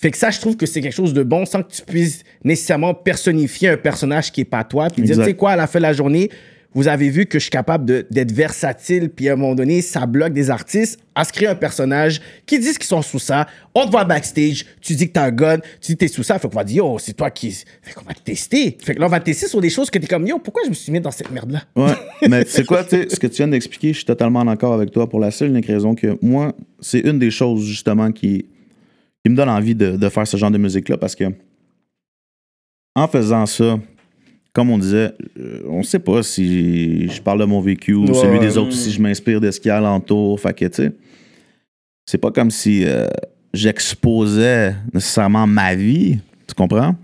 Fait 0.00 0.10
que 0.10 0.16
ça, 0.16 0.30
je 0.30 0.40
trouve 0.40 0.56
que 0.56 0.64
c'est 0.64 0.80
quelque 0.80 0.94
chose 0.94 1.12
de 1.12 1.22
bon 1.22 1.44
sans 1.44 1.62
que 1.62 1.70
tu 1.70 1.82
puisses 1.82 2.22
nécessairement 2.42 2.94
personnifier 2.94 3.68
un 3.68 3.76
personnage 3.76 4.32
qui 4.32 4.40
est 4.40 4.46
pas 4.46 4.64
toi, 4.64 4.88
puis 4.88 5.02
dire, 5.02 5.18
tu 5.18 5.24
sais 5.24 5.34
quoi, 5.34 5.50
à 5.50 5.56
la 5.56 5.66
fin 5.66 5.78
de 5.78 5.82
la 5.82 5.92
journée, 5.92 6.30
vous 6.72 6.88
avez 6.88 7.10
vu 7.10 7.26
que 7.26 7.38
je 7.38 7.42
suis 7.42 7.50
capable 7.50 8.06
d'être 8.10 8.32
versatile, 8.32 9.10
puis 9.10 9.28
à 9.28 9.34
un 9.34 9.36
moment 9.36 9.54
donné, 9.54 9.82
ça 9.82 10.06
bloque 10.06 10.32
des 10.32 10.48
artistes 10.48 11.00
à 11.14 11.24
se 11.24 11.32
créer 11.34 11.48
un 11.48 11.54
personnage 11.54 12.22
qui 12.46 12.58
disent 12.58 12.78
qu'ils 12.78 12.86
sont 12.86 13.02
sous 13.02 13.18
ça. 13.18 13.46
On 13.74 13.84
te 13.84 13.90
voit 13.90 14.04
backstage, 14.04 14.64
tu 14.80 14.94
dis 14.94 15.08
que 15.08 15.12
t'as 15.12 15.24
un 15.24 15.32
gun, 15.32 15.58
tu 15.58 15.88
dis 15.88 15.92
que 15.94 15.98
t'es 15.98 16.08
sous 16.08 16.22
ça, 16.22 16.38
fait 16.38 16.48
qu'on 16.48 16.54
va 16.54 16.64
dire, 16.64 16.84
yo, 16.84 16.98
c'est 16.98 17.12
toi 17.12 17.30
qui. 17.30 17.50
Fait 17.50 17.92
qu'on 17.92 18.04
va 18.04 18.14
te 18.14 18.22
tester. 18.22 18.78
Fait 18.82 18.94
que 18.94 19.00
là, 19.00 19.06
on 19.06 19.10
va 19.10 19.20
te 19.20 19.26
tester 19.26 19.48
sur 19.48 19.60
des 19.60 19.68
choses 19.68 19.90
que 19.90 19.98
t'es 19.98 20.06
comme, 20.06 20.26
yo, 20.26 20.38
pourquoi 20.38 20.62
je 20.64 20.70
me 20.70 20.74
suis 20.74 20.92
mis 20.92 21.00
dans 21.00 21.10
cette 21.10 21.30
merde-là? 21.30 21.64
Ouais, 21.76 21.92
mais 22.28 22.44
c'est 22.46 22.64
quoi, 22.64 22.84
tu 22.84 22.90
sais, 22.90 23.08
ce 23.10 23.18
que 23.18 23.26
tu 23.26 23.36
viens 23.36 23.48
d'expliquer, 23.48 23.88
je 23.88 23.98
suis 23.98 24.06
totalement 24.06 24.42
d'accord 24.46 24.72
avec 24.72 24.92
toi 24.92 25.10
pour 25.10 25.20
la 25.20 25.30
seule 25.30 25.50
unique 25.50 25.66
raison 25.66 25.94
que 25.94 26.16
moi, 26.22 26.54
c'est 26.80 27.00
une 27.00 27.18
des 27.18 27.30
choses 27.30 27.66
justement 27.66 28.12
qui, 28.12 28.46
qui 29.24 29.30
me 29.30 29.36
donne 29.36 29.48
envie 29.48 29.74
de, 29.74 29.96
de 29.96 30.08
faire 30.08 30.26
ce 30.26 30.36
genre 30.36 30.50
de 30.50 30.58
musique-là 30.58 30.96
parce 30.96 31.14
que 31.14 31.24
en 32.94 33.06
faisant 33.06 33.46
ça, 33.46 33.78
comme 34.52 34.70
on 34.70 34.78
disait, 34.78 35.14
euh, 35.38 35.62
on 35.68 35.82
sait 35.82 35.98
pas 35.98 36.22
si 36.22 37.08
je 37.08 37.22
parle 37.22 37.40
de 37.40 37.44
mon 37.44 37.60
vécu 37.60 37.94
ou 37.94 38.06
Ouais, 38.06 38.14
celui 38.14 38.40
des 38.40 38.58
autres, 38.58 38.70
ou 38.70 38.72
si 38.72 38.90
je 38.90 39.00
m'inspire 39.00 39.40
de 39.40 39.50
ce 39.50 39.60
qu'il 39.60 39.68
y 39.68 39.72
a 39.72 39.76
alentour. 39.76 40.40
Fait 40.40 40.52
que, 40.52 40.64
tu 40.66 40.74
sais, 40.74 40.92
c'est 42.06 42.18
pas 42.18 42.32
comme 42.32 42.50
si 42.50 42.84
euh, 42.84 43.06
j'exposais 43.54 44.74
nécessairement 44.92 45.46
ma 45.46 45.74
vie, 45.74 46.18
tu 46.48 46.54
comprends? 46.54 46.96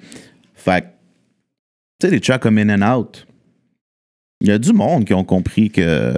Fait 0.55 0.83
que, 0.83 0.87
tu 2.01 2.07
sais, 2.07 2.11
des 2.11 2.21
tracks 2.21 2.43
comme 2.43 2.59
In 2.59 2.83
and 2.83 2.99
Out, 2.99 3.27
il 4.41 4.49
y 4.49 4.51
a 4.51 4.59
du 4.59 4.73
monde 4.73 5.05
qui 5.05 5.15
ont 5.15 5.25
compris 5.25 5.71
que 5.71 6.15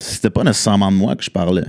c'était 0.00 0.30
pas 0.30 0.42
nécessairement 0.42 0.90
de 0.90 0.96
moi 0.96 1.16
que 1.16 1.22
je 1.22 1.30
parlais. 1.30 1.66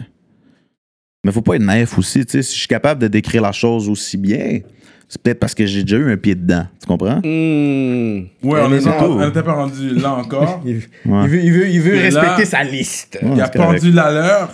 Mais 1.23 1.31
faut 1.31 1.41
pas 1.41 1.55
être 1.55 1.61
naïf 1.63 1.97
aussi, 1.97 2.25
tu 2.25 2.31
sais. 2.31 2.41
Si 2.43 2.53
je 2.53 2.59
suis 2.59 2.67
capable 2.67 3.01
de 3.01 3.07
décrire 3.07 3.41
la 3.41 3.51
chose 3.51 3.89
aussi 3.89 4.15
bien, 4.15 4.59
c'est 5.07 5.21
peut-être 5.21 5.39
parce 5.39 5.53
que 5.53 5.65
j'ai 5.65 5.83
déjà 5.83 5.97
eu 5.97 6.11
un 6.11 6.17
pied 6.17 6.33
dedans. 6.35 6.65
Tu 6.79 6.87
comprends? 6.87 7.17
Hmm. 7.17 8.27
Ouais, 8.41 8.61
on 8.61 8.69
pas- 8.69 9.25
n'était 9.25 9.43
pas 9.43 9.53
rendu 9.53 9.95
là 9.95 10.13
encore. 10.15 10.61
Il, 10.65 10.75
Ouais. 11.05 11.23
il 11.25 11.29
veut, 11.29 11.43
il 11.43 11.51
veut, 11.51 11.69
il 11.69 11.81
veut 11.81 11.95
Et 11.95 12.09
là- 12.11 12.21
respecter 12.21 12.45
sa 12.45 12.63
liste. 12.63 13.19
Ouais, 13.21 13.31
Il 13.35 13.41
a 13.41 13.49
pendu 13.49 13.91
la 13.91 14.11
leur. 14.11 14.53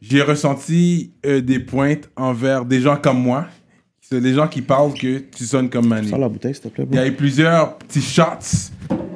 J'ai 0.00 0.22
ressenti 0.22 1.10
euh, 1.26 1.40
des 1.42 1.58
pointes 1.58 2.08
envers 2.16 2.64
des 2.64 2.80
gens 2.80 2.96
comme 2.96 3.20
moi. 3.20 3.46
C'est 4.00 4.20
des 4.20 4.34
gens 4.34 4.46
qui 4.46 4.62
parlent 4.62 4.94
que 4.94 5.18
tu 5.18 5.44
sonnes 5.44 5.68
comme 5.68 5.88
Manu. 5.88 6.08
Sors 6.08 6.18
la 6.18 6.28
bouteille, 6.28 6.54
s'il 6.54 6.62
te 6.62 6.68
plaît, 6.68 6.86
Il 6.92 6.96
y 6.96 6.98
a 7.00 7.06
eu 7.08 7.12
plusieurs 7.12 7.76
petits 7.76 8.00
shots, 8.00 8.70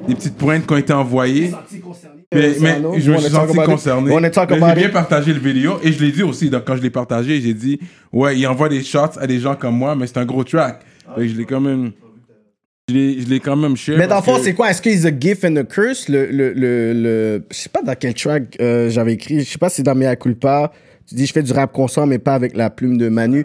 des 0.08 0.16
petites 0.16 0.36
pointes 0.36 0.66
qui 0.66 0.72
ont 0.72 0.76
été 0.78 0.92
envoyées. 0.92 1.52
Mais, 2.32 2.52
mais 2.60 2.78
je 3.00 3.10
me 3.10 3.16
suis 3.18 3.30
senti 3.30 3.56
concerné. 3.66 4.10
J'ai 4.54 4.60
bien 4.76 4.88
it. 4.88 4.92
partagé 4.92 5.32
le 5.32 5.40
vidéo 5.40 5.80
et 5.82 5.90
je 5.92 6.02
l'ai 6.04 6.12
dit 6.12 6.22
aussi. 6.22 6.48
Donc, 6.48 6.64
quand 6.64 6.76
je 6.76 6.82
l'ai 6.82 6.90
partagé, 6.90 7.40
j'ai 7.40 7.54
dit 7.54 7.80
Ouais, 8.12 8.38
il 8.38 8.46
envoie 8.46 8.68
des 8.68 8.82
shots 8.84 9.18
à 9.20 9.26
des 9.26 9.40
gens 9.40 9.56
comme 9.56 9.76
moi, 9.76 9.96
mais 9.96 10.06
c'est 10.06 10.18
un 10.18 10.24
gros 10.26 10.44
track. 10.44 10.80
Fait 11.16 11.22
que 11.22 11.28
je 11.28 11.36
l'ai 11.36 11.44
quand 11.44 11.60
même. 11.60 11.90
Je 12.88 12.94
l'ai 12.94 13.20
je 13.22 13.26
l'ai 13.28 13.40
quand 13.40 13.56
même 13.56 13.76
share. 13.76 13.98
Mais 13.98 14.06
dans 14.06 14.16
le 14.16 14.22
fond, 14.22 14.36
que- 14.36 14.42
c'est 14.44 14.54
quoi? 14.54 14.70
Est-ce 14.70 14.80
qu'il 14.80 15.00
y 15.00 15.06
a 15.06 15.10
gift 15.18 15.44
and 15.44 15.56
a 15.56 15.64
curse? 15.64 16.08
Le, 16.08 16.26
le, 16.26 16.52
le, 16.52 16.92
le- 16.92 17.44
Je 17.50 17.56
sais 17.56 17.68
pas 17.68 17.82
dans 17.82 17.94
quel 17.98 18.14
track 18.14 18.56
euh, 18.60 18.90
j'avais 18.90 19.14
écrit. 19.14 19.40
Je 19.40 19.50
sais 19.50 19.58
pas 19.58 19.68
si 19.68 19.76
c'est 19.76 19.82
dans 19.82 19.96
Mea 19.96 20.14
Culpa. 20.14 20.72
Tu 21.08 21.16
dis, 21.16 21.26
je 21.26 21.32
fais 21.32 21.42
du 21.42 21.52
rap 21.52 21.72
conscient, 21.72 22.06
mais 22.06 22.18
pas 22.20 22.34
avec 22.34 22.56
la 22.56 22.70
plume 22.70 22.96
de 22.96 23.08
Manu. 23.08 23.44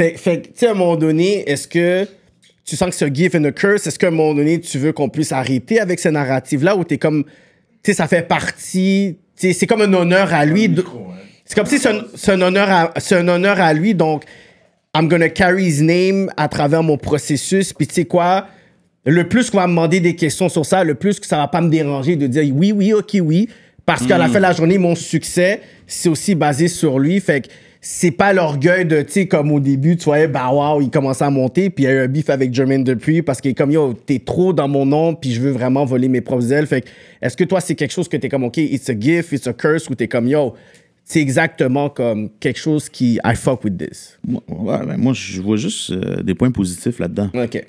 Fait, 0.00 0.12
que, 0.12 0.46
tu 0.46 0.52
sais, 0.54 0.68
à 0.68 0.70
un 0.70 0.74
moment 0.74 0.96
donné, 0.96 1.48
est-ce 1.50 1.66
que 1.66 2.06
tu 2.64 2.76
sens 2.76 2.90
que 2.90 2.94
c'est 2.94 3.06
un 3.06 3.12
gift 3.12 3.34
and 3.34 3.42
a 3.44 3.50
curse? 3.50 3.84
Est-ce 3.88 3.98
qu'à 3.98 4.06
un 4.08 4.10
moment 4.12 4.34
donné, 4.34 4.60
tu 4.60 4.78
veux 4.78 4.92
qu'on 4.92 5.08
puisse 5.08 5.32
arrêter 5.32 5.80
avec 5.80 5.98
ces 5.98 6.12
narratives-là 6.12 6.76
ou 6.76 6.84
t'es 6.84 6.98
comme. 6.98 7.24
Tu 7.82 7.90
sais, 7.90 7.94
ça 7.94 8.08
fait 8.08 8.22
partie. 8.22 9.18
C'est 9.34 9.66
comme 9.66 9.82
un 9.82 9.92
honneur 9.92 10.32
à 10.32 10.44
lui. 10.44 10.74
C'est 11.44 11.54
comme 11.54 11.66
si 11.66 11.78
c'est 11.78 12.32
un, 12.32 12.40
honneur 12.42 12.70
à, 12.70 12.92
c'est 12.98 13.16
un 13.16 13.26
honneur 13.26 13.58
à 13.60 13.72
lui, 13.72 13.94
donc 13.94 14.24
I'm 14.94 15.08
gonna 15.08 15.30
carry 15.30 15.66
his 15.66 15.82
name 15.82 16.30
à 16.36 16.48
travers 16.48 16.82
mon 16.82 16.98
processus. 16.98 17.72
Puis 17.72 17.86
tu 17.86 17.94
sais 17.94 18.04
quoi, 18.04 18.48
le 19.06 19.28
plus 19.28 19.48
qu'on 19.48 19.58
va 19.58 19.66
me 19.66 19.72
demander 19.72 20.00
des 20.00 20.14
questions 20.14 20.48
sur 20.48 20.66
ça, 20.66 20.84
le 20.84 20.94
plus 20.94 21.18
que 21.18 21.26
ça 21.26 21.38
va 21.38 21.48
pas 21.48 21.60
me 21.60 21.70
déranger 21.70 22.16
de 22.16 22.26
dire 22.26 22.44
oui, 22.54 22.72
oui, 22.72 22.92
ok, 22.92 23.16
oui. 23.22 23.48
Parce 23.86 24.06
qu'à 24.06 24.18
la 24.18 24.28
fin 24.28 24.34
de 24.34 24.42
la 24.42 24.52
journée, 24.52 24.76
mon 24.76 24.94
succès, 24.94 25.62
c'est 25.86 26.10
aussi 26.10 26.34
basé 26.34 26.68
sur 26.68 26.98
lui. 26.98 27.18
Fait 27.20 27.40
que 27.40 27.48
c'est 27.80 28.10
pas 28.10 28.32
l'orgueil 28.32 28.84
de, 28.84 29.02
tu 29.02 29.12
sais, 29.12 29.26
comme 29.28 29.52
au 29.52 29.60
début, 29.60 29.96
tu 29.96 30.04
voyais, 30.04 30.26
bah 30.26 30.50
wow, 30.52 30.80
il 30.80 30.90
commençait 30.90 31.24
à 31.24 31.30
monter, 31.30 31.70
puis 31.70 31.84
il 31.84 31.86
y 31.86 31.90
a 31.90 31.94
eu 31.94 31.98
un 32.00 32.08
bif 32.08 32.28
avec 32.28 32.52
Jermaine 32.52 32.82
Dupuis 32.82 33.22
parce 33.22 33.40
qu'il 33.40 33.52
est 33.52 33.54
comme, 33.54 33.70
yo, 33.70 33.94
t'es 33.94 34.18
trop 34.18 34.52
dans 34.52 34.66
mon 34.68 34.84
nom, 34.84 35.14
puis 35.14 35.32
je 35.32 35.40
veux 35.40 35.50
vraiment 35.52 35.84
voler 35.84 36.08
mes 36.08 36.20
propres 36.20 36.52
ailes. 36.52 36.66
Fait 36.66 36.80
que, 36.82 36.88
est-ce 37.22 37.36
que 37.36 37.44
toi, 37.44 37.60
c'est 37.60 37.76
quelque 37.76 37.92
chose 37.92 38.08
que 38.08 38.16
t'es 38.16 38.28
comme, 38.28 38.44
ok, 38.44 38.56
it's 38.56 38.90
a 38.90 38.98
gift, 38.98 39.32
it's 39.32 39.46
a 39.46 39.52
curse, 39.52 39.88
ou 39.88 39.94
t'es 39.94 40.08
comme, 40.08 40.26
yo, 40.26 40.54
c'est 41.04 41.20
exactement 41.20 41.88
comme 41.88 42.28
quelque 42.40 42.58
chose 42.58 42.88
qui, 42.88 43.18
I 43.24 43.34
fuck 43.36 43.62
with 43.64 43.78
this? 43.78 44.18
Moi, 44.26 44.42
ouais, 44.48 44.86
ben, 44.86 44.96
moi, 44.96 45.12
je 45.14 45.40
vois 45.40 45.56
juste 45.56 45.92
euh, 45.92 46.22
des 46.22 46.34
points 46.34 46.50
positifs 46.50 46.98
là-dedans. 46.98 47.30
Ok. 47.32 47.64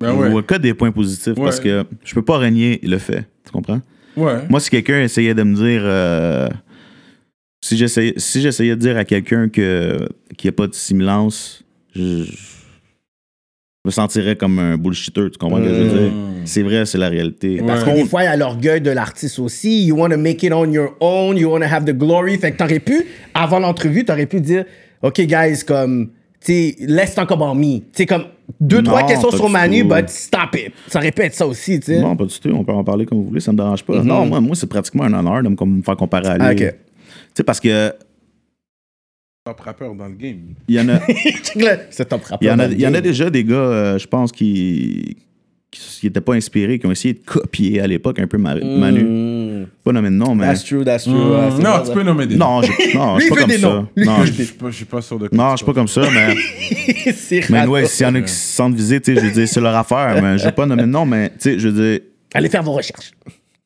Ben 0.00 0.10
Je 0.12 0.16
ouais. 0.16 0.30
vois 0.30 0.42
que 0.42 0.56
des 0.56 0.74
points 0.74 0.90
positifs 0.90 1.34
parce 1.36 1.60
que 1.60 1.84
je 2.02 2.14
peux 2.14 2.24
pas 2.24 2.38
renier 2.38 2.80
le 2.82 2.98
fait. 2.98 3.24
Tu 3.44 3.52
comprends? 3.52 3.80
Ouais. 4.16 4.38
Moi, 4.48 4.58
si 4.58 4.70
quelqu'un 4.70 5.02
essayait 5.02 5.34
de 5.34 5.42
me 5.42 5.54
dire. 5.54 5.82
euh, 5.84 6.48
si 7.64 7.78
j'essayais 7.78 8.12
si 8.18 8.42
j'essayais 8.42 8.76
de 8.76 8.80
dire 8.80 8.98
à 8.98 9.06
quelqu'un 9.06 9.48
que 9.48 10.06
qu'il 10.36 10.48
n'y 10.48 10.54
a 10.54 10.56
pas 10.56 10.66
de 10.66 10.74
similance, 10.74 11.64
je, 11.96 12.24
je 12.24 13.86
me 13.86 13.90
sentirais 13.90 14.36
comme 14.36 14.58
un 14.58 14.76
bullshitter. 14.76 15.30
Tu 15.30 15.38
comprends 15.38 15.56
ce 15.56 15.62
que 15.62 15.68
je 15.70 15.80
veux 15.80 15.98
dire? 15.98 16.12
C'est 16.44 16.62
vrai, 16.62 16.84
c'est 16.84 16.98
la 16.98 17.08
réalité. 17.08 17.62
Ouais. 17.62 17.66
Parce 17.66 17.82
que 17.82 17.94
des 17.94 18.04
fois, 18.04 18.22
il 18.22 18.26
y 18.26 18.28
a 18.28 18.36
l'orgueil 18.36 18.82
de 18.82 18.90
l'artiste 18.90 19.38
aussi. 19.38 19.86
You 19.86 19.96
want 19.96 20.10
to 20.10 20.18
make 20.18 20.42
it 20.42 20.52
on 20.52 20.70
your 20.70 20.94
own. 21.00 21.38
You 21.38 21.50
want 21.50 21.60
to 21.60 21.74
have 21.74 21.86
the 21.86 21.96
glory. 21.96 22.36
Fait 22.36 22.52
que 22.52 22.58
t'aurais 22.58 22.80
pu, 22.80 23.06
avant 23.32 23.60
l'entrevue, 23.60 24.04
t'aurais 24.04 24.26
pu 24.26 24.42
dire, 24.42 24.66
OK, 25.00 25.22
guys, 25.22 25.64
comme, 25.66 26.10
tu 26.44 26.52
sais, 26.52 26.76
let's 26.80 27.14
talk 27.14 27.32
about 27.32 27.54
me. 27.54 27.78
Tu 27.78 27.84
sais, 27.94 28.06
comme, 28.06 28.24
deux, 28.60 28.82
Non, 28.82 28.90
trois 28.90 29.06
questions 29.06 29.30
sur 29.30 29.48
Manu, 29.48 29.80
tout. 29.80 29.88
but 29.88 30.10
stop 30.10 30.54
it. 30.54 30.74
Ça 30.88 30.98
aurait 30.98 31.12
pu 31.12 31.22
être 31.22 31.34
ça 31.34 31.46
aussi, 31.46 31.80
tu 31.80 31.86
sais. 31.86 32.00
Non, 32.00 32.14
pas 32.14 32.26
du 32.26 32.38
tout. 32.38 32.50
On 32.50 32.62
peut 32.62 32.72
en 32.72 32.84
parler 32.84 33.06
comme 33.06 33.18
vous 33.18 33.28
voulez, 33.28 33.40
ça 33.40 33.52
me 33.52 33.56
dérange 33.56 33.82
pas. 33.84 34.02
Non, 34.02 34.26
moi, 34.26 34.40
moi 34.42 34.54
c'est 34.54 34.68
pratiquement 34.68 35.04
un 35.04 35.14
honneur 35.14 35.42
de 35.42 35.48
me, 35.48 35.82
faire 35.82 35.96
comparer 35.96 36.28
à 36.28 36.36
lui. 36.36 36.44
Ah, 36.46 36.52
ok. 36.52 36.74
Tu 37.34 37.40
sais, 37.40 37.44
parce 37.44 37.60
que 37.60 37.92
Top 39.44 39.60
rappeur 39.60 39.94
dans 39.94 40.06
le 40.08 40.14
game. 40.14 40.54
il 40.68 40.74
y 40.76 40.80
en 40.80 40.88
a. 40.88 41.00
C'est 41.90 42.08
top 42.08 42.22
rappeur. 42.24 42.38
Il 42.40 42.46
y 42.46 42.50
en 42.50 42.58
a, 42.58 42.66
il 42.66 42.80
y 42.80 42.86
en 42.86 42.94
a 42.94 43.00
déjà 43.02 43.28
des 43.28 43.44
gars, 43.44 43.56
euh, 43.56 43.98
je 43.98 44.06
pense, 44.06 44.32
qui 44.32 45.18
qui 45.74 46.06
n'étaient 46.06 46.20
pas 46.20 46.34
inspirés, 46.34 46.78
qui 46.78 46.86
ont 46.86 46.92
essayé 46.92 47.14
de 47.14 47.18
copier 47.18 47.80
à 47.80 47.86
l'époque 47.86 48.18
un 48.20 48.26
peu 48.26 48.38
Ma- 48.38 48.54
Manu. 48.54 49.02
Mm. 49.02 49.66
Pas 49.82 49.92
nommer 49.92 50.10
de 50.10 50.14
nom, 50.14 50.34
mais. 50.34 50.46
That's 50.46 50.64
true, 50.64 50.84
that's 50.84 51.04
true. 51.04 51.14
Mmh, 51.14 51.52
c'est 51.56 51.62
non, 51.62 51.82
tu 51.84 51.92
peux 51.92 52.02
nommer 52.02 52.26
des 52.26 52.36
Non, 52.36 52.62
je, 52.62 52.96
non, 52.96 53.18
je 53.18 53.24
suis 53.24 53.30
pas 53.30 53.40
comme 53.40 53.50
ça. 53.50 53.58
noms. 53.68 53.88
Non, 53.96 54.24
Je 54.24 54.32
je, 54.32 54.42
suis 54.70 54.84
pas, 54.84 55.02
sûr 55.02 55.18
de 55.18 55.28
quoi 55.28 55.36
non, 55.36 55.50
je 55.52 55.56
suis 55.56 55.66
pas 55.66 55.72
comme 55.74 55.88
ça, 55.88 56.02
mais. 56.12 56.34
Mais 57.50 57.66
ouais, 57.66 57.86
s'il 57.86 58.06
y 58.06 58.08
en 58.08 58.14
a 58.14 58.20
qui 58.22 58.32
se 58.32 58.54
sentent 58.56 58.74
visés, 58.74 59.00
je 59.04 59.12
veux 59.12 59.30
dire, 59.30 59.48
c'est 59.48 59.60
leur 59.60 59.74
affaire, 59.74 60.22
mais 60.22 60.38
je 60.38 60.44
veux 60.46 60.52
pas 60.52 60.66
nommer 60.66 60.82
de 60.82 60.88
nom, 60.88 61.04
mais 61.04 61.30
tu 61.30 61.36
sais, 61.40 61.58
je 61.58 61.68
veux 61.68 61.90
dire. 61.90 62.00
Allez 62.32 62.48
faire 62.48 62.62
vos 62.62 62.72
recherches. 62.72 63.12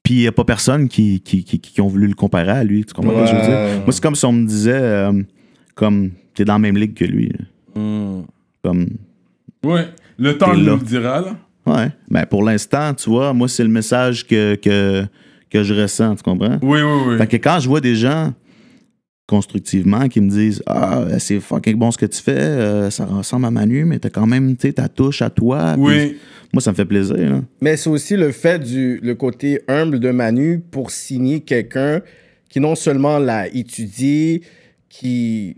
Puis 0.09 0.15
il 0.15 0.21
n'y 0.21 0.27
a 0.27 0.33
pas 0.33 0.45
personne 0.45 0.89
qui, 0.89 1.21
qui, 1.21 1.45
qui, 1.45 1.59
qui 1.61 1.81
ont 1.83 1.87
voulu 1.87 2.07
le 2.07 2.15
comparer 2.15 2.51
à 2.51 2.65
lui. 2.65 2.83
Tu 2.83 2.95
comprends 2.95 3.27
ce 3.27 3.31
que 3.31 3.37
je 3.37 3.43
veux 3.43 3.47
dire? 3.47 3.83
Moi, 3.85 3.93
c'est 3.93 4.03
comme 4.03 4.15
si 4.15 4.25
on 4.25 4.33
me 4.33 4.47
disait, 4.47 4.73
euh, 4.73 5.13
comme, 5.75 6.13
t'es 6.35 6.47
dans 6.47 6.55
la 6.55 6.59
même 6.61 6.79
ligue 6.79 6.95
que 6.95 7.05
lui. 7.05 7.31
Hmm. 7.75 8.23
Comme, 8.65 8.87
Ouais. 9.67 9.87
Le 10.19 10.39
temps 10.39 10.55
nous 10.57 10.65
le 10.65 10.83
dira, 10.83 11.21
là. 11.21 11.37
ouais. 11.67 11.91
Mais 12.09 12.25
pour 12.25 12.43
l'instant, 12.43 12.95
tu 12.95 13.11
vois, 13.11 13.35
moi, 13.35 13.49
c'est 13.49 13.63
le 13.65 13.69
message 13.69 14.27
que, 14.27 14.55
que, 14.55 15.05
que 15.51 15.63
je 15.63 15.75
ressens, 15.75 16.17
tu 16.17 16.23
comprends? 16.23 16.57
Oui, 16.63 16.81
oui, 16.81 17.01
oui. 17.09 17.19
Fait 17.19 17.27
que 17.27 17.37
quand 17.37 17.61
je 17.61 17.69
vois 17.69 17.83
des 17.83 17.95
gens 17.95 18.33
constructivement 19.29 20.09
qui 20.09 20.21
me 20.21 20.31
disent 20.31 20.63
Ah, 20.67 21.05
c'est 21.19 21.39
fucking 21.39 21.77
bon 21.77 21.93
ce 21.93 21.99
que 21.99 22.07
tu 22.07 22.21
fais, 22.21 22.33
euh, 22.33 22.91
ça 22.91 23.05
ressemble 23.05 23.47
à 23.47 23.51
Manu, 23.53 23.85
mais 23.85 24.01
t'as 24.01 24.11
quand 24.11 24.27
même 24.27 24.57
ta 24.57 24.89
touche 24.89 25.23
à 25.23 25.31
toi. 25.31 25.77
Oui. 25.79 26.17
Moi, 26.53 26.63
ça 26.63 26.71
me 26.73 26.77
fait 26.77 26.87
plaisir. 26.87 27.17
là. 27.17 27.43
Mais 27.61 27.77
c'est 27.77 27.91
aussi 27.91 28.17
le 28.17 28.33
fait 28.33 28.59
du 28.59 28.99
le 29.03 29.15
côté 29.15 29.61
humble 29.69 30.01
de 30.01 30.11
Manu 30.11 30.61
pour 30.71 30.91
signer 30.91 31.41
quelqu'un 31.41 32.01
qui 32.49 32.59
non 32.59 32.75
seulement 32.75 33.19
l'a 33.19 33.47
étudié, 33.55 34.43
qui 34.89 35.57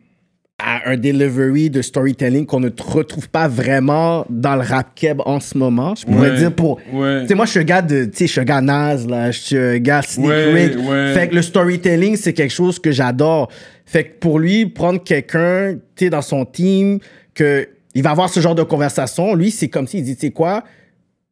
a 0.62 0.88
un 0.90 0.96
delivery 0.96 1.70
de 1.70 1.82
storytelling 1.82 2.46
qu'on 2.46 2.60
ne 2.60 2.70
retrouve 2.80 3.28
pas 3.28 3.48
vraiment 3.48 4.24
dans 4.30 4.54
le 4.56 4.62
rap 4.62 4.94
keb 4.94 5.20
en 5.24 5.40
ce 5.40 5.56
moment. 5.58 5.94
Je 5.94 6.06
pourrais 6.06 6.30
Ouais. 6.30 6.36
dire 6.38 6.52
pour. 6.54 6.78
Ouais. 6.92 7.22
Tu 7.22 7.28
sais, 7.28 7.34
moi, 7.34 7.46
je 7.46 7.50
suis 7.52 7.60
un 7.60 7.64
gars 7.64 7.82
de. 7.82 8.04
Tu 8.04 8.10
sais, 8.18 8.26
je 8.26 8.32
suis 8.32 8.40
un 8.40 8.44
gars 8.44 8.60
naze, 8.60 9.06
là. 9.06 9.30
Je 9.30 9.38
suis 9.40 9.56
un 9.56 9.78
gars 9.78 10.02
sneak 10.02 10.28
Ouais. 10.28 11.14
Fait 11.14 11.28
que 11.28 11.34
le 11.34 11.42
storytelling, 11.42 12.16
c'est 12.16 12.32
quelque 12.32 12.52
chose 12.54 12.78
que 12.78 12.90
j'adore. 12.92 13.50
Fait 13.86 14.04
que 14.04 14.18
pour 14.20 14.38
lui, 14.38 14.66
prendre 14.66 15.02
quelqu'un, 15.02 15.74
tu 15.96 16.04
sais, 16.04 16.10
dans 16.10 16.22
son 16.22 16.44
team, 16.44 16.98
que 17.34 17.68
il 17.94 18.02
va 18.02 18.10
avoir 18.10 18.28
ce 18.28 18.38
genre 18.40 18.54
de 18.54 18.62
conversation, 18.62 19.34
lui, 19.34 19.50
c'est 19.50 19.68
comme 19.68 19.86
s'il 19.88 20.04
dit, 20.04 20.14
tu 20.14 20.26
sais 20.26 20.30
quoi, 20.30 20.62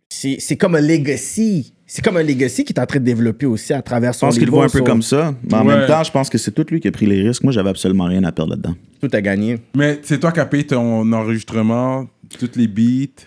c'est 0.09 0.37
c'est 0.41 0.57
comme 0.57 0.74
un 0.74 0.81
legacy. 0.81 1.72
C'est 1.91 2.05
comme 2.05 2.18
un 2.18 2.22
legacy 2.22 2.64
qui 2.64 2.72
est 2.74 2.78
en 2.78 2.84
train 2.84 2.99
de 3.01 3.05
développer 3.05 3.47
aussi 3.47 3.72
à 3.72 3.80
travers 3.80 4.12
Je 4.12 4.18
son 4.18 4.26
pense 4.26 4.34
qu'il 4.36 4.45
le 4.45 4.51
voit 4.51 4.66
un 4.66 4.68
peu 4.68 4.82
comme 4.82 5.01
ça. 5.01 5.34
Mais 5.43 5.55
en 5.55 5.66
Ouais. 5.66 5.74
même 5.78 5.86
temps, 5.86 6.05
je 6.05 6.11
pense 6.12 6.28
que 6.28 6.36
c'est 6.36 6.51
tout 6.53 6.66
lui 6.70 6.80
qui 6.80 6.89
a 6.89 6.93
pris 6.93 7.07
les 7.07 7.26
risques. 7.26 7.43
Moi, 7.43 7.53
j'avais 7.53 7.70
absolument 7.70 8.05
rien 8.05 8.22
à 8.24 8.30
perdre 8.30 8.51
là-dedans. 8.51 8.74
Tout 9.01 9.09
a 9.11 9.20
gagné. 9.22 9.59
Mais 9.74 9.99
c'est 10.03 10.20
toi 10.20 10.30
qui 10.30 10.39
as 10.41 10.45
payé 10.47 10.66
ton 10.66 11.11
enregistrement, 11.12 12.07
toutes 12.39 12.57
les 12.57 12.68
beats. 12.68 13.22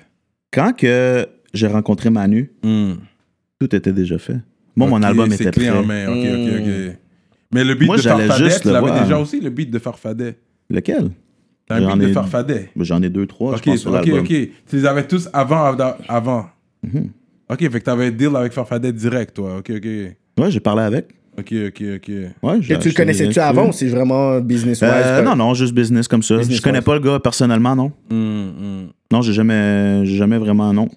Quand 0.54 0.74
que 0.78 1.26
j'ai 1.56 1.66
rencontré 1.68 2.12
Manu, 2.12 2.52
Hmm. 2.64 2.94
tout 3.60 3.76
était 3.76 3.92
déjà 3.94 4.20
fait. 4.20 4.38
Moi, 4.76 4.88
mon 4.88 5.02
album 5.02 5.34
était 5.34 5.50
prêt. 5.52 5.70
en 5.70 5.84
main. 5.84 6.08
Ok, 6.08 6.18
ok, 6.18 6.60
ok. 6.60 6.98
Mais 7.54 7.64
le 7.64 7.74
beat 7.74 7.88
Moi, 7.88 7.98
de 7.98 8.02
Farfadet, 8.04 8.60
tu 8.60 8.68
le 8.68 8.74
l'avais 8.74 9.00
déjà 9.02 9.18
aussi, 9.18 9.42
le 9.42 9.50
beat 9.50 9.72
de 9.72 9.80
Farfadet. 9.80 10.38
Lequel? 10.70 11.10
T'as 11.68 11.78
un 11.78 11.98
beat 11.98 12.04
de 12.06 12.08
ai- 12.10 12.14
Farfadet. 12.14 12.70
J'en 12.78 13.02
ai 13.02 13.10
deux, 13.10 13.26
trois, 13.26 13.54
Ok, 13.54 13.58
je 13.66 13.72
pense, 13.72 13.80
sur 13.80 13.90
ok, 13.92 13.96
l'album. 14.06 14.20
ok. 14.20 14.28
Tu 14.28 14.50
les 14.74 14.86
avais 14.86 15.08
tous 15.08 15.28
avant, 15.34 15.64
avant. 15.66 15.96
avant. 16.08 16.46
Mhm. 16.84 17.10
Ok, 17.52 17.60
fait 17.60 17.80
que 17.80 17.84
t'avais 17.86 18.06
un 18.08 18.12
deal 18.12 18.36
avec 18.36 18.54
Farfadet 18.54 18.94
direct, 18.94 19.36
toi. 19.36 19.58
Ok, 19.58 19.72
ok. 19.76 19.86
Ouais, 20.40 20.50
j'ai 20.52 20.60
parlé 20.60 20.84
avec. 20.84 21.08
Ok, 21.38 21.54
ok, 21.68 21.84
ok. 21.96 22.10
Ouais, 22.44 22.58
Et 22.58 22.62
tu 22.62 22.70
le 22.72 22.78
acheté 22.78 22.94
connaissais-tu 22.94 23.40
avant 23.40 23.70
ou 23.70 23.72
c'est 23.74 23.88
vraiment 23.88 24.40
business-wise? 24.40 24.90
Euh, 24.92 25.18
comme- 25.18 25.26
non, 25.26 25.36
non, 25.48 25.54
juste 25.54 25.74
business 25.74 26.08
comme 26.08 26.24
ça. 26.24 26.38
Business 26.38 26.58
je 26.58 26.62
connais 26.62 26.78
wise. 26.80 26.86
pas 26.86 26.94
le 26.96 27.00
gars 27.02 27.20
personnellement, 27.20 27.76
non. 27.76 27.92
Hmm, 28.10 28.16
hmm. 28.50 28.88
Non, 29.12 29.22
j'ai 29.22 29.34
jamais, 29.34 30.06
j'ai 30.06 30.16
jamais 30.18 30.38
vraiment, 30.38 30.74
non. 30.74 30.88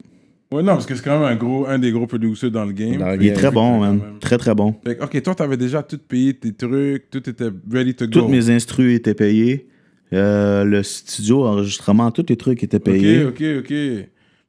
Ouais, 0.53 0.63
non, 0.63 0.75
parce 0.75 0.87
que 0.87 0.95
c'est 0.95 1.03
quand 1.03 1.19
même 1.19 1.29
un, 1.29 1.37
gros, 1.37 1.67
un 1.67 1.79
des 1.79 1.91
gros 1.91 2.07
producers 2.07 2.51
dans 2.51 2.65
le 2.65 2.73
game. 2.73 2.99
Dans 2.99 3.09
le 3.11 3.17
Il 3.17 3.23
est 3.25 3.27
game. 3.29 3.35
très 3.37 3.51
bon, 3.51 3.81
man. 3.81 4.01
Très, 4.21 4.39
très 4.39 4.55
bon. 4.55 4.75
Fait 4.87 4.97
que, 4.97 5.05
ok, 5.05 5.23
toi, 5.23 5.35
t'avais 5.35 5.57
déjà 5.57 5.83
tout 5.83 5.99
payé, 6.07 6.35
tes 6.35 6.53
trucs, 6.53 7.11
tout 7.11 7.29
était 7.29 7.49
ready 7.73 7.95
to 7.95 8.07
go. 8.07 8.11
Toutes 8.21 8.29
mes 8.29 8.51
instrus 8.51 8.95
étaient 8.97 9.15
payés. 9.15 9.67
Euh, 10.13 10.63
le 10.65 10.83
studio, 10.85 11.45
enregistrement, 11.45 12.11
tous 12.13 12.27
les 12.29 12.37
trucs 12.37 12.63
étaient 12.63 12.79
payés. 12.79 13.25
Ok, 13.25 13.41
ok, 13.41 13.45
ok. 13.61 13.75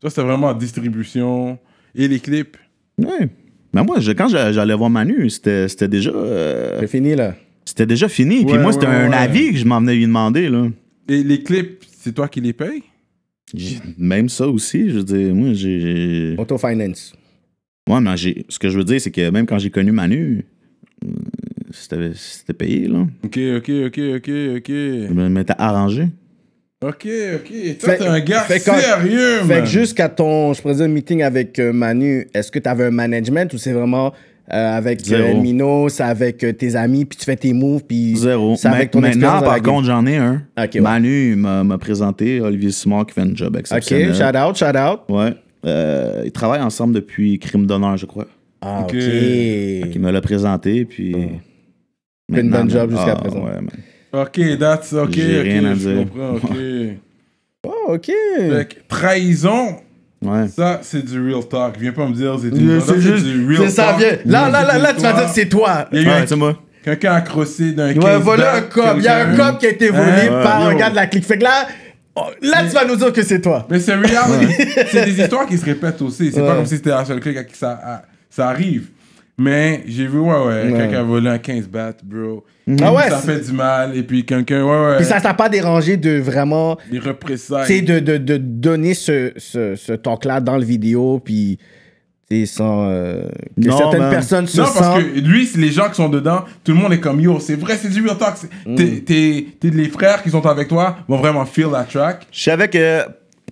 Toi, 0.01 0.09
c'était 0.09 0.21
vraiment 0.21 0.47
en 0.49 0.53
distribution 0.53 1.57
et 1.95 2.07
les 2.07 2.19
clips. 2.19 2.57
Ouais. 2.97 3.27
Mais 3.73 3.83
moi, 3.83 3.99
je- 3.99 4.11
quand 4.13 4.27
j'a- 4.29 4.51
j'allais 4.51 4.73
voir 4.73 4.89
Manu, 4.89 5.29
c'était 5.29 5.67
c'était 5.67 5.87
déjà, 5.87 6.11
euh, 6.11 6.77
C'est 6.79 6.87
fini, 6.87 7.15
là. 7.15 7.35
c'était 7.65 7.85
déjà 7.85 8.07
fini. 8.07 8.45
Puis 8.45 8.53
Ouais, 8.55 8.61
moi, 8.61 8.71
c'était 8.71 8.87
ouais, 8.87 8.93
un 8.93 9.09
ouais. 9.09 9.15
avis 9.17 9.51
que 9.51 9.57
je 9.57 9.65
m'en 9.65 9.79
venais 9.81 9.95
lui 9.95 10.03
demander. 10.05 10.49
Là. 10.49 10.67
Et 11.09 11.23
les 11.23 11.41
clips, 11.43 11.83
c'est 11.99 12.13
toi 12.13 12.27
qui 12.27 12.39
les 12.41 12.53
payes? 12.53 12.83
Même 13.97 14.27
ça 14.29 14.47
aussi, 14.47 14.89
je 14.89 14.97
veux 14.97 15.03
dire, 15.03 15.33
moi, 15.35 15.53
j'ai. 15.53 16.35
Auto-finance. 16.37 17.13
Ouais, 17.89 18.01
mais 18.01 18.17
j'ai- 18.17 18.45
ce 18.49 18.57
que 18.59 18.69
je 18.69 18.77
veux 18.77 18.83
dire, 18.83 18.99
c'est 18.99 19.11
que 19.11 19.29
même 19.29 19.45
quand 19.45 19.59
j'ai 19.59 19.69
connu 19.69 19.91
Manu, 19.91 20.45
euh, 21.05 21.09
c'était 21.71 22.11
c'était 22.15 22.53
payé, 22.53 22.87
là. 22.87 23.05
Ok, 23.23 23.37
ok, 23.57 23.69
ok, 23.87 23.99
ok, 24.15 24.29
ok. 24.57 24.67
Je 24.69 25.13
me 25.13 25.29
m'étais 25.29 25.53
arrangé. 25.57 26.07
Ok, 26.87 27.07
ok. 27.35 27.77
Toi, 27.79 27.89
Fait- 27.89 27.97
t'es 27.97 28.07
un 28.07 28.19
gars 28.19 28.41
fait 28.41 28.59
quand- 28.59 28.77
sérieux, 28.77 29.39
Fait 29.41 29.55
man. 29.55 29.59
que 29.63 29.69
jusqu'à 29.69 30.09
ton, 30.09 30.53
je 30.53 30.61
pourrais 30.61 30.75
dire, 30.75 30.87
meeting 30.87 31.23
avec 31.23 31.57
euh, 31.59 31.73
Manu, 31.73 32.27
est-ce 32.33 32.51
que 32.51 32.59
tu 32.59 32.69
avais 32.69 32.85
un 32.85 32.91
management 32.91 33.51
ou 33.53 33.57
c'est 33.57 33.71
vraiment 33.71 34.13
euh, 34.53 34.77
avec 34.77 34.99
euh, 35.11 35.33
Mino, 35.41 35.89
c'est 35.89 36.03
avec 36.03 36.43
euh, 36.43 36.53
tes 36.53 36.75
amis, 36.75 37.05
puis 37.05 37.17
tu 37.17 37.25
fais 37.25 37.35
tes 37.35 37.51
moves, 37.53 37.83
puis 37.83 38.15
Zéro. 38.15 38.55
c'est 38.55 38.67
avec 38.67 38.91
ton 38.91 39.01
Maintenant, 39.01 39.41
par 39.41 39.59
contre, 39.61 39.87
j'en 39.87 40.05
ai 40.05 40.17
un. 40.17 40.43
Ok, 40.57 40.69
ouais. 40.75 40.81
Manu 40.81 41.31
il 41.31 41.37
m'a 41.37 41.63
m'a 41.63 41.77
présenté 41.79 42.39
Olivier 42.41 42.69
Simard 42.71 43.07
qui 43.07 43.13
fait 43.15 43.21
un 43.21 43.33
job 43.33 43.53
Ok, 43.55 43.61
exceptionnel. 43.61 44.13
shout 44.13 44.37
out, 44.37 44.55
shout 44.55 44.77
out. 44.77 44.99
Ouais. 45.09 45.33
Euh, 45.65 46.21
ils 46.25 46.31
travaillent 46.31 46.61
ensemble 46.61 46.93
depuis 46.93 47.39
Crime 47.39 47.65
d'honneur, 47.65 47.97
je 47.97 48.05
crois. 48.05 48.27
Ah, 48.61 48.81
Ok. 48.83 48.93
ok. 48.93 49.01
Il 49.95 49.99
me 49.99 50.11
l'a 50.11 50.21
présenté, 50.21 50.85
puis. 50.85 51.13
Fait 52.31 52.41
une 52.41 52.51
bonne 52.51 52.69
job 52.69 52.91
jusqu'à 52.91 53.13
ah, 53.13 53.15
présent. 53.15 53.43
Ouais, 53.43 53.55
man. 53.55 53.69
Ok, 54.21 54.39
that's 54.59 54.93
ok. 54.93 55.09
J'ai 55.13 55.39
ok, 55.39 55.43
rien 55.43 55.65
à 55.65 55.73
je 55.73 55.89
dire. 55.89 55.97
comprends, 56.11 56.35
ok. 56.35 56.57
Oh, 57.67 57.93
ok. 57.95 58.05
fait 58.05 58.67
que 58.69 58.75
trahison, 58.87 59.77
Ouais. 60.23 60.47
ça, 60.47 60.79
c'est 60.83 61.03
du 61.03 61.19
real 61.19 61.43
talk. 61.47 61.77
Viens 61.79 61.91
pas 61.91 62.07
me 62.07 62.13
dire 62.13 62.35
c'est 62.39 62.47
Euh, 62.47 62.51
du, 62.51 62.79
C'est 62.79 62.85
ça, 62.93 62.99
juste, 62.99 63.25
du 63.25 63.47
real 63.47 63.57
c'est 63.63 63.69
ça, 63.75 63.83
talk. 63.85 63.97
viens. 63.99 64.17
Là, 64.25 64.49
là, 64.49 64.63
là, 64.63 64.77
là, 64.77 64.93
tu 64.93 65.01
vas 65.01 65.13
dire 65.13 65.23
histoire. 65.23 65.33
c'est 65.33 65.49
toi. 65.49 65.87
Il 65.91 65.97
y 65.97 66.01
a 66.01 66.03
eu 66.03 66.07
Ouais, 66.21 66.27
c'est 66.27 66.35
moi. 66.35 66.57
quelqu'un 66.83 67.13
accroché 67.13 67.71
d'un 67.71 67.93
Ouais, 67.95 68.17
voilà 68.19 68.55
un 68.57 68.61
cop. 68.61 68.85
Il 68.97 69.03
y 69.03 69.07
a 69.07 69.27
un 69.27 69.35
cop 69.35 69.59
qui 69.59 69.65
a 69.65 69.69
été 69.69 69.89
volé 69.89 70.27
Hein? 70.29 70.41
par 70.43 70.61
Yo. 70.63 70.69
un 70.69 70.75
gars 70.75 70.89
de 70.91 70.95
la 70.95 71.07
clique. 71.07 71.25
Fait 71.25 71.37
que 71.39 71.43
là, 71.43 71.67
oh, 72.15 72.21
là, 72.43 72.63
tu 72.67 72.73
vas 72.75 72.85
nous 72.85 72.95
dire 72.95 73.11
que 73.11 73.23
c'est 73.23 73.41
toi. 73.41 73.65
Mais 73.69 73.79
c'est 73.79 73.95
reality. 73.95 74.53
c'est 74.91 75.05
des 75.05 75.21
histoires 75.21 75.47
qui 75.47 75.57
se 75.57 75.65
répètent 75.65 76.01
aussi. 76.03 76.31
C'est 76.31 76.41
Ouais. 76.41 76.47
pas 76.47 76.55
comme 76.55 76.65
si 76.67 76.75
c'était 76.77 76.91
la 76.91 77.03
seule 77.03 77.19
clique 77.19 77.37
à 77.37 77.43
qui 77.43 77.55
ça, 77.57 77.71
à- 77.83 78.01
ça 78.29 78.47
arrive. 78.49 78.89
Mais 79.37 79.83
j'ai 79.85 80.07
vu, 80.07 80.19
ouais, 80.19 80.29
ouais, 80.29 80.63
Ouais. 80.63 80.73
quelqu'un 80.77 80.99
a 80.99 81.03
volé 81.03 81.29
un 81.29 81.37
15 81.37 81.67
bat, 81.67 81.91
bro. 82.03 82.45
Ah 82.81 82.93
ouais, 82.93 83.09
Ça 83.09 83.17
c'est- 83.19 83.33
fait 83.33 83.45
du 83.45 83.51
mal. 83.51 83.95
Et 83.97 84.03
puis 84.03 84.25
quelqu'un, 84.25 84.63
ouais, 84.63 84.87
ouais. 84.91 84.95
Puis 84.97 85.05
ça 85.05 85.19
t'a 85.19 85.33
pas 85.33 85.49
dérangé 85.49 85.97
de 85.97 86.19
vraiment, 86.19 86.77
Les 86.89 86.99
représailles. 86.99 87.67
tu 87.67 87.75
sais, 87.75 87.81
de, 87.81 87.99
de, 87.99 88.17
de 88.17 88.37
donner 88.37 88.93
ce, 88.93 89.33
ce, 89.35 89.75
ce 89.75 89.91
talk-là 89.93 90.39
dans 90.39 90.57
le 90.57 90.63
vidéo, 90.63 91.19
puis, 91.23 91.59
tu 92.31 92.39
sais, 92.39 92.45
sans 92.45 92.87
euh, 92.89 93.27
que 93.61 93.67
Non, 93.67 93.77
certaines 93.77 93.99
man. 93.99 94.09
personnes 94.09 94.47
se 94.47 94.57
Non, 94.57 94.63
parce 94.73 94.77
sentent. 94.79 95.03
que 95.03 95.19
lui, 95.19 95.45
c'est 95.45 95.59
les 95.59 95.71
gens 95.71 95.89
qui 95.89 95.95
sont 95.95 96.09
dedans, 96.09 96.45
tout 96.63 96.71
le 96.71 96.77
monde 96.79 96.93
est 96.93 97.01
comme 97.01 97.19
yo, 97.19 97.37
c'est 97.41 97.55
vrai, 97.59 97.75
c'est 97.79 97.89
du 97.89 98.01
real 98.01 98.17
talk. 98.17 98.35
Mm. 98.65 98.75
T'es- 98.75 99.45
t'es- 99.59 99.69
les 99.69 99.89
frères 99.89 100.23
qui 100.23 100.29
sont 100.29 100.45
avec 100.45 100.69
toi 100.69 100.95
vont 101.09 101.17
vraiment 101.17 101.45
feel 101.45 101.67
la 101.73 101.83
track. 101.83 102.25
Je 102.31 102.41
savais 102.41 102.69
que 102.69 103.01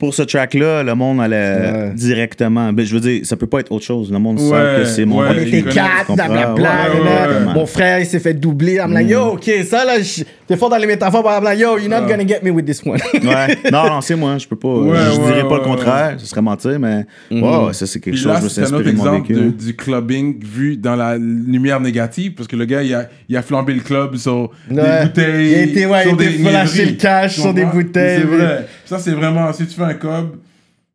pour 0.04 0.14
ce 0.14 0.24
track-là, 0.24 0.84
le 0.84 0.96
monde 0.96 1.22
allait 1.22 1.38
Ouais. 1.38 1.92
directement. 1.96 2.74
Ben, 2.74 2.86
je 2.86 2.94
veux 2.94 3.00
dire, 3.00 3.22
ça 3.26 3.38
peut 3.38 3.48
pas 3.48 3.62
être 3.62 3.72
autre 3.72 3.86
chose. 3.86 4.12
Le 4.12 4.20
monde 4.20 4.38
Ouais, 4.38 4.50
sait 4.50 4.80
que 4.82 4.86
c'est 4.86 5.06
mon 5.06 5.22
ouais, 5.22 5.28
On 5.30 5.34
était 5.42 5.62
quatre, 5.64 6.14
blablabla. 6.14 6.70
Ouais, 6.94 7.00
ouais, 7.00 7.06
là. 7.06 7.28
ouais, 7.40 7.48
ouais. 7.48 7.54
Mon 7.54 7.66
frère, 7.66 8.00
il 8.00 8.06
s'est 8.06 8.20
fait 8.20 8.34
doubler. 8.34 8.76
I'm 8.84 8.92
like, 8.92 9.08
yo, 9.08 9.22
ok, 9.36 9.50
ça 9.66 9.86
là, 9.86 10.02
je- 10.02 10.24
t'es 10.46 10.58
fort 10.58 10.70
dans 10.70 10.76
les 10.76 10.88
métaphores, 10.88 11.24
blablabla. 11.24 11.56
Yo, 11.56 11.78
you're 11.78 11.88
not 11.90 12.06
gonna 12.06 12.28
get 12.28 12.40
me 12.44 12.50
with 12.52 12.66
this 12.66 12.82
one. 12.86 13.00
Ouais. 13.14 13.58
Non, 13.72 13.86
non, 13.90 14.02
c'est 14.02 14.16
moi. 14.18 14.38
Je 14.38 14.46
peux 14.46 14.58
pas. 14.58 14.68
Ouais, 14.68 14.98
je 14.98 15.20
ouais, 15.22 15.26
dirais 15.28 15.42
pas 15.44 15.48
ouais, 15.52 15.56
le 15.60 15.64
contraire. 15.64 16.16
Ce 16.18 16.26
serait 16.26 16.42
mentir, 16.42 16.78
mais. 16.82 17.06
Ouais, 17.32 17.40
ouais, 17.42 17.72
ça, 17.74 17.88
c'est 17.88 18.02
quelque 18.02 18.16
Puis 18.16 18.24
chose. 18.24 18.34
là, 18.34 18.40
je 18.40 18.44
me 18.44 18.50
suis 18.50 18.56
c'est 18.56 18.62
un 18.62 18.76
autre 18.76 18.88
inspiré 18.88 18.92
de 18.92 18.98
mon 18.98 19.06
exemple 19.16 19.28
vécu. 19.34 19.40
de- 19.46 19.66
du 19.68 19.76
clubbing 19.78 20.44
vu 20.44 20.76
dans 20.76 20.98
la 20.98 21.16
lumière 21.18 21.80
négative, 21.80 22.34
parce 22.34 22.50
que 22.50 22.58
le 22.58 22.66
gars, 22.66 22.84
il 22.84 22.94
a, 22.94 23.08
il 23.30 23.38
a 23.38 23.42
flambé 23.42 23.74
le 23.74 23.80
club 23.80 24.18
sur 24.18 24.52
des 24.70 24.76
bouteilles. 25.04 25.48
Il 25.50 25.56
a 25.56 25.62
été- 25.62 25.86
ouais, 25.86 26.02
sur 26.04 26.12
il 26.20 26.28
a 26.28 26.30
été 26.30 26.40
niaiseries. 26.44 26.86
le 26.92 26.98
cash 26.98 27.36
sur 27.40 27.54
des 27.54 27.64
bouteilles, 27.64 28.20
C'est 28.20 28.28
vrai. 28.28 28.68
Ça, 28.98 29.00
c'est 29.00 29.12
vraiment, 29.12 29.52
si 29.54 29.66
tu 29.68 29.74
fais 29.76 29.84
un 29.84 29.94
cob, 29.94 30.36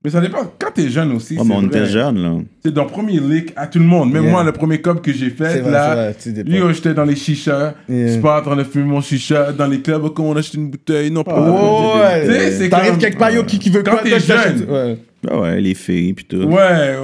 mais 0.05 0.11
ça 0.11 0.20
dépend. 0.20 0.38
Quand 0.59 0.70
t'es 0.72 0.88
jeune 0.88 1.11
aussi, 1.12 1.36
Ouais, 1.36 1.42
mais 1.44 1.55
on 1.57 1.66
était 1.66 1.86
jeunes, 1.86 2.22
là. 2.22 2.30
C'est 2.64 2.72
dans 2.72 2.84
le 2.84 2.88
premier 2.90 3.18
lick 3.18 3.53
à 3.57 3.66
tout 3.66 3.80
le 3.80 3.84
monde. 3.84 4.12
Même 4.12 4.22
Yeah. 4.22 4.32
moi, 4.32 4.44
le 4.44 4.53
premier 4.53 4.80
cob 4.80 5.01
que 5.01 5.12
j'ai 5.12 5.30
fait, 5.30 5.61
vrai, 5.61 5.70
là, 5.72 6.12
yo, 6.46 6.72
j'étais 6.72 6.94
dans 6.94 7.05
les 7.05 7.16
chichas, 7.16 7.74
Yeah. 7.88 8.14
je 8.14 8.18
pas 8.20 8.38
en 8.40 8.42
train 8.44 8.57
de 8.57 8.62
fumer 8.62 8.84
mon 8.84 9.01
chicha, 9.01 9.53
dans 9.53 9.66
les 9.66 9.80
clubs, 9.80 10.09
quand 10.14 10.22
on 10.24 10.36
achète 10.36 10.55
une 10.55 10.70
bouteille, 10.70 11.11
non, 11.11 11.24
pas 11.24 11.34
Oh, 11.36 11.94
Tu 12.22 12.26
sais, 12.26 12.38
ouais. 12.38 12.51
c'est 12.53 12.68
T'arrives 12.68 12.90
comme- 12.92 12.99
quelque 13.01 13.18
part, 13.18 13.30
yo, 13.32 13.42
qui, 13.42 13.59
qui 13.59 13.70
veut 13.70 13.82
Quand 13.82 13.90
quoi, 13.92 14.03
t'es 14.05 14.20
jeune. 14.20 14.66
Ouais. 14.70 14.99
Ah 15.28 15.36
ouais, 15.40 15.61
les 15.61 15.74
filles, 15.74 16.12
puis 16.12 16.24
tout. 16.26 16.36
Ouais, 16.36 16.44
ouais, 16.46 16.96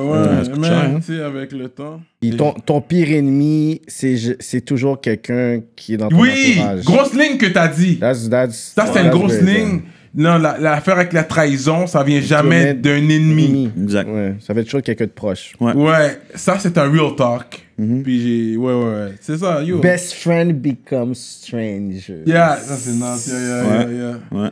mais 0.57 0.69
hein. 0.69 1.01
tu 1.05 1.17
sais, 1.17 1.21
avec 1.21 1.51
le 1.51 1.69
temps. 1.69 2.01
Ton, 2.39 2.53
ton 2.53 2.81
pire 2.81 3.11
ennemi, 3.11 3.81
c'est 3.89 4.65
toujours 4.65 5.01
quelqu'un 5.01 5.59
qui 5.75 5.95
est 5.95 5.97
dans 5.97 6.09
ton 6.11 6.21
Oui, 6.21 6.59
entourage. 6.61 6.85
grosse 6.85 7.13
ligne 7.15 7.39
que 7.39 7.47
t'as 7.47 7.67
dit. 7.67 7.97
That's, 7.99 8.31
that's, 8.31 8.73
Ça, 8.77 8.87
c'est 8.87 9.01
une 9.01 9.07
that's 9.07 9.17
grosse 9.19 9.41
ligne. 9.41 9.81
Non, 10.17 10.39
la- 10.39 10.59
l'affaire 10.59 10.95
avec 10.97 11.13
la 11.13 11.25
trahison, 11.25 11.87
ça 11.89 12.05
vient 12.05 12.21
jamais 12.21 12.73
d'un 12.75 12.97
ennemi. 12.97 13.45
Ennemi. 13.47 13.71
Exact. 13.83 14.09
Ouais, 14.09 14.35
ça 14.41 14.53
va 14.55 14.61
être 14.61 14.67
toujours 14.67 14.83
quelqu'un 14.83 15.07
de 15.07 15.11
proche. 15.11 15.55
Ouais. 15.61 15.73
Ouais, 15.75 16.19
ça, 16.37 16.57
c'est 16.61 16.79
un 16.79 16.89
real 16.91 17.17
talk. 17.17 17.67
Mm-hmm. 17.81 18.03
Puis 18.03 18.21
j'ai. 18.53 18.57
Ouais, 18.57 18.73
ouais, 18.73 18.85
ouais. 18.85 19.15
C'est 19.21 19.39
ça, 19.39 19.61
yo. 19.63 19.81
Best 19.81 20.13
friend 20.15 20.53
becomes 20.53 21.15
stranger. 21.17 22.23
Yeah, 22.27 22.57
ça, 22.59 22.77
c'est 22.77 22.93
nice. 22.93 23.27
Yeah, 23.27 23.41
yeah, 23.41 23.65
yeah, 23.65 23.87
Ouais. 23.87 23.95
yeah. 23.95 24.41
Ouais. 24.43 24.51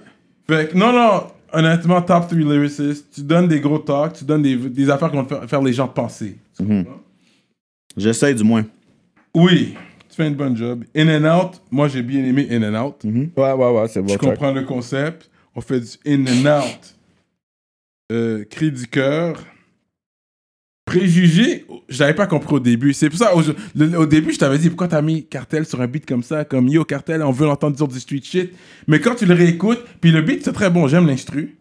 Fait 0.48 0.68
que, 0.72 0.76
non, 0.76 0.92
non, 0.92 1.22
honnêtement, 1.52 2.02
top 2.02 2.26
3 2.28 2.36
lyricists, 2.38 3.06
tu 3.14 3.20
donnes 3.22 3.46
des 3.46 3.60
gros 3.60 3.78
talks, 3.78 4.14
tu 4.14 4.24
donnes 4.24 4.42
des, 4.42 4.56
des 4.56 4.90
affaires 4.90 5.10
qui 5.10 5.16
vont 5.16 5.24
te 5.24 5.34
faire, 5.34 5.48
faire 5.48 5.62
les 5.62 5.72
gens 5.72 5.86
penser. 5.86 6.36
Mhm. 6.60 6.84
comprends? 6.84 7.00
J'essaie 7.96 8.34
du 8.34 8.42
moins. 8.42 8.64
Oui, 9.34 9.74
tu 10.08 10.16
fais 10.16 10.26
une 10.26 10.34
bonne 10.34 10.56
job. 10.56 10.82
In 10.96 11.08
and 11.08 11.38
Out, 11.40 11.62
moi 11.70 11.88
j'ai 11.88 12.02
bien 12.02 12.24
aimé 12.24 12.48
In 12.50 12.62
and 12.74 12.84
Out. 12.86 13.04
Mhm. 13.04 13.30
Ouais, 13.36 13.52
ouais, 13.52 13.70
ouais, 13.70 13.88
c'est 13.88 14.02
bon. 14.02 14.12
Je 14.12 14.18
comprends 14.18 14.50
le 14.52 14.62
concept. 14.62 15.30
On 15.54 15.60
fait 15.60 15.80
du 15.80 15.88
In 16.06 16.24
and 16.26 16.60
Out. 16.60 16.94
Euh, 18.10 18.44
cri 18.44 18.70
du 18.72 18.86
cœur. 18.86 19.42
Préjugé, 20.84 21.64
je 21.88 22.00
l'avais 22.00 22.12
pas 22.14 22.26
compris 22.26 22.56
au 22.56 22.60
début. 22.60 22.92
C'est 22.92 23.08
pour 23.08 23.18
ça, 23.18 23.34
au, 23.36 23.40
le- 23.76 23.98
au 23.98 24.04
début, 24.04 24.32
je 24.32 24.38
t'avais 24.38 24.58
dit 24.58 24.68
pourquoi 24.68 24.88
t'as 24.88 25.00
mis 25.00 25.24
Cartel 25.24 25.64
sur 25.64 25.80
un 25.80 25.86
beat 25.86 26.04
comme 26.04 26.24
ça, 26.24 26.44
comme 26.44 26.66
Yo 26.68 26.84
Cartel, 26.84 27.22
on 27.22 27.30
veut 27.30 27.46
l'entendre 27.46 27.76
dire 27.76 27.86
du 27.86 28.00
street 28.00 28.20
shit. 28.24 28.52
Mais 28.88 29.00
quand 29.00 29.14
tu 29.14 29.24
le 29.24 29.32
réécoutes, 29.34 29.82
puis 30.00 30.10
le 30.10 30.22
beat 30.22 30.44
c'est 30.44 30.52
très 30.52 30.70
bon, 30.70 30.88
j'aime 30.88 31.06
l'instru. 31.06 31.56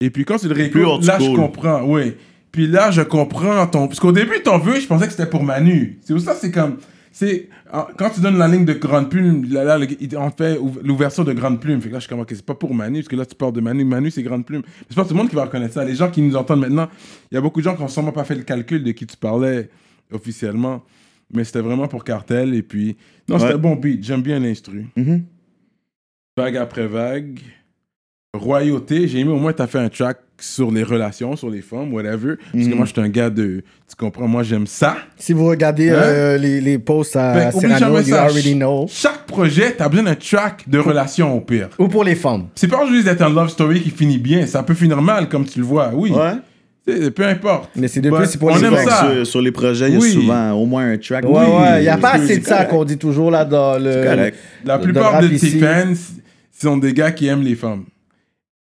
Et 0.00 0.08
puis 0.08 0.24
quand 0.24 0.38
tu 0.38 0.46
le 0.48 0.54
réécoutes, 0.54 0.82
là 1.04 1.18
je 1.18 1.24
comprends, 1.36 1.82
oui. 1.82 2.14
Puis 2.52 2.68
là 2.68 2.92
je 2.92 3.02
comprends 3.02 3.66
ton. 3.66 3.88
Parce 3.88 3.98
qu'au 3.98 4.12
début, 4.12 4.40
ton 4.42 4.58
vœu, 4.58 4.78
je 4.78 4.86
pensais 4.86 5.06
que 5.06 5.12
c'était 5.12 5.28
pour 5.28 5.42
Manu. 5.42 5.98
C'est 6.02 6.14
pour 6.14 6.22
ça, 6.22 6.36
c'est 6.40 6.52
comme. 6.52 6.78
C'est 7.16 7.48
ah, 7.70 7.86
quand 7.96 8.10
tu 8.10 8.20
donnes 8.20 8.38
la 8.38 8.48
ligne 8.48 8.64
de 8.64 8.72
grande 8.72 9.08
plume, 9.08 9.44
là, 9.52 9.62
là 9.78 9.86
on 10.18 10.30
fait 10.32 10.58
ouv- 10.58 10.80
l'ouverture 10.82 11.24
de 11.24 11.32
grande 11.32 11.60
plume. 11.60 11.80
Fait 11.80 11.86
que 11.88 11.92
là, 11.92 12.00
je 12.00 12.06
suis 12.06 12.08
comme, 12.10 12.18
ok, 12.18 12.28
c'est 12.34 12.44
pas 12.44 12.56
pour 12.56 12.74
Manu, 12.74 12.98
parce 12.98 13.08
que 13.08 13.14
là, 13.14 13.24
tu 13.24 13.36
parles 13.36 13.52
de 13.52 13.60
Manu. 13.60 13.84
Manu, 13.84 14.10
c'est 14.10 14.24
grande 14.24 14.44
plume. 14.44 14.62
C'est 14.88 14.96
pas 14.96 15.04
tout 15.04 15.10
le 15.10 15.18
monde 15.18 15.28
qui 15.28 15.36
va 15.36 15.44
reconnaître 15.44 15.74
ça. 15.74 15.84
Les 15.84 15.94
gens 15.94 16.10
qui 16.10 16.20
nous 16.22 16.34
entendent 16.34 16.58
maintenant, 16.62 16.88
il 17.30 17.36
y 17.36 17.38
a 17.38 17.40
beaucoup 17.40 17.60
de 17.60 17.64
gens 17.64 17.76
qui 17.76 17.82
n'ont 17.82 17.88
sûrement 17.88 18.10
pas 18.10 18.24
fait 18.24 18.34
le 18.34 18.42
calcul 18.42 18.82
de 18.82 18.90
qui 18.90 19.06
tu 19.06 19.16
parlais 19.16 19.70
officiellement. 20.12 20.82
Mais 21.32 21.44
c'était 21.44 21.60
vraiment 21.60 21.86
pour 21.86 22.02
Cartel. 22.02 22.52
Et 22.52 22.62
puis, 22.64 22.96
non, 23.28 23.38
c'était 23.38 23.50
Ouais. 23.50 23.54
un 23.54 23.58
bon 23.58 23.76
beat. 23.76 24.02
J'aime 24.02 24.22
bien 24.22 24.40
l'instru. 24.40 24.86
Mhm. 24.96 25.24
Vague 26.36 26.56
après 26.56 26.88
vague. 26.88 27.38
Royauté, 28.38 29.06
j'ai 29.08 29.20
aimé 29.20 29.30
au 29.30 29.36
moins 29.38 29.52
tu 29.52 29.62
as 29.62 29.66
fait 29.66 29.78
un 29.78 29.88
track 29.88 30.18
sur 30.40 30.70
les 30.72 30.82
relations, 30.82 31.36
sur 31.36 31.48
les 31.48 31.62
femmes, 31.62 31.92
whatever. 31.94 32.34
Parce 32.52 32.64
que 32.64 32.70
Mhm. 32.70 32.74
moi, 32.76 32.84
je 32.86 32.92
suis 32.92 33.00
un 33.00 33.08
gars 33.08 33.30
de. 33.30 33.62
Tu 33.88 33.96
comprends, 33.96 34.26
moi, 34.26 34.42
j'aime 34.42 34.66
ça. 34.66 34.96
Si 35.16 35.32
vous 35.32 35.46
regardez 35.46 35.90
Hein? 35.90 35.94
euh, 35.94 36.36
les, 36.38 36.60
les 36.60 36.78
posts 36.78 37.14
à 37.16 37.52
Cyrano, 37.52 37.78
jamais 37.78 37.98
you 38.00 38.14
ça. 38.14 38.24
already 38.24 38.54
know. 38.56 38.86
Chaque 38.90 39.24
projet, 39.26 39.74
tu 39.76 39.82
as 39.82 39.88
besoin 39.88 40.04
d'un 40.06 40.14
track 40.16 40.68
de 40.68 40.78
relation 40.78 41.36
au 41.36 41.40
pire. 41.40 41.68
Ou 41.78 41.86
pour 41.86 42.02
les 42.02 42.16
femmes. 42.16 42.46
C'est 42.56 42.66
pas 42.68 42.84
juste 42.88 43.04
d'être 43.04 43.22
un 43.22 43.30
love 43.30 43.48
story 43.50 43.80
qui 43.80 43.90
finit 43.90 44.18
bien. 44.18 44.44
Ça 44.46 44.62
peut 44.64 44.74
finir 44.74 45.00
mal, 45.00 45.28
comme 45.28 45.44
tu 45.46 45.60
le 45.60 45.64
vois, 45.64 45.92
oui. 45.94 46.10
Ouais. 46.10 46.32
Peu 47.14 47.24
importe. 47.26 47.70
Mais 47.76 47.88
c'est 47.88 48.00
depuis, 48.02 48.18
But 48.18 48.26
c'est 48.26 48.38
pour 48.38 48.50
on 48.50 48.56
les 48.56 48.64
aime 48.64 48.74
gens. 48.74 48.84
ça. 48.86 49.10
Sur, 49.14 49.26
sur 49.26 49.40
les 49.40 49.52
projets, 49.52 49.88
il 49.88 49.94
y 49.94 49.96
a 49.96 50.00
Oui. 50.00 50.10
souvent 50.12 50.50
au 50.52 50.66
moins 50.66 50.90
un 50.90 50.98
track. 50.98 51.24
Ouais, 51.24 51.30
ouais, 51.38 51.78
il 51.78 51.82
n'y 51.82 51.88
a 51.88 51.96
pas 51.96 52.10
assez 52.14 52.38
de 52.38 52.44
ça 52.44 52.64
qu'on 52.66 52.84
dit 52.84 52.98
toujours 52.98 53.30
là 53.30 53.44
dans 53.46 53.78
le. 53.82 53.90
C'est 53.92 54.04
correct. 54.04 54.38
La 54.66 54.76
de 54.78 54.82
plupart 54.82 55.20
de 55.22 55.28
tes 55.28 55.38
fans 55.60 55.94
sont 56.60 56.76
des 56.76 56.92
gars 56.92 57.10
qui 57.12 57.26
aiment 57.28 57.42
les 57.42 57.54
femmes. 57.54 57.84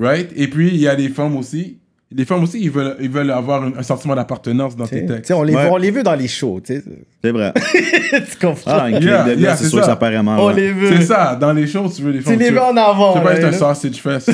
Right? 0.00 0.30
Et 0.36 0.48
puis, 0.48 0.68
il 0.68 0.76
y 0.76 0.86
a 0.88 0.94
des 0.96 1.08
femmes 1.08 1.36
aussi. 1.36 1.78
Les 2.10 2.24
femmes 2.24 2.42
aussi, 2.44 2.58
ils 2.60 2.70
veulent, 2.70 2.96
ils 3.00 3.10
veulent 3.10 3.30
avoir 3.30 3.64
un, 3.64 3.72
un 3.76 3.82
sentiment 3.82 4.14
d'appartenance 4.14 4.74
dans 4.74 4.86
tes 4.86 5.04
textes. 5.04 5.22
tu 5.24 5.26
sais, 5.26 5.34
on 5.34 5.42
les, 5.42 5.54
Ouais. 5.54 5.68
on 5.70 5.76
les 5.76 5.90
veut 5.90 6.02
dans 6.02 6.14
les 6.14 6.26
shows, 6.28 6.58
tu 6.64 6.76
sais. 6.76 6.82
C'est 7.22 7.30
vrai. 7.32 7.52
tu 8.10 8.38
comprends? 8.40 8.62
Ah, 8.70 8.84
un 8.84 8.92
clip 8.92 9.02
Yeah, 9.02 9.34
yeah, 9.34 9.56
c'est 9.56 9.68
sûr 9.68 9.80
que 9.80 9.84
ça. 9.84 9.90
ça 9.90 9.96
paraît 9.96 10.22
mal. 10.22 10.38
on 10.40 10.46
ouais. 10.46 10.54
les 10.54 10.72
veut. 10.72 10.96
C'est 10.96 11.02
ça, 11.04 11.36
dans 11.36 11.52
les 11.52 11.66
shows, 11.66 11.86
tu 11.94 12.00
veux 12.00 12.12
les 12.12 12.22
femmes. 12.22 12.38
les 12.38 12.46
tu 12.46 12.52
veux 12.54 12.58
veux- 12.60 12.64
en 12.64 12.76
avant. 12.78 13.12
Tu 13.12 13.18
veux 13.18 13.24
pas 13.24 13.34
être 13.34 13.44
un 13.44 13.52
sausage 13.52 13.92
fest. 13.96 14.30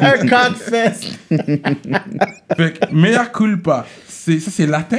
Un 0.00 0.26
codfest. 0.26 1.12
fait 2.56 2.72
que, 2.72 2.92
mea 2.92 3.26
culpa, 3.26 3.86
ça 4.08 4.32
c'est 4.50 4.66
latin? 4.66 4.98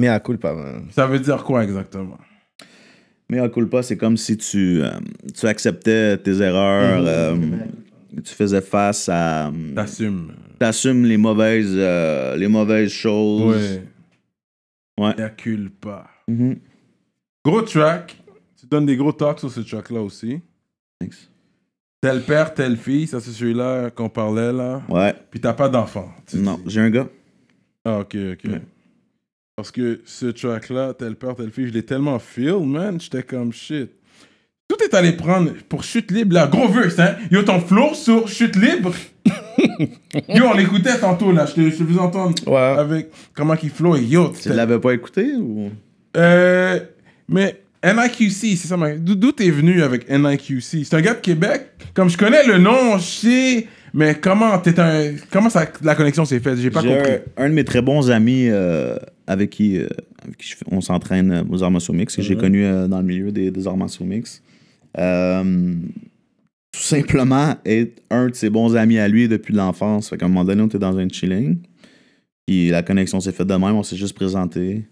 Mais 0.00 0.08
à 0.08 0.18
cool 0.18 0.38
pas 0.38 0.54
man. 0.54 0.86
Ça 0.90 1.06
veut 1.06 1.20
dire 1.20 1.44
quoi 1.44 1.62
exactement? 1.62 2.18
Mais 3.32 3.38
un 3.38 3.48
culpa, 3.48 3.82
c'est 3.82 3.96
comme 3.96 4.18
si 4.18 4.36
tu, 4.36 4.82
euh, 4.82 4.90
tu 5.34 5.46
acceptais 5.46 6.18
tes 6.18 6.42
erreurs, 6.42 7.02
euh, 7.06 7.34
tu 8.22 8.34
faisais 8.34 8.60
face 8.60 9.08
à. 9.08 9.50
T'assumes. 9.74 10.34
T'assumes 10.58 11.06
les 11.06 11.16
mauvaises, 11.16 11.72
euh, 11.74 12.36
les 12.36 12.46
mauvaises 12.46 12.90
choses. 12.90 13.80
Ouais. 14.98 15.06
Ouais. 15.06 15.14
Mea 15.16 15.30
culpa. 15.30 16.10
Mhm. 16.28 16.58
Gros 17.42 17.62
track. 17.62 18.22
Tu 18.60 18.66
donnes 18.66 18.84
des 18.84 18.98
gros 18.98 19.12
talks 19.12 19.38
sur 19.38 19.50
ce 19.50 19.60
track-là 19.60 20.02
aussi. 20.02 20.38
Thanks. 21.00 21.30
Tel 22.02 22.20
père, 22.24 22.52
telle 22.52 22.76
fille, 22.76 23.06
ça 23.06 23.18
c'est 23.18 23.30
celui-là 23.30 23.88
qu'on 23.88 24.10
parlait 24.10 24.52
là. 24.52 24.82
Ouais. 24.90 25.14
Puis 25.30 25.40
t'as 25.40 25.54
pas 25.54 25.70
d'enfant. 25.70 26.12
Non, 26.34 26.60
j'ai 26.66 26.82
un 26.82 26.90
gars. 26.90 27.08
Ah, 27.86 28.00
ok, 28.00 28.14
ok. 28.34 28.50
Ouais. 28.52 28.60
Parce 29.56 29.70
que 29.70 30.00
ce 30.06 30.26
track-là, 30.26 30.94
tel 30.98 31.14
père, 31.14 31.34
telle 31.36 31.50
fille, 31.50 31.68
je 31.68 31.72
l'ai 31.74 31.82
tellement 31.82 32.18
feel, 32.18 32.60
man. 32.64 32.98
J'étais 33.00 33.22
comme 33.22 33.52
shit. 33.52 33.90
Tout 34.66 34.76
est 34.82 34.94
allé 34.94 35.12
prendre 35.12 35.50
pour 35.68 35.84
chute 35.84 36.10
libre, 36.10 36.34
là. 36.34 36.46
Gros 36.46 36.68
verse, 36.68 36.98
hein. 36.98 37.16
Yo, 37.30 37.42
ton 37.42 37.60
flow 37.60 37.92
sur 37.92 38.26
chute 38.28 38.56
libre. 38.56 38.94
Yo, 40.28 40.44
on 40.46 40.54
l'écoutait 40.54 40.98
tantôt, 40.98 41.32
là. 41.32 41.44
Je 41.44 41.52
te, 41.52 41.60
je 41.70 41.76
te 41.76 41.84
faisais 41.84 41.98
entendre 41.98 42.34
Ouais. 42.46 42.58
avec 42.58 43.10
comment 43.34 43.54
qu'il 43.54 43.68
flow. 43.68 43.96
Et 43.96 44.02
yo, 44.04 44.32
Tu 44.40 44.48
l'avais 44.48 44.78
pas 44.78 44.94
écouté 44.94 45.34
ou? 45.38 45.70
Euh, 46.16 46.80
mais 47.28 47.60
NIQC, 47.84 48.56
c'est 48.56 48.68
ça. 48.68 48.78
ma- 48.78 48.94
D'où 48.96 49.14
d'où 49.14 49.32
t'es 49.32 49.50
venu 49.50 49.82
avec 49.82 50.08
NIQC 50.08 50.84
C'est 50.86 50.94
un 50.94 51.00
gars 51.02 51.14
de 51.14 51.20
Québec? 51.20 51.66
Comme 51.92 52.08
je 52.08 52.16
connais 52.16 52.46
le 52.46 52.56
nom, 52.56 52.96
je 52.96 53.02
sais. 53.04 53.66
Mais 53.94 54.14
comment 54.14 54.58
t'es 54.58 54.78
un, 54.80 55.12
comment 55.30 55.50
ça, 55.50 55.66
la 55.82 55.94
connexion 55.94 56.24
s'est 56.24 56.40
faite? 56.40 56.56
J'ai 56.58 56.70
pas 56.70 56.82
compris. 56.82 57.12
un, 57.36 57.44
un 57.44 57.48
de 57.50 57.54
mes 57.54 57.64
très 57.64 57.82
bons 57.82 58.10
amis 58.10 58.46
euh, 58.48 58.96
avec 59.26 59.50
qui, 59.50 59.76
euh, 59.78 59.86
avec 60.24 60.38
qui 60.38 60.48
je 60.48 60.56
fais- 60.56 60.64
on 60.70 60.80
s'entraîne 60.80 61.30
euh, 61.30 61.42
aux 61.50 61.62
arts 61.62 61.70
martiaux 61.70 61.92
mix, 61.94 62.16
que 62.16 62.22
j'ai 62.22 62.36
connu 62.36 62.64
euh, 62.64 62.88
dans 62.88 62.98
le 63.00 63.04
milieu 63.06 63.30
des, 63.32 63.50
des 63.50 63.66
arts 63.66 63.76
martiaux 63.76 64.06
mix. 64.06 64.42
Euh, 64.98 65.74
tout 66.72 66.80
simplement 66.80 67.54
être 67.66 68.00
un 68.10 68.28
de 68.28 68.34
ses 68.34 68.48
bons 68.48 68.76
amis 68.76 68.98
à 68.98 69.08
lui 69.08 69.28
depuis 69.28 69.52
l'enfance. 69.54 70.08
Fait 70.08 70.16
qu'à 70.16 70.24
un 70.24 70.28
moment 70.28 70.44
donné, 70.44 70.62
on 70.62 70.66
était 70.66 70.78
dans 70.78 70.96
un 70.96 71.08
chilling. 71.08 71.58
Puis 72.46 72.70
la 72.70 72.82
connexion 72.82 73.20
s'est 73.20 73.32
faite 73.32 73.46
de 73.46 73.54
même, 73.54 73.74
on 73.76 73.82
s'est 73.82 73.96
juste 73.96 74.14
présenté. 74.14 74.84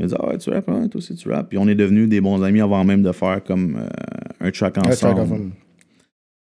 Il 0.00 0.04
a 0.06 0.08
dit 0.08 0.14
Ah 0.18 0.28
ouais, 0.28 0.38
tu 0.38 0.50
rappes, 0.50 0.68
hein, 0.68 0.88
toi 0.88 0.98
aussi 0.98 1.14
tu 1.14 1.28
rappes. 1.30 1.48
Puis 1.50 1.58
on 1.58 1.68
est 1.68 1.76
devenus 1.76 2.08
des 2.08 2.20
bons 2.20 2.42
amis 2.42 2.60
avant 2.60 2.82
même 2.84 3.02
de 3.02 3.12
faire 3.12 3.42
comme 3.44 3.76
euh, 3.76 4.46
un 4.46 4.50
track 4.50 4.78
Un 4.78 4.80
ensemble. 4.82 4.96
track 4.96 5.18
ensemble. 5.18 5.50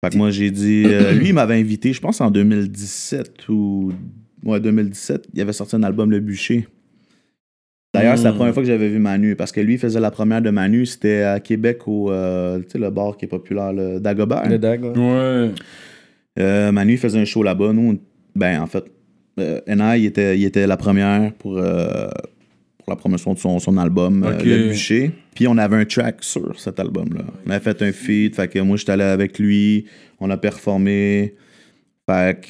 Fait 0.05 0.11
que 0.13 0.17
moi, 0.19 0.31
j'ai 0.31 0.51
dit. 0.51 0.85
euh, 0.87 1.13
lui, 1.19 1.29
il 1.29 1.35
m'avait 1.35 1.59
invité, 1.59 1.93
je 1.93 2.01
pense 2.01 2.21
en 2.21 2.31
2017 2.31 3.49
ou. 3.49 3.93
Ouais, 4.45 4.61
2017. 4.61 5.29
Il 5.35 5.41
avait 5.41 5.53
sorti 5.53 5.77
un 5.77 5.83
album, 5.83 6.11
Le 6.11 6.21
Bûcher. 6.21 6.69
D'ailleurs, 7.95 8.19
c'est 8.19 8.25
la 8.25 8.33
Mm. 8.33 8.37
première 8.37 8.55
fois 8.55 8.63
que 8.63 8.67
j'avais 8.67 8.89
vu 8.89 8.99
Manu. 8.99 9.37
Parce 9.37 9.53
que 9.53 9.61
lui, 9.61 9.75
il 9.75 9.79
faisait 9.79 10.01
la 10.01 10.11
première 10.11 10.43
de 10.43 10.51
Manu. 10.51 10.85
C'était 10.85 11.23
à 11.23 11.41
Québec, 11.41 11.87
au. 11.87 12.11
euh, 12.11 12.59
tu 12.61 12.71
sais, 12.73 12.79
le 12.79 12.91
bar 12.91 13.17
qui 13.17 13.25
est 13.25 13.29
populaire, 13.29 13.73
le 13.73 14.01
Dagobert. 14.01 14.49
Le 14.49 14.59
dag, 14.59 14.83
là. 14.83 14.91
Ouais. 14.91 15.51
Euh, 16.41 16.73
Manu, 16.73 16.93
il 16.95 16.99
faisait 16.99 17.19
un 17.21 17.25
show 17.25 17.43
là-bas. 17.43 17.73
Nous, 17.73 17.93
on- 17.93 17.99
ben, 18.37 18.61
en 18.61 18.67
fait, 18.67 18.85
euh, 19.39 19.61
NI, 19.69 20.01
il 20.01 20.07
était, 20.07 20.37
il 20.37 20.45
était 20.45 20.67
la 20.67 20.77
première 20.77 21.33
pour, 21.35 21.57
euh, 21.59 22.09
pour 22.85 22.93
la 22.93 22.97
promotion 22.97 23.33
de 23.33 23.39
son, 23.39 23.59
son 23.59 23.77
album, 23.79 24.23
euh. 24.25 24.39
Le 24.43 24.69
Bûcher. 24.69 25.11
Puis 25.35 25.49
on 25.49 25.57
avait 25.57 25.77
un 25.77 25.85
track 25.87 26.23
sur 26.23 26.59
cet 26.61 26.79
album-là. 26.79 27.25
On 27.47 27.51
avait 27.51 27.61
fait 27.61 27.81
un 27.83 27.93
feat, 27.93 28.37
fait 28.37 28.49
que 28.49 28.59
moi, 28.61 28.77
j'étais 28.77 28.93
allé 28.93 29.05
avec 29.05 29.39
lui. 29.39 29.87
On 30.21 30.29
a 30.31 30.37
performé. 30.37 31.35
Fait 32.09 32.39
que, 32.41 32.49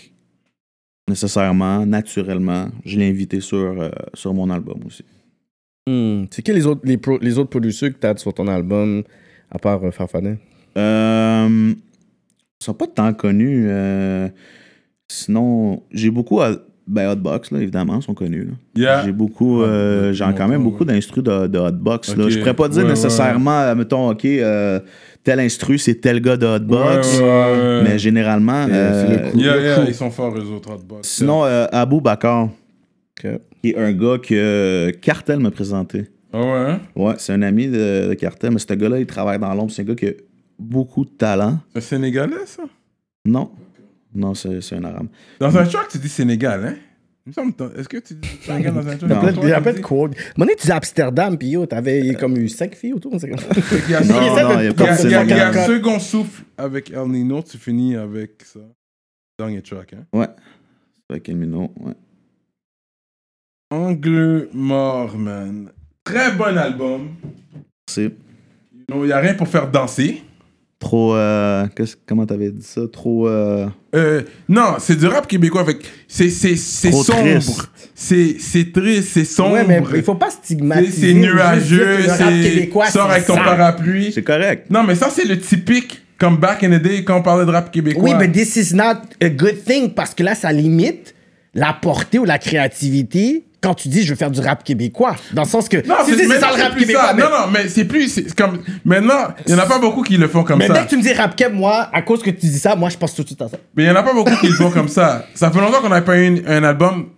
nécessairement, 1.11 1.87
naturellement, 1.87 2.69
je 2.85 2.99
l'ai 2.99 3.09
invité 3.09 3.41
sur, 3.41 3.81
euh, 3.81 3.91
sur 4.13 4.35
mon 4.35 4.51
album 4.51 4.81
aussi. 4.87 5.05
Hmm. 5.89 6.25
C'est 6.31 6.43
qui 6.43 6.53
les 6.53 6.67
autres, 6.67 6.81
les, 6.85 6.97
pro- 6.97 7.19
les 7.21 7.39
autres 7.39 7.51
producteurs 7.51 7.91
que 7.91 7.99
t'as 7.99 8.17
sur 8.17 8.35
ton 8.35 8.49
album, 8.49 9.03
à 9.51 9.59
part 9.59 9.85
euh, 9.85 9.91
Farfadet? 9.93 10.39
Euh, 10.77 11.73
ils 12.61 12.65
sont 12.65 12.75
pas 12.75 12.87
tant 12.89 13.13
connus. 13.15 13.67
euh, 13.69 14.29
sinon, 15.09 15.83
j'ai 15.93 16.11
beaucoup. 16.11 16.41
à- 16.41 16.57
Ben, 16.87 17.09
Hotbox, 17.11 17.51
là, 17.51 17.61
évidemment, 17.61 18.01
sont 18.03 18.13
connus. 18.15 18.45
là. 18.45 18.53
Yeah. 18.77 19.05
J'ai 19.05 19.13
beaucoup. 19.13 19.63
euh, 19.63 20.09
Ouais, 20.09 20.13
j'ai 20.15 20.25
quand 20.37 20.49
même 20.49 20.63
beaucoup 20.63 20.85
d'instrus 20.85 21.25
de, 21.25 21.47
de 21.47 21.59
Hotbox. 21.59 22.15
là. 22.17 22.29
Je 22.29 22.39
pourrais 22.39 22.55
pas 22.55 22.69
dire 22.69 22.83
Ouais, 22.83 22.91
nécessairement, 22.91 23.61
euh, 23.61 23.75
mettons, 23.75 24.11
OK, 24.11 24.25
euh, 24.27 24.81
tel 25.23 25.41
instru, 25.41 25.79
c'est 25.79 25.95
tel 25.95 26.21
gars 26.21 26.37
de 26.37 26.45
Hotbox. 26.47 27.19
Ouais, 27.21 27.25
ouais, 27.25 27.29
ouais. 27.29 27.81
Mais 27.85 27.99
généralement. 27.99 28.67
C'est- 28.67 28.73
euh, 28.75 29.07
c'est 29.07 29.25
le 29.25 29.31
coup. 29.31 29.39
Yeah, 29.39 29.57
le 29.57 29.63
yeah, 29.63 29.85
ils 29.89 29.95
sont 29.95 30.11
forts, 30.11 30.37
eux 30.37 30.51
autres, 30.55 30.73
Hotbox. 30.75 31.09
Sinon, 31.09 31.45
euh, 31.47 31.67
Abou 31.73 32.03
Bakar, 32.03 32.45
Ok. 33.25 33.31
qui 33.63 33.71
est 33.71 33.79
un 33.79 33.93
gars 33.93 34.19
que 34.19 34.91
Cartel 35.01 35.39
m'a 35.41 35.51
présenté. 35.51 36.05
Ah 36.35 36.41
ouais, 36.41 36.47
hein? 36.71 36.81
Ouais, 36.97 37.15
c'est 37.17 37.33
un 37.33 37.41
ami 37.43 37.69
de, 37.69 38.09
de 38.09 38.15
Cartel, 38.15 38.51
mais 38.51 38.59
ce 38.59 38.75
gars-là, 38.75 38.99
il 38.99 39.07
travaille 39.07 39.39
dans 39.39 39.55
l'ombre. 39.55 39.71
C'est 39.71 39.83
un 39.83 39.85
gars 39.87 39.95
qui 39.95 40.09
a 40.09 40.13
beaucoup 40.59 41.05
de 41.07 41.11
talent. 41.11 41.59
C'est 41.73 41.79
un 41.79 41.81
Sénégalais, 41.81 42.45
ça? 42.45 42.65
Non. 43.25 43.51
Non, 44.15 44.35
c'est 44.35 44.61
c'est 44.61 44.77
un 44.77 44.85
arabe. 44.85 45.09
Dans 45.41 45.57
un 45.57 45.65
track, 45.65 45.89
tu 45.89 45.99
dis 45.99 46.09
Sénégal, 46.09 46.65
hein? 46.67 46.75
Il 47.27 47.31
me 47.31 47.33
semble, 47.33 47.55
t'as- 47.55 47.71
est-ce 47.77 47.89
que 47.89 47.97
tu 47.97 48.15
dis 48.15 48.29
Sénégal 48.43 48.75
dans 48.75 48.87
un 48.87 48.97
track? 48.97 49.03
Il 49.03 49.09
y 49.09 49.13
a 49.13 49.17
plein 49.19 49.29
y 49.49 49.53
a 49.53 49.57
tu 49.57 49.63
plein 49.63 49.73
de 49.73 49.77
dis- 49.79 49.83
quotes. 49.83 50.13
Mon 50.37 50.47
tu 50.47 50.55
dis 50.67 50.73
Amsterdam, 50.73 51.39
puis 51.39 51.49
yo, 51.49 51.65
t'avais 51.67 52.15
comme 52.21 52.37
eu 52.37 52.49
5 52.49 52.75
filles 52.75 52.93
autour. 52.93 53.19
c'est 53.19 53.29
comme- 53.31 53.39
Il 53.89 53.91
y 53.91 53.95
a, 53.95 54.01
Non, 54.05 54.15
non, 54.15 54.21
il 54.21 54.27
y 54.27 54.29
a 54.29 54.63
il 54.63 54.65
y 54.65 54.69
a- 54.69 54.75
pas 54.75 54.85
de 54.85 54.85
il 54.85 54.87
y 54.87 54.89
a- 54.89 54.97
Sénégal. 54.97 55.27
il 55.29 55.37
y 55.37 55.41
a 55.41 55.49
un 55.49 55.67
second 55.67 55.99
souffle 55.99 56.45
avec 56.59 56.91
El 56.91 57.09
Nino, 57.09 57.43
tu 57.43 57.57
finis 57.59 57.97
avec 57.97 58.43
ça. 58.45 58.61
Dernier 59.39 59.63
track, 59.63 59.95
hein? 59.95 60.05
Ouais. 60.13 60.29
C'est 61.09 61.15
avec 61.15 61.29
Elmino, 61.29 61.73
ouais. 61.81 61.95
Angle 63.71 64.49
mort, 64.53 65.17
man. 65.19 65.71
Très 66.05 66.33
bon 66.33 66.57
album. 66.57 67.09
C'est 67.89 68.13
Il 68.91 68.97
n'y 68.97 69.13
a 69.13 69.19
rien 69.19 69.35
pour 69.35 69.49
faire 69.49 69.71
danser. 69.71 70.23
Trop. 70.85 71.17
Euh, 71.17 71.67
comment 72.07 72.27
t'avais 72.27 72.51
dit 72.51 72.63
ça? 72.63 72.83
Trop. 72.93 73.27
Euh, 73.29 73.67
Euh, 73.95 74.23
non, 74.49 74.75
c'est 74.79 74.97
du 74.99 75.07
rap 75.07 75.27
québécois. 75.27 75.65
C'est, 76.09 76.29
c'est, 76.29 76.57
c'est 76.57 76.91
Trop 76.91 77.05
sombre. 77.05 77.67
C'est, 77.95 78.37
c'est 78.39 78.73
triste, 78.73 79.09
c'est 79.13 79.25
sombre. 79.25 79.55
Ouais, 79.55 79.65
mais 79.67 79.83
il 79.95 80.03
faut 80.03 80.15
pas 80.17 80.31
stigmatiser. 80.31 81.09
c'est 81.09 81.15
nuageux. 81.15 81.99
C'est, 82.09 82.71
sors 82.73 82.87
c'est 82.91 82.99
avec 83.01 83.27
ton 83.27 83.37
ça. 83.37 83.45
parapluie. 83.45 84.13
c'est 84.13 84.23
correct. 84.23 84.67
Non, 84.71 84.83
mais 84.83 84.95
ça, 84.95 85.11
c'est 85.11 85.25
le 85.25 85.39
typique, 85.39 86.03
comme 86.19 86.37
back 86.37 86.63
in 86.65 86.79
the 86.79 86.83
day, 86.83 87.05
quand 87.05 87.19
on 87.19 87.23
parlait 87.23 87.47
de 87.47 87.51
rap 87.51 87.71
québécois. 87.71 88.03
Oui, 88.03 88.13
mais 88.19 88.31
this 88.31 88.57
is 88.57 88.75
not 88.75 88.97
a 89.23 89.29
good 89.29 89.65
thing 89.65 89.91
parce 89.95 90.15
que 90.15 90.23
là, 90.23 90.35
ça 90.35 90.53
limite 90.53 91.15
la 91.55 91.73
portée 91.73 92.19
ou 92.19 92.25
la 92.25 92.39
créativité 92.39 93.45
quand 93.65 93.75
tu 93.75 93.89
dis 93.89 94.03
je 94.05 94.11
veux 94.11 94.15
faire 94.17 94.31
du 94.31 94.41
rap 94.41 94.63
québécois. 94.63 95.17
Dans 95.33 95.43
le 95.43 95.49
sens 95.49 95.69
que 95.69 95.79
Non, 95.89 95.97
si 96.05 96.15
c'est 96.15 96.29
ça 96.39 96.51
le 96.57 96.63
rap 96.63 96.77
québécois, 96.77 97.07
ça. 97.09 97.15
mais, 97.15 97.23
Non, 97.23 97.31
non, 97.31 97.51
mais 97.53 97.69
c'est 97.69 97.85
plus. 97.87 98.09
C'est 98.09 98.35
comme, 98.37 98.59
maintenant, 98.85 99.29
il 99.47 99.55
n'y 99.55 99.61
en 99.61 99.63
a 99.63 99.67
pas 99.67 99.79
beaucoup 99.79 100.03
qui 100.03 100.17
le 100.17 100.29
font 100.29 100.45
comme 100.45 100.59
mais 100.59 100.67
ça. 100.69 100.75
dès 100.75 100.85
que 100.85 100.91
tu 100.91 100.97
me 100.97 101.03
dis 101.03 101.13
rap 101.13 101.35
québécois, 101.35 101.57
moi, 101.59 101.89
à 101.93 102.03
cause 102.03 102.23
que 102.23 102.31
tu 102.31 102.47
dis 102.47 102.59
ça, 102.59 102.77
moi, 102.77 102.89
je 102.91 102.97
pense 102.97 103.15
tout 103.15 103.23
de 103.23 103.27
suite 103.29 103.43
à 103.43 103.49
ça. 103.49 103.57
Mais 103.77 103.83
il 103.85 103.87
n'y 103.87 103.93
en 103.93 103.97
a 103.97 104.03
pas 104.03 104.15
beaucoup 104.15 104.37
qui 104.37 104.47
le 104.49 104.53
font 104.55 104.71
comme 104.71 104.89
ça. 104.89 105.25
Ça 105.35 105.51
fait 105.51 105.61
longtemps 105.61 105.81
qu'on 105.81 105.89
n'a 105.89 106.03
pas 106.03 106.17
eu 106.19 106.27
une- 106.27 106.43
un 106.47 106.63
album 106.65 107.09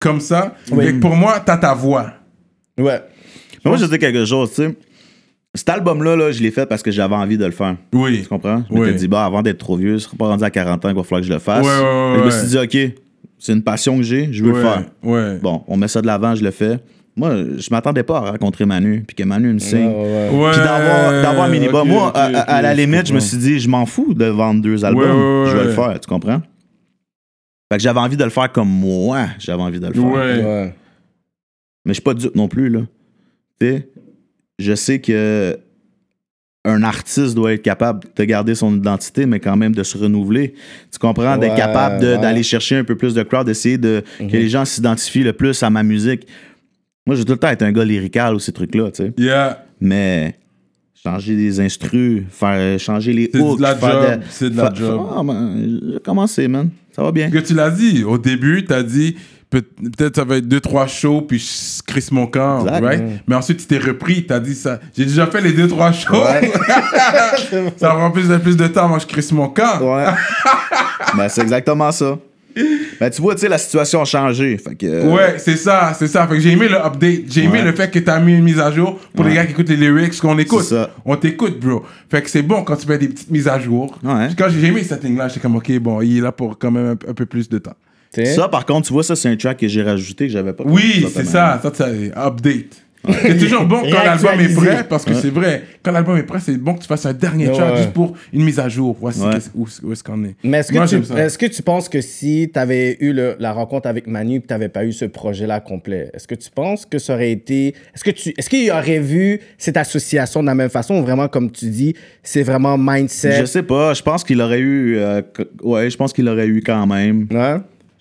comme 0.00 0.20
ça. 0.20 0.54
Oui. 0.70 0.86
Et 0.86 0.92
pour 0.94 1.14
moi, 1.16 1.40
t'as 1.44 1.56
ta 1.56 1.74
voix. 1.74 2.12
Ouais. 2.78 3.00
Mais 3.64 3.70
moi, 3.70 3.76
je 3.76 3.86
dire 3.86 3.98
quelque 3.98 4.24
chose, 4.24 4.50
tu 4.50 4.56
sais. 4.64 4.76
Cet 5.54 5.68
album-là, 5.70 6.14
là, 6.14 6.30
je 6.30 6.40
l'ai 6.42 6.50
fait 6.50 6.66
parce 6.66 6.82
que 6.82 6.90
j'avais 6.90 7.14
envie 7.16 7.38
de 7.38 7.44
le 7.44 7.50
faire. 7.50 7.74
Oui. 7.92 8.22
Tu 8.22 8.28
comprends? 8.28 8.62
Je 8.70 8.74
Oui. 8.74 8.80
m'étais 8.86 8.98
dit, 8.98 9.08
bah, 9.08 9.24
avant 9.24 9.42
d'être 9.42 9.58
trop 9.58 9.76
vieux, 9.76 9.98
ce 9.98 10.04
sera 10.04 10.16
pas 10.16 10.26
rendu 10.26 10.44
à 10.44 10.50
40 10.50 10.84
ans 10.84 10.88
qu'il 10.88 10.96
va 10.96 11.02
falloir 11.02 11.20
que 11.22 11.26
je 11.26 11.32
le 11.32 11.38
fasse. 11.40 11.64
Ouais, 11.66 11.70
ouais, 11.72 12.12
ouais, 12.12 12.18
Je 12.20 12.24
me 12.24 12.30
suis 12.30 12.46
dit, 12.48 12.58
OK, 12.58 12.94
c'est 13.38 13.52
une 13.52 13.62
passion 13.62 13.96
que 13.96 14.02
j'ai, 14.02 14.32
je 14.32 14.42
veux 14.42 14.52
ouais, 14.52 14.58
le 14.58 14.64
faire. 14.64 14.84
Ouais. 15.02 15.38
Bon, 15.38 15.62
on 15.68 15.76
met 15.76 15.88
ça 15.88 16.02
de 16.02 16.06
l'avant, 16.06 16.34
je 16.34 16.42
le 16.42 16.50
fais. 16.50 16.78
Moi, 17.16 17.34
je 17.56 17.68
m'attendais 17.70 18.04
pas 18.04 18.18
à 18.18 18.30
rencontrer 18.30 18.64
Manu, 18.64 19.02
puis 19.06 19.16
que 19.16 19.24
Manu 19.24 19.52
me 19.52 19.58
signe. 19.58 19.88
Ouais, 19.88 20.30
ouais. 20.30 20.30
Ouais, 20.30 20.50
Puis 20.52 20.60
d'avoir, 20.60 21.22
d'avoir 21.22 21.46
un 21.46 21.48
mini-bas. 21.48 21.82
ok, 21.82 21.88
Moi, 21.88 22.16
à, 22.16 22.62
la 22.62 22.74
limite, 22.74 23.08
je 23.08 23.14
me 23.14 23.20
suis 23.20 23.38
dit, 23.38 23.58
je 23.58 23.68
m'en 23.68 23.86
fous 23.86 24.14
de 24.14 24.26
vendre 24.26 24.62
deux 24.62 24.84
albums. 24.84 25.02
Ouais, 25.02 25.42
ouais, 25.44 25.50
je 25.50 25.56
vais 25.56 25.64
le 25.64 25.72
faire, 25.72 25.98
tu 26.00 26.08
comprends? 26.08 26.40
Fait 27.70 27.76
que 27.76 27.82
j'avais 27.82 28.00
envie 28.00 28.16
de 28.16 28.24
le 28.24 28.30
faire 28.30 28.50
comme 28.52 28.68
moi, 28.68 29.26
j'avais 29.38 29.62
envie 29.62 29.80
de 29.80 29.86
le 29.88 29.92
faire. 29.92 30.04
Ouais. 30.04 30.44
Ouais. 30.44 30.74
Mais 31.84 31.92
je 31.92 31.94
suis 31.94 32.02
pas 32.02 32.14
dupe 32.14 32.34
non 32.36 32.48
plus, 32.48 32.68
là. 32.68 32.80
Tu 33.60 33.66
sais, 33.66 33.88
je 34.58 34.74
sais 34.74 35.00
que 35.00 35.58
un 36.68 36.82
artiste 36.82 37.34
doit 37.34 37.52
être 37.54 37.62
capable 37.62 38.00
de 38.16 38.24
garder 38.24 38.54
son 38.54 38.76
identité, 38.76 39.26
mais 39.26 39.40
quand 39.40 39.56
même 39.56 39.74
de 39.74 39.82
se 39.82 39.96
renouveler. 39.98 40.54
Tu 40.92 40.98
comprends? 40.98 41.36
D'être 41.38 41.56
capable 41.56 42.00
de- 42.02 42.06
ouais. 42.08 42.16
Mhm. 42.16 42.20
d'aller 42.22 42.42
chercher 42.42 42.76
un 42.76 42.84
peu 42.84 42.96
plus 42.96 43.14
de 43.14 43.22
crowd, 43.22 43.46
d'essayer 43.46 43.78
de, 43.78 44.02
que 44.18 44.24
les 44.24 44.48
gens 44.48 44.64
s'identifient 44.64 45.22
le 45.24 45.32
plus 45.32 45.62
à 45.62 45.70
ma 45.70 45.82
musique. 45.82 46.26
Moi, 47.06 47.16
j'ai 47.16 47.24
tout 47.24 47.32
le 47.32 47.38
temps 47.38 47.50
été 47.50 47.64
un 47.64 47.72
gars 47.72 47.84
lyrical 47.84 48.34
ou 48.34 48.38
ces 48.38 48.52
trucs-là, 48.52 48.90
tu 48.90 49.04
sais. 49.04 49.12
Yeah. 49.16 49.64
Mais 49.80 50.34
changer 51.02 51.36
des 51.36 51.60
instrus, 51.60 52.24
faire 52.28 52.78
changer 52.78 53.12
les 53.12 53.30
C'est 53.32 53.38
de 53.38 53.42
hooks, 53.42 53.60
la 53.60 53.74
faire 53.76 54.02
job, 54.02 54.20
c'est 54.30 54.50
de 54.50 54.56
la 54.56 54.64
fa- 54.70 54.74
job. 54.74 55.00
Ben, 55.26 55.80
j'ai 55.92 56.00
commencé, 56.00 56.48
man. 56.48 56.68
Ça 56.92 57.02
va 57.02 57.12
bien. 57.12 57.30
Que 57.30 57.38
tu 57.38 57.54
l'as 57.54 57.70
dit, 57.70 58.04
au 58.04 58.18
début, 58.18 58.64
tu 58.64 58.72
as 58.72 58.82
dit 58.82 59.16
peut-être 59.50 60.16
ça 60.16 60.24
va 60.24 60.36
être 60.36 60.48
deux, 60.48 60.60
trois 60.60 60.86
shows, 60.86 61.22
puis 61.22 61.38
je 61.38 61.82
crisse 61.86 62.10
mon 62.12 62.26
camp, 62.26 62.66
Exact. 62.66 62.84
right? 62.84 63.02
Mais 63.26 63.34
ensuite, 63.34 63.58
tu 63.60 63.66
t'es 63.66 63.78
repris, 63.78 64.26
tu 64.26 64.32
as 64.32 64.40
dit 64.40 64.54
ça. 64.54 64.78
J'ai 64.96 65.04
déjà 65.06 65.26
fait 65.26 65.40
les 65.40 65.52
deux, 65.52 65.68
trois 65.68 65.92
shows. 65.92 66.12
Ouais. 66.22 66.50
ça 67.76 67.88
prend 67.90 68.10
plus 68.10 68.28
de, 68.28 68.36
plus 68.36 68.56
de 68.56 68.66
temps, 68.66 68.88
moi, 68.88 68.98
je 68.98 69.06
crisse 69.06 69.32
mon 69.32 69.48
camp. 69.48 69.80
Ouais. 69.80 70.06
ben, 71.16 71.28
c'est 71.28 71.42
exactement 71.42 71.90
ça. 71.92 72.18
Ben, 73.00 73.08
tu 73.08 73.22
vois, 73.22 73.36
tu 73.36 73.42
sais, 73.42 73.48
la 73.48 73.58
situation 73.58 74.02
a 74.02 74.04
changé. 74.04 74.58
Fait 74.58 74.74
que, 74.74 74.84
euh, 74.86 75.14
Ouais, 75.14 75.36
c'est 75.38 75.54
ça, 75.56 75.92
c'est 75.96 76.08
ça. 76.08 76.26
Fait 76.26 76.34
que 76.34 76.40
j'ai 76.40 76.50
aimé 76.50 76.66
le 76.68 76.74
update. 76.84 77.22
J'ai 77.30 77.44
aimé 77.44 77.58
Ouais. 77.60 77.64
le 77.64 77.72
fait 77.72 77.88
que 77.88 78.00
t'as 78.00 78.18
mis 78.18 78.32
une 78.34 78.42
mise 78.42 78.58
à 78.58 78.72
jour 78.72 78.98
pour 79.14 79.24
les 79.24 79.34
gars 79.34 79.46
qui 79.46 79.52
écoutent 79.52 79.68
les 79.68 79.76
lyrics, 79.76 80.18
qu'on 80.20 80.36
écoute. 80.38 80.64
Ça. 80.64 80.90
On 81.04 81.14
t'écoute, 81.14 81.60
bro. 81.60 81.84
Fait 82.10 82.20
que 82.20 82.28
c'est 82.28 82.42
bon 82.42 82.64
quand 82.64 82.74
tu 82.74 82.86
fais 82.86 82.98
des 82.98 83.08
petites 83.08 83.30
mises 83.30 83.46
à 83.46 83.60
jour. 83.60 83.96
Ouais. 84.02 84.28
Quand 84.36 84.48
j'ai 84.48 84.66
aimé 84.66 84.82
cette 84.82 85.04
ligne-là, 85.04 85.28
j'étais 85.28 85.40
comme, 85.40 85.54
ok, 85.54 85.70
bon, 85.78 86.00
il 86.02 86.18
est 86.18 86.20
là 86.20 86.32
pour 86.32 86.58
quand 86.58 86.72
même 86.72 86.86
un, 87.06 87.10
un 87.10 87.14
peu 87.14 87.26
plus 87.26 87.48
de 87.48 87.58
temps. 87.58 87.74
Ça, 88.24 88.48
par 88.48 88.64
contre, 88.66 88.86
tu 88.88 88.92
vois, 88.92 89.02
ça, 89.04 89.14
c'est 89.16 89.28
un 89.28 89.36
track 89.36 89.58
que 89.58 89.68
j'ai 89.68 89.82
rajouté 89.82 90.26
que 90.26 90.32
j'avais 90.32 90.52
pas. 90.52 90.64
Oui, 90.66 91.06
c'est 91.12 91.24
ça. 91.24 91.60
Ça, 91.62 91.70
c'est 91.74 92.10
update. 92.16 92.84
C'est 93.22 93.38
toujours 93.38 93.64
bon 93.64 93.80
quand 93.88 94.02
l'album 94.04 94.40
est 94.40 94.54
prêt, 94.54 94.84
parce 94.86 95.04
que 95.04 95.14
c'est 95.14 95.30
vrai, 95.30 95.62
quand 95.84 95.92
l'album 95.92 96.18
est 96.18 96.24
prêt, 96.24 96.40
c'est 96.44 96.56
bon 96.58 96.74
que 96.74 96.80
tu 96.80 96.88
fasses 96.88 97.06
un 97.06 97.12
dernier 97.12 97.46
Ouais, 97.46 97.54
track 97.54 97.70
ouais. 97.70 97.76
juste 97.78 97.92
pour 97.92 98.14
une 98.32 98.42
mise 98.44 98.58
à 98.58 98.68
jour. 98.68 98.96
Voici 99.00 99.20
Ouais. 99.20 99.36
où, 99.54 99.66
où 99.84 99.92
est-ce 99.92 100.02
qu'on 100.02 100.22
est. 100.24 100.34
Mais 100.42 100.58
est-ce 100.58 100.72
Moi, 100.74 100.82
que, 100.84 100.90
j'aime 100.90 101.02
tu, 101.02 101.06
ça. 101.06 101.24
est-ce 101.24 101.38
que 101.38 101.46
tu 101.46 101.62
penses 101.62 101.88
que 101.88 102.00
si 102.00 102.50
tu 102.52 102.58
avais 102.58 102.96
eu 103.00 103.12
le- 103.12 103.36
la 103.38 103.52
rencontre 103.52 103.86
avec 103.88 104.08
Manu 104.08 104.36
et 104.36 104.40
que 104.40 104.48
tu 104.48 104.52
n'avais 104.52 104.68
pas 104.68 104.84
eu 104.84 104.92
ce 104.92 105.04
projet-là 105.04 105.60
complet, 105.60 106.10
est-ce 106.12 106.26
que 106.26 106.34
tu 106.34 106.50
penses 106.50 106.84
que 106.86 106.98
ça 106.98 107.14
aurait 107.14 107.30
été. 107.30 107.68
Est-ce 107.94 108.02
que 108.02 108.10
tu 108.10 108.34
est-ce 108.36 108.50
qu'il 108.50 108.68
aurait 108.72 108.98
vu 108.98 109.40
cette 109.58 109.76
association 109.76 110.40
de 110.42 110.46
la 110.46 110.56
même 110.56 110.68
façon 110.68 110.96
ou 110.96 111.02
vraiment, 111.02 111.28
comme 111.28 111.52
tu 111.52 111.66
dis, 111.66 111.94
c'est 112.24 112.42
vraiment 112.42 112.76
mindset? 112.76 113.38
Je 113.40 113.44
sais 113.44 113.62
pas. 113.62 113.94
Je 113.94 114.02
pense 114.02 114.24
qu'il 114.24 114.40
aurait 114.42 114.58
eu. 114.60 114.96
euh, 114.98 115.22
ouais, 115.62 115.88
je 115.88 115.96
pense 115.96 116.12
qu'il 116.12 116.28
aurait 116.28 116.48
eu 116.48 116.62
quand 116.66 116.86
même. 116.88 117.26
Ouais. 117.30 117.56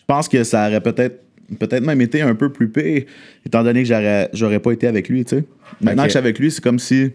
Je 0.10 0.14
pense 0.14 0.30
que 0.30 0.44
ça 0.46 0.68
aurait 0.68 0.80
peut-être 0.80 1.22
peut-être 1.60 1.84
même 1.86 2.00
été 2.02 2.22
un 2.22 2.34
peu 2.36 2.50
plus 2.52 2.70
pire, 2.70 3.04
étant 3.46 3.62
donné 3.64 3.84
que 3.84 3.88
j'aurais, 3.90 4.30
j'aurais 4.34 4.60
pas 4.60 4.72
été 4.72 4.88
avec 4.88 5.10
lui, 5.10 5.26
tu 5.26 5.38
sais. 5.38 5.44
Maintenant 5.82 6.04
que 6.04 6.08
je 6.08 6.12
suis 6.12 6.18
avec 6.18 6.40
lui, 6.40 6.50
c'est 6.52 6.62
comme 6.64 6.80
si 6.80 7.12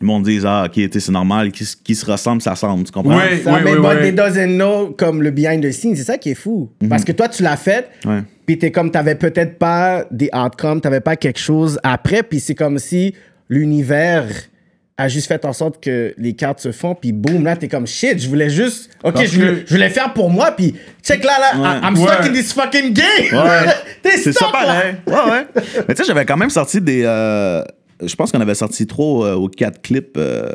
le 0.00 0.06
monde 0.06 0.24
dise 0.24 0.44
Ah, 0.46 0.64
ok, 0.66 0.72
tu 0.72 0.88
sais, 0.92 1.00
c'est 1.00 1.12
normal, 1.12 1.52
qui, 1.52 1.64
se- 1.64 1.76
qui 1.76 1.94
se 1.94 2.04
ressemble, 2.04 2.42
ça 2.42 2.50
ressemble, 2.52 2.84
tu 2.84 2.92
comprends? 2.92 3.16
Ouais. 3.16 3.38
Ça, 3.38 3.60
mais 3.62 3.72
oui, 3.72 3.78
oui. 3.82 4.00
they 4.00 4.12
doesn't 4.12 4.56
know 4.56 4.90
comme 4.96 5.22
le 5.22 5.30
behind 5.30 5.62
the 5.62 5.70
scenes, 5.72 5.96
c'est 5.96 6.04
ça 6.04 6.18
qui 6.18 6.30
est 6.30 6.34
fou. 6.34 6.70
Parce 6.88 7.02
que 7.04 7.12
toi, 7.12 7.28
tu 7.28 7.42
l'as 7.42 7.56
fait, 7.56 7.88
Ouais. 8.04 8.22
puis 8.44 8.58
t'es 8.58 8.70
comme, 8.70 8.90
t'avais 8.90 9.14
peut-être 9.14 9.58
pas 9.58 10.04
des 10.10 10.28
outcomes, 10.34 10.80
t'avais 10.82 11.00
pas 11.00 11.16
quelque 11.16 11.40
chose 11.40 11.78
après, 11.82 12.22
puis 12.22 12.40
c'est 12.40 12.54
comme 12.54 12.78
si 12.78 13.14
l'univers 13.48 14.26
a 14.98 15.08
juste 15.08 15.26
fait 15.28 15.44
en 15.44 15.52
sorte 15.52 15.82
que 15.82 16.14
les 16.16 16.32
cartes 16.32 16.60
se 16.60 16.72
font, 16.72 16.94
puis 16.94 17.12
boum, 17.12 17.44
là, 17.44 17.54
t'es 17.56 17.68
comme, 17.68 17.86
shit, 17.86 18.18
je 18.18 18.28
voulais 18.28 18.48
juste, 18.48 18.90
ok, 19.04 19.12
Parce 19.14 19.26
je 19.26 19.38
voulais, 19.38 19.52
que- 19.62 19.66
je 19.68 19.74
voulais 19.74 19.90
faire 19.90 20.14
pour 20.14 20.30
moi, 20.30 20.52
puis 20.52 20.74
check 21.02 21.22
là, 21.22 21.32
là, 21.38 21.60
Ouais. 21.60 21.80
I'm 21.88 21.96
stuck 21.96 22.20
Ouais. 22.22 22.28
in 22.30 22.32
this 22.32 22.52
fucking 22.52 22.94
game. 22.94 23.32
Ouais. 23.32 23.72
t'es 24.02 24.16
C'est 24.16 24.32
stuck, 24.32 24.50
ça 24.52 24.64
là. 24.66 24.82
Ouais, 25.06 25.30
ouais. 25.32 25.46
Mais 25.86 25.94
tu 25.94 26.02
sais, 26.02 26.04
j'avais 26.06 26.24
quand 26.24 26.38
même 26.38 26.48
sorti 26.50 26.80
des. 26.80 27.02
euh, 27.04 27.62
je 28.02 28.14
pense 28.14 28.32
qu'on 28.32 28.40
avait 28.40 28.54
sorti 28.54 28.86
trois 28.86 29.36
ou 29.36 29.48
quatre 29.48 29.82
clips 29.82 30.16
euh, 30.16 30.48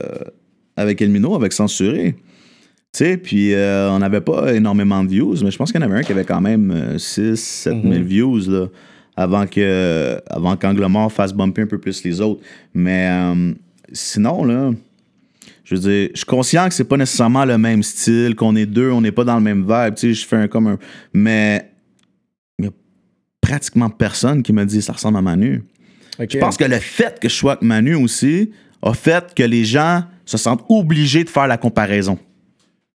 avec 0.75 1.01
Elmino, 1.01 1.35
avec 1.35 1.53
Censuré. 1.53 2.15
Tu 2.93 2.97
sais, 3.05 3.17
puis 3.17 3.53
euh, 3.53 3.89
on 3.91 3.99
n'avait 3.99 4.21
pas 4.21 4.53
énormément 4.53 5.03
de 5.03 5.09
views, 5.09 5.35
mais 5.43 5.51
je 5.51 5.57
pense 5.57 5.71
qu'il 5.71 5.79
y 5.79 5.83
en 5.83 5.87
avait 5.87 5.99
un 5.99 6.03
qui 6.03 6.11
avait 6.11 6.25
quand 6.25 6.41
même 6.41 6.97
6, 6.97 7.35
7 7.39 7.75
000 7.83 8.03
views, 8.03 8.39
là, 8.49 8.65
avant 9.15 9.45
que 9.45 10.19
avant 10.29 10.55
qu'Angle 10.57 10.85
Mort 10.87 11.11
fasse 11.11 11.31
bumper 11.31 11.61
un 11.61 11.67
peu 11.67 11.77
plus 11.77 12.03
les 12.03 12.19
autres. 12.21 12.41
Mais 12.73 13.07
euh, 13.11 13.53
sinon, 13.91 14.43
là, 14.43 14.71
je 15.63 15.75
veux 15.75 15.81
dire, 15.81 16.09
je 16.13 16.17
suis 16.17 16.25
conscient 16.25 16.67
que 16.67 16.73
c'est 16.73 16.83
pas 16.83 16.97
nécessairement 16.97 17.45
le 17.45 17.57
même 17.57 17.83
style, 17.83 18.35
qu'on 18.35 18.55
est 18.55 18.65
deux, 18.65 18.91
on 18.91 19.01
n'est 19.01 19.11
pas 19.11 19.23
dans 19.23 19.35
le 19.35 19.41
même 19.41 19.61
vibe, 19.61 19.95
tu 19.95 20.07
sais, 20.07 20.13
je 20.13 20.27
fais 20.27 20.35
un 20.35 20.47
comme 20.47 20.67
un. 20.67 20.77
Mais 21.13 21.71
il 22.59 22.65
y 22.65 22.67
a 22.67 22.71
pratiquement 23.39 23.89
personne 23.89 24.43
qui 24.43 24.53
me 24.53 24.65
dit 24.65 24.81
ça 24.81 24.93
ressemble 24.93 25.17
à 25.17 25.21
Manu. 25.21 25.63
Je 26.19 26.37
pense 26.37 26.57
que 26.57 26.65
le 26.65 26.79
fait 26.79 27.19
que 27.19 27.29
je 27.29 27.33
sois 27.33 27.53
avec 27.53 27.63
Manu 27.63 27.95
aussi 27.95 28.51
a 28.81 28.93
fait 28.93 29.33
que 29.33 29.43
les 29.43 29.63
gens 29.63 30.03
se 30.25 30.37
sentent 30.37 30.63
obligés 30.69 31.23
de 31.23 31.29
faire 31.29 31.47
la 31.47 31.57
comparaison. 31.57 32.19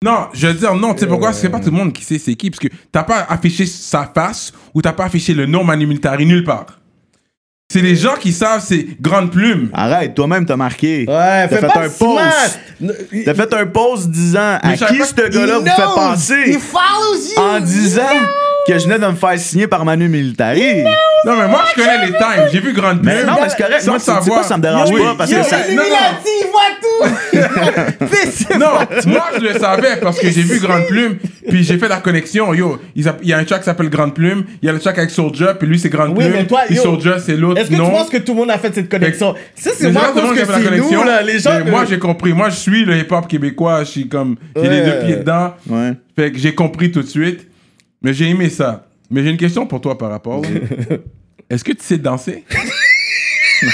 Non, 0.04 0.26
je 0.34 0.48
veux 0.48 0.54
dire 0.54 0.74
non, 0.74 0.92
tu 0.92 1.00
sais 1.00 1.06
pourquoi? 1.06 1.32
C'est 1.32 1.48
pas 1.48 1.60
tout 1.60 1.70
le 1.70 1.76
monde 1.76 1.92
qui 1.92 2.04
sait 2.04 2.18
c'est 2.18 2.34
qui, 2.34 2.50
parce 2.50 2.60
que 2.60 2.68
t'as 2.92 3.04
pas 3.04 3.20
affiché 3.28 3.64
sa 3.64 4.10
face 4.14 4.52
ou 4.74 4.82
t'as 4.82 4.92
pas 4.92 5.06
affiché 5.06 5.32
le 5.32 5.46
nom 5.46 5.64
Manu 5.64 5.86
Militari 5.86 6.26
nulle 6.26 6.44
part. 6.44 6.80
C'est 7.72 7.80
les 7.80 7.96
gens 7.96 8.14
qui 8.14 8.32
savent 8.32 8.62
c'est 8.64 8.86
Grande 9.00 9.30
Plume. 9.32 9.70
Arrête, 9.72 10.14
toi-même 10.14 10.44
t'as 10.46 10.56
marqué. 10.56 11.00
Ouais, 11.00 11.04
T'as 11.08 11.48
fais 11.48 11.56
fait 11.56 11.66
pas 11.66 11.80
un 11.80 11.88
post. 11.88 12.60
T'as 13.24 13.34
fait 13.34 13.54
un 13.54 13.66
post 13.66 14.10
disant 14.10 14.58
à 14.62 14.68
Mais 14.68 14.76
qui 14.76 14.84
ce 15.02 15.28
gars-là 15.28 15.58
vous 15.58 15.64
fait 15.64 15.94
penser 15.94 16.50
He 16.50 16.58
follows 16.58 17.32
you. 17.36 17.40
en 17.42 17.60
disant 17.60 18.02
que 18.66 18.78
je 18.78 18.84
venais 18.84 18.98
de 18.98 19.06
me 19.06 19.14
faire 19.14 19.38
signer 19.38 19.66
par 19.66 19.84
Manu 19.84 20.08
Militari. 20.08 20.82
Non, 21.26 21.36
mais 21.38 21.48
moi 21.48 21.62
je 21.70 21.80
connais 21.82 22.06
les 22.06 22.12
times. 22.12 22.48
J'ai 22.52 22.60
vu 22.60 22.72
Grande 22.72 23.00
Plume. 23.02 23.12
Mais 23.14 23.24
non, 23.24 23.36
mais 23.40 23.48
c'est 23.48 23.62
correct. 23.62 23.86
Moi, 23.86 23.98
tu 23.98 24.30
quoi, 24.30 24.42
ça 24.42 24.56
me 24.58 24.62
dérange 24.62 24.90
Oui. 24.92 25.00
pas 25.02 25.14
parce 25.16 25.30
Yo, 25.30 25.38
que 25.38 25.44
ça. 25.44 25.56
non, 25.70 25.76
non. 25.76 25.82
il 26.26 26.46
voit 26.50 26.60
tout. 26.80 27.38
Non, 28.58 28.66
moi 29.06 29.24
je 29.36 29.40
le 29.40 29.58
savais 29.58 29.96
parce 30.00 30.18
que 30.18 30.30
j'ai 30.30 30.42
vu 30.42 30.60
Grande 30.60 30.86
Plume, 30.86 31.16
puis 31.48 31.64
j'ai 31.64 31.78
fait 31.78 31.88
la 31.88 31.96
connexion. 31.98 32.52
Yo, 32.54 32.78
il 32.94 33.04
y 33.22 33.32
a 33.32 33.38
un 33.38 33.44
track 33.44 33.60
qui 33.60 33.64
s'appelle 33.64 33.88
Grande 33.90 34.14
Plume, 34.14 34.44
il 34.62 34.66
y 34.66 34.68
a 34.68 34.72
le 34.72 34.78
track 34.78 34.98
avec 34.98 35.10
Soulja, 35.10 35.54
puis 35.54 35.66
lui 35.66 35.78
c'est 35.78 35.88
Grande 35.88 36.10
Oui, 36.10 36.24
Plume, 36.24 36.32
mais 36.36 36.46
toi, 36.46 36.60
puis 36.66 36.76
Soulja 36.76 37.18
c'est 37.18 37.36
l'autre. 37.36 37.60
Est-ce 37.60 37.70
que 37.70 37.76
non. 37.76 37.86
tu 37.86 37.90
penses 37.90 38.10
que 38.10 38.16
tout 38.18 38.32
le 38.32 38.38
monde 38.40 38.50
a 38.50 38.58
fait 38.58 38.74
cette 38.74 38.88
connexion? 38.88 39.34
Ça, 39.56 39.70
c'est 39.76 39.90
moi, 39.90 40.02
pas 40.02 40.08
je 40.08 40.12
tout 40.12 40.16
le 40.16 40.22
pense 40.22 40.30
monde 40.30 40.38
que 40.38 40.44
qui 40.44 40.50
a 40.50 40.54
fait 40.54 40.62
la 40.62 40.70
c'est 40.70 40.76
nous, 40.76 40.84
connexion. 40.84 41.04
là, 41.04 41.22
les 41.22 41.38
gens. 41.38 41.64
Moi 41.70 41.84
j'ai 41.88 41.98
compris. 41.98 42.32
Moi 42.32 42.50
je 42.50 42.56
suis 42.56 42.84
le 42.84 42.96
hip-hop 42.98 43.26
québécois, 43.28 43.80
je 43.84 43.90
suis 43.90 44.08
comme. 44.08 44.36
J'ai 44.56 44.68
les 44.68 44.80
deux 44.82 44.98
pieds 45.04 45.16
dedans. 45.16 45.54
Ouais. 45.68 45.92
Fait 46.16 46.30
que 46.32 46.38
j'ai 46.38 46.54
compris 46.54 46.90
tout 46.92 47.02
de 47.02 47.08
suite. 47.08 47.46
Mais 48.04 48.12
j'ai 48.12 48.28
aimé 48.28 48.50
ça. 48.50 48.86
Mais 49.10 49.24
j'ai 49.24 49.30
une 49.30 49.38
question 49.38 49.66
pour 49.66 49.80
toi 49.80 49.96
par 49.96 50.10
rapport. 50.10 50.42
Est-ce 51.50 51.64
que 51.64 51.72
tu 51.72 51.82
sais 51.82 51.96
danser? 51.96 52.44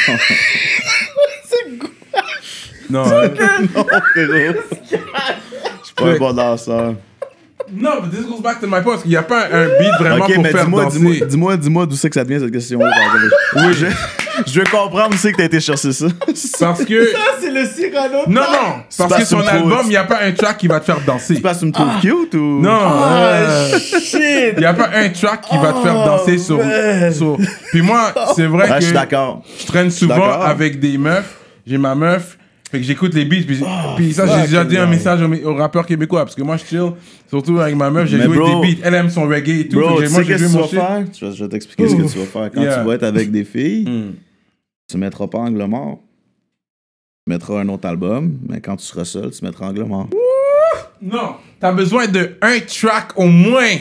non. 2.88 3.02
hein? 3.04 3.28
Non, 3.74 3.84
frérot. 3.84 4.54
Je 4.88 4.96
suis 5.84 5.94
pas 5.96 6.04
un 6.04 6.16
bon 6.16 6.32
danseur. 6.32 6.94
Non, 7.72 8.00
but 8.02 8.10
this 8.12 8.24
goes 8.24 8.40
back 8.40 8.60
to 8.60 8.66
my 8.68 8.82
point. 8.82 8.92
Parce 8.92 9.02
qu'il 9.02 9.10
n'y 9.10 9.16
a 9.16 9.22
pas 9.24 9.46
un 9.52 9.66
beat 9.78 9.94
vraiment 9.98 10.24
Ok, 10.24 10.34
pour 10.34 10.42
mais 10.44 10.50
faire 10.52 10.64
dis-moi, 10.64 10.84
danser. 10.84 10.98
dis-moi, 10.98 11.26
dis-moi, 11.26 11.56
dis-moi 11.56 11.86
d'où 11.86 11.96
c'est 11.96 12.08
que 12.08 12.14
ça 12.14 12.24
devient 12.24 12.38
cette 12.40 12.52
question-là. 12.52 12.88
par 12.88 13.16
exemple. 13.16 13.34
Oui, 13.56 13.74
je, 13.74 13.86
je 14.46 14.58
veux 14.60 14.64
comprendre 14.70 15.14
où 15.14 15.16
c'est 15.16 15.32
que 15.32 15.36
t'as 15.38 15.44
été 15.44 15.60
chercher 15.60 15.92
ça. 15.92 16.06
Parce 16.60 16.84
que. 16.84 17.06
Ça, 17.12 17.18
c'est 17.40 17.50
le 17.50 17.64
Cyrano. 17.66 18.18
Non, 18.26 18.40
non. 18.42 18.82
Parce 18.98 19.14
que 19.16 19.24
son 19.24 19.40
album, 19.40 19.80
il 19.84 19.90
n'y 19.90 19.96
a 19.96 20.04
pas 20.04 20.20
un 20.22 20.32
track 20.32 20.58
qui 20.58 20.66
va 20.68 20.80
te 20.80 20.84
faire 20.86 21.00
danser. 21.06 21.34
Tu 21.36 21.40
passes 21.40 21.62
une 21.62 21.72
trouve 21.72 21.88
cute 22.00 22.34
ou? 22.34 22.60
Non. 22.60 22.70
Ah, 22.70 23.22
euh, 23.34 23.78
shit. 23.78 24.54
Il 24.54 24.58
n'y 24.60 24.64
a 24.64 24.74
pas 24.74 24.90
un 24.94 25.08
track 25.08 25.42
qui 25.48 25.56
va 25.58 25.72
te 25.72 25.78
faire 25.82 25.94
danser 26.04 26.38
sur, 26.38 26.58
man. 26.58 27.12
sur- 27.12 27.36
Puis 27.70 27.82
moi, 27.82 28.12
c'est 28.36 28.46
vrai 28.46 28.64
Ouais, 28.68 28.74
que 28.76 28.80
je 28.80 28.86
suis 28.86 28.94
d'accord. 28.94 29.42
je 29.60 29.66
traîne 29.66 29.90
souvent 29.90 30.40
avec 30.40 30.78
des 30.80 30.98
meufs. 30.98 31.36
J'ai 31.66 31.78
ma 31.78 31.94
meuf. 31.94 32.36
Fait 32.70 32.78
que 32.78 32.84
j'écoute 32.84 33.14
les 33.14 33.24
beats. 33.24 33.42
Puis, 33.46 33.60
puis 33.96 34.12
ça, 34.12 34.26
j'ai 34.28 34.42
déjà 34.46 34.64
dit 34.64 34.78
un 34.78 34.86
message 34.86 35.20
aux, 35.22 35.48
aux 35.48 35.54
rappeurs 35.56 35.84
québécois. 35.84 36.24
Parce 36.24 36.36
que 36.36 36.42
moi, 36.42 36.56
je 36.56 36.64
chill. 36.64 36.92
Surtout 37.28 37.58
avec 37.58 37.74
ma 37.74 37.90
meuf, 37.90 38.08
j'ai 38.08 38.16
Mais 38.18 38.24
joué 38.26 38.36
bro- 38.36 38.60
des 38.60 38.74
beats. 38.76 38.80
Elle 38.84 38.94
aime 38.94 39.10
son 39.10 39.22
reggae 39.26 39.60
et 39.62 39.68
tout. 39.68 39.80
Bro, 39.80 39.96
Fait 39.98 40.02
que 40.04 40.06
tu 40.06 40.12
moi, 40.12 40.20
sais 40.22 40.26
j'ai 40.28 40.38
joué 40.38 40.46
que 40.46 40.52
tu 40.52 40.56
mon 40.56 40.66
faire? 40.68 41.04
Je 41.36 41.42
vais, 41.42 41.48
t'expliquer 41.48 41.88
ce 41.88 41.96
que 41.96 42.02
tu 42.02 42.18
vas 42.18 42.24
faire. 42.26 42.50
Quand 42.54 42.60
Yeah. 42.62 42.78
tu 42.78 42.86
vas 42.86 42.94
être 42.94 43.02
avec 43.02 43.30
des 43.32 43.42
filles, 43.44 43.84
Hmm. 43.88 44.12
Tu 44.90 44.98
mettras 44.98 45.28
pas 45.28 45.38
angle 45.38 45.64
mort. 45.64 45.98
Tu 47.26 47.32
mettras 47.32 47.60
un 47.60 47.68
autre 47.68 47.86
album, 47.86 48.38
mais 48.48 48.60
quand 48.60 48.76
tu 48.76 48.84
seras 48.84 49.04
seul, 49.04 49.30
tu 49.30 49.44
mettras 49.44 49.68
angle 49.68 49.84
mort. 49.84 50.08
Non, 51.00 51.36
t'as 51.58 51.72
besoin 51.72 52.06
de 52.06 52.36
un 52.42 52.60
track 52.60 53.12
au 53.16 53.26
moins 53.26 53.76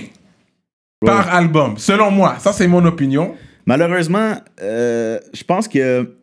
par 1.05 1.33
album, 1.33 1.77
selon 1.77 2.11
moi. 2.11 2.37
Ça, 2.39 2.53
c'est 2.53 2.67
mon 2.67 2.85
opinion. 2.85 3.35
Malheureusement, 3.65 4.35
euh, 4.61 5.19
je 5.33 5.43
pense 5.43 5.67
que 5.67 6.15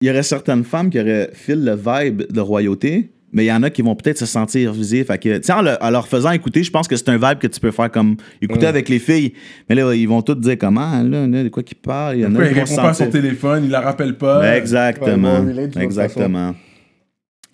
il 0.00 0.08
y 0.08 0.10
aurait 0.10 0.24
certaines 0.24 0.64
femmes 0.64 0.90
qui 0.90 0.98
auraient 0.98 1.30
fil 1.32 1.64
le 1.64 1.76
vibe 1.76 2.22
de 2.30 2.40
royauté, 2.40 3.12
mais 3.32 3.44
il 3.44 3.48
y 3.48 3.52
en 3.52 3.62
a 3.62 3.70
qui 3.70 3.82
vont 3.82 3.94
peut-être 3.96 4.18
se 4.18 4.26
sentir 4.26 4.72
visées. 4.72 5.04
Fait 5.04 5.18
que, 5.18 5.52
en, 5.52 5.62
le- 5.62 5.76
en 5.82 5.90
leur 5.90 6.06
faisant 6.08 6.30
écouter, 6.32 6.62
je 6.62 6.70
pense 6.70 6.86
que 6.86 6.96
c'est 6.96 7.08
un 7.08 7.16
vibe 7.16 7.38
que 7.38 7.46
tu 7.46 7.58
peux 7.60 7.70
faire 7.70 7.90
comme 7.90 8.16
écouter 8.40 8.66
avec 8.66 8.88
les 8.88 8.98
filles. 8.98 9.32
Mais 9.68 9.74
là, 9.74 9.92
ils 9.94 10.06
vont 10.06 10.22
toutes 10.22 10.40
dire 10.40 10.56
comment, 10.58 11.02
là, 11.02 11.26
là, 11.26 11.42
de 11.44 11.48
quoi 11.48 11.62
qu'ils 11.62 11.78
parlent. 11.78 12.16
Il 12.16 12.20
y 12.22 12.26
en 12.26 12.34
a 12.36 12.46
qui 12.48 12.54
vont 12.54 12.66
se 12.66 12.70
répond 12.72 12.82
pas 12.82 12.88
à 12.90 12.94
son 12.94 13.04
sentir. 13.06 13.20
téléphone, 13.22 13.64
il 13.64 13.70
la 13.70 13.80
rappelle 13.80 14.16
pas. 14.18 14.40
Ben, 14.40 14.54
exactement. 14.54 15.40
Ouais, 15.40 15.52
relate, 15.52 15.76
exactement. 15.78 16.54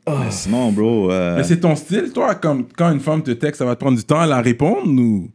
Mais 0.07 0.31
sinon, 0.31 0.73
bro. 0.73 1.13
euh, 1.13 1.37
Mais 1.37 1.43
c'est 1.45 1.61
ton 1.61 1.77
style, 1.77 2.11
toi, 2.15 2.35
comme 2.35 2.65
quand 2.77 2.91
une 2.93 3.01
femme 3.01 3.23
te 3.23 3.31
texte, 3.33 3.59
ça 3.59 3.67
va 3.67 3.75
te 3.75 3.81
prendre 3.81 3.99
du 3.99 4.05
temps 4.05 4.21
à 4.21 4.27
la 4.27 4.41
répondre 4.41 4.89
ou? 5.01 5.29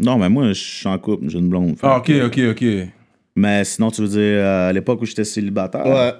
Non, 0.00 0.18
mais 0.18 0.28
moi, 0.28 0.48
je 0.48 0.52
suis 0.54 0.88
en 0.88 0.98
couple, 0.98 1.28
j'ai 1.28 1.38
une 1.38 1.48
blonde. 1.48 1.76
Ah, 1.82 1.98
ok, 1.98 2.10
ok, 2.26 2.40
ok. 2.50 2.64
Mais 3.36 3.62
sinon, 3.64 3.90
tu 3.92 4.02
veux 4.02 4.08
dire, 4.08 4.18
euh, 4.20 4.70
à 4.70 4.72
l'époque 4.72 5.00
où 5.02 5.06
j'étais 5.06 5.22
célibataire, 5.24 5.86
Ouais. 5.86 6.12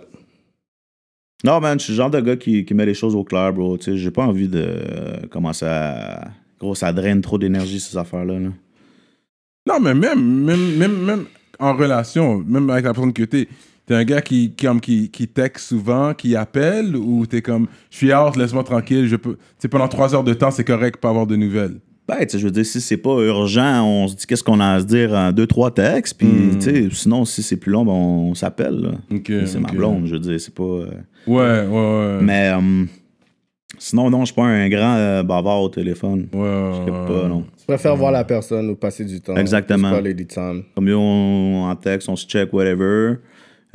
Non, 1.45 1.61
man, 1.61 1.79
je 1.79 1.85
suis 1.85 1.93
le 1.93 1.97
genre 1.97 2.11
de 2.11 2.21
gars 2.21 2.37
qui, 2.37 2.65
qui 2.65 2.75
met 2.75 2.87
les 2.87 2.95
choses 2.95 3.15
au 3.15 3.25
clair, 3.25 3.53
bro. 3.53 3.77
Tu 3.77 3.85
sais, 3.85 3.97
j'ai 3.97 4.11
pas 4.11 4.25
envie 4.25 4.49
de 4.49 4.65
euh, 4.65 5.27
commencer 5.31 5.67
à. 5.67 6.31
Gros, 6.61 6.75
ça 6.77 6.93
draine 6.93 7.21
trop 7.21 7.39
d'énergie, 7.39 7.81
ces 7.81 7.97
affaires-là. 7.97 8.39
là. 8.39 8.49
Non, 9.67 9.81
mais 9.81 9.95
même, 9.95 10.45
même, 10.45 10.77
même, 10.77 11.05
même 11.05 11.25
en 11.59 11.75
relation, 11.75 12.39
même 12.39 12.71
avec 12.71 12.85
la 12.85 12.93
personne 12.93 13.13
que 13.13 13.25
t'es, 13.25 13.49
t'es 13.87 13.95
un 13.95 14.05
gars 14.05 14.23
qui, 14.23 14.53
qui, 14.55 14.67
qui, 14.81 15.11
qui 15.11 15.29
texte 15.29 15.69
souvent, 15.69 16.15
qui 16.15 16.37
appelle, 16.37 16.97
ou 16.97 17.27
t'es 17.27 17.43
comme, 17.43 17.67
je 17.91 17.97
suis 17.97 18.15
out, 18.15 18.37
laisse-moi 18.37 18.63
tranquille, 18.63 19.07
je 19.09 19.17
peux. 19.17 19.37
Tu 19.61 19.69
pendant 19.69 19.89
trois 19.89 20.15
heures 20.15 20.25
de 20.25 20.35
temps, 20.35 20.53
c'est 20.53 20.65
correct 20.65 21.01
pas 21.01 21.09
avoir 21.09 21.27
de 21.27 21.35
nouvelles? 21.37 21.81
Ben, 22.09 22.19
tu 22.21 22.31
sais, 22.31 22.39
je 22.39 22.45
veux 22.45 22.51
dire, 22.51 22.67
si 22.67 22.81
c'est 22.81 22.97
pas 22.97 23.17
urgent, 23.21 23.85
on 23.87 24.09
se 24.09 24.17
dit 24.17 24.27
qu'est-ce 24.27 24.43
qu'on 24.43 24.59
a 24.61 24.73
à 24.75 24.81
se 24.81 24.85
dire 24.87 25.13
en 25.13 25.31
deux, 25.33 25.47
trois 25.47 25.71
textes. 25.73 26.19
Puis, 26.19 26.29
tu 26.55 26.61
sais, 26.61 26.89
sinon, 26.91 27.25
si 27.25 27.43
c'est 27.43 27.57
plus 27.57 27.71
long, 27.71 27.85
ben, 27.85 27.93
on 27.93 28.35
s'appelle. 28.35 28.75
là. 28.81 28.91
Ok, 29.15 29.31
c'est 29.47 29.61
ma 29.61 29.71
blonde, 29.71 30.07
je 30.07 30.15
veux 30.15 30.19
dire, 30.21 30.41
c'est 30.41 30.55
pas. 30.55 30.63
euh, 30.65 30.87
Ouais, 31.29 31.67
ouais, 31.67 31.69
ouais. 31.69 32.19
Mais 32.23 32.51
euh, 32.53 32.85
sinon, 33.79 34.11
non, 34.11 34.21
je 34.21 34.27
suis 34.27 34.35
pas 34.35 34.43
un 34.45 34.69
grand 34.69 34.97
euh, 34.97 35.23
bavard 35.23 35.63
au 35.63 35.69
téléphone. 35.69 36.27
Ouais, 36.33 36.41
ouais, 36.41 36.71
Je 36.73 36.85
sais 36.85 36.91
ouais. 36.91 37.07
pas, 37.23 37.29
non. 37.29 37.45
Tu 37.57 37.65
préfères 37.67 37.95
voir 37.97 38.11
la 38.11 38.25
personne 38.25 38.69
ou 38.71 38.75
passer 38.75 39.05
du 39.05 39.21
temps. 39.21 39.37
Exactement. 39.37 39.93
Quality 39.93 40.27
time. 40.27 40.63
Comme 40.75 40.89
on, 40.91 41.65
en 41.71 41.77
texte, 41.77 42.09
on 42.09 42.17
se 42.17 42.27
check, 42.27 42.53
whatever. 42.53 43.15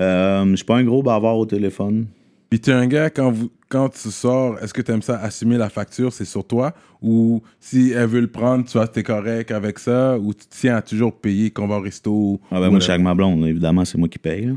Euh, 0.02 0.46
je 0.52 0.56
suis 0.58 0.66
pas 0.66 0.76
un 0.76 0.84
gros 0.84 1.02
bavard 1.02 1.38
au 1.38 1.46
téléphone. 1.46 2.08
Puis 2.50 2.60
t'es 2.62 2.72
un 2.72 2.88
gars, 2.88 3.10
quand, 3.10 3.30
vous, 3.32 3.50
quand 3.68 3.90
tu 3.90 4.10
sors, 4.10 4.58
est-ce 4.62 4.74
que 4.74 4.82
t'aimes 4.82 5.02
ça 5.02 5.18
assumer 5.20 5.58
la 5.58 5.70
facture, 5.70 6.14
c'est 6.14 6.24
sur 6.26 6.46
toi? 6.48 6.74
Ou 7.02 7.42
si 7.60 7.92
elle 7.92 8.08
veut 8.08 8.22
le 8.22 8.28
prendre, 8.28 8.64
tu 8.66 8.72
vois, 8.78 8.88
t'es 8.88 9.04
correct 9.04 9.52
avec 9.52 9.80
ça? 9.80 10.18
Ou 10.18 10.34
tu 10.34 10.46
tiens 10.50 10.78
à 10.78 10.82
toujours 10.82 11.14
payer 11.20 11.52
quand 11.52 11.64
on 11.66 11.68
va 11.68 11.76
au 11.78 11.82
resto 11.82 12.12
ou 12.12 12.40
Ah 12.52 12.60
ben, 12.62 12.70
moi, 12.70 12.80
je 12.80 12.84
suis 12.84 12.92
avec 12.92 13.04
ma 13.04 13.14
blonde, 13.14 13.46
évidemment, 13.46 13.84
c'est 13.84 13.98
moi 13.98 14.08
qui 14.08 14.20
paye. 14.20 14.46
là. 14.46 14.54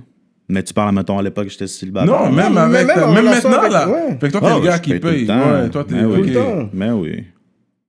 Mais 0.49 0.63
tu 0.63 0.73
parles, 0.75 0.95
mettons, 0.95 1.19
à 1.19 1.23
l'époque, 1.23 1.49
j'étais 1.49 1.67
célibataire. 1.69 2.13
Non, 2.13 2.31
même, 2.33 2.53
mais 2.55 2.61
avec, 2.61 2.87
même 2.97 3.15
même 3.15 3.25
maintenant, 3.27 3.59
avec- 3.59 3.73
là. 3.73 3.89
ouais. 3.89 4.19
Fait 4.21 4.27
que 4.29 4.33
toi, 4.33 4.41
t'es 4.41 4.47
Ah, 4.51 4.59
le 4.59 4.65
gars 4.65 4.79
qui 4.81 4.99
paye. 4.99 5.29
Ouais, 5.29 5.71
toi, 5.71 5.85
t'es. 5.85 5.95
Ben 5.95 6.07
oui. 6.07 6.13
ok. 6.19 6.23
Tout 6.23 6.29
le 6.29 6.35
temps. 6.35 6.69
Mais 6.73 6.91
oui. 6.91 7.25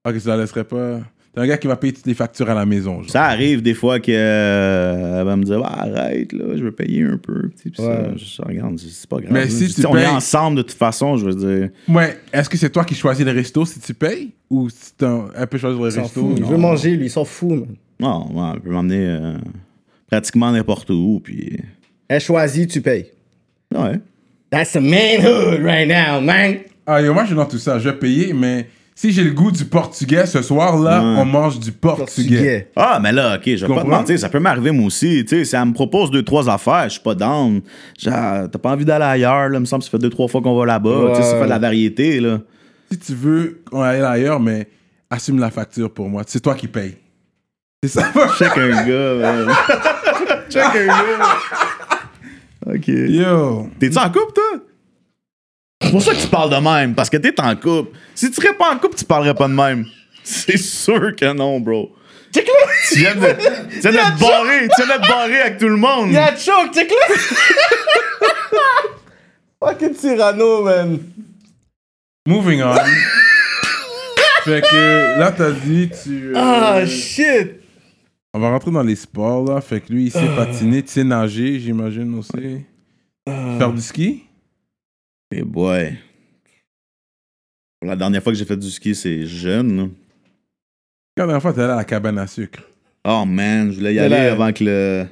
Ah, 0.04 0.14
que 0.14 0.20
ça 0.20 0.32
la 0.32 0.38
laisserait 0.44 0.64
pas? 0.64 1.00
T'es 1.34 1.40
un 1.40 1.48
gars 1.48 1.58
qui 1.58 1.68
va 1.68 1.78
payer 1.78 1.94
toutes 1.94 2.06
les 2.08 2.14
factures 2.14 2.50
à 2.50 2.54
la 2.54 2.66
maison. 2.66 3.02
Genre. 3.04 3.10
Ça 3.10 3.24
arrive 3.24 3.62
des 3.62 3.74
fois 3.74 4.02
qu'elle 4.02 4.16
va 5.26 5.36
me 5.38 5.44
dire 5.44 5.62
Ah, 5.64 5.84
arrête, 5.84 6.34
là, 6.34 6.58
je 6.58 6.64
veux 6.64 6.74
payer 6.74 7.04
un 7.04 7.18
peu. 7.18 7.50
Puis 7.58 7.72
ça, 7.76 8.10
je 8.18 8.24
dis, 8.24 8.38
regarde, 8.40 8.78
c'est 8.78 9.10
pas 9.10 9.20
grave. 9.20 9.32
Mais 9.32 9.48
si 9.48 9.68
tu 9.70 9.80
dis, 9.82 9.86
on 9.86 9.96
est 9.96 10.02
payes- 10.04 10.08
ensemble 10.14 10.58
de 10.58 10.62
toute 10.64 10.78
façon, 10.78 11.16
je 11.16 11.26
veux 11.28 11.36
dire. 11.36 11.70
Ouais, 11.88 12.18
est-ce 12.34 12.50
que 12.50 12.58
c'est 12.58 12.70
toi 12.70 12.84
qui 12.84 12.96
choisis 12.96 13.24
le 13.26 13.32
resto 13.32 13.64
si 13.66 13.80
tu 13.80 13.94
payes 13.94 14.32
Ou 14.50 14.70
si 14.70 14.94
t'as 14.98 15.08
un- 15.10 15.30
elle 15.38 15.48
peut 15.48 15.58
choisir 15.58 15.80
le 15.80 15.86
resto? 15.86 16.34
Il 16.38 16.44
veut 16.44 16.58
manger, 16.58 16.98
lui, 16.98 17.06
il 17.06 17.10
s'en 17.10 17.24
fout, 17.24 17.50
man. 17.52 17.76
Non, 18.00 18.28
ouais, 18.34 18.52
elle 18.56 18.60
peut 18.62 18.72
m'emmener 18.72 19.06
euh, 19.08 19.38
pratiquement 20.10 20.52
n'importe 20.52 20.90
où. 20.90 21.22
Puis. 21.24 21.58
Elle 22.10 22.20
choisit, 22.20 22.70
tu 22.70 22.82
payes. 22.82 23.06
Ouais. 23.74 24.00
That's 24.50 24.76
a 24.76 24.82
manhood 24.82 25.64
right 25.64 25.88
now, 25.88 26.20
man. 26.20 26.58
Ah, 26.86 27.02
yo, 27.02 27.14
moi, 27.14 27.24
je 27.24 27.28
suis 27.28 27.36
dans 27.38 27.46
tout 27.46 27.58
ça. 27.58 27.80
Je 27.80 27.88
vais 27.90 27.96
payer, 27.98 28.34
mais 28.34 28.68
si 28.96 29.12
j'ai 29.12 29.24
le 29.24 29.32
goût 29.32 29.52
du 29.52 29.66
portugais 29.66 30.26
ce 30.26 30.42
soir-là, 30.42 31.00
Ouais. 31.00 31.22
on 31.22 31.26
mange 31.26 31.60
du 31.60 31.72
portugais. 31.72 32.06
Portugais. 32.06 32.72
Ah, 32.76 33.00
mais 33.02 33.12
là, 33.12 33.36
ok, 33.38 33.44
je 33.56 33.66
vais 33.66 33.74
pas 33.76 33.82
te 33.84 33.88
mentir, 33.88 34.20
ça 34.20 34.30
peut 34.30 34.40
m'arriver 34.40 34.72
moi 34.72 34.86
aussi. 34.88 35.24
Tu 35.28 35.38
sais, 35.38 35.46
si 35.46 35.56
elle 35.56 35.66
me 35.66 35.74
propose 35.74 36.12
deux, 36.12 36.24
trois 36.24 36.50
affaires, 36.50 36.84
je 36.86 36.90
suis 36.90 37.00
pas 37.02 37.16
down. 37.16 37.62
Genre, 37.98 38.50
t'as 38.52 38.60
pas 38.60 38.72
envie 38.72 38.86
d'aller 38.86 39.06
ailleurs, 39.06 39.50
là, 39.50 39.58
il 39.58 39.62
me 39.62 39.66
semble 39.66 39.82
que 39.82 39.86
ça 39.86 39.92
fait 39.92 39.98
deux, 40.00 40.10
trois 40.10 40.28
fois 40.28 40.42
qu'on 40.42 40.56
va 40.58 40.66
là-bas. 40.66 41.14
Tu 41.16 41.16
sais, 41.16 41.22
ça 41.24 41.34
Ouais. 41.34 41.40
fait 41.40 41.46
de 41.46 41.50
la 41.50 41.60
variété, 41.60 42.20
là. 42.20 42.40
Si 42.92 43.00
tu 43.00 43.14
veux, 43.16 43.62
on 43.72 43.82
aille 43.82 44.02
ailleurs, 44.02 44.40
mais 44.40 44.68
assume 45.10 45.40
la 45.40 45.50
facture 45.50 45.92
pour 45.92 46.10
moi. 46.10 46.24
C'est 46.28 46.42
toi 46.42 46.54
qui 46.56 46.68
payes. 46.68 46.98
C'est 47.84 47.90
ça. 47.90 48.12
Check 48.38 48.56
un 48.58 48.70
gars, 48.86 49.14
man. 49.16 49.48
Check 50.50 50.64
un 50.76 50.86
gars. 50.88 51.26
Ok. 52.68 52.88
Yo. 52.88 53.70
T'es-tu 53.80 53.98
en 53.98 54.10
couple, 54.12 54.34
toi? 54.36 54.62
C'est 55.82 55.92
pour 55.92 56.02
ça 56.02 56.14
que 56.14 56.20
tu 56.22 56.28
parles 56.28 56.50
de 56.52 56.58
même, 56.58 56.94
parce 56.96 57.10
que 57.10 57.18
t'es 57.18 57.34
en 57.42 57.56
couple. 57.56 57.98
Si 58.16 58.30
tu 58.30 58.36
serais 58.42 58.54
pas 58.54 58.72
en 58.74 58.78
couple, 58.78 58.96
tu 58.98 59.06
parlerais 59.06 59.34
pas 59.34 59.48
de 59.48 59.54
même. 59.54 59.86
C'est 60.24 60.58
sûr 60.58 61.16
que 61.16 61.34
non, 61.34 61.60
bro. 61.60 61.92
Tu 62.32 62.42
viens 63.00 63.16
de, 63.16 63.28
tu 63.74 63.80
viens 63.90 63.92
de 63.92 63.98
te 64.16 64.20
barrer, 64.22 64.68
tu 64.76 64.84
viens 64.86 64.98
de 64.98 65.02
te 65.04 65.08
barrer 65.10 65.42
avec 65.42 65.58
tout 65.58 65.68
le 65.68 65.76
monde. 65.76 66.08
Il 66.08 66.14
y 66.14 66.18
a 66.18 66.36
choc, 66.36 66.74
check 66.74 66.90
là. 66.90 67.16
Fucking 69.64 69.94
Cyrano, 69.96 70.64
man. 70.64 71.00
Moving 72.26 72.62
on. 72.64 72.76
fait 74.44 74.62
que 74.62 75.20
là, 75.20 75.32
t'as 75.32 75.52
dit, 75.52 75.90
tu. 76.04 76.30
euh, 76.30 76.34
Ah, 76.36 76.86
shit. 76.86 77.60
On 78.34 78.40
va 78.40 78.50
rentrer 78.50 78.72
dans 78.72 78.84
les 78.84 78.96
sports, 78.96 79.44
là. 79.44 79.60
Fait 79.62 79.82
que 79.82 79.92
lui, 79.92 80.06
il 80.06 80.12
sait 80.12 80.28
patiner, 80.36 80.82
tu 80.84 80.92
sais 80.92 81.04
nager, 81.04 81.60
j'imagine 81.60 82.18
aussi. 82.18 82.64
Faire 83.28 83.72
du 83.74 83.82
ski? 83.82 84.24
Eh 85.32 85.44
boy. 85.44 85.94
La 87.84 87.96
dernière 87.96 88.22
fois 88.22 88.32
que 88.32 88.38
j'ai 88.38 88.46
fait 88.46 88.58
du 88.58 88.70
ski, 88.70 88.94
c'est 88.94 89.26
jeune. 89.26 89.78
là. 89.78 89.84
La 91.18 91.26
dernière 91.26 91.42
fois, 91.42 91.54
t'es 91.54 91.62
allé 91.62 91.74
à 91.74 91.78
la 91.78 91.84
cabane 91.84 92.18
à 92.20 92.28
sucre. 92.28 92.62
Oh 93.06 93.24
man, 93.26 93.72
je 93.72 93.78
voulais 93.78 93.94
y 93.94 93.96
Mais 93.96 94.02
aller 94.02 94.16
là- 94.16 94.32
avant 94.34 94.52
que 94.54 94.64
le. 94.64 95.06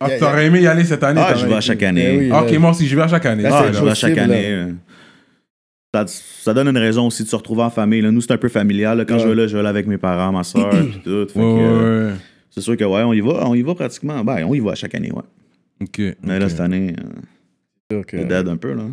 Ah, 0.00 0.08
t'aurais 0.18 0.46
aimé 0.46 0.60
y 0.62 0.66
aller 0.66 0.84
cette 0.84 1.02
année 1.02 1.20
Ah, 1.24 1.34
je 1.34 1.46
vais 1.46 1.54
à 1.54 1.60
chaque 1.60 1.82
année. 1.82 2.14
Eh 2.14 2.18
oui. 2.18 2.28
Ah, 2.32 2.42
ok, 2.42 2.50
là. 2.52 2.58
moi 2.58 2.70
aussi, 2.70 2.86
je 2.86 2.94
vais 2.96 3.02
à 3.02 3.08
chaque 3.08 3.26
année. 3.26 3.42
Là, 3.42 3.50
Ah, 3.66 3.72
je 3.72 3.82
vais 3.84 3.90
à 3.90 3.94
chaque 3.94 4.18
année. 4.18 4.46
euh. 4.46 4.72
Ça, 5.94 6.04
ça 6.06 6.54
donne 6.54 6.68
une 6.68 6.78
raison 6.78 7.06
aussi 7.06 7.24
de 7.24 7.28
se 7.28 7.34
retrouver 7.36 7.62
en 7.62 7.70
famille. 7.70 8.00
là. 8.02 8.10
Nous, 8.10 8.20
c'est 8.20 8.32
un 8.32 8.36
peu 8.38 8.48
familial. 8.48 8.98
là. 8.98 9.04
Quand 9.04 9.14
Ouais. 9.14 9.20
je 9.20 9.28
vais 9.28 9.34
là, 9.34 9.46
je 9.46 9.56
vais 9.56 9.62
là 9.62 9.68
avec 9.70 9.86
mes 9.86 9.98
parents, 9.98 10.32
ma 10.32 10.44
soeur, 10.44 10.70
puis 10.70 11.00
tout. 11.02 11.26
Fait 11.28 11.34
que, 11.34 11.38
Ouais, 11.38 11.62
euh, 11.62 12.10
ouais. 12.12 12.16
C'est 12.50 12.60
sûr 12.60 12.76
que 12.76 12.84
ouais, 12.84 13.02
on 13.02 13.12
y 13.12 13.20
va, 13.20 13.46
on 13.48 13.54
y 13.54 13.62
va 13.62 13.74
pratiquement. 13.74 14.22
Ben, 14.24 14.44
on 14.44 14.54
y 14.54 14.60
va 14.60 14.72
à 14.72 14.74
chaque 14.74 14.94
année, 14.94 15.10
ouais. 15.12 15.22
Ok. 15.82 16.16
Mais 16.22 16.38
là, 16.38 16.48
cette 16.48 16.60
année, 16.60 16.94
euh, 17.92 18.00
Ok. 18.00 18.08
c'est 18.12 18.24
dead 18.26 18.48
un 18.48 18.56
peu, 18.56 18.72
là. 18.74 18.84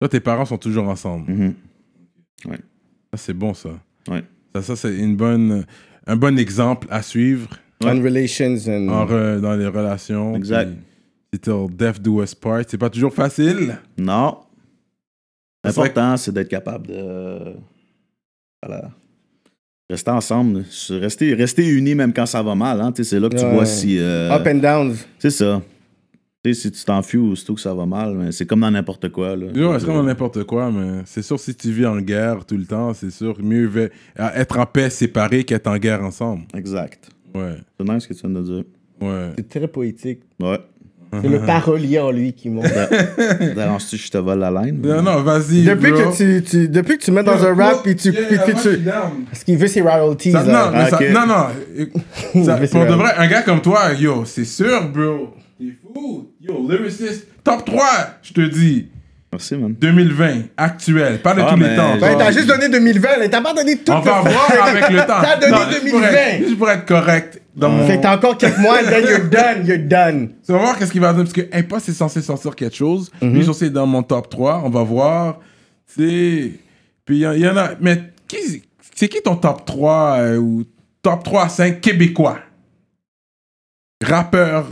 Toi, 0.00 0.08
tes 0.08 0.20
parents 0.20 0.44
sont 0.44 0.58
toujours 0.58 0.88
ensemble. 0.88 1.54
Ça, 2.44 3.16
c'est 3.16 3.32
bon, 3.34 3.54
ça. 3.54 3.70
Ouais. 4.08 4.22
Ça, 4.54 4.62
ça 4.62 4.76
c'est 4.76 4.96
une 4.96 5.16
bonne, 5.16 5.64
un 6.06 6.16
bon 6.16 6.38
exemple 6.38 6.86
à 6.90 7.02
suivre 7.02 7.48
On 7.82 7.88
relations 8.02 8.56
and. 8.68 8.88
en 8.88 9.06
re- 9.06 9.40
dans 9.40 9.54
les 9.56 9.66
relations. 9.66 10.34
Exact. 10.36 10.70
C'est 11.32 11.40
till 11.42 11.66
death 11.70 12.00
do 12.00 12.22
us 12.22 12.34
part. 12.34 12.62
C'est 12.66 12.78
pas 12.78 12.90
toujours 12.90 13.12
facile. 13.12 13.76
Non. 13.98 14.38
L'important, 15.64 16.16
c'est 16.16 16.32
d'être 16.32 16.48
capable 16.48 16.86
de. 16.86 17.54
Voilà. 18.64 18.90
Rester 19.90 20.10
ensemble. 20.10 20.64
Rester, 20.90 21.34
rester 21.34 21.66
unis 21.68 21.94
même 21.94 22.12
quand 22.12 22.26
ça 22.26 22.42
va 22.42 22.54
mal. 22.54 22.80
Hein. 22.80 22.92
C'est 22.96 23.18
là 23.20 23.28
que 23.28 23.36
tu 23.36 23.44
Ouais. 23.44 23.52
vois 23.54 23.66
si. 23.66 23.98
euh, 23.98 24.30
Up 24.32 24.46
and 24.46 24.56
downs. 24.58 24.96
C'est 25.18 25.30
ça. 25.30 25.60
Tu 26.44 26.54
sais, 26.54 26.60
si 26.60 26.70
tu 26.70 26.84
t'enfuis 26.84 27.18
aussitôt 27.18 27.54
que 27.56 27.60
ça 27.60 27.74
va 27.74 27.84
mal, 27.84 28.14
mais 28.14 28.30
c'est 28.30 28.46
comme 28.46 28.60
dans 28.60 28.70
n'importe 28.70 29.08
quoi. 29.08 29.34
Là. 29.34 29.46
Yo, 29.52 29.76
c'est 29.76 29.86
comme 29.86 30.06
n'importe 30.06 30.44
quoi, 30.44 30.70
mais 30.70 31.02
c'est 31.04 31.22
sûr, 31.22 31.38
si 31.40 31.52
tu 31.52 31.72
vis 31.72 31.84
en 31.86 31.96
guerre 32.00 32.44
tout 32.46 32.56
le 32.56 32.64
temps, 32.64 32.94
c'est 32.94 33.10
sûr, 33.10 33.36
mieux 33.42 33.90
être 34.16 34.56
en 34.58 34.64
paix 34.66 34.88
séparés 34.88 35.42
qu'être 35.42 35.66
en 35.66 35.76
guerre 35.78 36.04
ensemble. 36.04 36.42
Exact. 36.54 37.08
Ouais, 37.34 37.56
C'est 37.76 37.88
nice 37.88 38.04
ce 38.04 38.08
que 38.08 38.14
tu 38.14 38.20
viens 38.24 38.40
de 38.40 38.44
dire. 38.44 38.64
ouais. 39.00 39.30
C'est 39.36 39.48
très 39.48 39.66
poétique. 39.66 40.20
Ouais. 40.40 40.60
C'est 41.22 41.28
le 41.28 41.40
parolier 41.40 41.98
en 41.98 42.12
lui 42.12 42.32
qui 42.34 42.50
monte. 42.50 42.66
Dérange-tu 43.56 43.96
je 43.96 44.10
te 44.10 44.18
vole 44.18 44.38
la 44.38 44.50
laine? 44.50 44.78
Non, 44.80 45.02
non, 45.02 45.22
vas-y. 45.22 45.64
depuis, 45.64 45.90
bro. 45.90 46.10
que 46.12 46.16
tu, 46.16 46.42
tu- 46.44 46.68
depuis 46.68 46.98
que 46.98 47.02
tu 47.04 47.10
mets 47.10 47.22
dans 47.24 47.42
un 47.44 47.54
rap 47.54 47.82
puis 47.82 47.96
tu. 47.96 48.10
Yeah, 48.12 48.42
puis- 48.44 48.54
tu-. 48.62 48.78
Parce 48.84 49.42
qu'il 49.42 49.56
veut 49.56 49.66
ses 49.66 49.80
royalties. 49.80 50.32
Ça- 50.32 50.44
non, 50.44 50.70
mais 50.70 50.90
ça- 50.90 51.00
non, 51.10 51.26
non. 51.26 51.46
C'est 52.44 52.70
pour 52.70 52.84
de 52.86 52.92
vrai, 52.94 53.12
un 53.16 53.26
gars 53.26 53.42
comme 53.42 53.60
toi, 53.62 53.92
yo, 53.98 54.24
c'est 54.26 54.44
sûr, 54.44 54.88
bro. 54.90 55.34
T'es 55.58 55.74
fou. 55.82 56.32
Yo, 56.40 56.66
lyricist, 56.70 57.26
top 57.42 57.64
3, 57.64 57.84
je 58.22 58.32
te 58.32 58.40
dis. 58.42 58.88
Merci, 59.32 59.56
man. 59.56 59.74
2020, 59.78 60.44
actuel, 60.56 61.20
pas 61.20 61.34
de 61.34 61.42
Ah, 61.42 61.50
tous 61.52 61.60
les 61.60 61.76
temps. 61.76 61.96
Ben, 62.00 62.16
t'as 62.16 62.30
juste 62.32 62.46
donné 62.46 62.68
2020, 62.68 63.16
là. 63.18 63.28
T'as 63.28 63.42
pas 63.42 63.52
donné 63.52 63.76
tout. 63.76 63.92
On 63.92 64.00
va 64.00 64.22
le- 64.24 64.30
voir 64.30 64.66
avec 64.68 64.88
le 64.88 64.98
temps. 65.00 65.06
T'as 65.22 65.36
donné 65.36 65.52
Non, 65.52 65.58
juste 65.70 65.90
pour 65.90 66.00
2020. 66.00 66.08
être- 66.16 66.44
Juste 66.46 66.58
pour 66.58 66.70
être 66.70 66.86
correct 66.86 67.42
dans 67.54 67.68
mon... 67.68 67.86
Fait 67.86 67.98
que 67.98 68.02
t'as 68.02 68.16
encore 68.16 68.38
quelques 68.38 68.56
mois, 68.58 68.82
then 68.84 69.04
you're 69.04 69.28
done, 69.28 69.66
you're 69.66 69.78
done. 69.86 70.30
On 70.48 70.52
va 70.54 70.58
voir 70.60 70.78
qu'est-ce 70.78 70.92
qu'il 70.92 71.00
va 71.02 71.12
donner, 71.12 71.24
parce 71.24 71.34
que 71.34 71.46
Impost 71.54 71.88
est 71.90 71.92
censé 71.92 72.22
sortir 72.22 72.56
quelque 72.56 72.74
chose. 72.76 73.10
Mhm. 73.20 73.34
Lui, 73.34 73.40
est 73.40 73.44
censé 73.44 73.66
être 73.66 73.72
dans 73.74 73.86
mon 73.86 74.02
top 74.02 74.30
3. 74.30 74.62
On 74.64 74.70
va 74.70 74.82
voir. 74.82 75.40
C'est... 75.86 76.52
Puis 77.04 77.16
il 77.16 77.20
y, 77.20 77.26
en- 77.26 77.32
il 77.32 77.40
y 77.40 77.48
en 77.48 77.56
a... 77.58 77.72
Mais 77.80 78.02
qui... 78.28 78.62
c'est 78.94 79.08
qui 79.08 79.20
ton 79.20 79.36
top 79.36 79.66
3 79.66 80.16
euh, 80.20 80.36
ou 80.38 80.64
top 81.02 81.22
3 81.22 81.42
à 81.44 81.48
5 81.50 81.80
québécois? 81.82 82.38
Rappeur 84.02 84.66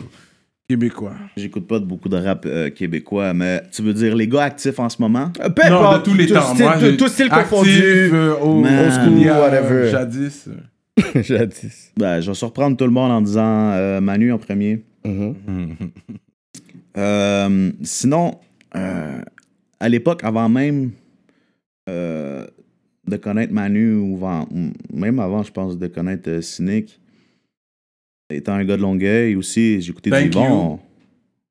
québécois. 0.68 1.14
J'écoute 1.36 1.66
pas 1.66 1.78
beaucoup 1.78 2.08
de 2.08 2.16
rap 2.16 2.44
euh, 2.46 2.70
québécois, 2.70 3.32
mais 3.34 3.62
tu 3.72 3.82
veux 3.82 3.92
dire 3.94 4.14
les 4.16 4.26
gars 4.28 4.44
actifs 4.44 4.78
en 4.78 4.88
ce 4.88 5.00
moment? 5.00 5.30
Euh, 5.40 5.48
Peu 5.48 5.62
non, 5.68 5.76
importe, 5.78 6.06
de 6.06 6.10
tous 6.10 6.16
les 6.16 6.26
tout 6.26 6.34
temps. 6.34 6.40
style- 6.54 6.64
Moi, 6.64 6.74
tout- 6.74 6.80
j'ai- 6.80 6.96
tout 6.96 7.08
style 7.08 7.28
actif, 7.30 7.50
confondu. 7.50 7.70
euh, 8.12 8.60
Man. 8.60 8.84
old 8.84 8.92
school, 8.92 9.18
yeah, 9.18 9.40
whatever. 9.40 9.90
Jadis. 9.90 10.48
Jadis. 11.22 11.92
Ben, 11.96 12.20
je 12.20 12.28
vais 12.30 12.34
surprendre 12.34 12.76
tout 12.76 12.84
le 12.84 12.90
monde 12.90 13.12
en 13.12 13.20
disant 13.20 13.70
euh, 13.72 14.00
Manu 14.00 14.32
en 14.32 14.38
premier. 14.38 14.82
Euh, 16.98 17.72
sinon, 17.82 18.38
euh, 18.74 19.20
à 19.78 19.88
l'époque, 19.88 20.24
avant 20.24 20.48
même 20.48 20.90
euh, 21.88 22.46
de 23.06 23.16
connaître 23.16 23.52
Manu, 23.52 23.94
ou 23.94 24.18
même 24.92 25.18
avant, 25.20 25.42
je 25.42 25.52
pense, 25.52 25.78
de 25.78 25.86
connaître 25.86 26.28
euh, 26.28 26.40
Cynic, 26.40 26.98
étant 28.30 28.54
un 28.54 28.64
gars 28.64 28.76
de 28.76 28.82
Longueuil 28.82 29.36
aussi, 29.36 29.80
j'écoutais 29.80 30.10
du 30.10 30.30
Thank 30.30 30.34
Yvon. 30.34 30.80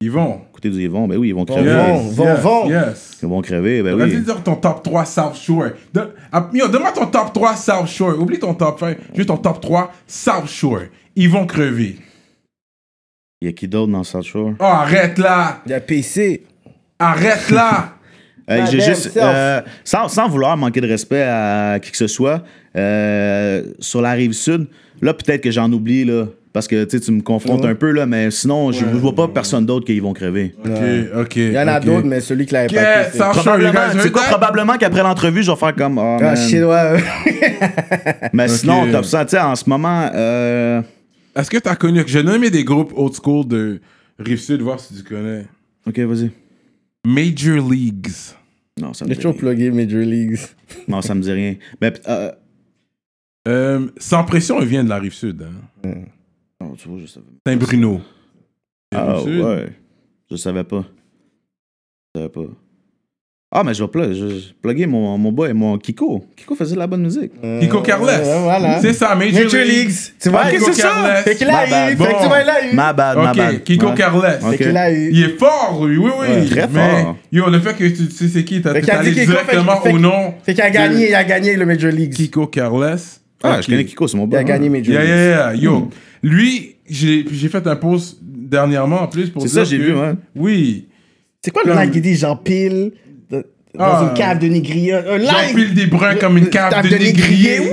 you. 0.01 0.11
Vont. 0.11 0.41
Côté 0.51 0.69
du 0.69 0.83
Yvon, 0.83 1.07
ben 1.07 1.17
oui, 1.17 1.29
ils 1.29 1.33
vont 1.35 1.45
crever. 1.45 1.71
Vont, 1.73 1.97
vont, 2.09 2.25
yes, 2.25 2.39
vont. 2.41 2.69
Yes. 2.69 3.17
Ils 3.23 3.29
vont 3.29 3.41
crever, 3.41 3.81
ben 3.81 3.95
Vas-y 3.95 4.15
oui. 4.17 4.21
dire 4.21 4.43
ton 4.43 4.55
top 4.55 4.83
3 4.83 5.05
South 5.05 5.35
Shore. 5.35 5.69
De- 5.93 6.09
ah, 6.31 6.49
yo, 6.53 6.67
Donne-moi 6.67 6.91
ton 6.91 7.07
top 7.07 7.33
3 7.33 7.55
South 7.55 7.87
Shore. 7.87 8.19
Oublie 8.19 8.37
ton 8.37 8.53
top 8.53 8.79
5. 8.79 8.97
Juste 9.15 9.29
ton 9.29 9.37
top 9.37 9.61
3 9.61 9.91
South 10.05 10.47
Shore. 10.47 10.81
Ils 11.15 11.29
vont 11.29 11.47
crever. 11.47 11.95
Il 13.41 13.45
y 13.47 13.49
a 13.49 13.53
qui 13.53 13.67
d'autre 13.67 13.91
dans 13.91 14.03
South 14.03 14.25
Shore? 14.25 14.51
Oh, 14.59 14.63
arrête 14.63 15.17
là. 15.17 15.61
Il 15.65 15.71
y 15.71 15.73
a 15.73 15.79
PC. 15.79 16.43
Arrête 16.99 17.49
là. 17.49 17.91
Euh, 18.47 18.63
j'ai 18.69 18.79
juste, 18.79 19.17
euh, 19.17 19.59
sans, 19.83 20.07
sans 20.07 20.29
vouloir 20.29 20.55
manquer 20.55 20.79
de 20.79 20.85
respect 20.87 21.23
à 21.23 21.79
qui 21.81 21.89
que 21.89 21.97
ce 21.97 22.05
soit, 22.05 22.43
euh, 22.75 23.63
sur 23.79 24.03
la 24.03 24.11
rive 24.11 24.33
sud, 24.33 24.67
là, 25.01 25.15
peut-être 25.15 25.41
que 25.41 25.49
j'en 25.49 25.71
oublie, 25.73 26.05
là, 26.05 26.27
parce 26.55 26.69
que 26.69 26.85
tu 26.85 27.11
me 27.11 27.19
confrontes 27.21 27.65
un 27.65 27.75
peu, 27.75 27.91
là, 27.91 28.05
mais 28.05 28.31
sinon, 28.31 28.71
je 28.71 28.85
ne 28.85 28.91
vois 28.97 29.13
pas 29.13 29.27
personne 29.27 29.65
d'autre 29.65 29.85
qui 29.85 29.99
vont 29.99 30.13
crever. 30.13 30.55
Ok, 30.63 30.71
ok. 31.23 31.35
Il 31.35 31.51
y 31.51 31.59
en 31.59 31.67
a 31.67 31.81
d'autres, 31.81 32.07
mais 32.07 32.21
celui 32.21 32.45
qui 32.45 32.53
l'avait 32.53 32.73
Yeah, 32.73 33.09
pas 33.09 33.31
Probablement, 33.31 33.71
guys 33.73 33.79
tu 33.91 33.97
sais 33.97 34.03
heard 34.05 34.11
quoi, 34.13 34.23
probablement 34.23 34.77
qu'après 34.77 35.03
l'entrevue, 35.03 35.43
je 35.43 35.51
vais 35.51 35.57
faire 35.57 35.75
comme. 35.75 35.97
Oh, 35.97 36.17
Ah, 36.21 36.33
ouais. 36.33 37.03
Mais 38.33 38.47
sinon, 38.47 38.89
top 38.89 39.03
100, 39.03 39.25
tu 39.25 39.29
sais, 39.31 39.39
en 39.41 39.53
ce 39.57 39.69
moment, 39.69 40.09
euh, 40.15 40.81
Est-ce 41.35 41.49
que 41.49 41.57
tu 41.57 41.67
as 41.67 41.75
connu. 41.75 42.01
J'ai 42.07 42.23
nommé 42.23 42.49
des 42.49 42.63
groupes 42.63 42.93
old 42.95 43.13
school 43.21 43.45
de 43.45 43.81
Rive-Sud, 44.17 44.61
voir 44.61 44.79
si 44.79 44.93
tu 44.95 45.03
connais. 45.03 45.47
Ok, 45.85 45.99
vas-y. 45.99 46.31
Major 47.05 47.69
Leagues. 47.69 48.07
Non, 48.79 48.93
ça 48.93 49.03
me 49.03 49.09
J'ai 49.09 49.15
dit 49.17 49.21
toujours 49.23 49.35
plugué 49.35 49.71
Major 49.71 49.99
Leagues. 49.99 50.39
Non, 50.87 51.01
ça 51.01 51.13
me 51.15 51.21
dit 51.21 51.33
rien. 51.33 51.55
Mais, 51.81 51.91
euh, 52.07 52.31
Euh, 53.45 53.87
sans 53.97 54.23
pression, 54.23 54.61
il 54.61 54.67
vient 54.67 54.85
de 54.85 54.89
la 54.89 54.99
Rive-Sud. 54.99 55.43
Hein. 55.83 55.89
Oh, 56.63 56.73
tu 56.77 56.87
vois, 56.87 56.99
je 56.99 57.05
savais. 57.07 57.25
Saint-Bruno. 57.47 58.01
Ah, 58.93 59.21
ouais. 59.21 59.69
Je 60.31 60.35
savais 60.37 60.63
pas. 60.63 60.83
Je 62.15 62.19
savais 62.21 62.29
pas. 62.31 62.41
Ah, 63.57 63.63
mais 63.63 63.73
je 63.73 63.81
vais 63.83 63.87
plug, 63.89 64.11
je, 64.13 64.27
je 64.27 64.53
plugger 64.61 64.85
mon, 64.85 65.17
mon 65.17 65.31
boy, 65.31 65.53
mon 65.53 65.77
Kiko. 65.77 66.25
Kiko 66.35 66.55
faisait 66.55 66.73
de 66.75 66.79
la 66.79 66.87
bonne 66.87 67.03
musique. 67.03 67.31
Kiko 67.61 67.79
Carles. 67.81 68.09
Euh, 68.09 68.39
voilà. 68.43 68.81
C'est 68.81 68.91
ça, 68.91 69.15
Major, 69.15 69.43
Major 69.43 69.61
Leagues. 69.63 69.93
Tu 70.19 70.29
vois, 70.29 70.41
Ah, 70.43 70.47
c'est 70.49 70.57
Kiko 70.57 70.73
ça. 70.73 70.81
Carles. 70.81 71.23
Fait 71.23 71.35
qu'il 71.35 71.49
a 71.49 71.63
My 71.63 71.69
bad. 71.69 71.93
eu. 71.93 71.97
Fait 71.97 72.13
que 72.13 72.21
tu 72.21 72.27
vois, 72.27 72.41
il 72.41 72.49
a 72.49 72.65
eu. 72.71 72.75
Ma 72.75 72.91
bad, 72.91 73.17
ma 73.17 73.33
bad. 73.33 73.55
Ok, 73.55 73.63
Kiko 73.63 73.85
Ouais. 73.87 73.95
Carles. 73.95 74.39
Ok. 74.43 74.49
Fait 74.51 74.57
qu'il 74.57 74.75
a 74.77 74.91
eu. 74.91 75.09
Il 75.11 75.23
est 75.23 75.37
fort, 75.39 75.85
lui, 75.85 75.97
oui, 75.97 76.11
oui. 76.19 76.27
Ouais, 76.27 76.45
très 76.47 76.67
Mais, 76.67 77.01
fort. 77.03 77.17
Yo, 77.31 77.49
le 77.49 77.59
fait 77.61 77.75
que 77.75 77.87
tu 77.87 78.11
sais 78.11 78.27
c'est 78.27 78.43
qui, 78.43 78.61
t'as 78.61 78.71
allé 78.71 79.11
directement 79.11 79.79
fait- 79.81 79.93
au 79.93 79.99
nom 79.99 80.33
Fait 80.43 80.53
qu'il 80.53 80.63
a 80.63 80.69
gagné, 80.69 81.09
il 81.09 81.15
a 81.15 81.23
gagné 81.23 81.55
le 81.55 81.65
Major 81.65 81.91
Leagues. 81.91 82.13
Kiko 82.13 82.47
Carles. 82.47 82.97
Ah, 83.41 83.57
Ok. 83.57 83.61
je 83.61 83.67
connais 83.67 83.85
Kiko, 83.85 84.07
c'est 84.07 84.17
mon 84.17 84.23
Il 84.25 84.29
boy. 84.31 84.39
a 84.39 84.43
gagné 84.43 84.67
Major 84.69 84.93
Yeah, 84.95 85.01
Leagues. 85.03 85.15
yeah, 85.15 85.53
yeah. 85.53 85.55
Yo, 85.55 85.89
lui, 86.29 86.75
j'ai 86.89 87.25
j'ai 87.31 87.49
fait 87.49 87.65
un 87.67 87.75
post 87.75 88.17
dernièrement 88.21 89.01
en 89.03 89.07
plus 89.07 89.29
pour 89.29 89.41
C'est 89.43 89.47
dire 89.49 89.55
ça, 89.57 89.63
j'ai 89.63 89.77
que- 89.77 89.83
vu, 89.83 89.93
ouais. 89.95 90.13
Oui. 90.35 90.87
C'est 91.43 91.51
quoi 91.51 91.61
le 91.65 91.71
Comme- 91.73 91.81
live 91.83 91.91
qui 91.91 92.01
dit 92.01 92.15
Jean 92.15 92.35
Pile 92.35 92.91
de- 93.29 93.45
dans 93.77 93.83
Ah. 93.85 94.07
une 94.09 94.17
cave 94.17 94.39
de 94.39 94.47
négrier? 94.47 94.93
Un 94.93 95.17
live! 95.17 95.29
J'empile 95.49 95.73
des 95.75 95.85
bruns 95.85 96.15
comme 96.15 96.37
une 96.37 96.49
cave 96.49 96.87
de 96.89 96.95
négrier. 96.95 97.59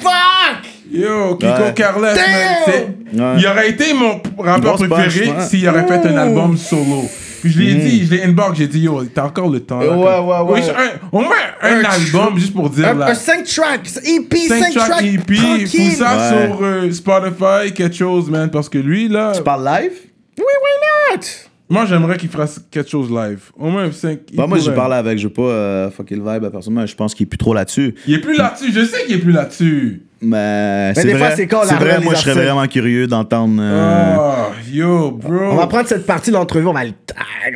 Fuck! 0.00 0.64
Yo, 0.92 1.36
Kiko 1.36 1.46
Ouais. 1.62 1.74
Carles, 1.74 2.00
man, 2.02 2.16
c'est- 2.64 2.72
Ouais. 3.20 3.34
il 3.38 3.46
aurait 3.46 3.68
été 3.70 3.92
mon 3.92 4.20
rappeur 4.42 4.76
Grosse 4.76 4.88
préféré 4.88 5.28
ouais. 5.30 5.40
s'il 5.46 5.68
aurait 5.68 5.86
fait 5.86 6.08
un 6.08 6.16
album 6.16 6.56
solo. 6.56 7.04
Puis 7.40 7.50
je 7.52 7.58
l'ai 7.60 7.74
dit, 7.74 8.06
je 8.06 8.14
l'ai 8.14 8.22
inbox, 8.24 8.58
j'ai 8.58 8.66
dit, 8.68 8.80
yo, 8.80 9.04
t'as 9.04 9.24
encore 9.24 9.48
le 9.48 9.60
temps. 9.60 9.78
là, 9.80 9.86
Ouais, 9.96 10.04
comme- 10.04 10.26
ouais, 10.28 10.40
ouais. 10.54 10.60
Oui, 10.62 10.70
un- 10.70 11.08
au 11.16 11.20
moins 11.20 11.36
un, 11.62 11.80
Un 11.80 11.84
album 11.84 12.38
juste 12.38 12.52
pour 12.54 12.68
dire 12.70 12.88
Un, 12.88 12.94
là. 12.94 13.08
un 13.10 13.14
5 13.14 13.44
tracks, 13.44 13.88
EP, 14.04 14.36
5 14.48 14.62
5 14.62 14.74
tracks, 14.74 14.88
tracks 14.90 15.04
EP, 15.04 15.34
tranquille. 15.36 15.68
fous 15.68 15.96
ça 15.98 16.16
Ouais. 16.16 16.46
sur 16.48 16.58
euh, 16.62 16.90
Spotify, 16.92 17.72
quelque 17.74 17.94
chose, 17.96 18.30
man, 18.30 18.50
parce 18.50 18.68
que 18.68 18.78
lui, 18.78 19.08
là, 19.08 19.32
Tu 19.34 19.42
parles 19.42 19.64
live? 19.64 19.92
Oui, 20.38 20.44
why 20.44 21.16
not? 21.16 21.22
Moi, 21.68 21.84
j'aimerais 21.84 22.16
qu'il 22.16 22.28
fasse 22.28 22.60
quelque 22.70 22.88
chose 22.88 23.10
live. 23.10 23.50
Au 23.58 23.68
moins 23.68 23.90
5. 23.90 24.20
Bah, 24.34 24.46
moi, 24.46 24.58
j'ai 24.58 24.72
parlé 24.72 24.94
avec, 24.94 25.18
je 25.18 25.26
veux 25.26 25.32
pas 25.32 25.42
euh, 25.42 25.90
fucker 25.90 26.14
le 26.14 26.22
vibe 26.22 26.44
à 26.44 26.50
personne, 26.50 26.74
mais 26.74 26.86
je 26.86 26.94
pense 26.94 27.14
qu'il 27.14 27.24
est 27.24 27.28
plus 27.28 27.38
trop 27.38 27.54
là-dessus. 27.54 27.94
Il 28.06 28.14
est 28.14 28.20
plus 28.20 28.36
là-dessus, 28.36 28.72
je 28.72 28.84
sais 28.84 29.04
qu'il 29.04 29.16
est 29.16 29.20
plus 29.20 29.32
là-dessus. 29.32 30.02
Mais, 30.20 30.92
c'est 30.94 31.04
des 31.04 31.10
fois, 31.10 31.26
vrai, 31.26 31.36
c'est 31.36 31.46
quand 31.46 31.60
on 31.60 31.64
c'est 31.64 31.74
la 31.74 31.78
vrai 31.78 32.00
moi, 32.00 32.14
je 32.14 32.20
serais 32.20 32.34
vraiment 32.34 32.66
curieux 32.66 33.06
d'entendre. 33.06 33.60
euh, 33.60 34.16
Oh, 34.18 34.52
yo, 34.72 35.10
bro. 35.10 35.34
On 35.34 35.56
va 35.56 35.66
prendre 35.66 35.86
cette 35.88 36.06
partie 36.06 36.30
de 36.30 36.36
l'entrevue, 36.36 36.66
on 36.66 36.72
va 36.72 36.84
le 36.84 36.92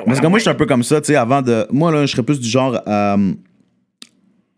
Parce 0.04 0.20
que 0.20 0.26
moi, 0.26 0.38
je 0.38 0.42
suis 0.42 0.50
un 0.50 0.54
peu 0.54 0.66
comme 0.66 0.82
ça, 0.82 1.00
tu 1.00 1.08
sais, 1.08 1.16
avant 1.16 1.40
de. 1.40 1.66
Moi, 1.70 1.90
là, 1.92 2.04
je 2.04 2.12
serais 2.12 2.22
plus 2.22 2.40
du 2.40 2.48
genre 2.48 2.80
à, 2.86 3.16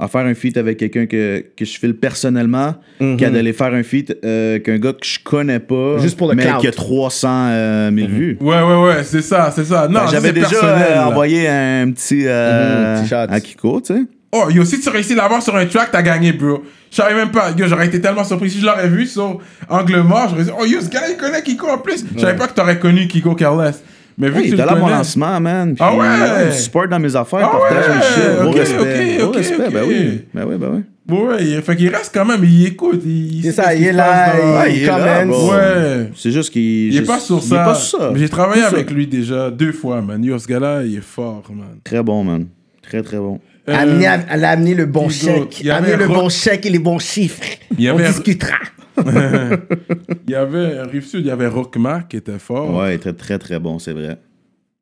à 0.05 0.09
faire 0.09 0.23
un 0.27 0.35
feat 0.35 0.57
avec 0.57 0.79
quelqu'un 0.79 1.07
que, 1.07 1.45
que 1.57 1.65
je 1.65 1.79
file 1.79 1.95
personnellement 1.95 2.74
qu'à 3.19 3.31
d'aller 3.31 3.53
faire 3.53 3.73
un 3.73 3.85
feat 3.85 4.16
euh, 4.24 4.59
qu'un 4.59 4.79
gars 4.79 4.93
que 4.95 5.07
je 5.07 5.19
connais 5.23 5.61
pas. 5.61 5.99
Juste 5.99 6.16
pour 6.19 6.29
le 6.29 6.35
Mais 6.35 6.45
clout. 6.45 6.59
qui 6.59 6.66
a 6.66 6.73
300 6.73 7.29
euh, 7.51 7.91
000 7.95 8.09
vues. 8.09 8.37
Ouais, 8.41 8.61
ouais, 8.62 8.83
ouais, 8.85 9.05
c'est 9.05 9.23
ça, 9.23 9.53
c'est 9.55 9.65
ça. 9.65 9.87
Non, 9.89 10.01
Ben, 10.01 10.07
J'avais 10.11 10.33
déjà 10.33 10.49
personnel, 10.49 10.87
euh, 10.91 10.95
là. 10.97 11.09
envoyé 11.09 11.47
un 11.49 11.91
petit, 11.93 12.23
euh, 12.27 12.97
Mhm, 12.97 13.03
petit 13.03 13.09
shot. 13.11 13.16
à 13.29 13.41
Kiko, 13.41 13.81
tu 13.81 13.95
sais. 13.95 14.01
Oh, 14.33 14.49
yo, 14.51 14.65
si 14.65 14.81
tu 14.81 14.89
réussis 14.89 15.12
à 15.12 15.16
l'avoir 15.16 15.43
sur 15.43 15.55
un 15.55 15.66
track, 15.66 15.91
t'as 15.93 16.03
gagné, 16.03 16.33
bro. 16.33 16.62
Je 16.91 16.97
savais 16.97 17.15
même 17.15 17.31
pas. 17.31 17.51
Yo, 17.57 17.66
j'aurais 17.69 17.87
été 17.87 18.01
tellement 18.01 18.24
surpris. 18.24 18.51
Si 18.51 18.61
je 18.61 18.66
l'aurais 18.66 18.89
vu 18.89 19.07
sur 19.07 19.39
Angle 19.69 20.01
Mort, 20.01 20.29
j'aurais 20.31 20.45
dit, 20.45 20.51
oh, 20.59 20.65
yo, 20.65 20.81
ce 20.81 20.89
gars-là, 20.89 21.09
il 21.11 21.16
connaît 21.16 21.43
Kiko 21.43 21.69
en 21.69 21.79
plus. 21.79 22.05
Je 22.16 22.20
savais 22.20 22.37
pas 22.37 22.49
que 22.49 22.55
t'aurais 22.55 22.79
connu 22.79 23.07
Kiko 23.07 23.35
Carles. 23.35 23.74
Mais 24.18 24.28
vu 24.28 24.36
Hey, 24.36 24.43
que 24.43 24.47
il 24.48 24.51
tu 24.56 24.56
le 24.74 24.80
mon 24.80 24.89
lancement, 24.89 25.40
man. 25.40 25.74
Puis, 25.74 25.84
Ah 25.84 25.93
ouais? 25.94 25.98
ouais, 26.01 26.47
il 26.48 26.52
support 26.52 26.89
dans 26.89 26.98
mes 27.01 27.14
affaires, 27.16 27.51
Ah 27.52 27.56
partage 27.59 27.89
ouais? 27.89 27.94
mes 27.97 28.02
shit. 28.02 28.40
Gros 28.40 28.51
Ok, 28.51 28.56
respect. 28.56 28.78
ok, 29.14 29.18
gros 29.18 29.28
ok, 29.28 29.36
respect, 29.36 29.66
ok. 29.66 29.72
ben 29.72 29.84
oui. 29.89 30.20
Ben 30.34 30.44
oui, 30.48 30.56
ben 30.59 30.68
oui. 30.74 30.80
Bon, 31.05 31.26
ouais, 31.28 31.36
il- 31.44 31.62
fait 31.62 31.74
qu'il 31.76 31.89
reste 31.89 32.12
quand 32.14 32.24
même, 32.24 32.44
il 32.44 32.66
écoute. 32.66 33.02
Il, 33.05 33.40
C'est 33.43 33.52
ça, 33.52 33.74
il 33.74 33.84
est 33.84 33.93
là, 33.93 34.68
il- 34.68 34.82
il 34.82 35.26
bro. 35.28 35.51
Ouais. 35.52 36.10
C'est 36.14 36.30
juste 36.30 36.51
qu'il. 36.52 36.93
Il 36.93 36.97
est 36.97 37.01
je- 37.01 37.05
pas 37.06 37.18
sur 37.18 37.39
il 37.39 37.43
ça. 37.43 37.62
est 37.62 37.64
pas 37.64 37.74
sur 37.74 37.98
ça. 38.01 38.10
Mais 38.12 38.18
J'ai 38.20 38.28
travaillé 38.28 38.62
avec 38.62 38.90
lui 38.90 39.06
déjà 39.09 39.51
deux 39.51 39.72
fois, 39.72 40.01
man. 40.01 40.22
Yo, 40.22 40.39
ce 40.39 40.47
gars-là, 40.47 40.82
il 40.84 40.97
est 40.97 41.01
fort, 41.05 41.43
man. 41.51 41.78
Très 41.82 42.02
bon, 42.02 42.22
man. 42.22 42.47
Très, 42.82 43.02
très 43.02 43.16
bon. 43.18 43.40
Euh, 43.68 43.74
Amener, 43.74 44.24
elle 44.28 44.44
a 44.44 44.51
amené 44.51 44.74
le 44.74 44.86
bon 44.86 45.09
chèque. 45.09 45.60
il 45.60 45.66
y 45.66 45.70
avait 45.70 45.93
Amener 45.93 46.05
le 46.05 46.09
bon 46.12 46.28
chèque 46.28 46.66
et 46.66 46.70
les 46.70 46.80
bons 46.80 46.98
chiffres. 46.98 47.43
Il 47.78 47.84
y 47.84 47.90
On 47.90 47.97
discutera. 47.97 48.56
Il 48.97 50.30
y 50.30 50.34
avait, 50.34 50.78
à 50.78 50.84
Rive-Sud, 50.84 51.20
il 51.20 51.26
y 51.26 51.30
avait 51.30 51.47
Rockma 51.47 52.02
qui 52.02 52.16
était 52.18 52.39
fort. 52.39 52.76
Ouais, 52.76 52.93
il 52.93 52.97
était 52.97 53.12
très, 53.12 53.39
très 53.39 53.59
bon, 53.59 53.78
c'est 53.78 53.93
vrai. 53.93 54.18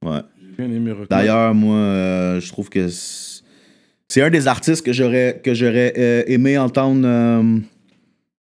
Ouais. 0.05 0.21
J'ai 0.41 0.67
bien 0.67 0.77
aimé 0.77 0.91
Rockma. 0.91 1.07
D'ailleurs, 1.09 1.55
moi, 1.55 1.77
euh, 1.77 2.41
je 2.41 2.49
trouve 2.49 2.69
que 2.69 2.89
c'est 2.89 4.23
un 4.23 4.31
des 4.31 4.49
artistes 4.49 4.85
que 4.85 4.93
j'aurais 4.93 5.41
que 5.43 5.55
j'aurais 5.55 5.95
euh, 5.97 6.25
aimé 6.27 6.59
entendre 6.59 7.03
euh, 7.05 7.59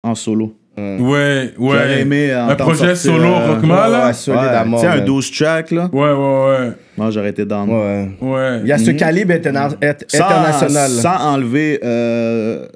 en 0.03 0.15
solo. 0.15 0.55
Ouais, 0.77 1.53
J'aurais 1.57 1.77
ouais. 1.77 2.01
aimé 2.01 2.31
Un 2.31 2.55
projet 2.55 2.93
sortir, 2.95 3.13
solo 3.13 3.25
euh, 3.33 3.53
Rockma, 3.55 3.87
là? 3.87 4.07
Ouais, 4.07 4.13
solide 4.13 4.39
Ouais, 4.41 4.47
à 4.47 4.63
tu 4.63 4.69
mort, 4.69 4.79
sais, 4.79 4.87
un 4.87 4.95
man. 4.97 5.05
12 5.05 5.31
track, 5.31 5.71
là. 5.71 5.89
Ouais, 5.91 6.11
ouais, 6.11 6.45
ouais. 6.67 6.71
Moi, 6.97 7.09
j'aurais 7.11 7.29
été 7.29 7.45
down. 7.45 7.67
Ouais. 7.69 8.09
Ouais. 8.21 8.59
Il 8.61 8.67
y 8.67 8.71
a 8.71 8.77
ce 8.77 8.91
Mhm. 8.91 8.97
calibre 8.97 9.33
interna- 9.33 9.69
int- 9.81 10.03
Sans- 10.07 10.23
international. 10.25 10.89
Sans, 10.91 11.33
enlever 11.33 11.79
euh, 11.83 12.67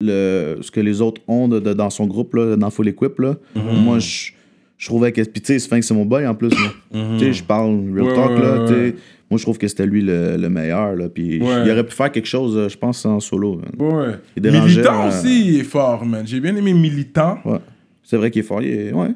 le, 0.00 0.58
ce 0.60 0.70
que 0.70 0.80
les 0.80 1.00
autres 1.00 1.20
ont 1.28 1.48
de- 1.48 1.60
de- 1.60 1.72
dans 1.72 1.90
son 1.90 2.06
groupe, 2.06 2.34
là, 2.34 2.56
dans 2.56 2.70
Full 2.70 2.88
Equip. 2.88 3.18
Là. 3.20 3.34
Mhm. 3.54 3.62
Moi, 3.84 3.98
je, 3.98 4.32
je 4.76 4.86
trouvais 4.86 5.12
que. 5.12 5.20
Puis, 5.22 5.40
tu 5.40 5.46
sais, 5.52 5.58
Sphinx, 5.58 5.86
c'est 5.86 5.94
mon 5.94 6.04
boy 6.04 6.26
en 6.26 6.34
plus. 6.34 6.50
Tu 6.50 7.18
sais, 7.18 7.32
je 7.32 7.42
parle 7.44 7.76
real 7.94 8.06
Ouais, 8.08 8.14
talk. 8.14 8.30
ouais, 8.30 8.42
là, 8.42 8.92
Moi, 9.30 9.38
je 9.38 9.42
trouve 9.42 9.58
que 9.58 9.66
c'était 9.66 9.86
lui 9.86 10.02
le, 10.02 10.36
le 10.36 10.48
meilleur. 10.48 10.94
Là, 10.94 11.08
puis, 11.08 11.40
Ouais. 11.42 11.62
il 11.64 11.70
aurait 11.72 11.84
pu 11.84 11.94
faire 11.94 12.12
quelque 12.12 12.28
chose, 12.28 12.56
euh, 12.56 12.68
je 12.68 12.76
pense, 12.78 13.04
en 13.04 13.18
solo. 13.20 13.56
man. 13.56 13.90
Ouais. 13.92 14.14
Il 14.36 14.42
dérangeait, 14.42 14.76
Militant 14.80 15.04
euh, 15.04 15.08
aussi, 15.08 15.48
il 15.54 15.60
est 15.60 15.64
fort, 15.64 16.04
man. 16.06 16.22
J'ai 16.26 16.38
bien 16.40 16.54
aimé 16.54 16.72
Militant. 16.72 17.38
Ouais. 17.44 17.58
C'est 18.04 18.16
vrai 18.16 18.30
qu'il 18.30 18.40
est 18.40 18.44
fort. 18.44 18.62
il 18.62 18.68
est- 18.70 18.92
ouais, 18.92 19.08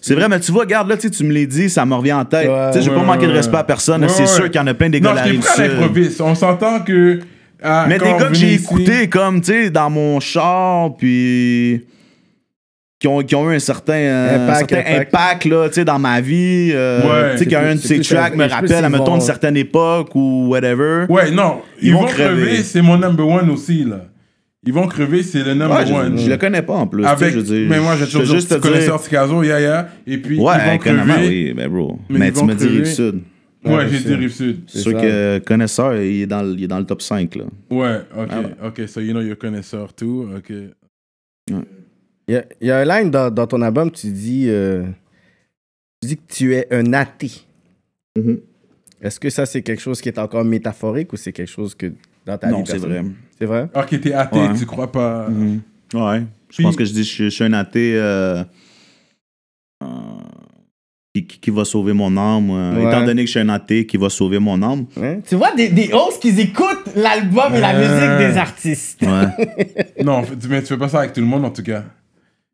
C'est 0.00 0.14
vrai, 0.14 0.28
mais 0.28 0.40
tu 0.40 0.50
vois, 0.50 0.62
regarde, 0.64 0.88
là, 0.88 0.96
tu 0.96 1.02
sais, 1.02 1.10
tu 1.10 1.22
me 1.24 1.32
l'as 1.32 1.46
dit, 1.46 1.70
ça 1.70 1.86
me 1.86 1.94
revient 1.94 2.12
en 2.12 2.24
tête. 2.24 2.48
Ouais, 2.48 2.70
tu 2.72 2.78
sais, 2.78 2.84
je 2.84 2.90
ouais, 2.90 2.96
pas 2.96 3.04
manquer 3.04 3.26
de 3.26 3.30
ouais. 3.30 3.36
respect 3.36 3.56
à 3.56 3.64
personne. 3.64 4.02
Ouais, 4.02 4.08
c'est 4.08 4.22
ouais. 4.22 4.26
sûr 4.26 4.44
qu'il 4.50 4.56
y 4.60 4.64
en 4.64 4.66
a 4.66 4.74
plein 4.74 4.90
des 4.90 5.00
Non, 5.00 5.14
gars 5.14 5.24
je 5.26 5.30
rive 5.30 5.42
sud. 5.44 5.64
l'improviste. 5.64 6.20
On 6.20 6.34
s'entend 6.34 6.80
que. 6.80 7.20
ah, 7.62 7.86
Mais 7.88 7.98
des 7.98 8.04
gars 8.04 8.28
que 8.28 8.34
j'ai 8.34 8.54
écoutés 8.54 9.08
comme, 9.08 9.40
tu 9.40 9.52
sais, 9.52 9.70
dans 9.70 9.90
mon 9.90 10.18
char, 10.20 10.96
puis 10.96 11.84
qui 13.04 13.08
ont, 13.08 13.22
qui 13.22 13.34
ont 13.34 13.50
eu 13.50 13.56
un 13.56 13.58
certain, 13.58 13.92
euh, 13.92 14.30
un 14.38 14.44
Impact, 14.44 14.70
certain 14.70 14.90
impact. 14.90 15.14
impact, 15.14 15.44
là, 15.44 15.68
tu 15.68 15.74
sais, 15.74 15.84
dans 15.84 15.98
ma 15.98 16.22
vie. 16.22 16.70
euh, 16.72 17.02
Ouais. 17.02 17.32
tu 17.32 17.38
sais, 17.40 17.46
qu'un 17.46 17.74
de 17.74 17.78
ces 17.80 18.00
tracks 18.00 18.34
me 18.34 18.48
je 18.48 18.54
rappelle, 18.54 18.82
admettons, 18.82 19.04
vont- 19.04 19.14
une 19.16 19.20
certaine 19.20 19.58
époque 19.58 20.14
ou 20.14 20.46
whatever. 20.48 21.04
Ouais, 21.10 21.30
non. 21.30 21.60
Ils, 21.82 21.88
Ils 21.88 21.92
vont, 21.92 22.00
vont 22.00 22.06
crever, 22.06 22.42
crever. 22.46 22.62
c'est 22.62 22.80
mon 22.80 22.96
number 22.96 23.28
one 23.28 23.50
aussi, 23.50 23.84
là. 23.84 24.06
Ils 24.66 24.72
vont 24.72 24.86
crever, 24.86 25.22
c'est 25.22 25.44
le 25.44 25.52
number 25.52 25.76
Ouais, 25.80 25.84
je, 25.86 25.92
one. 25.92 26.16
je 26.18 26.30
le 26.30 26.38
connais 26.38 26.62
pas 26.62 26.72
en 26.76 26.86
plus. 26.86 27.04
Avec, 27.04 27.34
je 27.34 27.36
veux 27.40 27.42
dire, 27.42 27.66
mais 27.68 27.78
moi, 27.78 27.94
j'ai 27.98 28.06
je 28.06 28.12
toujours 28.12 28.22
dit, 28.22 28.32
juste 28.36 28.48
te 28.48 28.54
tu 28.54 28.60
connais 28.62 28.78
dire- 28.78 28.86
Sorticazo, 28.88 29.42
ya, 29.42 29.60
ya. 29.60 29.88
Et 30.06 30.16
puis, 30.16 30.36
ils 30.36 30.40
Ouais, 30.40 30.54
vont 30.70 30.78
connaissant, 30.78 31.04
crever. 31.06 31.28
oui, 31.28 31.52
ben 31.54 31.68
bro. 31.68 31.98
Mais 32.08 32.18
Mais, 32.18 32.28
ils 32.28 32.32
tu 32.32 32.38
vont 32.40 32.46
me 32.46 32.54
dis 32.54 32.64
crever. 32.64 32.78
Rive-Sud. 32.78 33.20
Ouais, 33.66 33.86
j'ai 33.90 33.98
dit 33.98 34.14
Rive-Sud. 34.14 34.60
C'est 34.66 34.78
C'est 34.78 34.82
sûr 34.84 34.98
que 34.98 35.38
connaisseur, 35.40 35.94
il 35.96 36.22
est, 36.22 36.26
dans 36.26 36.40
le, 36.42 36.84
top 36.86 37.02
5, 37.02 37.34
là. 37.34 37.44
Ouais, 37.70 37.96
ok, 38.16 38.28
Ah 38.62 38.66
ok, 38.68 38.88
so 38.88 39.00
you 39.02 39.12
know 39.12 39.20
you're 39.20 39.36
connaisseur 39.36 39.92
tout, 39.92 40.26
ok. 40.34 40.50
Il 42.28 42.34
y, 42.34 42.36
a, 42.38 42.44
il 42.60 42.66
y 42.68 42.70
a 42.70 42.78
un 42.78 42.84
line 42.84 43.10
dans, 43.10 43.30
dans 43.30 43.46
ton 43.46 43.60
album, 43.62 43.90
tu 43.90 44.06
dis, 44.10 44.46
euh, 44.48 44.84
tu 46.00 46.08
dis 46.08 46.16
que 46.16 46.22
tu 46.32 46.54
es 46.54 46.66
un 46.74 46.92
athée. 46.94 47.32
Mhm. 48.16 48.38
Est-ce 49.02 49.20
que 49.20 49.28
ça, 49.28 49.44
c'est 49.44 49.60
quelque 49.62 49.82
chose 49.82 50.00
qui 50.00 50.08
est 50.08 50.18
encore 50.18 50.44
métaphorique 50.44 51.12
ou 51.12 51.16
c'est 51.16 51.32
quelque 51.32 51.50
chose 51.50 51.74
que 51.74 51.92
dans 52.24 52.38
ta 52.38 52.46
vie 52.48 52.52
Non, 52.54 52.64
c'est 52.64 52.78
vrai. 52.78 53.04
C'est 53.38 53.44
vrai? 53.44 53.68
Ok, 53.74 54.00
t'es 54.00 54.12
athée, 54.14 54.38
Ouais. 54.38 54.54
tu 54.58 54.64
crois 54.64 54.90
pas? 54.90 55.28
Mhm. 55.28 55.60
Ouais. 55.92 56.20
Je 56.48 56.54
Puis- 56.56 56.64
pense 56.64 56.76
que 56.76 56.84
je 56.84 56.92
dis 56.92 57.04
je, 57.04 57.08
suis- 57.12 57.24
je 57.24 57.28
suis 57.30 57.44
un 57.44 57.52
athée. 57.52 57.94
euh, 57.96 58.42
euh, 59.82 59.86
qui, 61.14 61.26
qui- 61.26 61.38
qui 61.40 61.50
va 61.50 61.64
sauver 61.64 61.92
mon 61.92 62.16
âme. 62.16 62.50
euh, 62.50 62.74
Ouais. 62.76 62.88
Étant 62.88 63.04
donné 63.04 63.22
que 63.22 63.26
je 63.26 63.32
suis 63.32 63.40
un 63.40 63.48
athée, 63.50 63.86
qui 63.86 63.96
va 63.98 64.08
sauver 64.08 64.38
mon 64.38 64.60
âme. 64.62 64.86
Hein? 64.96 65.18
Tu 65.26 65.34
vois, 65.36 65.54
des, 65.54 65.68
des 65.68 65.92
hosts 65.92 66.20
qui 66.22 66.28
écoutent 66.40 66.94
l'album 66.96 67.54
et 67.54 67.60
la 67.60 67.74
musique 67.74 68.18
des 68.32 68.36
artistes. 68.38 69.02
Ouais. 69.02 69.94
Non, 70.04 70.22
mais 70.48 70.60
tu 70.62 70.68
fais 70.68 70.76
pas 70.78 70.88
ça 70.88 71.00
avec 71.00 71.12
tout 71.12 71.20
le 71.20 71.26
monde 71.26 71.44
en 71.44 71.50
tout 71.50 71.62
cas. 71.62 71.84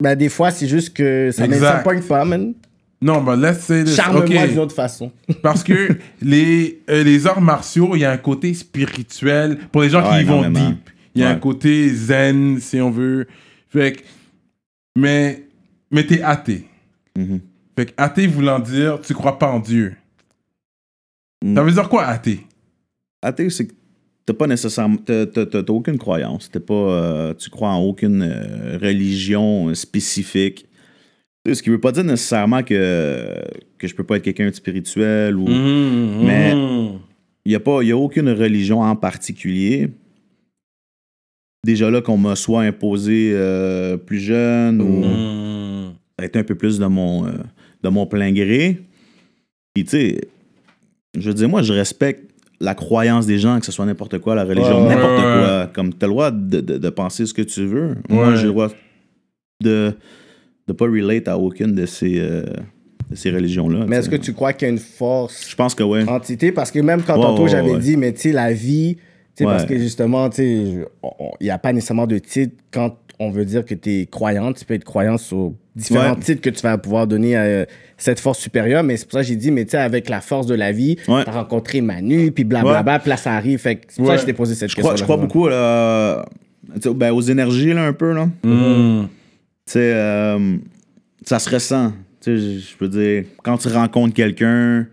Ben, 0.00 0.16
des 0.16 0.28
fois, 0.28 0.50
c'est 0.50 0.66
juste 0.66 0.94
que 0.94 1.30
ça 1.32 1.46
ne 1.46 1.82
pointe 1.82 2.06
pas, 2.06 2.24
man. 2.24 2.54
Non, 3.02 3.22
but 3.22 3.36
let's 3.36 3.60
say 3.60 3.84
this. 3.84 3.96
Charme-moi 3.96 4.42
Ok. 4.42 4.48
d'une 4.48 4.58
autre 4.58 4.74
façon. 4.74 5.10
Parce 5.42 5.64
que 5.64 5.96
les, 6.20 6.80
euh, 6.90 7.02
les 7.02 7.26
arts 7.26 7.40
martiaux, 7.40 7.92
il 7.94 8.00
y 8.00 8.04
a 8.04 8.10
un 8.10 8.18
côté 8.18 8.52
spirituel 8.52 9.58
pour 9.72 9.82
les 9.82 9.88
gens 9.90 10.02
qui 10.02 10.20
y 10.20 10.24
vont 10.24 10.48
deep. 10.50 10.90
Il 11.14 11.22
y 11.22 11.24
a 11.24 11.30
un 11.30 11.36
côté 11.36 11.88
zen, 11.94 12.60
si 12.60 12.80
on 12.80 12.90
veut. 12.90 13.26
Fait 13.70 13.92
que, 13.92 14.02
mais, 14.96 15.44
mais 15.90 16.06
t'es 16.06 16.22
athée. 16.22 16.66
Mhm. 17.16 17.40
Fait 17.76 17.86
que 17.86 17.92
athée 17.96 18.26
voulant 18.26 18.58
dire 18.58 19.00
tu 19.00 19.14
crois 19.14 19.38
pas 19.38 19.48
en 19.48 19.60
Dieu. 19.60 19.94
Mm. 21.42 21.54
Ça 21.54 21.62
veut 21.62 21.72
dire 21.72 21.88
quoi 21.88 22.04
athée? 22.04 22.46
Athée, 23.22 23.48
c'est 23.50 23.66
que 23.66 23.72
t'as 24.30 24.36
pas 24.36 24.46
nécessairement. 24.46 24.96
T'as, 24.96 25.26
t'as- 25.26 25.46
t'as- 25.46 25.62
t'as 25.62 25.72
aucune 25.72 25.98
croyance. 25.98 26.50
T'es 26.50 26.60
pas, 26.60 26.74
euh, 26.74 27.34
tu 27.34 27.50
crois 27.50 27.70
en 27.70 27.80
aucune 27.82 28.22
euh, 28.22 28.78
religion 28.80 29.74
spécifique. 29.74 30.66
Ce 31.50 31.62
qui 31.62 31.70
veut 31.70 31.80
pas 31.80 31.90
dire 31.92 32.04
nécessairement 32.04 32.62
que, 32.62 33.34
que 33.78 33.88
je 33.88 33.94
peux 33.94 34.04
pas 34.04 34.16
être 34.18 34.22
quelqu'un 34.24 34.50
de 34.50 34.54
spirituel 34.54 35.36
ou. 35.36 35.48
Mm. 35.48 36.24
Mais- 36.24 36.54
Il 37.46 37.48
n'y 37.48 37.54
a, 37.54 37.60
pas- 37.60 37.82
y 37.82 37.90
a 37.90 37.96
aucune 37.96 38.28
religion 38.28 38.82
en 38.82 38.94
particulier. 38.94 39.88
Déjà 41.64 41.90
là 41.90 42.00
qu'on 42.02 42.16
m'a 42.18 42.36
soit 42.36 42.62
imposé 42.62 43.32
euh, 43.34 43.96
plus 43.96 44.18
jeune 44.20 44.80
ou 44.80 45.02
ça 46.18 46.22
a 46.22 46.24
été 46.26 46.38
un 46.38 46.44
peu 46.44 46.54
plus 46.54 46.78
de 46.78 46.86
mon, 46.86 47.24
de 47.24 47.88
mon 47.88 48.06
plein 48.06 48.30
gré. 48.32 48.78
Puis 49.74 49.84
tu 49.84 49.90
sais, 49.90 50.20
je 51.18 51.28
veux 51.28 51.34
dire, 51.34 51.48
moi 51.48 51.62
je 51.62 51.72
respecte 51.72 52.29
la 52.60 52.74
croyance 52.74 53.26
des 53.26 53.38
gens, 53.38 53.58
que 53.58 53.66
ce 53.66 53.72
soit 53.72 53.86
n'importe 53.86 54.18
quoi, 54.18 54.34
la 54.34 54.44
religion, 54.44 54.86
Ouais, 54.86 54.94
n'importe 54.94 55.16
ouais, 55.16 55.22
quoi. 55.22 55.70
Comme 55.72 55.90
tu 55.94 56.04
as 56.04 56.08
le 56.08 56.12
droit 56.12 56.30
de, 56.30 56.60
de- 56.60 56.78
de 56.78 56.90
penser 56.90 57.24
ce 57.26 57.32
que 57.34 57.42
tu 57.42 57.64
veux. 57.64 57.96
Moi 58.08 58.34
j'ai 58.36 58.44
le 58.46 58.50
droit 58.52 58.68
de 59.62 59.92
ne 60.68 60.72
pas 60.72 60.84
relate 60.86 61.28
à 61.28 61.38
aucune 61.38 61.74
de 61.74 61.86
ces, 61.86 62.18
euh, 62.18 62.42
de 63.10 63.14
ces 63.16 63.30
religions-là. 63.30 63.86
Mais 63.88 63.96
est-ce 63.96 64.08
que 64.10 64.16
tu 64.16 64.32
crois 64.32 64.52
qu'il 64.52 64.68
y 64.68 64.70
a 64.70 64.72
une 64.72 64.78
force 64.78 65.48
Je 65.50 65.56
pense 65.56 65.74
que 65.74 65.82
oui. 65.82 66.02
entité 66.06 66.52
parce 66.52 66.70
que 66.70 66.78
même 66.80 67.02
quand 67.02 67.16
Ouais, 67.16 67.22
tantôt 67.22 67.42
ouais, 67.44 67.48
j'avais 67.48 67.72
ouais. 67.72 67.78
dit 67.78 67.96
mais 67.96 68.12
tu 68.12 68.20
sais 68.20 68.32
la 68.32 68.52
vie 68.52 68.96
tu 68.96 69.02
sais 69.36 69.44
Ouais. 69.46 69.52
parce 69.52 69.64
que 69.64 69.78
justement 69.78 70.28
tu 70.30 70.42
il 70.42 70.84
n'y 71.42 71.50
a 71.50 71.58
pas 71.58 71.72
nécessairement 71.72 72.06
de 72.06 72.18
titre 72.18 72.54
quand 72.72 72.96
on 73.18 73.30
veut 73.30 73.44
dire 73.44 73.64
que 73.64 73.74
tu 73.74 73.90
es 74.00 74.06
croyante 74.06 74.56
tu 74.58 74.64
peux 74.64 74.74
être 74.74 74.84
croyante 74.84 75.18
sur 75.20 75.52
différents 75.80 76.14
Ouais. 76.14 76.20
titres 76.20 76.40
que 76.42 76.50
tu 76.50 76.62
vas 76.62 76.78
pouvoir 76.78 77.06
donner 77.06 77.36
à 77.36 77.42
euh, 77.42 77.64
cette 77.96 78.20
force 78.20 78.38
supérieure 78.38 78.82
mais 78.82 78.96
c'est 78.96 79.04
pour 79.06 79.18
ça 79.18 79.22
que 79.22 79.28
j'ai 79.28 79.36
dit 79.36 79.50
mais 79.50 79.64
tu 79.64 79.72
sais 79.72 79.78
avec 79.78 80.08
la 80.08 80.20
force 80.20 80.46
de 80.46 80.54
la 80.54 80.72
vie 80.72 80.96
Ouais. 81.08 81.24
t'as 81.24 81.32
rencontré 81.32 81.80
Manu 81.80 82.30
puis 82.32 82.44
blablabla 82.44 82.98
puis 83.00 83.10
là 83.10 83.16
ça 83.16 83.32
arrive 83.32 83.58
fait 83.58 83.76
que 83.76 83.82
c'est 83.88 83.96
pour 84.02 84.06
ça 84.08 84.14
que 84.16 84.20
je 84.22 84.26
t'ai 84.26 84.32
posé 84.32 84.54
cette 84.54 84.70
Je 84.70 84.76
question 84.76 84.88
crois, 84.90 84.96
je 84.96 85.04
crois 85.04 85.16
beaucoup 85.16 85.48
euh, 85.48 86.22
ben, 86.94 87.10
aux 87.10 87.20
énergies, 87.20 87.72
là, 87.72 87.84
un 87.86 87.92
peu. 87.92 88.12
Là. 88.12 88.26
Mm. 88.44 89.06
Tu 89.66 89.72
sais, 89.72 89.92
euh, 89.92 90.56
ça 91.24 91.38
se 91.38 91.50
ressent. 91.50 91.92
Tu 92.20 92.36
sais, 92.38 92.58
je 92.60 92.76
peux 92.76 92.88
dire, 92.88 93.24
quand 93.42 93.58
tu 93.58 93.68
rencontres 93.68 94.14
quelqu'un, 94.14 94.82
tu 94.84 94.88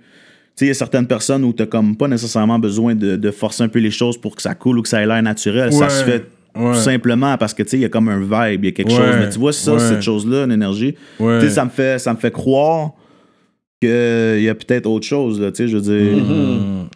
sais, 0.55 0.65
il 0.65 0.67
y 0.69 0.71
a 0.71 0.73
certaines 0.73 1.05
personnes 1.07 1.43
où 1.43 1.53
tu 1.53 1.61
n'as 1.61 1.67
comme 1.67 1.95
pas 1.95 2.07
nécessairement 2.07 2.57
besoin 2.57 2.95
de, 2.95 3.15
de 3.15 3.31
forcer 3.31 3.63
un 3.63 3.67
peu 3.67 3.79
les 3.79 3.91
choses 3.91 4.17
pour 4.19 4.35
que 4.35 4.41
ça 4.41 4.55
coule 4.55 4.79
ou 4.79 4.81
que 4.81 4.89
ça 4.89 5.01
ait 5.03 5.05
l'air 5.05 5.21
naturel. 5.21 5.71
Ça 5.71 5.89
se 5.89 6.03
fait 6.03 6.23
ouais. 6.55 6.73
tout 6.73 6.79
simplement 6.79 7.37
parce 7.37 7.53
que, 7.53 7.63
tu 7.63 7.69
sais, 7.69 7.77
il 7.77 7.81
y 7.81 7.85
a 7.85 7.89
comme 7.89 8.09
un 8.09 8.19
vibe, 8.19 8.63
il 8.63 8.67
y 8.67 8.69
a 8.69 8.71
quelque 8.71 8.89
Ouais, 8.91 8.95
chose. 8.97 9.15
Mais 9.19 9.29
tu 9.29 9.39
vois, 9.39 9.53
ça, 9.53 9.73
ouais. 9.73 9.79
cette 9.79 10.01
chose-là, 10.01 10.43
une 10.45 10.51
énergie, 10.51 10.95
Ouais. 11.19 11.39
tu 11.39 11.47
sais, 11.47 11.53
ça 11.55 11.65
me 11.65 11.69
fait, 11.69 11.99
ça 11.99 12.13
me 12.13 12.17
fait 12.17 12.31
croire 12.31 12.91
qu'il 13.81 13.89
y 14.41 14.49
a 14.49 14.55
peut-être 14.55 14.87
autre 14.87 15.05
chose, 15.05 15.39
là, 15.39 15.51
tu 15.51 15.57
sais, 15.57 15.67
je 15.67 15.77
veux 15.77 15.81
dire, 15.83 16.23
Mm. 16.23 16.87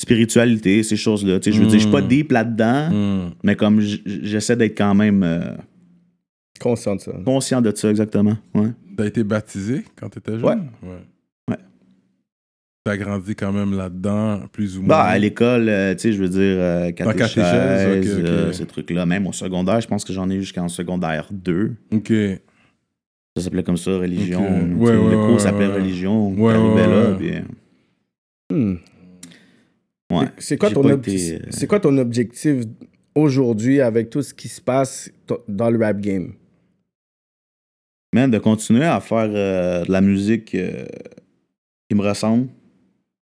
spiritualité, 0.00 0.82
ces 0.82 0.96
choses-là. 0.96 1.38
Tu 1.40 1.50
sais, 1.52 1.56
je 1.56 1.62
veux 1.62 1.68
dire, 1.68 1.78
je 1.78 1.84
suis 1.84 1.92
pas 1.92 2.00
Mm. 2.02 2.08
deep 2.08 2.32
là-dedans, 2.32 2.90
Mm. 2.90 3.30
mais 3.44 3.54
comme 3.56 3.80
j'essaie 3.80 4.56
d'être 4.56 4.76
quand 4.76 4.94
même 4.94 5.22
euh, 5.22 5.52
conscient 6.60 6.96
de 6.96 7.00
ça 7.00 7.12
conscient 7.24 7.60
de 7.60 7.72
ça, 7.74 7.90
exactement. 7.90 8.36
Ouais. 8.54 8.68
T'as 8.96 9.06
été 9.06 9.24
baptisé 9.24 9.84
quand 9.96 10.08
t'étais 10.08 10.32
jeune? 10.38 10.42
Ouais. 10.82 11.02
T'as 12.84 12.96
grandi 12.96 13.36
quand 13.36 13.52
même 13.52 13.76
là-dedans, 13.76 14.40
plus 14.50 14.76
ou 14.76 14.80
moins? 14.80 14.88
Bah, 14.88 15.02
à 15.04 15.16
l'école, 15.18 15.68
euh, 15.68 15.94
tu 15.94 16.00
sais, 16.00 16.12
je 16.12 16.18
veux 16.20 16.28
dire, 16.28 16.40
euh, 16.40 16.90
catéchèse, 16.90 17.34
catéchèse, 17.34 18.16
ok, 18.16 18.18
ok. 18.24 18.28
euh, 18.28 18.52
ces 18.52 18.66
trucs-là. 18.66 19.06
Même 19.06 19.26
au 19.28 19.32
secondaire, 19.32 19.80
je 19.80 19.86
pense 19.86 20.04
que 20.04 20.12
j'en 20.12 20.28
ai 20.28 20.34
eu 20.34 20.40
jusqu'en 20.40 20.66
secondaire 20.68 21.28
2. 21.30 21.76
Ok. 21.92 22.12
Ça 23.36 23.42
s'appelait 23.44 23.62
comme 23.62 23.76
ça, 23.76 23.92
religion. 23.98 24.40
Ok. 24.44 24.52
tu 24.64 24.68
sais, 24.68 24.74
Ouais, 24.74 24.96
ouais, 24.96 25.10
le 25.12 25.16
cours 25.26 25.40
s'appelait 25.40 25.68
ouais. 25.68 25.74
religion. 25.74 26.32
Ouais, 26.34 26.52
là, 26.54 27.10
ouais. 27.12 27.16
puis, 27.18 27.36
euh, 27.36 27.40
Hmm. 28.52 28.76
ouais. 30.12 30.26
c'est 30.38 30.58
quoi 30.58 30.70
ton 30.70 30.84
ob- 30.84 30.98
été, 31.08 31.36
euh, 31.36 31.38
c'est 31.50 31.66
quoi 31.68 31.78
ton 31.80 31.96
objectif 31.96 32.64
aujourd'hui 33.14 33.80
avec 33.80 34.10
tout 34.10 34.22
ce 34.22 34.34
qui 34.34 34.48
se 34.48 34.60
passe 34.60 35.08
dans 35.48 35.70
le 35.70 35.78
rap 35.78 36.00
game? 36.00 36.32
Man, 38.12 38.30
de 38.30 38.38
continuer 38.38 38.84
à 38.84 39.00
faire 39.00 39.30
euh, 39.32 39.84
de 39.84 39.92
la 39.92 40.00
musique 40.02 40.54
euh, 40.56 40.84
qui 41.88 41.96
me 41.96 42.02
ressemble. 42.02 42.48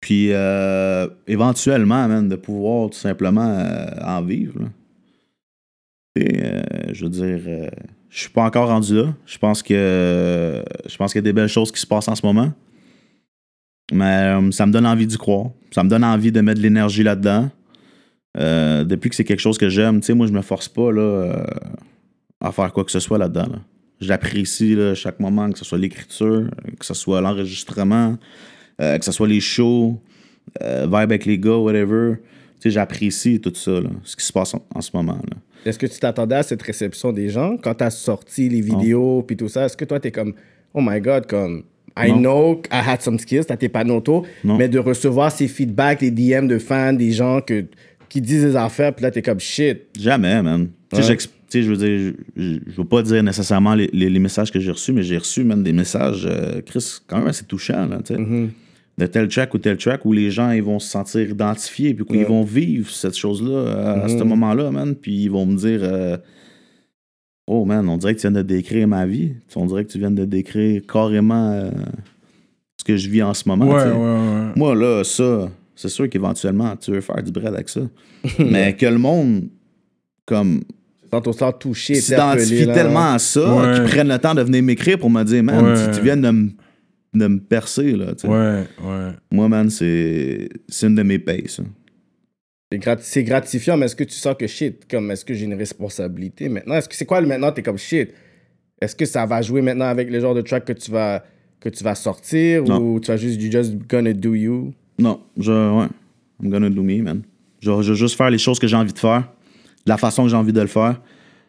Puis 0.03 0.33
euh, 0.33 1.07
éventuellement, 1.29 2.09
man, 2.09 2.29
de 2.29 2.35
pouvoir 2.35 2.91
tout 2.91 2.99
simplement 2.99 3.49
euh, 3.49 3.87
en 4.05 4.21
vivre. 4.21 4.59
là. 4.59 4.67
Sais, 6.17 6.43
euh, 6.45 6.93
je 6.93 7.05
veux 7.05 7.11
dire, 7.11 7.71
je 8.11 8.21
suis 8.21 8.29
pas 8.29 8.43
encore 8.43 8.69
rendu 8.69 8.97
là. 8.97 9.15
Je 9.25 9.39
pense 9.39 9.63
que 9.63 10.63
je 10.87 10.97
pense 10.97 11.13
qu'il 11.13 11.21
y 11.21 11.23
a 11.23 11.23
des 11.23 11.33
belles 11.33 11.49
choses 11.49 11.71
qui 11.71 11.81
se 11.81 11.87
passent 11.87 12.09
en 12.09 12.17
ce 12.17 12.27
moment. 12.27 12.53
Mais 13.93 14.35
ça 14.51 14.67
me 14.67 14.73
donne 14.73 14.87
envie 14.87 15.07
d'y 15.07 15.17
croire. 15.17 15.51
Ça 15.71 15.85
me 15.85 15.89
donne 15.89 16.05
envie 16.05 16.33
de 16.33 16.41
mettre 16.41 16.59
de 16.59 16.65
l'énergie 16.65 17.05
là-dedans. 17.05 17.49
Depuis 18.37 19.09
que 19.09 19.17
c'est 19.17 19.25
quelque 19.25 19.41
chose 19.41 19.57
que 19.57 19.69
j'aime, 19.69 20.01
tu 20.01 20.07
sais, 20.07 20.15
moi, 20.15 20.27
je 20.27 20.33
me 20.33 20.43
force 20.43 20.69
pas 20.69 20.91
là, 20.91 21.47
à 22.41 22.51
faire 22.51 22.73
quoi 22.73 22.85
que 22.85 22.91
ce 22.91 23.01
soit 23.01 23.19
là-dedans. 23.19 23.47
là. 23.53 23.59
J'apprécie 24.01 24.77
chaque 24.97 25.21
moment, 25.21 25.51
que 25.51 25.59
ce 25.59 25.65
soit 25.65 25.79
l'écriture, 25.79 26.51
que 26.79 26.85
ce 26.85 26.95
soit 26.95 27.21
l'enregistrement, 27.21 28.19
euh, 28.83 28.99
que 28.99 29.05
ce 29.05 29.13
soit 29.13 29.29
les 29.29 29.41
shows, 29.41 29.99
euh, 30.63 30.83
vibe 30.85 30.95
avec 30.95 31.25
les 31.25 31.39
gars, 31.39 31.57
whatever. 31.57 32.15
Tu 32.61 32.69
sais, 32.69 32.71
j'apprécie 32.71 33.41
tout 33.41 33.53
ça, 33.55 33.81
là, 33.81 33.91
ce 34.05 34.15
qui 34.17 34.25
se 34.25 34.33
passe 34.33 34.55
en, 34.55 34.65
en 34.75 34.81
ce 34.81 34.91
moment. 34.95 35.15
Là. 35.31 35.37
Est-ce 35.65 35.79
que 35.79 35.87
tu 35.87 35.99
t'attendais 35.99 36.35
à 36.37 36.43
cette 36.43 36.63
réception 36.63 37.13
des 37.13 37.29
gens 37.29 37.57
quand 37.63 37.75
t'as 37.75 37.91
sorti 37.91 38.49
les 38.49 38.61
vidéos 38.61 39.23
puis 39.23 39.37
tout 39.37 39.49
ça? 39.49 39.65
Est-ce 39.67 39.77
que 39.77 39.85
toi, 39.85 40.01
t'es 40.01 40.11
comme, 40.11 40.35
oh 40.75 40.81
my 40.83 41.01
God, 41.01 41.27
comme, 41.27 41.63
I 41.97 42.11
Non. 42.11 42.19
know 42.19 42.63
I 42.73 42.81
had 42.89 43.01
some 43.03 43.19
skills, 43.19 43.45
t'as 43.47 43.57
tes 43.57 43.69
panautos, 43.69 44.25
Non. 44.45 44.57
mais 44.57 44.69
de 44.69 44.79
recevoir 44.79 45.31
ces 45.31 45.47
feedbacks, 45.49 46.01
les 46.01 46.11
DM 46.11 46.47
de 46.49 46.59
fans, 46.59 46.93
des 46.93 47.13
gens 47.13 47.41
que, 47.41 47.65
qui 48.09 48.21
disent 48.21 48.45
des 48.45 48.57
affaires, 48.57 48.93
puis 48.95 49.03
là, 49.05 49.11
t'es 49.11 49.23
comme, 49.23 49.41
shit. 49.41 49.83
Jamais, 49.99 50.43
man. 50.43 50.69
Tu 50.95 51.03
sais, 51.03 51.17
tu 51.49 51.63
je 51.63 51.71
veux 51.71 51.77
dire, 51.77 52.15
je, 52.37 52.59
veux 52.79 52.85
pas 52.85 53.03
dire 53.03 53.23
nécessairement 53.23 53.75
les, 53.75 53.89
les- 53.93 54.09
les 54.09 54.19
messages 54.19 54.51
que 54.51 54.59
j'ai 54.59 54.71
reçus, 54.71 54.93
mais 54.93 55.03
j'ai 55.03 55.19
reçu, 55.19 55.45
man, 55.45 55.63
des 55.63 55.73
messages, 55.73 56.27
euh, 56.27 56.61
Chris, 56.65 56.99
quand 57.07 57.19
même 57.19 57.27
assez 57.29 57.45
touchants, 57.45 57.87
là, 57.87 57.99
tu 58.05 58.15
sais. 58.15 58.19
Mhm. 58.21 58.51
De 58.99 59.07
tel 59.07 59.27
track 59.29 59.55
ou 59.55 59.59
tel 59.59 59.79
track 59.79 60.05
où 60.05 60.13
les 60.13 60.31
gens, 60.31 60.51
ils 60.51 60.63
vont 60.63 60.79
se 60.79 60.89
sentir 60.89 61.29
identifiés, 61.31 61.95
puis 61.95 62.05
qu'ils 62.05 62.17
Ouais. 62.19 62.25
vont 62.25 62.43
vivre 62.45 62.91
cette 62.91 63.17
chose-là 63.17 63.51
euh, 63.51 64.05
à 64.05 64.09
ce 64.09 64.17
Mhm. 64.17 64.29
moment-là, 64.29 64.71
man, 64.71 64.95
puis 64.95 65.23
ils 65.25 65.29
vont 65.31 65.47
me 65.47 65.57
dire, 65.57 65.81
euh, 65.83 66.17
oh, 67.47 67.65
man, 67.65 67.89
on 67.89 67.97
dirait 67.97 68.15
que 68.15 68.21
tu 68.21 68.27
viens 68.29 68.37
de 68.37 68.43
décrire 68.47 68.87
ma 68.87 69.07
vie. 69.07 69.33
On 69.57 69.67
dirait 69.67 69.85
que 69.85 69.91
tu 69.93 69.99
viens 69.99 70.11
de 70.11 70.25
décrire 70.25 70.83
carrément 70.87 71.53
euh, 71.53 71.71
ce 72.79 72.85
que 72.85 72.97
je 72.97 73.09
vis 73.09 73.23
en 73.23 73.33
ce 73.35 73.49
moment, 73.49 73.67
Ouais, 73.67 73.83
ouais. 73.83 74.53
Moi, 74.57 74.75
là, 74.75 75.03
ça, 75.05 75.49
c'est 75.75 75.89
sûr 75.89 76.09
qu'éventuellement, 76.11 76.77
tu 76.77 76.91
veux 76.93 77.01
faire 77.01 77.23
du 77.23 77.33
bread 77.33 77.55
avec 77.55 77.69
ça. 77.71 77.81
Mais 78.39 78.77
que 78.77 78.87
le 78.87 78.99
monde, 78.99 79.45
comme, 80.27 80.63
Quand 81.11 81.27
on 81.29 81.33
sent 81.33 81.53
touché, 81.61 81.95
s'identifie 81.95 82.67
tellement 82.67 83.13
à 83.15 83.19
ça 83.19 83.55
Ouais. 83.55 83.75
qu'ils 83.75 83.85
prennent 83.85 84.09
le 84.09 84.19
temps 84.19 84.35
de 84.35 84.43
venir 84.43 84.63
m'écrire 84.63 84.99
pour 84.99 85.11
me 85.11 85.23
dire, 85.25 85.43
man, 85.43 85.65
Ouais. 85.65 85.75
tu, 85.93 85.99
tu 85.99 86.03
viens 86.05 86.17
de 86.17 86.31
me, 86.31 86.51
de 87.15 87.27
me 87.27 87.39
percer, 87.41 87.93
là. 87.93 88.15
tu 88.15 88.23
sais. 88.23 88.29
Ouais, 88.29 88.65
ouais. 88.83 89.11
Moi, 89.31 89.49
man, 89.49 89.69
c'est 89.71 90.49
c'est 90.69 90.87
une 90.87 90.95
de 90.95 91.03
mes 91.03 91.19
payes, 91.19 91.49
ça. 91.49 91.63
C'est 92.71 92.79
grat- 92.79 92.97
c'est 93.03 93.23
gratifiant, 93.25 93.77
mais 93.77 93.87
est-ce 93.87 93.97
que 93.97 94.05
tu 94.05 94.15
sens 94.15 94.35
que 94.39 94.47
shit, 94.47 94.87
comme, 94.91 95.11
est-ce 95.11 95.25
que 95.25 95.35
j'ai 95.35 95.45
une 95.45 95.55
responsabilité 95.55 96.49
maintenant? 96.49 96.75
Est-ce 96.77 96.89
que 96.89 96.95
c'est 96.95 97.05
quoi 97.05 97.21
le 97.21 97.27
maintenant? 97.27 97.53
T'es 97.53 97.63
comme 97.63 97.77
shit? 97.79 98.11
Est-ce 98.81 98.97
que 98.97 99.05
ça 99.05 99.27
va 99.27 99.43
jouer 99.43 99.61
maintenant 99.63 99.85
avec 99.87 100.11
le 100.11 100.19
genre 100.21 100.35
de 100.35 100.41
track 100.41 100.65
que 100.65 100.73
tu 100.73 100.91
vas, 100.91 101.23
que 101.61 101.69
tu 101.69 101.85
vas 101.85 101.95
sortir 101.95 102.65
Non. 102.65 102.79
ou 102.81 102.99
tu 103.01 103.09
vas 103.09 103.17
juste, 103.19 103.41
you 103.41 103.51
just 103.53 103.75
gonna 103.89 104.13
do 104.15 104.35
you? 104.35 104.73
Non, 104.99 105.21
je, 105.39 105.53
ouais, 105.53 105.87
I'm 106.43 106.51
gonna 106.51 106.71
do 106.71 106.83
me, 106.83 107.03
man. 107.03 107.23
Je, 107.61 107.71
je 107.83 107.93
vais 107.93 107.99
juste 107.99 108.17
faire 108.17 108.31
les 108.31 108.39
choses 108.39 108.59
que 108.59 108.67
j'ai 108.67 108.77
envie 108.77 108.93
de 108.93 108.99
faire, 108.99 109.21
de 109.85 109.91
la 109.91 109.99
façon 109.99 110.25
que 110.25 110.31
j'ai 110.31 110.37
envie 110.37 110.53
de 110.53 110.61
le 110.61 110.67
faire, 110.67 111.01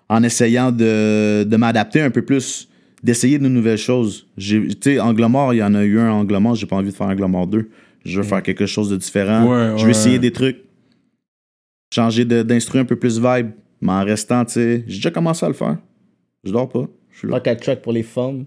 en 0.10 0.22
essayant 0.23 0.72
de, 0.73 1.44
de 1.44 1.56
m'adapter 1.57 2.02
un 2.02 2.11
peu 2.11 2.22
plus, 2.22 2.68
d'essayer 3.03 3.38
de 3.39 3.47
nouvelles 3.47 3.77
choses. 3.77 4.27
J'ai- 4.38 4.67
Tu 4.69 4.77
sais, 4.93 4.99
Anglomore, 4.99 5.53
il 5.53 5.57
y 5.57 5.63
en 5.63 5.75
a 5.75 5.84
eu 5.84 5.99
un 5.99 6.11
Anglomore, 6.11 6.55
j'ai 6.55 6.65
pas 6.65 6.77
envie 6.77 6.89
de 6.91 6.95
faire 6.95 7.07
Anglomore 7.07 7.47
2. 7.47 7.69
Je 8.05 8.17
veux 8.19 8.25
faire 8.27 8.41
quelque 8.43 8.65
chose 8.65 8.89
de 8.89 8.97
différent. 8.97 9.45
Ouais, 9.45 9.73
je 9.77 9.81
veux 9.81 9.85
ouais. 9.85 9.91
essayer 9.91 10.19
des 10.19 10.31
trucs, 10.31 10.57
changer 11.93 12.25
de- 12.25 12.43
d'instru 12.43 12.80
un 12.80 12.85
peu 12.85 12.95
plus 12.95 13.19
vibe, 13.19 13.51
mais 13.81 13.91
en 13.91 14.03
restant, 14.03 14.43
tu 14.45 14.53
sais, 14.53 14.84
j'ai 14.88 14.95
déjà 14.97 15.11
commencé 15.11 15.45
à 15.45 15.49
le 15.49 15.53
faire. 15.55 15.77
Je 16.43 16.51
dors 16.51 16.67
pas. 16.69 16.85
Je 17.11 17.17
suis 17.19 17.27
là. 17.27 17.34
Pas 17.35 17.39
qu'un 17.41 17.55
track 17.55 17.81
pour 17.81 17.93
les 17.93 18.03
femmes. 18.03 18.45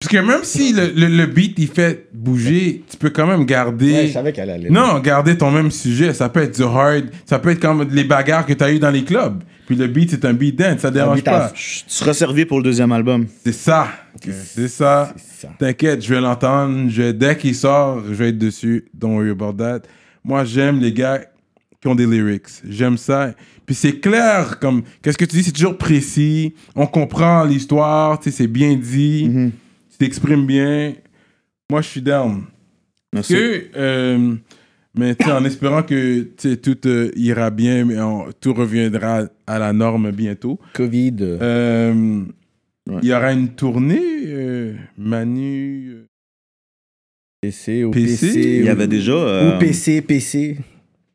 Parce 0.00 0.12
que 0.12 0.18
même 0.18 0.44
si 0.44 0.72
le, 0.72 0.92
le, 0.96 1.06
le 1.08 1.26
beat 1.26 1.58
il 1.58 1.66
fait 1.66 2.08
bouger, 2.12 2.82
tu 2.88 2.96
peux 2.96 3.10
quand 3.10 3.26
même 3.26 3.44
garder. 3.44 3.92
Ouais, 3.92 4.06
je 4.06 4.12
savais 4.12 4.32
qu'elle 4.32 4.48
allait. 4.50 4.70
non, 4.70 5.00
garder 5.00 5.36
ton 5.36 5.50
même 5.50 5.70
sujet. 5.72 6.14
Ça 6.14 6.28
peut 6.28 6.40
être 6.40 6.54
du 6.56 6.62
hard, 6.62 7.06
ça 7.26 7.38
peut 7.40 7.50
être 7.50 7.60
comme 7.60 7.82
les 7.92 8.04
bagarres 8.04 8.46
que 8.46 8.52
tu 8.52 8.62
as 8.62 8.72
eu 8.72 8.78
dans 8.78 8.90
les 8.90 9.02
clubs. 9.04 9.42
Puis 9.68 9.76
le 9.76 9.86
beat, 9.86 10.08
c'est 10.10 10.24
un 10.24 10.32
beat 10.32 10.56
dance, 10.56 10.80
ça 10.80 10.90
dérange 10.90 11.16
beat 11.16 11.26
pas. 11.26 11.50
Tu 11.54 11.82
seras 11.88 12.14
servi 12.14 12.46
pour 12.46 12.56
le 12.56 12.64
deuxième 12.64 12.90
album. 12.90 13.26
C'est 13.44 13.52
ça. 13.52 13.88
C'est 14.18 14.66
ça. 14.66 15.14
T'inquiète, 15.58 16.02
je 16.02 16.14
vais 16.14 16.22
l'entendre. 16.22 16.90
Dès 17.12 17.36
qu'il 17.36 17.54
sort, 17.54 18.02
je 18.08 18.14
vais 18.14 18.30
être 18.30 18.38
dessus. 18.38 18.86
Don't 18.94 19.14
worry 19.14 19.28
about 19.28 19.52
that. 19.62 19.80
Moi, 20.24 20.46
j'aime 20.46 20.80
les 20.80 20.90
gars 20.90 21.20
qui 21.82 21.86
ont 21.86 21.94
des 21.94 22.06
lyrics. 22.06 22.48
J'aime 22.66 22.96
ça. 22.96 23.34
Puis 23.66 23.74
c'est 23.74 24.00
clair, 24.00 24.58
comme, 24.58 24.84
qu'est-ce 25.02 25.18
que 25.18 25.26
tu 25.26 25.36
dis, 25.36 25.42
c'est 25.42 25.52
toujours 25.52 25.76
précis. 25.76 26.54
On 26.74 26.86
comprend 26.86 27.44
l'histoire, 27.44 28.18
tu 28.18 28.30
sais, 28.30 28.36
c'est 28.38 28.46
bien 28.46 28.74
dit. 28.74 29.30
Tu 29.90 29.98
t'exprimes 29.98 30.46
bien. 30.46 30.94
Moi, 31.68 31.82
je 31.82 31.88
suis 31.88 32.00
down. 32.00 32.44
Merci. 33.12 33.34
Que, 33.34 33.66
euh, 33.76 34.34
mais 34.94 35.16
en 35.30 35.44
espérant 35.44 35.82
que 35.82 36.22
tout 36.56 36.86
euh, 36.88 37.10
ira 37.16 37.50
bien, 37.50 37.84
mais 37.84 38.00
on- 38.00 38.26
tout 38.40 38.54
reviendra 38.54 39.22
à 39.46 39.58
la 39.58 39.72
norme 39.72 40.10
bientôt. 40.10 40.58
Covid. 40.74 41.16
euh, 41.20 42.22
Ouais. 42.90 43.00
Il 43.02 43.08
y 43.10 43.12
aura 43.12 43.32
une 43.34 43.48
tournée, 43.50 44.00
euh, 44.28 44.72
Manu. 44.96 46.04
PC 47.42 47.84
ou 47.84 47.90
PC, 47.90 48.26
PC. 48.26 48.40
Il 48.40 48.64
y 48.64 48.68
ou- 48.68 48.72
avait 48.72 48.86
déjà. 48.86 49.12
euh, 49.12 49.56
Ou 49.56 49.58
PC, 49.58 50.00
PC. 50.02 50.56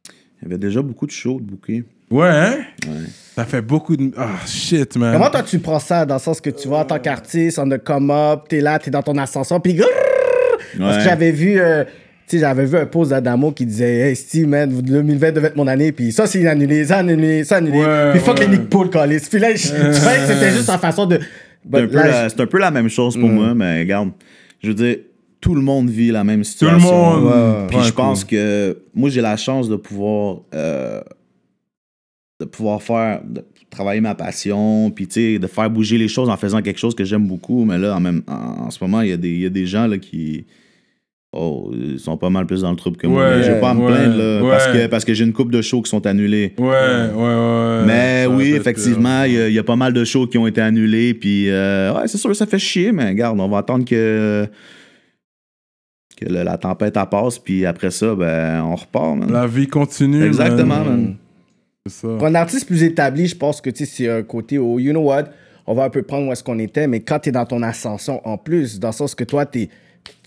Il 0.08 0.44
y 0.44 0.45
avait 0.45 0.58
déjà 0.60 0.82
beaucoup 0.82 1.06
de 1.08 1.12
shows 1.12 1.40
de 1.40 1.45
bouquets. 1.45 1.84
Ouais, 2.12 2.28
hein? 2.30 2.58
Ouais. 2.88 3.06
Ça 3.36 3.44
fait 3.45 3.62
beaucoup 3.64 3.98
de. 3.98 4.12
Ah, 4.16 4.36
shit, 4.45 4.95
man. 4.98 5.14
Comment 5.14 5.32
toi 5.32 5.41
tu 5.41 5.58
prends 5.60 5.80
ça 5.80 6.06
dans 6.06 6.16
le 6.16 6.22
sens 6.22 6.40
que 6.40 6.52
tu 6.52 6.68
vois 6.68 6.80
en 6.82 6.86
tant 6.86 7.00
qu'artiste, 7.00 7.58
on 7.58 7.70
a 7.72 7.80
come 7.80 8.12
up, 8.12 8.41
t'es 8.48 8.62
là, 8.62 8.78
t'es 8.78 8.91
dans 8.91 9.02
ton 9.02 9.18
ascension, 9.18 9.60
puis 9.60 9.76
parce 10.78 10.98
que 10.98 11.04
j'avais 11.04 11.32
vu, 11.32 11.60
euh, 11.60 11.84
sais, 12.38 12.39
j'avais 12.39 12.65
vu 12.65 12.77
un 12.77 12.85
post 12.85 13.10
d'Adamo 13.11 13.51
qui 13.51 13.65
disait, 13.65 14.10
hey 14.10 14.15
Steve, 14.15 14.47
man, 14.47 14.69
2020 14.69 15.31
devait 15.31 15.47
être 15.47 15.55
mon 15.55 15.68
année, 15.68 15.91
puis 15.91 16.11
ça 16.11 16.26
c'est 16.27 16.45
annulé, 16.47 16.85
ça 16.85 16.97
annulé, 16.97 17.43
ça 17.43 17.57
annulé, 17.57 17.80
Ouais, 17.80 18.11
puis 18.11 18.19
fuck 18.19 18.38
ouais. 18.39 18.47
les 18.47 18.57
Nick 18.57 18.69
Paul, 18.69 18.89
callis. 18.89 19.27
Puis 19.30 19.39
là, 19.39 19.51
je, 19.55 19.68
je 19.68 19.68
trouvais 19.99 20.15
que 20.18 20.34
c'était 20.34 20.51
juste 20.51 20.69
en 20.69 20.77
façon 20.77 21.05
de. 21.05 21.19
C'est 21.72 21.80
un, 21.81 21.88
peu 21.88 21.95
la, 21.95 22.30
c'est 22.30 22.39
un 22.41 22.45
peu 22.47 22.60
la 22.60 22.72
même 22.72 22.89
chose 22.89 23.18
pour 23.18 23.30
Mm. 23.30 23.34
moi, 23.34 23.53
mais 23.53 23.80
regarde, 23.80 24.11
je 24.61 24.68
veux 24.68 24.73
dire, 24.73 24.97
tout 25.39 25.55
le 25.55 25.61
monde 25.61 25.89
vit 25.89 26.11
la 26.11 26.23
même 26.23 26.39
Tout 26.41 26.45
situation. 26.45 27.15
le 27.15 27.22
monde. 27.22 27.23
Ouais. 27.26 27.68
Puis 27.69 27.77
je 27.80 27.91
cool. 27.91 27.93
pense 27.95 28.23
que 28.26 28.77
moi, 28.93 29.10
j'ai 29.10 29.22
la 29.22 29.35
chance 29.38 29.69
de 29.69 29.76
pouvoir, 29.77 30.41
euh, 30.53 31.01
de 32.39 32.45
pouvoir 32.45 32.81
faire, 32.81 33.22
de 33.26 33.43
travailler 33.69 34.01
ma 34.01 34.14
passion, 34.15 34.91
puis 34.91 35.07
tu 35.07 35.14
sais, 35.34 35.39
de 35.39 35.47
faire 35.47 35.69
bouger 35.69 35.97
les 35.97 36.07
choses 36.07 36.30
en 36.30 36.38
faisant 36.38 36.61
quelque 36.61 36.80
chose 36.80 36.93
que 36.95 37.03
j'aime 37.03 37.27
beaucoup. 37.27 37.65
Mais 37.65 37.77
là, 37.77 37.95
en, 37.95 37.99
même, 37.99 38.22
en, 38.27 38.65
en 38.65 38.69
ce 38.69 38.84
moment, 38.84 39.01
il 39.01 39.10
y, 39.10 39.14
a 39.14 39.18
des- 39.18 39.30
il 39.31 39.41
y 39.41 39.45
a 39.45 39.49
des 39.49 39.65
gens 39.65 39.88
là, 39.88 39.97
qui. 39.97 40.45
Oh, 41.35 41.72
ils 41.73 41.99
sont 41.99 42.15
pas 42.15 42.30
mal 42.30 42.45
plus 42.45 42.61
dans 42.61 42.69
le 42.69 42.76
trouble 42.76 42.95
que 42.97 43.07
moi. 43.07 43.27
Ouais, 43.27 43.41
Je 43.43 43.51
vais 43.53 43.60
pas 43.60 43.72
à 43.72 43.73
me 43.73 43.81
ouais, 43.81 43.88
plaindre 43.91 44.18
là, 44.18 44.49
parce 44.51 44.68
que, 44.68 44.85
parce 44.88 45.03
que 45.03 45.14
j'ai 45.15 45.26
une 45.26 45.34
coupe 45.34 45.51
de 45.51 45.64
shows 45.64 45.81
qui 45.81 45.89
sont 45.89 46.05
annulés. 46.05 46.53
Ouais, 46.60 46.65
ouais, 46.65 47.11
ouais. 47.15 47.84
Mais 47.88 48.26
oui, 48.30 48.53
effectivement, 48.53 49.22
peur. 49.22 49.26
il 49.26 49.34
y, 49.34 49.41
a- 49.41 49.47
il 49.49 49.53
y 49.55 49.60
a 49.60 49.64
pas 49.64 49.76
mal 49.76 49.93
de 49.93 50.03
shows 50.03 50.27
qui 50.27 50.38
ont 50.38 50.45
été 50.45 50.61
annulés. 50.61 51.15
Puis, 51.15 51.49
euh, 51.49 51.91
ouais, 51.95 52.07
c'est 52.07 52.19
sûr, 52.19 52.35
ça 52.35 52.45
fait 52.45 52.60
chier, 52.60 52.91
mais 52.91 53.07
regarde, 53.10 53.39
on 53.39 53.47
va 53.49 53.57
attendre 53.57 53.84
que, 53.84 54.47
que 56.18 56.26
le- 56.26 56.43
la 56.43 56.57
tempête 56.57 56.95
elle 56.97 57.10
passe. 57.10 57.39
Puis 57.39 57.65
après 57.65 57.91
ça, 57.91 58.14
ben, 58.15 58.61
on 58.64 58.76
repart. 58.76 59.15
man. 59.18 59.31
La 59.31 59.47
vie 59.47 59.68
continue. 59.68 60.23
Exactement, 60.23 60.84
man. 60.85 61.15
C'est 61.88 61.93
ça. 61.93 62.07
Pour 62.18 62.27
un 62.27 62.35
artiste 62.35 62.68
plus 62.68 62.84
établi, 62.84 63.27
je 63.27 63.35
pense 63.35 63.60
que 63.60 63.69
tu 63.69 63.85
sais, 63.85 63.91
c'est 63.91 64.10
un 64.10 64.23
côté 64.23 64.57
où, 64.60 64.80
you 64.80 64.91
know 64.91 65.01
what, 65.01 65.23
on 65.65 65.73
va 65.73 65.85
un 65.85 65.89
peu 65.89 66.01
prendre 66.03 66.27
où 66.27 66.31
est-ce 66.31 66.43
qu'on 66.43 66.60
était, 66.60 66.88
mais 66.88 66.99
quand 67.01 67.19
tu 67.19 67.30
es 67.30 67.31
dans 67.31 67.45
ton 67.45 67.61
ascension 67.64 68.22
en 68.27 68.38
plus, 68.38 68.80
dans 68.80 68.89
le 68.89 68.93
sens 68.93 69.15
que 69.15 69.23
toi, 69.23 69.45
t'es- 69.45 69.69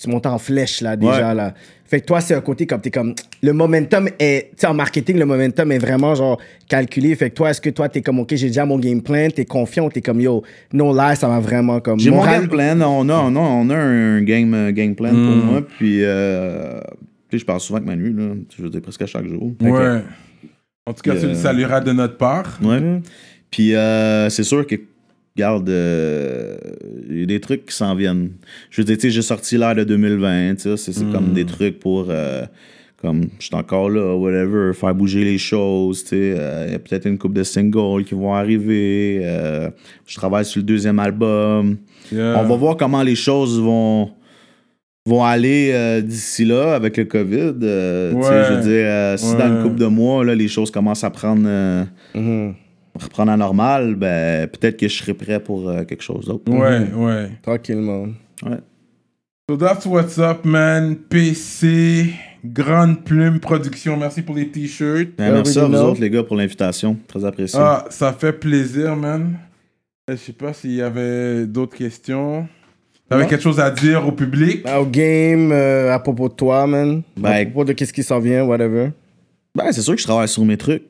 tu 0.00 0.10
montes 0.10 0.26
en 0.26 0.38
flèche 0.38 0.80
là 0.80 0.96
déjà. 0.96 1.28
Ouais. 1.28 1.34
Là. 1.34 1.54
Fait 1.88 2.00
que 2.00 2.06
toi, 2.06 2.20
c'est 2.20 2.34
un 2.34 2.40
côté 2.40 2.66
comme 2.66 2.80
tu 2.80 2.90
comme. 2.90 3.14
Le 3.42 3.52
momentum 3.52 4.08
est. 4.18 4.50
Tu 4.50 4.56
sais, 4.58 4.66
en 4.66 4.74
marketing, 4.74 5.18
le 5.18 5.24
momentum 5.26 5.70
est 5.70 5.78
vraiment 5.78 6.14
genre 6.16 6.40
calculé. 6.68 7.14
Fait 7.14 7.30
que 7.30 7.36
toi, 7.36 7.50
est-ce 7.50 7.60
que 7.60 7.70
toi, 7.70 7.88
tu 7.88 7.98
es 7.98 8.02
comme, 8.02 8.18
OK, 8.18 8.34
j'ai 8.34 8.48
déjà 8.48 8.66
mon 8.66 8.78
game 8.78 9.00
plan, 9.02 9.28
tu 9.32 9.42
es 9.42 9.44
confiant 9.44 9.86
ou 9.86 9.90
tu 9.90 10.00
es 10.00 10.02
comme, 10.02 10.20
yo, 10.20 10.42
no 10.72 10.92
lie, 10.92 11.14
ça 11.16 11.28
va 11.28 11.38
vraiment 11.38 11.78
comme. 11.80 12.00
J'ai 12.00 12.10
mon 12.10 12.24
game 12.24 12.48
plan. 12.48 12.80
On 12.80 13.08
a, 13.08 13.14
on 13.14 13.36
a, 13.36 13.40
on 13.40 13.70
a 13.70 13.76
un 13.76 14.20
game, 14.22 14.52
euh, 14.54 14.72
game 14.72 14.94
plan 14.96 15.10
pour 15.10 15.18
Mm. 15.18 15.40
moi. 15.44 15.62
Puis, 15.78 16.00
euh, 16.02 16.80
tu 17.30 17.36
sais, 17.36 17.38
je 17.38 17.44
parle 17.44 17.60
souvent 17.60 17.76
avec 17.78 17.88
Manu, 17.88 18.12
là. 18.12 18.34
Je 18.56 18.62
veux 18.62 18.70
dire, 18.70 18.82
presque 18.82 19.02
à 19.02 19.06
chaque 19.06 19.26
jour. 19.28 19.52
Ouais. 19.60 20.00
En 20.88 20.92
tout 20.92 21.02
cas, 21.02 21.12
Puis, 21.12 21.20
tu 21.20 21.26
le 21.26 21.32
euh, 21.32 21.34
salueras 21.34 21.80
de 21.80 21.92
notre 21.92 22.16
part. 22.16 22.58
Ouais. 22.62 23.00
Puis 23.50 23.74
euh, 23.74 24.28
c'est 24.28 24.42
sûr 24.42 24.66
que, 24.66 24.74
regarde, 25.36 25.68
euh, 25.68 26.56
il 27.10 27.20
y 27.20 27.22
a 27.22 27.26
des 27.26 27.40
trucs 27.40 27.66
qui 27.66 27.74
s'en 27.74 27.94
viennent. 27.94 28.30
Je 28.70 28.80
veux 28.80 28.84
dire, 28.84 28.96
tu 28.96 29.02
sais, 29.02 29.10
j'ai 29.10 29.22
sorti 29.22 29.58
l'air 29.58 29.74
de 29.74 29.84
2020, 29.84 30.54
tu 30.56 30.76
sais, 30.76 30.92
c'est 30.92 31.10
comme 31.12 31.32
des 31.32 31.44
trucs 31.44 31.78
pour, 31.78 32.06
euh, 32.08 32.42
comme, 33.02 33.24
je 33.38 33.46
suis 33.46 33.54
encore 33.54 33.90
là, 33.90 34.14
whatever, 34.16 34.72
faire 34.72 34.94
bouger 34.94 35.24
les 35.24 35.38
choses, 35.38 36.02
tu 36.04 36.08
sais. 36.10 36.34
euh, 36.38 36.64
Il 36.68 36.72
y 36.72 36.74
a 36.74 36.78
peut-être 36.78 37.06
une 37.06 37.18
coupe 37.18 37.34
de 37.34 37.42
singles 37.42 38.04
qui 38.04 38.14
vont 38.14 38.32
arriver. 38.34 39.20
je 40.06 40.14
travaille 40.16 40.44
sur 40.44 40.60
le 40.60 40.64
deuxième 40.66 40.98
album. 40.98 41.76
Yeah. 42.12 42.38
On 42.40 42.44
va 42.48 42.56
voir 42.56 42.76
comment 42.76 43.02
les 43.02 43.16
choses 43.16 43.60
vont 43.60 44.10
vont 45.08 45.22
aller 45.22 45.70
euh, 45.72 46.00
d'ici 46.00 46.44
là 46.44 46.74
avec 46.74 46.96
le 46.96 47.04
COVID. 47.04 47.52
euh, 47.62 48.12
Ouais. 48.12 48.22
Je 48.48 48.54
veux 48.54 48.60
dire, 48.62 48.86
euh, 48.86 49.16
si 49.16 49.32
Ouais. 49.34 49.38
dans 49.38 49.46
une 49.56 49.62
couple 49.62 49.76
de 49.78 49.86
mois, 49.86 50.24
là, 50.24 50.34
les 50.34 50.48
choses 50.48 50.68
commencent 50.72 51.04
à 51.04 51.10
prendre, 51.10 51.46
Mhm. 52.14 52.54
Reprendre 52.98 53.32
à 53.32 53.36
normal, 53.36 53.94
ben, 53.94 54.46
peut-être 54.48 54.76
que 54.78 54.88
je 54.88 54.94
serai 54.96 55.14
prêt 55.14 55.40
pour 55.40 55.68
euh, 55.68 55.84
quelque 55.84 56.02
chose 56.02 56.26
d'autre. 56.26 56.50
Ouais, 56.50 56.86
ouais. 56.94 57.30
Tranquillement. 57.42 58.06
Ouais. 58.44 58.58
So 59.48 59.56
that's 59.56 59.86
what's 59.86 60.18
up, 60.18 60.44
man. 60.44 60.96
PC, 60.96 62.12
Grande 62.44 63.04
Plume 63.04 63.38
Production. 63.40 63.96
Merci 63.96 64.22
pour 64.22 64.34
les 64.34 64.48
t-shirts. 64.48 65.10
Ben, 65.16 65.32
merci 65.32 65.58
à 65.58 65.64
vous 65.66 65.74
autres, 65.76 66.00
les 66.00 66.10
gars, 66.10 66.22
pour 66.24 66.36
l'invitation. 66.36 66.96
Très 67.06 67.24
apprécié. 67.24 67.58
Ah, 67.62 67.84
ça 67.90 68.12
fait 68.12 68.32
plaisir, 68.32 68.96
man. 68.96 69.36
Euh, 70.10 70.14
Je 70.14 70.16
sais 70.16 70.32
pas 70.32 70.52
s'il 70.52 70.72
y 70.74 70.82
avait 70.82 71.46
d'autres 71.46 71.76
questions. 71.76 72.48
T'avais 73.08 73.22
Non. 73.22 73.28
quelque 73.28 73.42
chose 73.42 73.60
à 73.60 73.70
dire 73.70 74.04
au 74.06 74.10
public? 74.10 74.66
Au 74.68 74.84
game, 74.84 75.52
euh, 75.52 75.92
à 75.94 75.98
propos 76.00 76.28
de 76.28 76.34
toi, 76.34 76.66
man. 76.66 77.02
à 77.18 77.20
Ben, 77.20 77.44
propos 77.52 77.64
de 77.66 77.72
qu'est-ce 77.72 77.92
qui 77.92 78.02
s'en 78.02 78.18
vient, 78.18 78.44
whatever. 78.44 78.90
Ben, 79.54 79.70
c'est 79.70 79.80
sûr 79.82 79.94
que 79.94 80.00
je 80.00 80.06
travaille 80.06 80.26
sur 80.28 80.44
mes 80.44 80.56
trucs. 80.56 80.82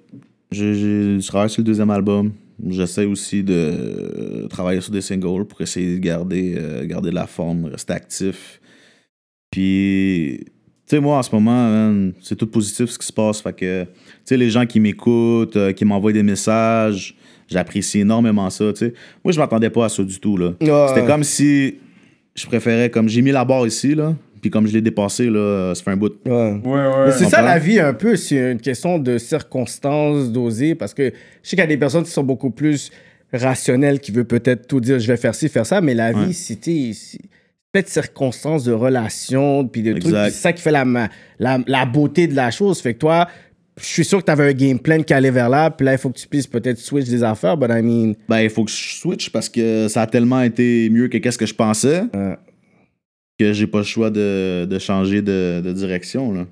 Je, 0.53 0.75
je- 0.75 1.19
je 1.21 1.27
travaille 1.27 1.51
sur 1.51 1.61
le 1.61 1.67
deuxième 1.67 1.91
album. 1.91 2.33
J'essaie 2.69 3.05
aussi 3.05 3.43
de 3.43 3.53
euh, 3.55 4.47
travailler 4.49 4.81
sur 4.81 4.93
des 4.93 5.01
singles 5.03 5.45
pour 5.47 5.61
essayer 5.61 5.95
de 5.97 5.99
garder, 6.01 6.55
euh, 6.57 6.87
garder 6.87 7.11
de 7.11 7.15
la 7.15 7.27
forme, 7.27 7.67
rester 7.67 7.93
actif. 7.93 8.61
Puis, 9.51 10.41
tu 10.45 10.47
sais, 10.87 11.01
moi, 11.01 11.19
en 11.19 11.23
ce 11.23 11.35
moment, 11.35 12.11
c'est 12.23 12.37
tout 12.37 12.47
positif 12.47 12.91
ce 12.91 12.99
qui 12.99 13.07
se 13.07 13.13
passe. 13.13 13.41
Fait 13.41 13.53
que, 13.55 13.85
tu 13.85 13.91
sais, 14.25 14.37
les 14.37 14.51
gens 14.51 14.67
qui 14.67 14.81
m'écoutent, 14.81 15.57
euh, 15.57 15.73
qui 15.73 15.85
m'envoient 15.85 16.13
des 16.13 16.23
messages, 16.23 17.15
j'apprécie 17.49 18.01
énormément 18.01 18.49
ça, 18.51 18.73
tu 18.73 18.79
sais. 18.87 18.95
Moi, 19.25 19.33
je 19.33 19.39
m'attendais 19.39 19.71
pas 19.71 19.87
à 19.87 19.89
ça 19.89 20.03
du 20.03 20.19
tout, 20.19 20.37
là. 20.37 20.53
Ouais. 20.61 20.89
C'était 20.89 21.07
comme 21.07 21.25
si 21.25 21.75
je 22.35 22.47
préférais, 22.47 22.91
comme 22.91 23.09
j'ai 23.09 23.23
mis 23.23 23.33
la 23.33 23.45
barre 23.45 23.67
ici, 23.67 23.95
là, 23.95 24.15
puis 24.41 24.51
comme 24.51 24.67
je 24.67 24.73
l'ai 24.73 24.83
dépassé, 24.83 25.29
là, 25.31 25.75
ça 25.75 25.83
fait 25.83 25.91
un 25.91 25.97
bout. 25.97 26.13
Ouais. 26.27 26.61
Ouais, 26.65 26.73
ouais. 26.73 27.13
C'est 27.13 27.25
ça 27.27 27.43
la 27.43 27.59
vie 27.59 27.79
un 27.81 27.95
peu, 27.95 28.17
c'est 28.17 28.53
une 28.53 28.61
question 28.61 28.99
de 28.99 29.19
circonstances, 29.19 30.31
d'oser, 30.31 30.75
parce 30.75 30.95
que 30.95 31.05
je 31.43 31.49
sais 31.49 31.57
qu'il 31.57 31.59
y 31.61 31.63
a 31.63 31.67
des 31.67 31.77
personnes 31.77 32.05
qui 32.05 32.11
sont 32.11 32.25
beaucoup 32.25 32.51
plus 32.51 32.91
rationnelles, 33.33 34.01
qui 34.01 34.13
veulent 34.13 34.25
peut-être 34.25 34.67
tout 34.67 34.81
dire, 34.81 34.99
je 34.99 35.07
vais 35.07 35.17
faire 35.17 35.35
ci, 35.35 35.49
faire 35.49 35.67
ça, 35.67 35.81
mais 35.81 35.95
la 35.95 36.13
Ouais. 36.13 36.27
vie, 36.27 36.35
c'était 36.35 36.93
c'est 36.95 37.19
peut-être 37.73 37.89
circonstances 37.89 38.65
de 38.65 38.73
relations, 38.73 39.67
puis 39.67 39.83
de 39.83 39.93
trucs, 39.93 40.05
Exact. 40.07 40.31
c'est 40.31 40.41
ça 40.41 40.53
qui 40.53 40.63
fait 40.63 40.71
la, 40.71 40.85
la, 41.39 41.59
la 41.67 41.85
beauté 41.87 42.27
de 42.27 42.35
la 42.35 42.51
chose. 42.51 42.81
Fait 42.81 42.95
que 42.95 42.99
toi, 42.99 43.29
je 43.79 43.85
suis 43.85 44.05
sûr 44.05 44.21
que 44.21 44.25
tu 44.25 44.31
avais 44.31 44.49
un 44.49 44.53
game 44.55 44.79
plan 44.79 45.03
qui 45.03 45.13
allait 45.13 45.31
vers 45.31 45.51
là, 45.51 45.71
puis 45.71 45.85
là, 45.85 45.93
il 45.93 45.99
faut 45.99 46.09
que 46.09 46.19
tu 46.19 46.27
puisses 46.27 46.47
peut-être 46.47 46.79
switch 46.79 47.07
des 47.09 47.23
affaires, 47.23 47.57
but 47.59 47.69
I 47.71 47.83
mean, 47.83 48.15
Ben, 48.29 48.41
il 48.41 48.49
faut 48.49 48.65
que 48.65 48.71
je 48.71 48.77
switch 48.99 49.29
parce 49.31 49.49
que 49.51 49.89
ça 49.89 50.03
a 50.03 50.07
tellement 50.07 50.41
été 50.41 50.89
mieux 50.89 51.09
que 51.09 51.19
qu'est-ce 51.19 51.37
que 51.37 51.45
je 51.47 51.55
pensais 51.55 52.03
Ouais. 52.15 52.37
Que 53.39 53.53
j'ai 53.53 53.67
pas 53.67 53.79
le 53.79 53.85
choix 53.85 54.11
de, 54.11 54.67
de 54.69 54.79
changer 54.79 55.23
de, 55.23 55.61
de 55.65 55.73
direction. 55.73 56.33
Là. 56.33 56.47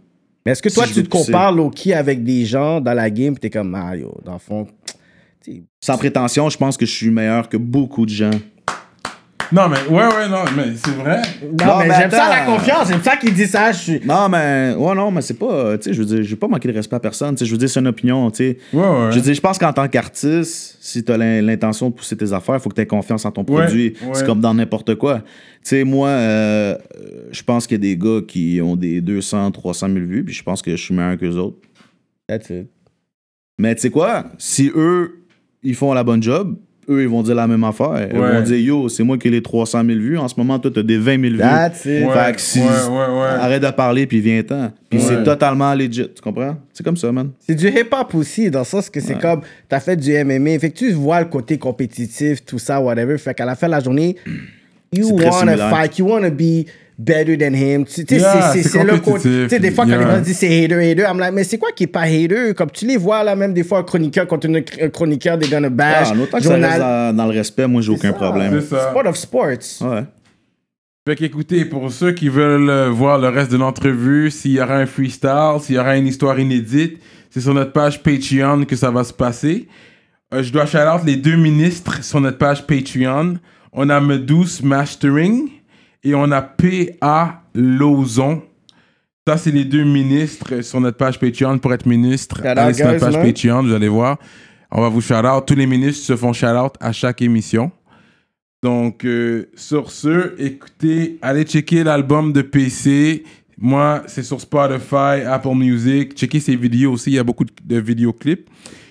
mais 0.45 0.53
est-ce 0.53 0.63
que 0.63 0.69
Si 0.69 0.77
toi, 0.77 0.87
tu 0.87 1.03
te 1.03 1.09
compares 1.09 1.53
low-key 1.53 1.93
avec 1.93 2.23
des 2.23 2.45
gens 2.45 2.81
dans 2.81 2.95
la 2.95 3.11
game, 3.11 3.35
puis 3.35 3.41
t'es 3.41 3.51
comme, 3.51 3.75
ah, 3.75 3.97
yo, 3.97 4.15
dans 4.25 4.35
le 4.35 4.39
fond, 4.39 4.67
tu 5.45 5.65
Sans 5.81 5.97
prétention, 5.97 6.49
je 6.49 6.59
pense 6.59 6.77
que 6.77 6.87
je 6.87 6.93
suis 6.93 7.11
meilleur 7.11 7.49
que 7.49 7.57
beaucoup 7.57 8.05
de 8.07 8.11
gens. 8.11 8.31
Non, 9.53 9.69
mais 9.69 9.77
ouais, 9.89 10.07
ouais, 10.07 10.29
non, 10.29 10.45
mais 10.57 10.73
c'est 10.77 10.91
vrai. 10.95 11.23
Non, 11.43 11.67
Non, 11.67 11.79
mais, 11.81 11.89
mais 11.89 11.95
j'aime 11.99 12.11
ça 12.11 12.29
la 12.29 12.45
confiance, 12.45 12.89
j'aime 12.89 13.03
ça 13.03 13.17
qu'il 13.17 13.33
dit 13.35 13.47
ça. 13.47 13.73
Je 13.73 13.79
suis. 13.79 14.01
Non, 14.05 14.29
mais 14.29 14.75
ouais, 14.77 14.95
non, 14.95 15.11
mais 15.11 15.23
c'est 15.23 15.39
pas. 15.39 15.77
Tu 15.79 15.85
sais, 15.85 15.93
je 15.95 16.01
veux 16.01 16.07
dire, 16.07 16.23
je 16.23 16.31
vais 16.31 16.37
pas 16.37 16.49
manquer 16.49 16.69
de 16.69 16.75
respect 16.75 16.97
à 16.97 17.01
personne. 17.01 17.35
Tu 17.35 17.41
sais, 17.41 17.47
je 17.47 17.51
veux 17.53 17.59
dire, 17.59 17.69
c'est 17.69 17.81
une 17.81 17.87
opinion. 17.89 18.31
Tu 18.31 18.37
sais. 18.37 18.59
Ouais, 18.73 18.81
ouais. 18.83 19.11
Je 19.11 19.17
veux 19.17 19.21
dire, 19.23 19.35
je 19.35 19.41
pense 19.41 19.59
qu'en 19.59 19.73
tant 19.73 19.87
qu'artiste, 19.89 20.79
si 20.81 21.05
tu 21.05 21.13
as 21.13 21.17
l'intention 21.17 21.91
de 21.91 21.95
pousser 21.95 22.17
tes 22.17 22.33
affaires, 22.33 22.57
il 22.57 22.61
faut 22.61 22.69
que 22.71 22.75
tu 22.75 22.81
aies 22.81 22.87
confiance 22.87 23.25
en 23.25 23.31
ton 23.31 23.43
Ouais, 23.45 23.65
produit. 23.65 23.95
ouais. 24.03 24.09
C'est 24.15 24.27
comme 24.27 24.41
dans 24.41 24.55
n'importe 24.55 24.95
quoi. 24.97 25.19
Tu 25.21 25.25
sais, 25.71 25.85
moi, 25.85 26.09
euh, 26.09 26.77
euh, 26.97 27.29
je 27.33 27.43
pense 27.43 27.67
qu'il 27.67 27.77
y 27.77 27.81
a 27.81 27.95
des 27.95 27.97
gars 27.97 28.21
qui 28.27 28.61
ont 28.63 28.77
des 28.77 29.01
200, 29.01 29.51
300 29.51 29.87
000 29.89 29.99
vues, 30.07 30.25
puis 30.25 30.35
je 30.35 30.43
pense 30.43 30.61
que 30.63 30.71
je 30.73 30.83
suis 30.83 30.95
meilleur 30.95 31.17
qu'eux 31.19 31.37
autres. 31.37 31.59
That's 32.29 32.51
it. 32.51 32.67
Mais 33.59 33.75
tu 33.75 33.83
sais 33.83 33.91
quoi? 33.91 34.25
Si 34.39 34.71
eux, 34.75 35.25
ils 35.63 35.75
font 35.75 35.93
la 35.95 36.03
bonne 36.05 36.23
job, 36.23 36.57
eux, 36.89 37.03
ils 37.03 37.09
vont 37.09 37.23
dire 37.23 37.35
la 37.35 37.47
même 37.47 37.65
affaire. 37.65 38.09
Ils 38.13 38.19
vont 38.19 38.41
dire 38.43 38.59
Yo, 38.59 38.89
c'est 38.89 39.03
moi 39.03 39.17
qui 39.19 39.29
ai 39.29 39.31
les 39.31 39.43
300 39.43 39.85
000 39.85 39.99
vues. 39.99 40.19
En 40.19 40.29
ce 40.29 40.35
moment, 40.37 40.59
toi, 40.59 40.71
t'as 40.75 40.83
des 40.83 40.99
20 40.99 41.21
000 41.21 41.23
vues. 41.35 41.39
That's 41.39 41.85
it. 41.85 42.05
Ouais, 42.07 42.13
Fait 42.13 42.33
que 42.35 42.41
si- 42.41 42.59
ouais, 42.61 42.65
ouais, 42.67 42.97
ouais. 42.97 43.29
Arrête 43.41 43.63
de 43.63 43.71
parler, 43.71 44.07
puis 44.07 44.21
viens-t'en. 44.21 44.71
Puis 44.91 44.99
Ouais. 45.01 45.05
c'est 45.09 45.25
totalement 45.25 45.75
legit, 45.75 46.09
tu 46.15 46.23
comprends? 46.23 46.57
C'est 46.73 46.85
comme 46.85 46.97
ça, 46.97 47.11
man. 47.13 47.31
C'est 47.41 47.55
du 47.55 47.69
hip-hop 47.69 48.15
aussi, 48.15 48.51
dans 48.51 48.61
le 48.61 48.65
sens 48.65 48.89
que 48.91 49.01
c'est 49.01 49.19
comme, 49.19 49.41
t'as 49.69 49.81
fait 49.81 49.97
du 49.97 50.13
MMA, 50.13 50.59
fait 50.59 50.71
que 50.71 50.79
tu 50.79 50.93
vois 50.93 51.21
le 51.21 51.27
côté 51.27 51.59
compétitif, 51.59 52.45
tout 52.45 52.59
ça, 52.59 52.81
whatever. 52.81 53.19
Fait 53.19 53.35
qu'à 53.35 53.45
la 53.45 53.55
fin 53.57 53.67
de 53.67 53.73
la 53.73 53.81
journée, 53.81 54.17
you 54.93 55.09
wanna 55.11 55.33
similaire. 55.33 55.71
fight, 55.71 55.99
you 55.99 56.07
wanna 56.09 56.31
be 56.31 56.67
better 56.99 57.37
than 57.37 57.55
him. 57.55 57.85
Tu 57.85 57.93
sais, 58.07 58.17
Yeah, 58.17 58.53
c'est- 58.53 58.85
le 58.85 58.99
côté. 58.99 59.23
Tu 59.45 59.49
sais, 59.49 59.59
des 59.59 59.71
fois, 59.71 59.85
quand 59.85 59.91
Yeah. 59.91 59.99
les 60.05 60.11
gens 60.17 60.21
disent 60.21 60.39
c'est 60.39 60.65
hater, 60.65 60.75
hater, 60.91 61.03
I'm 61.11 61.19
like, 61.19 61.33
mais 61.33 61.45
c'est 61.45 61.59
quoi 61.59 61.71
qui 61.75 61.85
est 61.85 61.89
pas 61.89 62.03
hater? 62.03 62.55
Comme 62.55 62.71
tu 62.71 62.87
les 62.87 62.97
vois, 62.97 63.23
là, 63.25 63.35
même 63.35 63.53
des 63.53 63.65
fois, 63.65 63.79
un 63.79 63.83
chroniqueur 63.83 64.27
contre 64.27 64.49
un 64.49 64.89
chroniqueur, 64.91 65.37
des 65.39 65.49
gonna 65.49 65.69
bash. 65.71 66.09
Ah, 66.11 66.15
en 66.15 66.21
autant 66.21 66.39
que 66.39 66.45
ça 66.45 66.51
journal- 66.51 66.71
reste 66.71 67.17
dans, 67.17 67.27
le 67.27 67.33
respect, 67.33 67.67
moi, 67.67 67.83
j'ai 67.83 67.91
aucun 67.91 68.09
ça. 68.13 68.15
problème. 68.15 68.61
Sport 68.61 69.07
of 69.07 69.17
sports. 69.17 69.49
Ouais. 69.83 70.05
Fait 71.07 71.17
qu'écoutez, 71.17 71.65
pour 71.67 71.91
ceux 71.93 72.13
qui 72.13 72.29
veulent 72.31 72.71
euh, 72.71 72.89
voir 72.91 73.19
le 73.19 73.29
reste 73.29 73.53
de 73.53 73.59
l'entrevue, 73.59 74.31
s'il 74.31 74.53
y 74.53 74.61
aura 74.61 74.77
un 74.77 74.87
freestyle, 74.87 75.59
s'il 75.61 75.75
y 75.75 75.79
aura 75.79 75.97
une 75.99 76.07
histoire 76.07 76.39
inédite, 76.41 76.99
c'est 77.29 77.41
sur 77.43 77.53
notre 77.53 77.73
page 77.73 78.03
Patreon 78.03 78.65
que 78.65 78.75
ça 78.77 78.91
va 78.91 79.05
se 79.05 79.13
passer. 79.13 79.69
Euh, 80.33 80.43
je 80.43 80.51
dois 80.51 80.65
shout 80.65 80.79
out 80.79 81.03
les 81.05 81.17
deux 81.17 81.37
ministres 81.37 82.03
sur 82.03 82.21
notre 82.23 82.39
page 82.39 82.67
Patreon. 82.67 83.35
On 83.75 83.91
a 83.91 84.01
Medus 84.01 84.63
Mastering 84.63 85.49
et 86.05 86.15
on 86.15 86.31
a 86.31 86.43
P.A. 86.43 87.43
Lozon. 87.55 88.43
Ça, 89.27 89.39
c'est 89.39 89.51
les 89.51 89.65
deux 89.65 89.85
ministres 89.85 90.61
sur 90.61 90.81
notre 90.81 90.99
page 90.99 91.19
Patreon 91.19 91.59
pour 91.59 91.73
être 91.73 91.87
ministre. 91.87 92.37
Shout 92.37 92.49
out, 92.49 92.59
Allez 92.59 92.75
sur 92.75 92.87
notre 92.87 92.99
guys, 92.99 93.05
page 93.05 93.17
man. 93.17 93.27
Patreon, 93.27 93.63
vous 93.63 93.73
allez 93.73 93.89
voir. 93.89 94.19
On 94.71 94.83
va 94.83 94.89
vous 94.91 95.01
shout 95.01 95.15
out. 95.15 95.47
Tous 95.47 95.55
les 95.55 95.67
ministres 95.67 96.05
se 96.05 96.15
font 96.15 96.35
shout 96.35 96.47
out 96.47 96.75
à 96.79 96.93
chaque 96.93 97.23
émission. 97.23 97.73
Donc, 98.63 99.05
euh, 99.05 99.51
sur 99.55 99.91
ce, 99.91 100.35
écoutez, 100.39 101.19
allez 101.23 101.45
checker 101.45 101.85
l'album 101.85 102.33
de 102.33 102.43
PC. 102.43 103.25
Moi, 103.57 104.03
c'est 104.07 104.23
sur 104.23 104.41
Spotify, 104.41 105.23
Apple 105.27 105.55
Music. 105.55 106.15
Checkez 106.15 106.41
ses 106.41 106.57
vidéos 106.57 106.93
aussi, 106.93 107.11
il 107.11 107.15
y 107.15 107.19
a 107.19 107.25
beaucoup 107.25 107.45
de, 107.45 107.53
de 107.65 107.79
vidéoclips. 107.79 108.49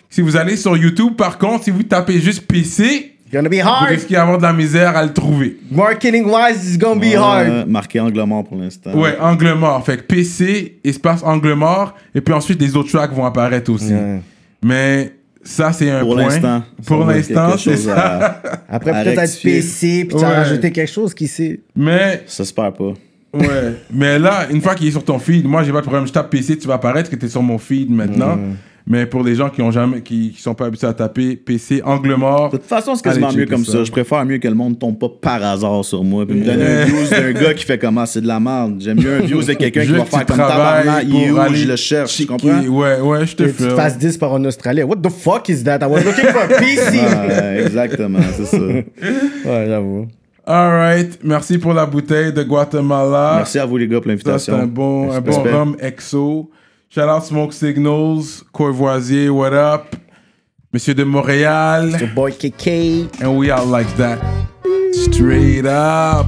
Si 0.10 0.22
vous 0.22 0.38
allez 0.38 0.57
sur 0.57 0.77
YouTube, 0.77 1.15
par 1.15 1.38
contre, 1.38 1.65
si 1.65 1.72
vous 1.72 1.84
tapez 1.84 2.19
juste 2.19 2.48
PC, 2.48 3.12
Gonna 3.34 3.49
be 3.49 3.55
vous 3.55 3.68
hard. 3.68 3.89
risquez 3.89 4.14
d'avoir 4.14 4.38
de 4.38 4.43
la 4.43 4.53
misère 4.53 4.95
à 4.95 5.03
le 5.03 5.11
trouver. 5.11 5.57
Marketing 5.72 6.26
wise, 6.26 6.64
it's 6.69 6.77
gonna 6.77 7.01
be 7.01 7.15
hard. 7.15 7.68
Marqué 7.68 7.99
angle 7.99 8.22
mort 8.23 8.43
pour 8.43 8.57
l'instant. 8.57 8.91
Ouais, 8.93 9.18
angle 9.19 9.53
mort. 9.55 9.84
Fait 9.84 9.97
que 9.97 10.03
PC, 10.03 10.77
espace 10.84 11.23
angle 11.23 11.53
mort, 11.53 11.95
et 12.14 12.22
puis 12.22 12.34
ensuite 12.34 12.61
les 12.61 12.76
autres 12.77 12.91
tracks 12.91 13.11
vont 13.11 13.26
apparaître 13.26 13.72
aussi. 13.72 13.91
Ouais. 13.93 14.22
Mais 14.64 15.14
ça, 15.43 15.73
c'est 15.73 15.89
un 15.89 16.01
Pour 16.01 16.14
point. 16.14 16.23
l'instant. 16.30 16.64
Pour 16.85 17.05
l'instant, 17.05 17.57
c'est 17.57 17.76
ça. 17.77 17.95
à- 17.97 18.41
Après, 18.69 18.91
peut-être 19.03 19.19
être. 19.23 19.41
PC, 19.41 20.05
puis 20.07 20.18
tu 20.18 20.23
as 20.23 20.30
Ouais. 20.30 20.35
rajouté 20.35 20.72
quelque 20.72 20.91
chose 20.91 21.14
qui 21.14 21.27
sait? 21.27 21.60
Mais 21.76 22.23
Ça 22.27 22.45
se 22.45 22.53
perd 22.53 22.77
pas. 22.77 22.93
Ouais, 23.34 23.47
mais 23.91 24.19
là, 24.19 24.45
une 24.51 24.61
fois 24.61 24.76
qu'il 24.76 24.88
est 24.88 24.91
sur 24.91 25.03
ton 25.03 25.18
feed, 25.18 25.45
moi 25.47 25.64
j'ai 25.64 25.72
pas 25.72 25.80
de 25.80 25.85
problème. 25.85 26.05
Je 26.05 26.14
tape 26.14 26.30
PC, 26.30 26.55
tu 26.57 26.68
vas 26.68 26.76
apparaître 26.76 27.10
que 27.10 27.15
tu 27.15 27.26
es 27.26 27.30
sur 27.30 27.41
mon 27.41 27.57
feed 27.57 27.89
maintenant. 27.89 28.38
Mais 28.85 29.05
pour 29.05 29.23
les 29.23 29.35
gens 29.35 29.49
qui 29.49 29.61
ont 29.61 29.72
jamais, 29.72 30.01
qui, 30.01 30.31
qui 30.35 30.41
sont 30.41 30.53
pas 30.53 30.65
habitués 30.65 30.88
à 30.88 30.93
taper 30.93 31.38
PC, 31.38 31.81
angle 31.85 32.15
mort. 32.15 32.49
De 32.49 32.57
toute 32.57 32.65
façon, 32.65 32.95
c'est 32.95 33.03
quasiment 33.03 33.31
mieux 33.31 33.45
comme 33.45 33.64
ça. 33.64 33.72
ça. 33.72 33.84
Je 33.85 33.91
préfère 33.91 34.26
mieux 34.26 34.39
que 34.39 34.47
le 34.49 34.55
monde 34.55 34.77
tombe 34.77 34.99
pas 34.99 35.07
par 35.22 35.41
hasard 35.41 35.85
sur 35.85 36.03
moi. 36.03 36.26
Puis 36.26 36.35
me 36.38 36.43
donne 36.45 36.61
un 36.61 36.84
views 36.84 37.07
d'un 37.10 37.31
gars 37.31 37.53
qui 37.53 37.64
fait 37.65 37.77
comment 37.77 38.05
c'est 38.05 38.19
de 38.19 38.27
la 38.27 38.41
merde. 38.41 38.76
J'aime 38.80 38.99
mieux 38.99 39.14
un 39.15 39.19
views 39.26 39.41
de 39.43 39.53
quelqu'un 39.53 39.81
qui 39.85 39.91
va 39.93 40.03
faire 40.03 40.26
comme 40.26 40.35
tabarnak. 40.35 41.05
Il 41.07 41.15
est 41.15 41.27
pour 41.30 41.38
où? 41.38 41.41
aller 41.41 41.57
Je 41.60 41.68
le 41.69 41.76
cherche. 41.77 42.15
Tu 42.18 42.26
comprends? 42.26 42.60
Ouais, 42.61 42.99
ouais, 42.99 43.26
je 43.26 43.35
te 43.38 43.43
Que 43.43 43.49
tu 43.51 43.55
te 43.55 43.64
fais. 43.69 43.76
fasses 43.76 43.97
10 43.97 44.18
par 44.18 44.34
un 44.35 44.43
Australien. 44.43 44.84
What 44.85 44.97
the 44.97 45.10
fuck 45.10 45.47
is 45.47 45.64
that? 45.64 45.80
I 45.81 45.85
was 45.85 46.03
looking 46.03 46.26
for 46.26 46.41
a 46.41 46.47
PC. 46.60 46.97
Ouais, 46.99 47.64
exactement, 47.65 48.19
c'est 48.35 48.45
ça. 48.45 48.57
ouais, 49.45 49.65
j'avoue. 49.68 50.07
Alright, 50.45 51.19
merci 51.23 51.57
pour 51.57 51.73
la 51.73 51.85
bouteille 51.85 52.34
de 52.34 52.43
Guatemala. 52.43 53.35
Merci 53.38 53.60
à 53.60 53.65
vous, 53.65 53.77
les 53.77 53.88
gars, 53.88 54.01
pour 54.01 54.11
Ça, 54.11 54.18
c'est 54.39 54.51
l'invitation. 54.51 54.55
un 54.55 54.65
bon, 54.65 55.10
un 55.10 55.22
bon 55.22 55.31
rhum 55.41 55.77
EXO. 55.80 56.49
Shout 56.94 57.10
out 57.10 57.26
Smoke 57.26 57.53
Signals, 57.53 58.44
Courvoisier, 58.53 59.34
what 59.34 59.52
up? 59.52 59.95
Monsieur 60.72 60.94
de 60.94 61.03
Montréal. 61.03 61.99
Your 61.99 62.14
boy 62.14 62.32
KK. 62.32 63.20
And 63.20 63.36
we 63.36 63.49
are 63.49 63.65
like 63.65 63.91
that. 63.95 64.20
Straight 64.91 65.65
up. 65.65 66.28